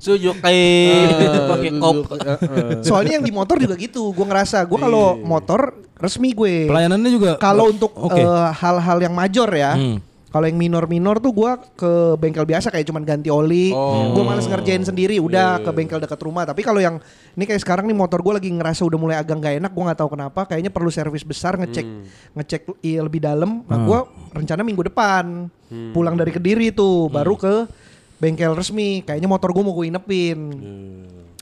Suzuki 0.00 0.40
Ah, 0.40 1.44
pakai 1.52 1.70
kop. 1.76 1.96
Soalnya 2.80 3.20
yang 3.20 3.26
di 3.26 3.36
motor 3.36 3.60
juga 3.60 3.76
gitu. 3.76 4.16
Gue 4.16 4.24
ngerasa 4.24 4.64
gue 4.64 4.78
kalau 4.80 5.20
Iya. 5.20 5.28
motor 5.28 5.60
resmi 5.96 6.36
gue. 6.36 6.68
Pelayanannya 6.68 7.10
juga 7.10 7.30
Kalau 7.40 7.72
untuk 7.72 7.92
Oke. 7.96 8.20
eh, 8.20 8.48
hal-hal 8.52 8.98
yang 9.00 9.14
major 9.16 9.48
ya. 9.50 9.74
Hmm. 9.74 9.98
Kalau 10.26 10.52
yang 10.52 10.60
minor-minor 10.60 11.16
tuh 11.16 11.32
gua 11.32 11.56
ke 11.56 12.12
bengkel 12.20 12.44
biasa 12.44 12.68
kayak 12.68 12.84
cuman 12.92 13.08
ganti 13.08 13.32
oli. 13.32 13.72
Oh. 13.72 14.12
Gua 14.12 14.20
males 14.28 14.44
ngerjain 14.44 14.84
sendiri, 14.84 15.16
udah 15.16 15.64
ke 15.64 15.70
bengkel 15.72 15.96
dekat 15.96 16.20
rumah. 16.20 16.44
Tapi 16.44 16.60
kalau 16.60 16.76
yang 16.76 17.00
ini 17.32 17.48
kayak 17.48 17.64
sekarang 17.64 17.88
nih 17.88 17.96
motor 17.96 18.20
gua 18.20 18.36
lagi 18.36 18.52
ngerasa 18.52 18.84
udah 18.84 18.98
mulai 19.00 19.16
agak 19.16 19.32
nggak 19.40 19.64
enak, 19.64 19.72
gua 19.72 19.84
nggak 19.88 20.00
tahu 20.04 20.12
kenapa. 20.12 20.44
Kayaknya 20.44 20.68
perlu 20.68 20.92
servis 20.92 21.24
besar 21.24 21.56
ngecek 21.56 21.86
ngecek 22.36 22.68
i- 22.84 23.00
lebih 23.00 23.24
dalam. 23.24 23.64
Nah, 23.64 23.78
gua 23.80 24.04
rencana 24.36 24.60
minggu 24.60 24.84
depan 24.92 25.48
pulang 25.96 26.20
dari 26.20 26.28
Kediri 26.36 26.68
tuh 26.68 27.08
baru 27.08 27.32
ke 27.40 27.64
bengkel 28.20 28.52
resmi. 28.52 29.00
Kayaknya 29.08 29.32
motor 29.32 29.56
gua 29.56 29.62
mau 29.64 29.72
gue 29.72 29.88
inepin. 29.88 30.38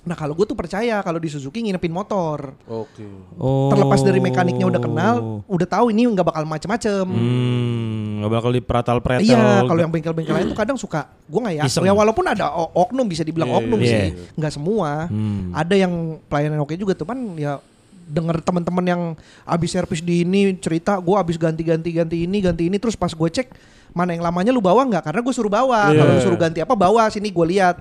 Nah 0.05 0.13
kalau 0.13 0.37
gue 0.37 0.45
tuh 0.45 0.53
percaya 0.53 1.01
kalau 1.01 1.17
di 1.17 1.33
Suzuki 1.33 1.65
nginepin 1.65 1.89
motor. 1.89 2.53
Oke. 2.69 3.09
Oh. 3.41 3.73
Terlepas 3.73 4.05
dari 4.05 4.21
mekaniknya 4.21 4.69
udah 4.69 4.81
kenal, 4.81 5.15
udah 5.49 5.69
tahu 5.69 5.89
ini 5.89 6.05
nggak 6.05 6.29
bakal 6.29 6.45
macem-macem. 6.45 7.05
Hmm, 7.09 8.21
nggak 8.21 8.33
bakal 8.37 8.51
dipratal-pretel. 8.53 9.25
Iya, 9.25 9.65
kalau 9.65 9.81
yang 9.81 9.93
bengkel-bengkel 9.93 10.35
lain 10.37 10.47
tuh 10.53 10.59
kadang 10.61 10.77
suka, 10.77 11.09
gue 11.09 11.41
nggak 11.41 11.55
ya. 11.57 11.63
Iseng. 11.65 11.89
Ya 11.89 11.97
walaupun 11.97 12.25
ada 12.29 12.53
oknum 12.77 13.09
bisa 13.09 13.25
dibilang 13.25 13.49
Iya, 13.49 13.59
oknum 13.65 13.81
iya, 13.81 13.89
sih, 13.89 14.05
nggak 14.37 14.53
semua. 14.53 15.09
Hmm. 15.09 15.57
Ada 15.57 15.75
yang 15.89 16.21
pelayanan 16.29 16.61
oke 16.61 16.77
juga 16.77 16.93
tuh, 16.93 17.09
kan 17.09 17.19
ya 17.41 17.57
denger 18.05 18.45
teman-teman 18.45 18.85
yang 18.85 19.03
abis 19.49 19.73
servis 19.73 20.05
di 20.05 20.29
ini 20.29 20.53
cerita, 20.61 21.01
gue 21.01 21.17
abis 21.17 21.41
ganti-ganti 21.41 21.89
ganti 21.97 22.29
ini 22.29 22.45
ganti 22.45 22.69
ini, 22.69 22.77
terus 22.77 22.93
pas 22.93 23.09
gue 23.09 23.29
cek 23.33 23.49
mana 23.97 24.13
yang 24.13 24.21
lamanya 24.27 24.53
lu 24.53 24.61
bawa 24.61 24.85
nggak? 24.85 25.09
Karena 25.09 25.25
gue 25.25 25.33
suruh 25.33 25.49
bawa. 25.49 25.89
Iya. 25.89 26.03
Kalau 26.03 26.13
suruh 26.21 26.37
ganti 26.37 26.61
apa 26.61 26.75
bawa 26.77 27.09
sini 27.09 27.33
gue 27.33 27.47
lihat. 27.57 27.81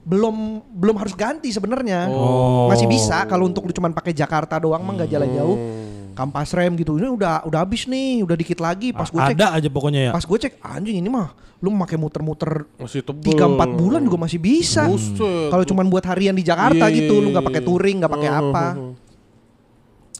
Belum 0.00 0.64
belum 0.72 0.96
harus 0.96 1.12
ganti 1.12 1.52
sebenarnya. 1.52 2.08
Oh. 2.08 2.66
Masih 2.72 2.88
bisa 2.88 3.24
kalau 3.28 3.46
untuk 3.46 3.68
lu 3.68 3.72
cuman 3.72 3.92
pakai 3.92 4.16
Jakarta 4.16 4.56
doang 4.56 4.80
mah 4.80 4.96
nggak 5.00 5.10
jalan 5.10 5.30
jauh. 5.36 5.56
Hmm. 5.56 5.88
Kampas 6.16 6.52
rem 6.52 6.74
gitu. 6.76 6.98
Ini 7.00 7.08
udah 7.08 7.46
udah 7.46 7.58
habis 7.62 7.86
nih, 7.86 8.24
udah 8.26 8.36
dikit 8.36 8.58
lagi. 8.60 8.92
Pas 8.92 9.08
gue 9.08 9.20
cek 9.20 9.36
Ada 9.36 9.56
aja 9.56 9.68
pokoknya 9.70 10.00
ya. 10.08 10.12
Pas 10.12 10.24
gue 10.24 10.38
cek 10.40 10.58
anjing 10.60 10.98
ini 11.00 11.08
mah 11.08 11.32
lu 11.60 11.68
pakai 11.76 12.00
muter-muter 12.00 12.64
Masih 12.80 13.04
tebel. 13.04 13.36
3 13.36 13.52
4 13.56 13.80
bulan 13.80 14.00
juga 14.00 14.16
masih 14.16 14.40
bisa. 14.40 14.88
Buset. 14.88 15.52
Kalau 15.52 15.64
cuman 15.64 15.86
buat 15.92 16.04
harian 16.08 16.32
di 16.32 16.40
Jakarta 16.40 16.88
Iya, 16.88 16.96
gitu, 17.04 17.20
iya, 17.20 17.24
lu 17.24 17.28
nggak 17.36 17.46
pakai 17.46 17.62
iya. 17.62 17.68
touring, 17.68 17.96
nggak 18.00 18.12
pakai 18.16 18.30
Oh, 18.32 18.40
apa. 18.40 18.66
oh, 18.72 18.80
oh. 18.80 18.92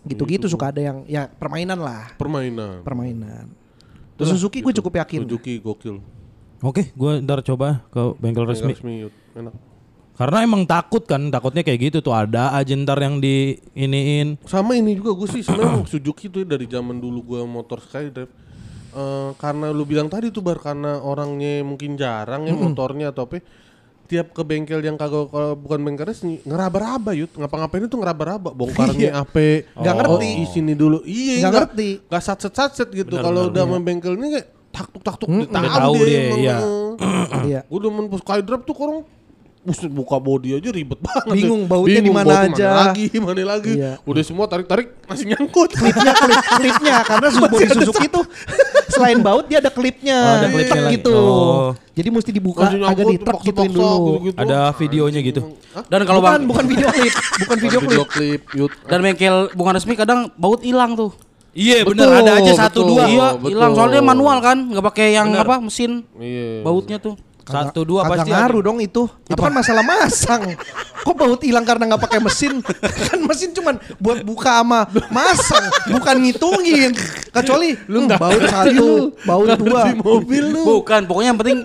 Gitu-gitu 0.00 0.48
suka 0.48 0.72
ada 0.72 0.80
yang 0.80 1.04
ya 1.04 1.28
permainan 1.28 1.76
lah, 1.76 2.16
Permainan. 2.16 2.80
permainan. 2.80 3.52
Terus 4.16 4.36
Suzuki 4.36 4.60
gue 4.64 4.72
cukup 4.72 5.00
yakin. 5.00 5.24
Suzuki 5.28 5.60
gokil. 5.60 6.00
Oke, 6.60 6.92
gue 6.92 7.12
ntar 7.24 7.40
coba 7.40 7.84
ke 7.88 8.02
bengkel 8.20 8.44
resmi. 8.44 8.72
Resmi. 8.76 9.08
Enak. 9.36 9.52
Karena 10.20 10.44
emang 10.44 10.68
takut 10.68 11.00
kan, 11.08 11.32
takutnya 11.32 11.64
kayak 11.64 11.80
gitu 11.80 11.98
tuh 12.04 12.12
ada 12.12 12.52
aja 12.52 12.76
ntar 12.76 13.00
yang 13.00 13.24
di 13.24 13.56
iniin. 13.72 14.36
Sama 14.44 14.76
ini 14.76 14.92
juga 14.92 15.16
gue 15.16 15.28
sih 15.32 15.40
sebenarnya 15.40 15.88
Suzuki 15.88 16.28
tuh 16.28 16.44
dari 16.44 16.68
zaman 16.68 17.00
dulu 17.00 17.24
gue 17.24 17.40
motor 17.48 17.80
Skydrive. 17.80 18.28
Eh 18.92 19.30
karena 19.40 19.72
lu 19.72 19.88
bilang 19.88 20.12
tadi 20.12 20.28
tuh 20.28 20.44
bar 20.44 20.60
karena 20.60 21.00
orangnya 21.00 21.64
mungkin 21.64 21.96
jarang 21.96 22.44
ya 22.44 22.52
motornya 22.52 23.16
atau 23.16 23.24
apa. 23.24 23.40
Tiap 24.10 24.34
ke 24.34 24.42
bengkel 24.42 24.82
yang 24.82 24.98
kagak 24.98 25.30
kalau 25.30 25.54
bukan 25.54 25.86
bengkel 25.86 26.10
resmi 26.10 26.42
ngeraba-raba 26.42 27.14
yut 27.14 27.30
ngapa-ngapain 27.30 27.86
itu 27.86 27.94
ngeraba-raba 27.94 28.50
bongkarnya 28.50 29.14
apa 29.14 29.70
Nggak 29.78 29.94
oh, 29.94 30.18
ngerti. 30.18 30.28
di 30.34 30.46
sini 30.50 30.72
dulu 30.74 30.98
iya 31.06 31.46
Nggak 31.46 31.52
ngerti. 31.54 31.88
nggak 32.10 32.22
satset 32.26 32.50
satset 32.50 32.90
gitu 32.90 33.14
kalau 33.22 33.46
benar, 33.46 33.54
udah 33.54 33.62
main 33.70 33.82
bengkel 33.86 34.18
ini 34.18 34.34
kayak 34.34 34.46
taktuk 34.74 35.02
taktuk 35.06 35.28
Hmm, 35.30 35.46
tahu 35.46 35.94
dia, 36.02 36.10
dia, 36.10 36.34
iya. 36.42 36.56
Iya. 37.54 37.60
Gue 37.70 37.80
demen 37.86 38.10
pas 38.10 38.18
Skydrive 38.18 38.64
tuh 38.66 38.74
orang 38.82 38.98
Buset 39.60 39.92
buka 39.92 40.16
body 40.16 40.56
aja 40.56 40.72
ribet 40.72 40.96
banget. 40.96 41.36
Bingung 41.36 41.62
ya. 41.64 41.68
bautnya 41.68 42.00
di 42.00 42.08
mana 42.08 42.48
aja. 42.48 42.64
Mana 42.64 42.80
lagi, 42.88 43.06
mana 43.20 43.42
lagi. 43.44 43.72
Iya. 43.76 43.92
Udah 44.08 44.22
semua 44.24 44.48
tarik-tarik 44.48 44.96
masih 45.04 45.36
nyangkut. 45.36 45.76
Klipnya 45.76 46.12
klip 46.16 46.40
klipnya 46.56 46.96
karena 47.04 47.28
body 47.44 47.64
Suzuki 47.68 48.06
tuh 48.08 48.24
selain 48.88 49.20
baut 49.20 49.44
dia 49.46 49.60
ada 49.60 49.68
klipnya, 49.68 50.16
Oh, 50.16 50.34
ada 50.40 50.48
klipnya 50.48 50.82
gitu. 50.90 51.12
Oh. 51.12 51.68
Jadi 51.92 52.08
mesti 52.08 52.30
dibuka 52.32 52.64
Masih 52.64 52.80
agak 52.80 52.88
nyangkut, 53.04 53.12
di 53.12 53.18
truk 53.20 53.40
gituin 53.44 53.70
dulu. 53.70 53.92
gitu-gitu. 53.92 54.38
Ada 54.40 54.58
videonya 54.72 55.20
gitu. 55.20 55.40
Hah? 55.76 55.84
Dan 55.86 56.00
kalau 56.08 56.20
bukan 56.24 56.32
bang 56.32 56.42
bukan 56.48 56.64
video 56.64 56.88
klip, 56.88 57.14
bukan 57.44 57.56
video 57.60 57.78
klip. 57.78 57.90
Video 57.90 58.04
klip, 58.08 58.40
yut. 58.56 58.72
dan 58.88 58.98
bengkel 59.04 59.36
bukan 59.52 59.72
resmi 59.76 59.92
kadang 59.92 60.32
baut 60.34 60.64
hilang 60.64 60.96
tuh. 60.96 61.12
Iya 61.50 61.82
bener 61.82 62.08
ada 62.08 62.38
aja 62.38 62.52
satu 62.56 62.86
betul. 62.86 62.96
dua. 62.96 63.04
iya, 63.04 63.26
hilang 63.36 63.74
soalnya 63.74 64.00
manual 64.00 64.38
kan, 64.38 64.56
nggak 64.56 64.84
pakai 64.86 65.18
yang 65.18 65.34
Bener. 65.34 65.42
apa 65.44 65.58
mesin 65.58 66.06
Iya. 66.16 66.62
bautnya 66.62 66.96
tuh. 66.96 67.18
Satu 67.42 67.80
dua 67.82 68.04
pasti 68.04 68.28
ngaruh 68.28 68.60
ada. 68.60 68.66
dong 68.66 68.78
itu. 68.78 69.02
Itu 69.24 69.36
kan 69.36 69.52
masalah 69.52 69.82
masang. 69.82 70.42
Kok 71.00 71.14
baut 71.14 71.40
hilang 71.40 71.64
karena 71.64 71.88
nggak 71.88 72.02
pakai 72.02 72.20
mesin? 72.20 72.60
kan 73.08 73.18
mesin 73.20 73.50
cuman 73.50 73.80
buat 73.96 74.20
buka 74.20 74.60
sama 74.60 74.84
masang, 75.08 75.64
bukan 75.88 76.16
ngitungin. 76.20 76.90
Kecuali 77.30 77.78
lu 77.86 78.04
baut 78.10 78.42
satu, 78.44 78.88
baut 79.22 79.48
dua. 79.56 79.82
Di 79.86 79.94
mobil 79.96 80.44
lu. 80.50 80.62
Bukan, 80.80 81.06
pokoknya 81.06 81.28
yang 81.30 81.40
penting 81.40 81.58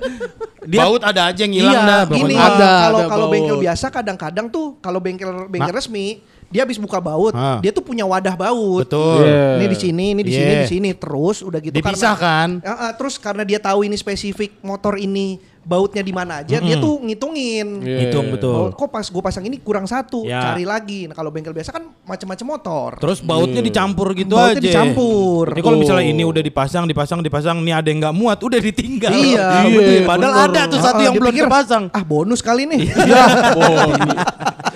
dia 0.66 0.82
Baut 0.82 1.02
ada 1.06 1.30
aja 1.30 1.46
yang 1.46 1.54
hilang 1.54 1.78
Iya, 1.78 1.86
dah. 1.86 2.02
Gini, 2.10 2.34
pokoknya. 2.34 2.42
Ada, 2.42 2.72
kalau 2.82 2.98
ada 2.98 3.06
kalau 3.06 3.26
bengkel 3.30 3.58
biasa 3.62 3.86
kadang-kadang 3.94 4.46
tuh 4.50 4.66
kalau 4.80 4.98
bengkel 4.98 5.46
bengkel 5.46 5.70
Ma- 5.70 5.78
resmi 5.78 6.08
dia 6.46 6.62
habis 6.62 6.78
buka 6.78 6.98
baut, 6.98 7.34
Ah. 7.34 7.58
dia 7.60 7.70
tuh 7.70 7.82
punya 7.82 8.02
wadah 8.02 8.34
baut. 8.34 8.86
Betul. 8.86 9.28
Iya. 9.28 9.60
Ini 9.60 9.66
di 9.66 9.78
sini, 9.78 10.06
ini 10.14 10.22
di 10.24 10.32
sini, 10.32 10.46
Yeah. 10.48 10.64
di 10.64 10.70
sini 10.70 10.90
terus 10.94 11.42
udah 11.42 11.60
gitu 11.60 11.74
Dipisah 11.74 12.16
kan? 12.16 12.50
karena, 12.62 12.70
Ah, 12.72 12.82
ah, 12.82 12.92
terus 12.96 13.18
karena 13.18 13.44
dia 13.44 13.60
tahu 13.60 13.84
ini 13.84 13.94
spesifik 13.94 14.58
motor 14.62 14.96
ini 14.96 15.42
bautnya 15.66 16.00
di 16.00 16.14
mana 16.14 16.40
aja, 16.40 16.58
dia 16.58 16.78
tuh 16.78 17.02
ngitungin. 17.02 17.82
Iya. 17.82 17.98
Hitung 18.06 18.30
betul. 18.30 18.54
Oh, 18.54 18.70
kok 18.70 18.88
pas 18.88 19.02
gue 19.02 19.18
pasang 19.20 19.44
ini 19.44 19.58
kurang 19.58 19.84
satu, 19.84 20.22
Ya. 20.22 20.40
cari 20.46 20.62
lagi. 20.62 21.10
Nah 21.10 21.14
kalau 21.14 21.28
bengkel 21.28 21.52
biasa 21.52 21.74
kan 21.74 21.84
macam-macam 22.02 22.46
motor. 22.48 22.90
Terus 22.98 23.20
bautnya 23.20 23.60
dicampur 23.60 24.14
gitu 24.14 24.34
Bautnya 24.34 24.56
aja. 24.56 24.64
dicampur. 24.64 25.50
Jadi 25.50 25.62
kalau 25.62 25.78
misalnya 25.78 26.06
ini 26.06 26.22
udah 26.22 26.40
dipasang, 26.40 26.86
dipasang, 26.86 27.20
dipasang, 27.20 27.58
nih 27.60 27.74
ada 27.74 27.88
yang 27.88 28.00
nggak 28.00 28.14
muat, 28.14 28.38
udah 28.40 28.60
ditinggal. 28.60 29.10
Iya, 29.12 29.46
Iya, 29.66 29.70
betul. 29.72 29.98
Padahal 30.06 30.34
bener. 30.36 30.46
ada 30.48 30.62
tuh 30.70 30.80
satu 30.80 30.96
Ah, 30.96 31.04
yang 31.04 31.14
belum 31.16 31.34
pikir, 31.34 31.44
terpasang. 31.44 31.84
Ah 31.90 32.04
bonus 32.04 32.40
kali 32.40 32.64
nih. 32.66 32.82
Iya. 32.86 33.24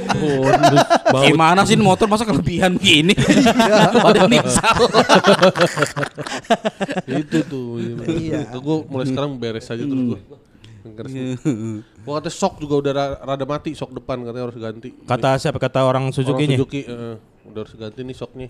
Bonus. 0.10 0.80
Bonus. 1.06 1.24
gimana 1.24 1.62
sih 1.64 1.76
ini 1.76 1.84
motor 1.84 2.08
masa 2.08 2.24
kelebihan 2.24 2.76
gini? 2.78 3.14
Ada 3.14 4.26
nisal. 4.26 4.76
itu 7.06 7.38
tuh. 7.46 7.78
Iya. 8.06 8.48
Itu 8.48 8.58
gue 8.60 8.78
mulai 8.86 9.06
sekarang 9.06 9.36
beres 9.36 9.68
aja 9.68 9.80
terus 9.80 10.04
gue. 10.10 10.20
Gue 10.92 12.14
kata 12.14 12.28
shock 12.28 12.58
juga 12.58 12.76
udah 12.80 12.92
ra- 12.92 13.18
rada 13.26 13.44
mati 13.44 13.72
shock 13.72 13.92
depan 13.92 14.22
katanya 14.22 14.46
harus 14.46 14.58
ganti. 14.58 14.90
Kata 15.00 15.36
siapa? 15.36 15.58
Kata 15.58 15.82
orang 15.82 16.08
Orang 16.08 16.16
Suzuki-nya. 16.16 16.56
Suzuki 16.56 16.82
eh, 16.84 17.16
udah 17.46 17.60
harus 17.60 17.74
ganti 17.74 18.00
nih 18.02 18.14
shocknya 18.14 18.48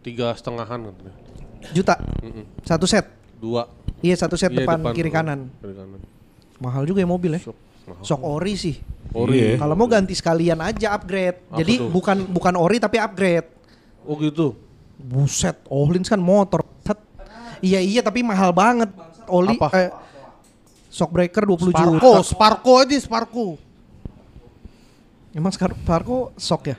tiga 0.00 0.32
setengahan 0.32 0.80
katanya. 0.84 1.12
Juta. 1.70 1.94
Satu 2.62 2.86
set. 2.86 3.06
Dua. 3.36 3.66
Iya 3.98 4.14
satu 4.16 4.34
set 4.34 4.50
Iya, 4.50 4.62
depan, 4.62 4.92
kiri 4.92 5.08
kanan. 5.08 5.50
Kiri 5.58 5.74
kanan. 5.74 6.00
Mahal 6.56 6.84
juga 6.84 7.00
ya 7.00 7.08
mobil 7.08 7.36
ya. 7.36 7.40
Shock. 7.42 7.58
Mahal. 7.86 8.02
Sok 8.02 8.22
ori 8.22 8.54
sih. 8.54 8.76
Ori 9.12 9.36
ya? 9.36 9.50
Kalau 9.56 9.74
mau 9.74 9.86
ganti 9.86 10.12
sekalian 10.12 10.58
aja 10.58 10.92
upgrade. 10.92 11.38
Apa 11.46 11.58
Jadi 11.58 11.74
tuh? 11.78 11.88
bukan 11.88 12.16
bukan 12.28 12.54
ori 12.54 12.76
tapi 12.76 12.96
upgrade. 12.96 13.46
Oh 14.02 14.14
gitu. 14.16 14.54
Buset, 14.96 15.58
Ohlins 15.66 16.06
kan 16.06 16.16
motor. 16.16 16.64
Set. 16.80 16.98
Iya 17.58 17.80
iya 17.80 18.00
tapi 18.00 18.20
mahal 18.20 18.52
banget. 18.52 18.88
Oli 19.26 19.54
Apa? 19.54 19.68
eh, 19.74 19.90
shock 20.96 21.12
breaker 21.12 21.44
20 21.44 21.76
Sparko, 21.76 21.92
juta. 21.92 22.24
Sparko 22.24 22.72
aja 22.80 22.96
Sparko. 22.96 23.46
Emang 25.36 25.52
Sparko 25.52 26.32
shock 26.40 26.72
ya? 26.72 26.76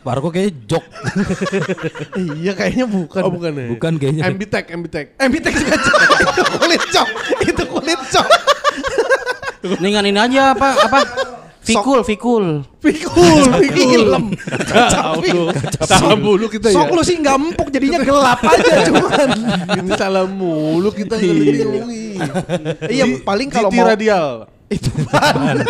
Sparko 0.00 0.32
kayak 0.32 0.64
jok. 0.64 0.84
iya 2.40 2.56
kayaknya 2.56 2.88
bukan. 2.88 3.22
Oh 3.26 3.32
bukan 3.34 3.52
ya? 3.52 3.66
Bukan 3.76 3.92
kayaknya. 4.00 4.22
MB 4.32 4.42
Tech, 4.48 4.64
MB 4.72 4.86
Tech. 4.88 5.06
Eh, 5.20 5.28
Mitex 5.28 5.54
juga 5.60 5.76
shock. 5.76 6.00
itu 6.32 6.42
kulit 6.56 6.82
shock. 6.88 7.08
Itu 7.44 7.62
kulit 7.68 8.00
shock. 8.08 8.28
Mendingan 9.66 10.06
ini 10.08 10.16
aja 10.16 10.54
apa 10.54 10.68
apa? 10.78 11.25
Fikul, 11.66 12.00
fikul. 12.06 12.46
Pikul, 12.78 13.42
film. 13.74 14.24
Kacau 14.38 15.18
lu. 15.18 15.50
Salah 15.82 16.14
mulu 16.14 16.46
kita 16.46 16.70
ya. 16.70 16.78
Sok 16.78 16.94
lu 16.94 17.02
sih 17.02 17.18
nggak 17.18 17.34
empuk 17.34 17.68
jadinya 17.74 17.98
gelap 18.06 18.38
aja 18.38 18.72
cuman. 18.88 19.28
Ini 19.74 19.90
salah 19.98 20.24
mulu 20.30 20.94
kita 20.94 21.18
nggak 21.18 21.34
ngomongin. 21.66 22.22
Iya, 22.86 23.04
paling 23.26 23.48
kalau 23.50 23.74
mau 23.74 23.82
radial. 23.82 24.46
itu 24.66 24.90
ban. 25.10 25.62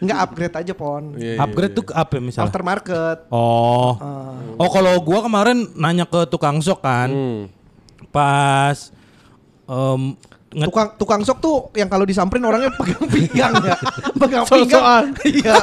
Nggak 0.00 0.18
upgrade 0.24 0.56
aja 0.56 0.72
pon. 0.72 1.02
Iya, 1.18 1.32
iya, 1.36 1.42
Upgrade 1.44 1.74
tuh 1.76 1.84
ke 1.90 1.92
apa 1.92 2.12
ya 2.16 2.22
misalnya? 2.24 2.48
Aftermarket. 2.48 3.18
Oh. 3.28 3.94
Ah. 4.00 4.38
Oh 4.56 4.68
kalau 4.72 4.96
gua 5.04 5.20
kemarin 5.20 5.68
nanya 5.76 6.08
ke 6.08 6.24
tukang 6.26 6.58
sok 6.64 6.80
kan. 6.80 7.08
Hmm. 7.12 7.40
Pas 8.08 8.90
em, 9.68 10.16
nge- 10.50 10.66
Tukang 10.66 10.88
tukang 10.96 11.20
sok 11.22 11.38
tuh 11.38 11.56
yang 11.72 11.86
kalau 11.86 12.02
disamperin 12.02 12.44
orangnya 12.44 12.70
pegang 12.78 13.04
pinggang 13.06 13.52
ya. 13.58 13.76
Pegang 14.20 14.44
So-soan. 14.44 15.12
pinggang. 15.14 15.14
Iya. 15.24 15.54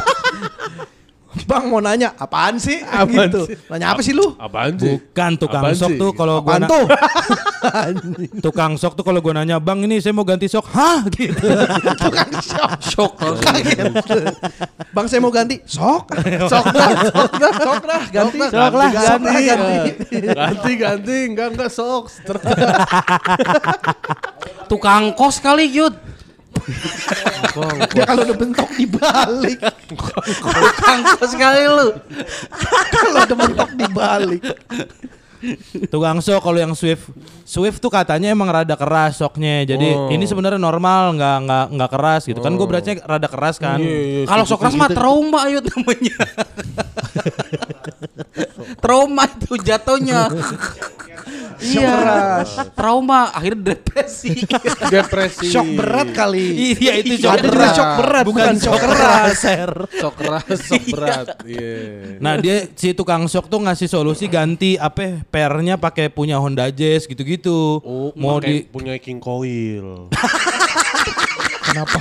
Bang 1.43 1.67
mau 1.67 1.77
nanya, 1.77 2.15
apaan 2.15 2.55
sih? 2.55 2.79
Apaan 2.87 3.27
gitu. 3.27 3.43
sih? 3.45 3.59
Nanya 3.67 3.91
apa 3.91 3.99
sih 3.99 4.15
lu? 4.15 4.31
Apaan 4.35 4.79
sih? 4.79 4.95
Bukan 4.95 5.31
tukang 5.35 5.61
Apaan 5.61 5.75
sok 5.75 5.91
sih? 5.91 5.99
tuh 5.99 6.11
kalau 6.11 6.39
gua 6.39 6.55
na- 6.55 6.69
tuh? 6.71 6.85
tukang 8.45 8.71
sok 8.75 8.95
tuh 8.95 9.03
kalau 9.03 9.19
gua 9.19 9.35
nanya, 9.35 9.59
"Bang, 9.59 9.83
ini 9.83 9.99
saya 9.99 10.15
mau 10.15 10.23
ganti 10.23 10.47
sok." 10.47 10.63
Hah? 10.71 11.03
gitu. 11.11 11.35
Tukang. 12.01 12.29
Shock 12.79 13.13
langsung. 13.19 13.43
Kaget. 13.43 13.85
Bang 14.89 15.05
saya 15.05 15.19
mau 15.19 15.29
ganti. 15.29 15.59
Sok. 15.65 16.07
Sok 16.47 16.65
dah. 16.71 16.89
Sok 17.03 17.31
dah. 17.35 17.51
Sok 17.53 17.83
dah. 17.83 18.01
Ganti. 18.07 18.37
Sok 18.39 18.73
lah, 18.73 18.89
Sok 18.89 19.19
ganti. 19.19 19.75
ganti 20.25 20.71
ganti 20.75 21.17
enggak 21.25 21.47
enggak 21.51 21.69
sok 21.69 22.03
Tukang 24.65 25.13
kos 25.13 25.37
kali 25.37 25.67
Yud. 25.69 26.14
Ya 27.93 28.03
kalau 28.09 28.25
udah 28.25 28.37
bentok 28.37 28.69
dibalik. 28.73 29.59
Tukang 29.85 31.01
kos 31.21 31.33
kali 31.37 31.63
lu. 31.69 31.87
kalau 32.89 33.19
udah 33.21 33.37
bentok 33.37 33.71
dibalik. 33.77 34.43
Tukang 35.87 36.19
sok 36.19 36.41
kalau 36.41 36.55
yang 36.55 36.71
Swift 36.71 37.09
Swift 37.41 37.77
tuh 37.77 37.87
katanya 37.87 38.27
emang 38.27 38.47
rada 38.47 38.73
keras 38.73 39.17
soknya. 39.17 39.63
Jadi 39.63 39.87
Oh. 39.87 40.07
ini 40.07 40.23
sebenarnya 40.23 40.55
normal, 40.55 41.11
nggak 41.13 41.35
nggak 41.41 41.63
nggak 41.71 41.89
keras 41.91 42.21
gitu. 42.23 42.39
Kan 42.39 42.53
gue 42.53 42.63
berarti 42.63 42.95
rada 42.99 43.25
keras 43.25 43.55
kan. 43.55 43.77
Iya, 43.77 44.01
iya, 44.01 44.23
Kalau 44.25 44.43
sok 44.43 44.57
keras 44.59 44.73
mah 44.73 44.89
trauma 44.89 45.39
Yud 45.47 45.63
namanya. 45.67 46.15
trauma 48.81 49.23
itu 49.25 49.53
jatuhnya. 49.57 50.29
Shock 51.55 51.87
keras. 51.95 52.49
Trauma 52.73 53.31
akhirnya 53.31 53.73
depresi. 53.73 54.43
depresi 54.85 55.47
Shock 55.47 55.67
berat 55.73 56.07
kali. 56.11 56.75
Iya 56.75 56.91
itu 56.99 57.13
sok 57.17 57.31
Ada 57.31 57.39
juga 57.39 57.49
berat. 57.49 57.73
shock 57.73 57.91
berat, 57.95 58.23
bukan 58.25 58.53
shock 58.55 58.77
keras. 58.77 59.31
sok 59.91 60.13
keras 60.15 60.45
sok 60.61 60.83
berat 60.89 61.25
iya 61.43 61.73
Nah 62.17 62.33
dia 62.37 62.67
si 62.71 62.91
tukang 62.91 63.23
sok 63.25 63.47
tuh 63.47 63.59
ngasih 63.59 63.87
solusi 63.87 64.27
ganti 64.27 64.75
apa 64.75 65.23
pernya 65.35 65.75
pakai 65.75 66.07
punya 66.07 66.39
Honda 66.39 66.71
Jazz 66.71 67.03
gitu-gitu. 67.03 67.83
oh 67.83 68.15
Mau 68.15 68.39
di 68.39 68.63
punya 68.63 68.95
King 68.95 69.19
Coil 69.19 70.07
Kenapa? 71.65 71.99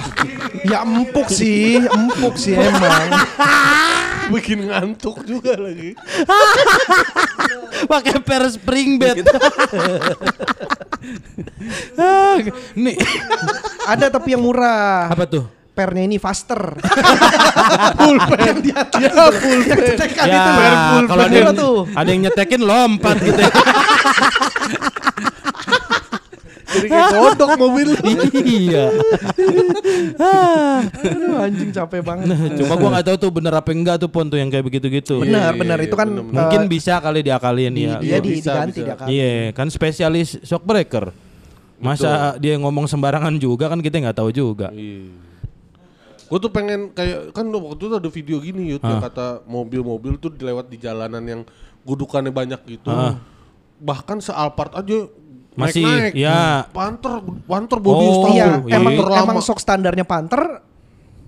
Ya 0.62 0.86
empuk 0.86 1.26
sih, 1.26 1.82
empuk 1.82 2.38
sih 2.38 2.54
emang. 2.54 3.10
bikin 4.32 4.70
ngantuk 4.72 5.20
juga 5.28 5.52
lagi 5.52 5.92
pakai 7.92 8.16
per 8.24 8.48
spring 8.48 8.96
bed. 8.96 9.26
Ah, 12.00 12.40
Nih 12.72 12.96
Ada 13.84 14.08
tapi 14.08 14.32
yang 14.32 14.40
murah. 14.40 15.12
apa 15.12 15.28
tuh? 15.28 15.44
Pernya 15.74 16.06
ini 16.06 16.22
faster. 16.22 16.78
pulpen 17.98 18.62
ya 18.62 18.86
pulpen 19.10 19.58
Tekan 19.98 20.26
Ya 20.30 20.38
itu 20.38 20.50
kalau 21.10 21.22
ada 21.26 21.34
yang, 21.34 21.50
tuh. 21.50 21.82
ada 21.90 22.08
yang 22.14 22.20
nyetekin 22.30 22.62
lompat 22.62 23.18
gitu. 23.18 23.40
ya. 23.42 23.50
jadi 26.74 26.88
kayak 26.90 27.10
kodok 27.14 27.50
mobil 27.58 27.88
iya. 28.58 28.84
Aduh 31.06 31.36
anjing 31.38 31.70
capek 31.70 32.00
banget. 32.02 32.26
Nah, 32.28 32.38
cuma 32.58 32.74
gua 32.76 32.88
nggak 32.98 33.06
tahu 33.12 33.16
tuh 33.18 33.30
bener 33.30 33.52
apa 33.54 33.70
enggak 33.70 33.96
tuh 34.02 34.10
pon 34.10 34.26
tuh 34.26 34.38
yang 34.38 34.50
kayak 34.50 34.64
begitu-gitu. 34.66 35.22
Benar, 35.22 35.54
iya, 35.54 35.58
benar 35.58 35.78
iya, 35.80 35.86
itu 35.86 35.96
kan 35.96 36.08
benar, 36.10 36.24
Mungkin 36.34 36.60
eh, 36.66 36.68
bisa 36.68 36.94
kali 36.98 37.20
diakalin 37.22 37.72
ya. 37.74 37.96
dia 38.02 38.18
di, 38.18 38.28
bisa, 38.38 38.50
diganti 38.52 38.80
bisa. 38.80 38.86
dia 38.86 38.94
kan. 38.98 39.06
Iya, 39.08 39.32
kan 39.54 39.66
spesialis 39.70 40.28
shock 40.42 40.62
breaker. 40.66 41.14
Masa 41.78 42.38
dia 42.40 42.56
ngomong 42.56 42.88
sembarangan 42.88 43.34
juga 43.36 43.68
kan 43.68 43.78
kita 43.82 44.00
nggak 44.00 44.18
tahu 44.18 44.30
juga. 44.32 44.72
Gue 46.24 46.38
tuh 46.38 46.48
pengen 46.48 46.90
kayak 46.90 47.30
kan 47.30 47.44
waktu 47.46 47.82
itu 47.82 47.94
ada 47.94 48.08
video 48.08 48.36
gini 48.38 48.62
yut 48.70 48.80
yang 48.80 48.98
kata 48.98 49.44
mobil-mobil 49.44 50.16
tuh 50.16 50.30
dilewat 50.30 50.66
di 50.66 50.76
jalanan 50.76 51.22
yang 51.22 51.40
gudukannya 51.82 52.30
banyak 52.30 52.60
gitu. 52.66 52.88
Bahkan 53.76 54.18
se-Alphard 54.18 54.72
aja 54.74 54.98
Masih, 55.54 55.84
naik-naik. 55.84 56.12
ya. 56.16 56.66
Panter, 56.70 57.12
panter 57.44 57.78
body 57.78 58.04
Oh, 58.04 58.14
style. 58.24 58.34
Iya, 58.34 58.46
iya. 58.64 58.74
emang 58.74 58.92
Panter 58.96 59.22
emang 59.22 59.38
sok 59.38 59.58
standarnya 59.58 60.02
Panther 60.02 60.42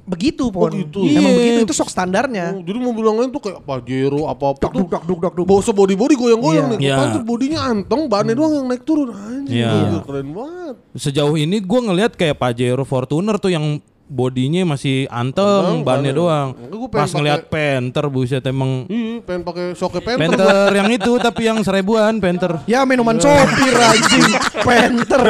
begitu 0.03 0.55
pon. 0.55 0.71
gitu. 0.71 1.03
Emang 1.03 1.35
Iya. 1.35 1.37
begitu 1.37 1.59
itu 1.63 1.75
sok 1.75 1.91
standarnya. 1.91 2.55
Oh, 2.55 2.63
jadi 2.63 2.79
mobil 2.79 3.05
yang 3.05 3.19
lain 3.19 3.31
tuh 3.31 3.43
kayak 3.43 3.61
Pajero 3.63 4.27
apa-apa 4.27 4.63
Dok 4.63 4.73
tuh 4.73 4.87
duk 4.87 5.19
duk 5.19 5.35
duk. 5.35 5.45
Bawa 5.45 5.61
body 5.63 5.95
body 5.95 6.15
goyang-goyang 6.15 6.67
Iya. 6.67 6.73
nih. 6.73 6.79
Iya. 6.81 6.97
Panter 6.97 7.23
bodinya 7.23 7.61
anteng, 7.67 8.03
bannya 8.07 8.35
doang 8.35 8.55
yang 8.55 8.67
naik 8.67 8.83
turun. 8.83 9.11
Anjing, 9.11 9.51
Iya. 9.53 9.71
mobil 9.75 10.01
keren 10.03 10.29
banget. 10.31 10.75
Sejauh 10.95 11.35
ini 11.35 11.57
gua 11.61 11.81
ngelihat 11.85 12.15
kayak 12.15 12.39
Pajero 12.39 12.83
Fortuner 12.83 13.37
tuh 13.37 13.51
yang 13.51 13.83
bodinya 14.07 14.63
masih 14.65 15.07
anteng, 15.07 15.83
bannya 15.83 16.11
doang. 16.11 16.55
Pas 16.89 17.11
ngelihat 17.11 17.45
pakai- 17.45 17.83
Panther 17.83 18.07
buset 18.07 18.43
emang 18.43 18.87
Iya, 18.87 19.19
pengen 19.21 19.43
pakai 19.43 19.65
shocknya 19.73 20.01
Panther. 20.01 20.39
Panther 20.39 20.71
yang 20.73 20.89
itu 20.89 21.13
tapi 21.19 21.43
yang 21.45 21.59
seribuan 21.61 22.17
Panther. 22.17 22.63
Ya 22.65 22.83
minuman 22.83 23.19
sopir 23.19 23.75
anjing. 23.91 24.25
Panther. 24.59 25.23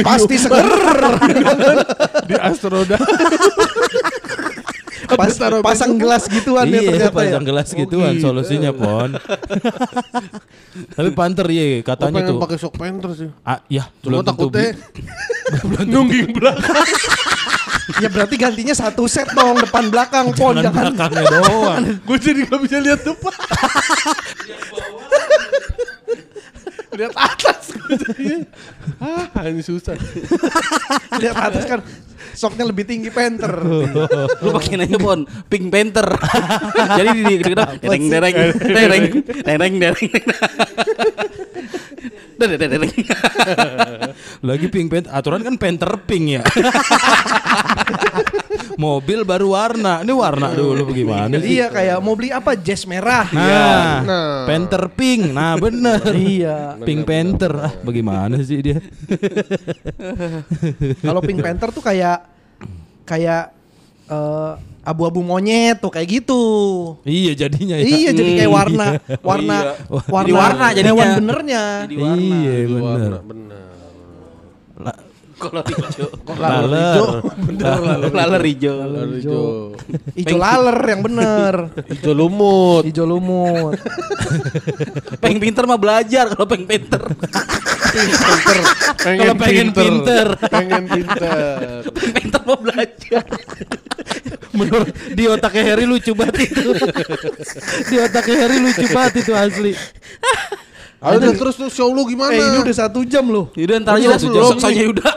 Pasti 0.00 0.36
seger. 0.36 0.66
di 2.28 2.34
Astroda. 2.34 2.96
Pas, 5.14 5.30
taruh 5.30 5.62
pasang 5.62 5.94
gelas 5.94 6.26
gituan 6.26 6.66
ya 6.66 6.82
iya, 6.82 6.90
ternyata 6.90 7.06
ya. 7.06 7.14
pasang 7.14 7.44
gelas 7.46 7.68
gituan 7.70 8.12
gitu. 8.18 8.24
solusinya, 8.26 8.70
Pon. 8.74 9.14
tapi 10.98 11.10
Panther 11.14 11.46
iya 11.46 11.78
Gue 11.78 11.86
katanya 11.86 12.20
tuh. 12.26 12.42
pakai 12.42 12.56
shock 12.58 12.74
Panther 12.74 13.10
sih. 13.14 13.30
Ah, 13.46 13.62
ya, 13.70 13.86
belum 14.02 14.26
tentu 14.26 14.50
takutnya 14.50 14.74
bi- 14.74 15.86
nungging 15.94 16.28
belakang. 16.34 16.74
Ya 18.02 18.10
berarti 18.10 18.34
gantinya 18.34 18.74
satu 18.74 19.06
set 19.06 19.30
dong 19.30 19.62
depan 19.62 19.86
belakang 19.94 20.34
pon 20.34 20.58
jangan 20.58 20.90
jangan 20.90 20.90
belakangnya 20.90 21.22
doang. 21.30 21.82
Gue 22.02 22.18
jadi 22.18 22.42
gak 22.42 22.58
bisa 22.66 22.76
lihat 22.82 23.00
depan. 23.06 23.30
lihat 26.98 27.14
atas 27.14 27.62
gue 27.70 27.94
jadinya. 27.94 28.38
Ah, 28.98 29.46
ini 29.46 29.62
susah. 29.62 29.94
lihat 31.22 31.36
atas 31.38 31.62
kan 31.62 31.78
soknya 32.36 32.68
lebih 32.68 32.84
tinggi 32.84 33.08
Panther. 33.08 33.64
Lu 34.44 34.48
pakai 34.52 34.84
aja 34.84 34.96
Pon, 35.00 35.24
Pink 35.48 35.72
Panther. 35.72 36.06
Jadi 36.94 37.08
di 37.16 37.34
di 37.40 37.52
dereng 37.56 38.04
dereng 38.12 38.36
dereng 38.60 39.04
dereng 39.42 39.74
dereng. 39.80 40.10
Lagi 44.44 44.66
pink 44.68 44.92
pant 44.92 45.06
aturan 45.08 45.40
kan 45.40 45.54
Panther 45.56 45.92
pink 46.04 46.40
ya. 46.40 46.42
Mobil 48.76 49.24
baru 49.24 49.56
warna. 49.56 50.04
Ini 50.04 50.12
warna 50.12 50.52
dulu 50.52 50.92
bagaimana 50.92 51.40
sih? 51.40 51.56
Iya 51.56 51.72
kayak 51.72 51.96
mau 52.04 52.12
beli 52.12 52.28
apa 52.28 52.52
jazz 52.54 52.84
merah. 52.84 53.24
Nah, 53.32 54.04
Nah. 54.04 54.44
Panther 54.44 54.92
pink. 54.92 55.32
Nah, 55.32 55.56
bener. 55.56 56.00
Iya. 56.12 56.76
Pink 56.84 57.08
Panther. 57.08 57.52
Ah, 57.56 57.72
bagaimana 57.80 58.36
sih 58.44 58.60
dia? 58.60 58.78
Kalau 61.00 61.20
Pink 61.24 61.40
Panther 61.40 61.72
tuh 61.72 61.80
kayak 61.80 62.28
kayak 63.08 63.56
eh, 64.06 64.52
abu-abu 64.82 65.18
monyet 65.20 65.78
tuh 65.78 65.90
kayak 65.90 66.08
gitu. 66.08 66.42
iya 67.02 67.34
jadinya 67.34 67.74
ya. 67.74 67.84
Iya 67.84 68.10
jadi 68.12 68.30
kayak 68.38 68.52
warna 68.52 68.86
warna 69.20 69.56
Iya. 69.58 69.72
warna 70.06 70.26
Jadi 70.28 70.32
warna 70.32 70.66
jadinya. 70.70 70.86
hewan 70.86 71.08
benernya. 71.18 71.62
Jadi 71.82 71.94
warna. 71.98 72.22
Iya, 72.22 72.54
bener. 72.64 72.82
Warna 72.82 73.18
bener. 73.26 73.64
Kalau 75.36 75.60
hijau. 75.60 76.08
Laler. 76.40 77.04
Laler 78.08 78.42
hijau. 78.48 78.76
Lalu 78.80 79.14
hijau. 79.20 79.44
Ijo 80.16 80.36
laler 80.40 80.78
yang 80.88 81.00
bener. 81.04 81.54
Hijau 81.92 82.12
lumut. 82.16 82.82
Ijo 82.88 83.04
lumut. 83.04 83.76
Peng 85.22 85.36
pinter 85.36 85.68
mah 85.68 85.76
belajar 85.76 86.32
kalau 86.32 86.48
peng 86.48 86.64
pinter. 86.64 87.02
Pinter. 87.92 88.56
Kalau 88.96 89.34
pengen 89.36 89.68
pinter. 89.76 90.26
Pengen 90.48 90.84
pinter. 90.88 91.84
Peng 91.92 92.10
pinter 92.16 92.40
mah 92.44 92.58
belajar. 92.58 93.24
Menurut 94.56 94.88
di 95.12 95.24
otaknya 95.28 95.62
Harry 95.72 95.84
lucu 95.84 96.16
banget 96.16 96.48
itu. 96.48 96.72
di 97.92 97.96
otaknya 98.00 98.36
Harry 98.40 98.58
lucu 98.64 98.86
banget 98.88 99.12
itu 99.20 99.32
asli. 99.36 99.72
Ayo 100.96 101.16
udah 101.18 101.32
terus 101.34 101.54
tuh 101.54 101.68
show 101.68 101.88
lu 101.88 102.02
gimana? 102.04 102.32
Eh 102.32 102.40
ini 102.40 102.58
udah 102.60 102.76
satu 102.76 103.04
jam 103.04 103.24
loh. 103.26 103.52
Yaudah 103.52 103.76
ntar 103.80 103.92
aja 103.96 104.08
lah 104.08 104.18
Belum 104.18 104.56
soalnya 104.56 104.84
Yuda. 104.88 105.04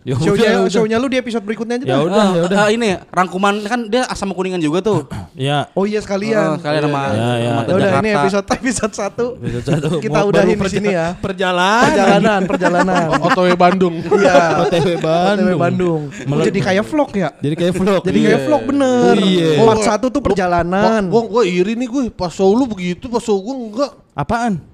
Ya 0.00 0.16
udah, 0.16 0.24
Show-nya, 0.32 0.50
udah. 0.64 0.72
show-nya 0.72 0.96
lu 0.96 1.12
di 1.12 1.20
episode 1.20 1.44
berikutnya 1.44 1.76
aja. 1.76 1.84
Ya 1.84 1.92
dah. 1.92 2.00
udah, 2.00 2.26
ya 2.32 2.42
udah. 2.48 2.56
Ah, 2.56 2.68
ini 2.72 2.96
rangkuman 3.12 3.60
kan 3.68 3.84
dia 3.84 4.08
asam 4.08 4.32
kuningan 4.32 4.56
juga 4.56 4.80
tuh. 4.80 5.04
Ya. 5.36 5.68
Oh 5.76 5.84
iya 5.84 6.00
sekalian. 6.00 6.56
Ah, 6.56 6.58
Kalian 6.58 6.88
sama 6.88 7.00
Ya, 7.00 7.12
ya. 7.12 7.12
sama 7.12 7.28
Ya 7.36 7.52
Jakarta. 7.52 7.76
udah 7.76 7.90
ini 8.00 8.10
episode 8.10 8.46
episode 8.56 8.94
satu. 8.96 9.26
Episode 9.38 9.64
satu. 9.68 9.88
Kita 10.00 10.18
Mau 10.18 10.32
udahin 10.32 10.56
di 10.56 10.70
sini 10.72 10.88
ya. 10.90 11.06
Perjalanan. 11.20 11.84
Perjalanan, 11.84 12.40
perjalanan. 12.48 13.06
OTW 13.28 13.48
Bandung. 13.54 13.94
Iya. 14.00 14.40
OTW 14.64 14.88
Bandung. 14.98 15.46
OTW 15.46 15.56
Bandung. 15.60 16.00
Jadi 16.48 16.58
kayak 16.58 16.84
vlog 16.88 17.10
ya. 17.12 17.28
Jadi 17.36 17.54
kayak 17.54 17.74
vlog. 17.76 18.02
Jadi 18.02 18.18
kayak 18.24 18.40
vlog 18.48 18.62
bener. 18.64 19.12
Oh, 19.12 19.20
iya. 19.20 19.50
Part 19.60 19.80
satu 19.84 20.06
tuh 20.08 20.24
perjalanan. 20.24 21.12
Gua, 21.12 21.22
gua 21.28 21.42
iri 21.44 21.76
nih 21.76 21.86
gue. 21.86 22.04
Pas 22.08 22.32
show 22.32 22.48
lu 22.48 22.64
begitu, 22.64 23.04
pas 23.06 23.20
show 23.20 23.36
gua 23.36 23.52
enggak. 23.54 23.92
Apaan? 24.16 24.69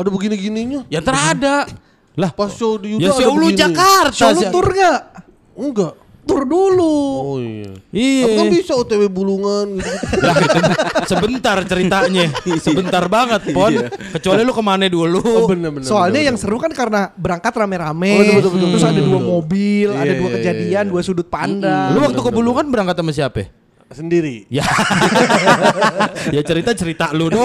Ada 0.00 0.10
begini-gininya. 0.10 0.80
Ya 0.88 0.98
ntar 1.04 1.16
ada. 1.36 1.68
Lah, 2.18 2.30
Pas 2.32 2.50
show 2.50 2.74
di 2.76 2.98
ya 2.98 3.08
Yuda 3.08 3.12
show 3.14 3.30
ada 3.30 3.38
lu 3.38 3.46
begini. 3.48 3.60
Jakarta. 3.60 4.16
Show 4.16 4.30
lu 4.32 4.42
tour 4.50 4.66
nggak? 4.66 5.00
Enggak. 5.56 5.94
tur 6.20 6.46
dulu. 6.46 6.94
Oh 7.26 7.36
iya. 7.42 7.74
Iya. 7.90 8.22
Tapi 8.28 8.34
kan 8.38 8.46
bisa 8.54 8.72
OTW 8.78 9.02
bulungan 9.10 9.82
gitu. 9.82 9.90
Lah, 10.28 10.36
itu 10.38 10.58
sebentar 11.10 11.56
ceritanya. 11.66 12.30
sebentar 12.60 13.04
banget, 13.10 13.50
Pon. 13.50 13.72
Kecuali 14.14 14.46
lu 14.46 14.52
ke 14.54 14.62
mana 14.62 14.86
dulu. 14.86 15.18
Oh 15.18 15.48
bener 15.50 15.74
bener. 15.74 15.88
Soalnya 15.90 16.22
bener, 16.22 16.28
yang 16.30 16.36
seru 16.38 16.62
kan 16.62 16.70
karena 16.70 17.10
berangkat 17.18 17.50
rame-rame, 17.50 18.14
Oh, 18.14 18.22
betul, 18.22 18.34
betul, 18.36 18.50
betul, 18.52 18.68
terus 18.78 18.86
ada 18.86 19.00
dua 19.02 19.18
mobil, 19.18 19.88
Iya, 19.90 20.02
ada 20.06 20.12
dua 20.14 20.28
iya, 20.28 20.34
kejadian, 20.38 20.84
iya. 20.86 20.90
dua 20.92 21.00
sudut 21.02 21.26
pandang. 21.26 21.98
Lu 21.98 21.98
waktu 22.04 22.20
ke 22.20 22.30
Bulungan 22.30 22.66
berangkat 22.68 22.94
sama 23.00 23.10
siapa? 23.10 23.59
sendiri. 23.90 24.46
Ya. 24.46 24.62
ya 26.36 26.40
cerita 26.46 26.70
cerita 26.74 27.10
lu 27.10 27.26
dong 27.26 27.42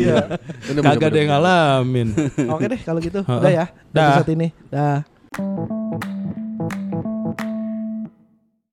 Iya. 0.00 0.36
Bener, 0.68 0.82
Kagak 0.84 1.08
ada 1.12 1.18
yang 1.18 1.30
ngalamin. 1.32 2.08
Oke 2.52 2.64
deh 2.68 2.80
kalau 2.84 3.00
gitu. 3.00 3.20
Udah 3.24 3.52
ya. 3.52 3.66
Dah. 3.90 4.20
Saat 4.20 4.30
ini. 4.32 4.52
Dah. 4.68 5.04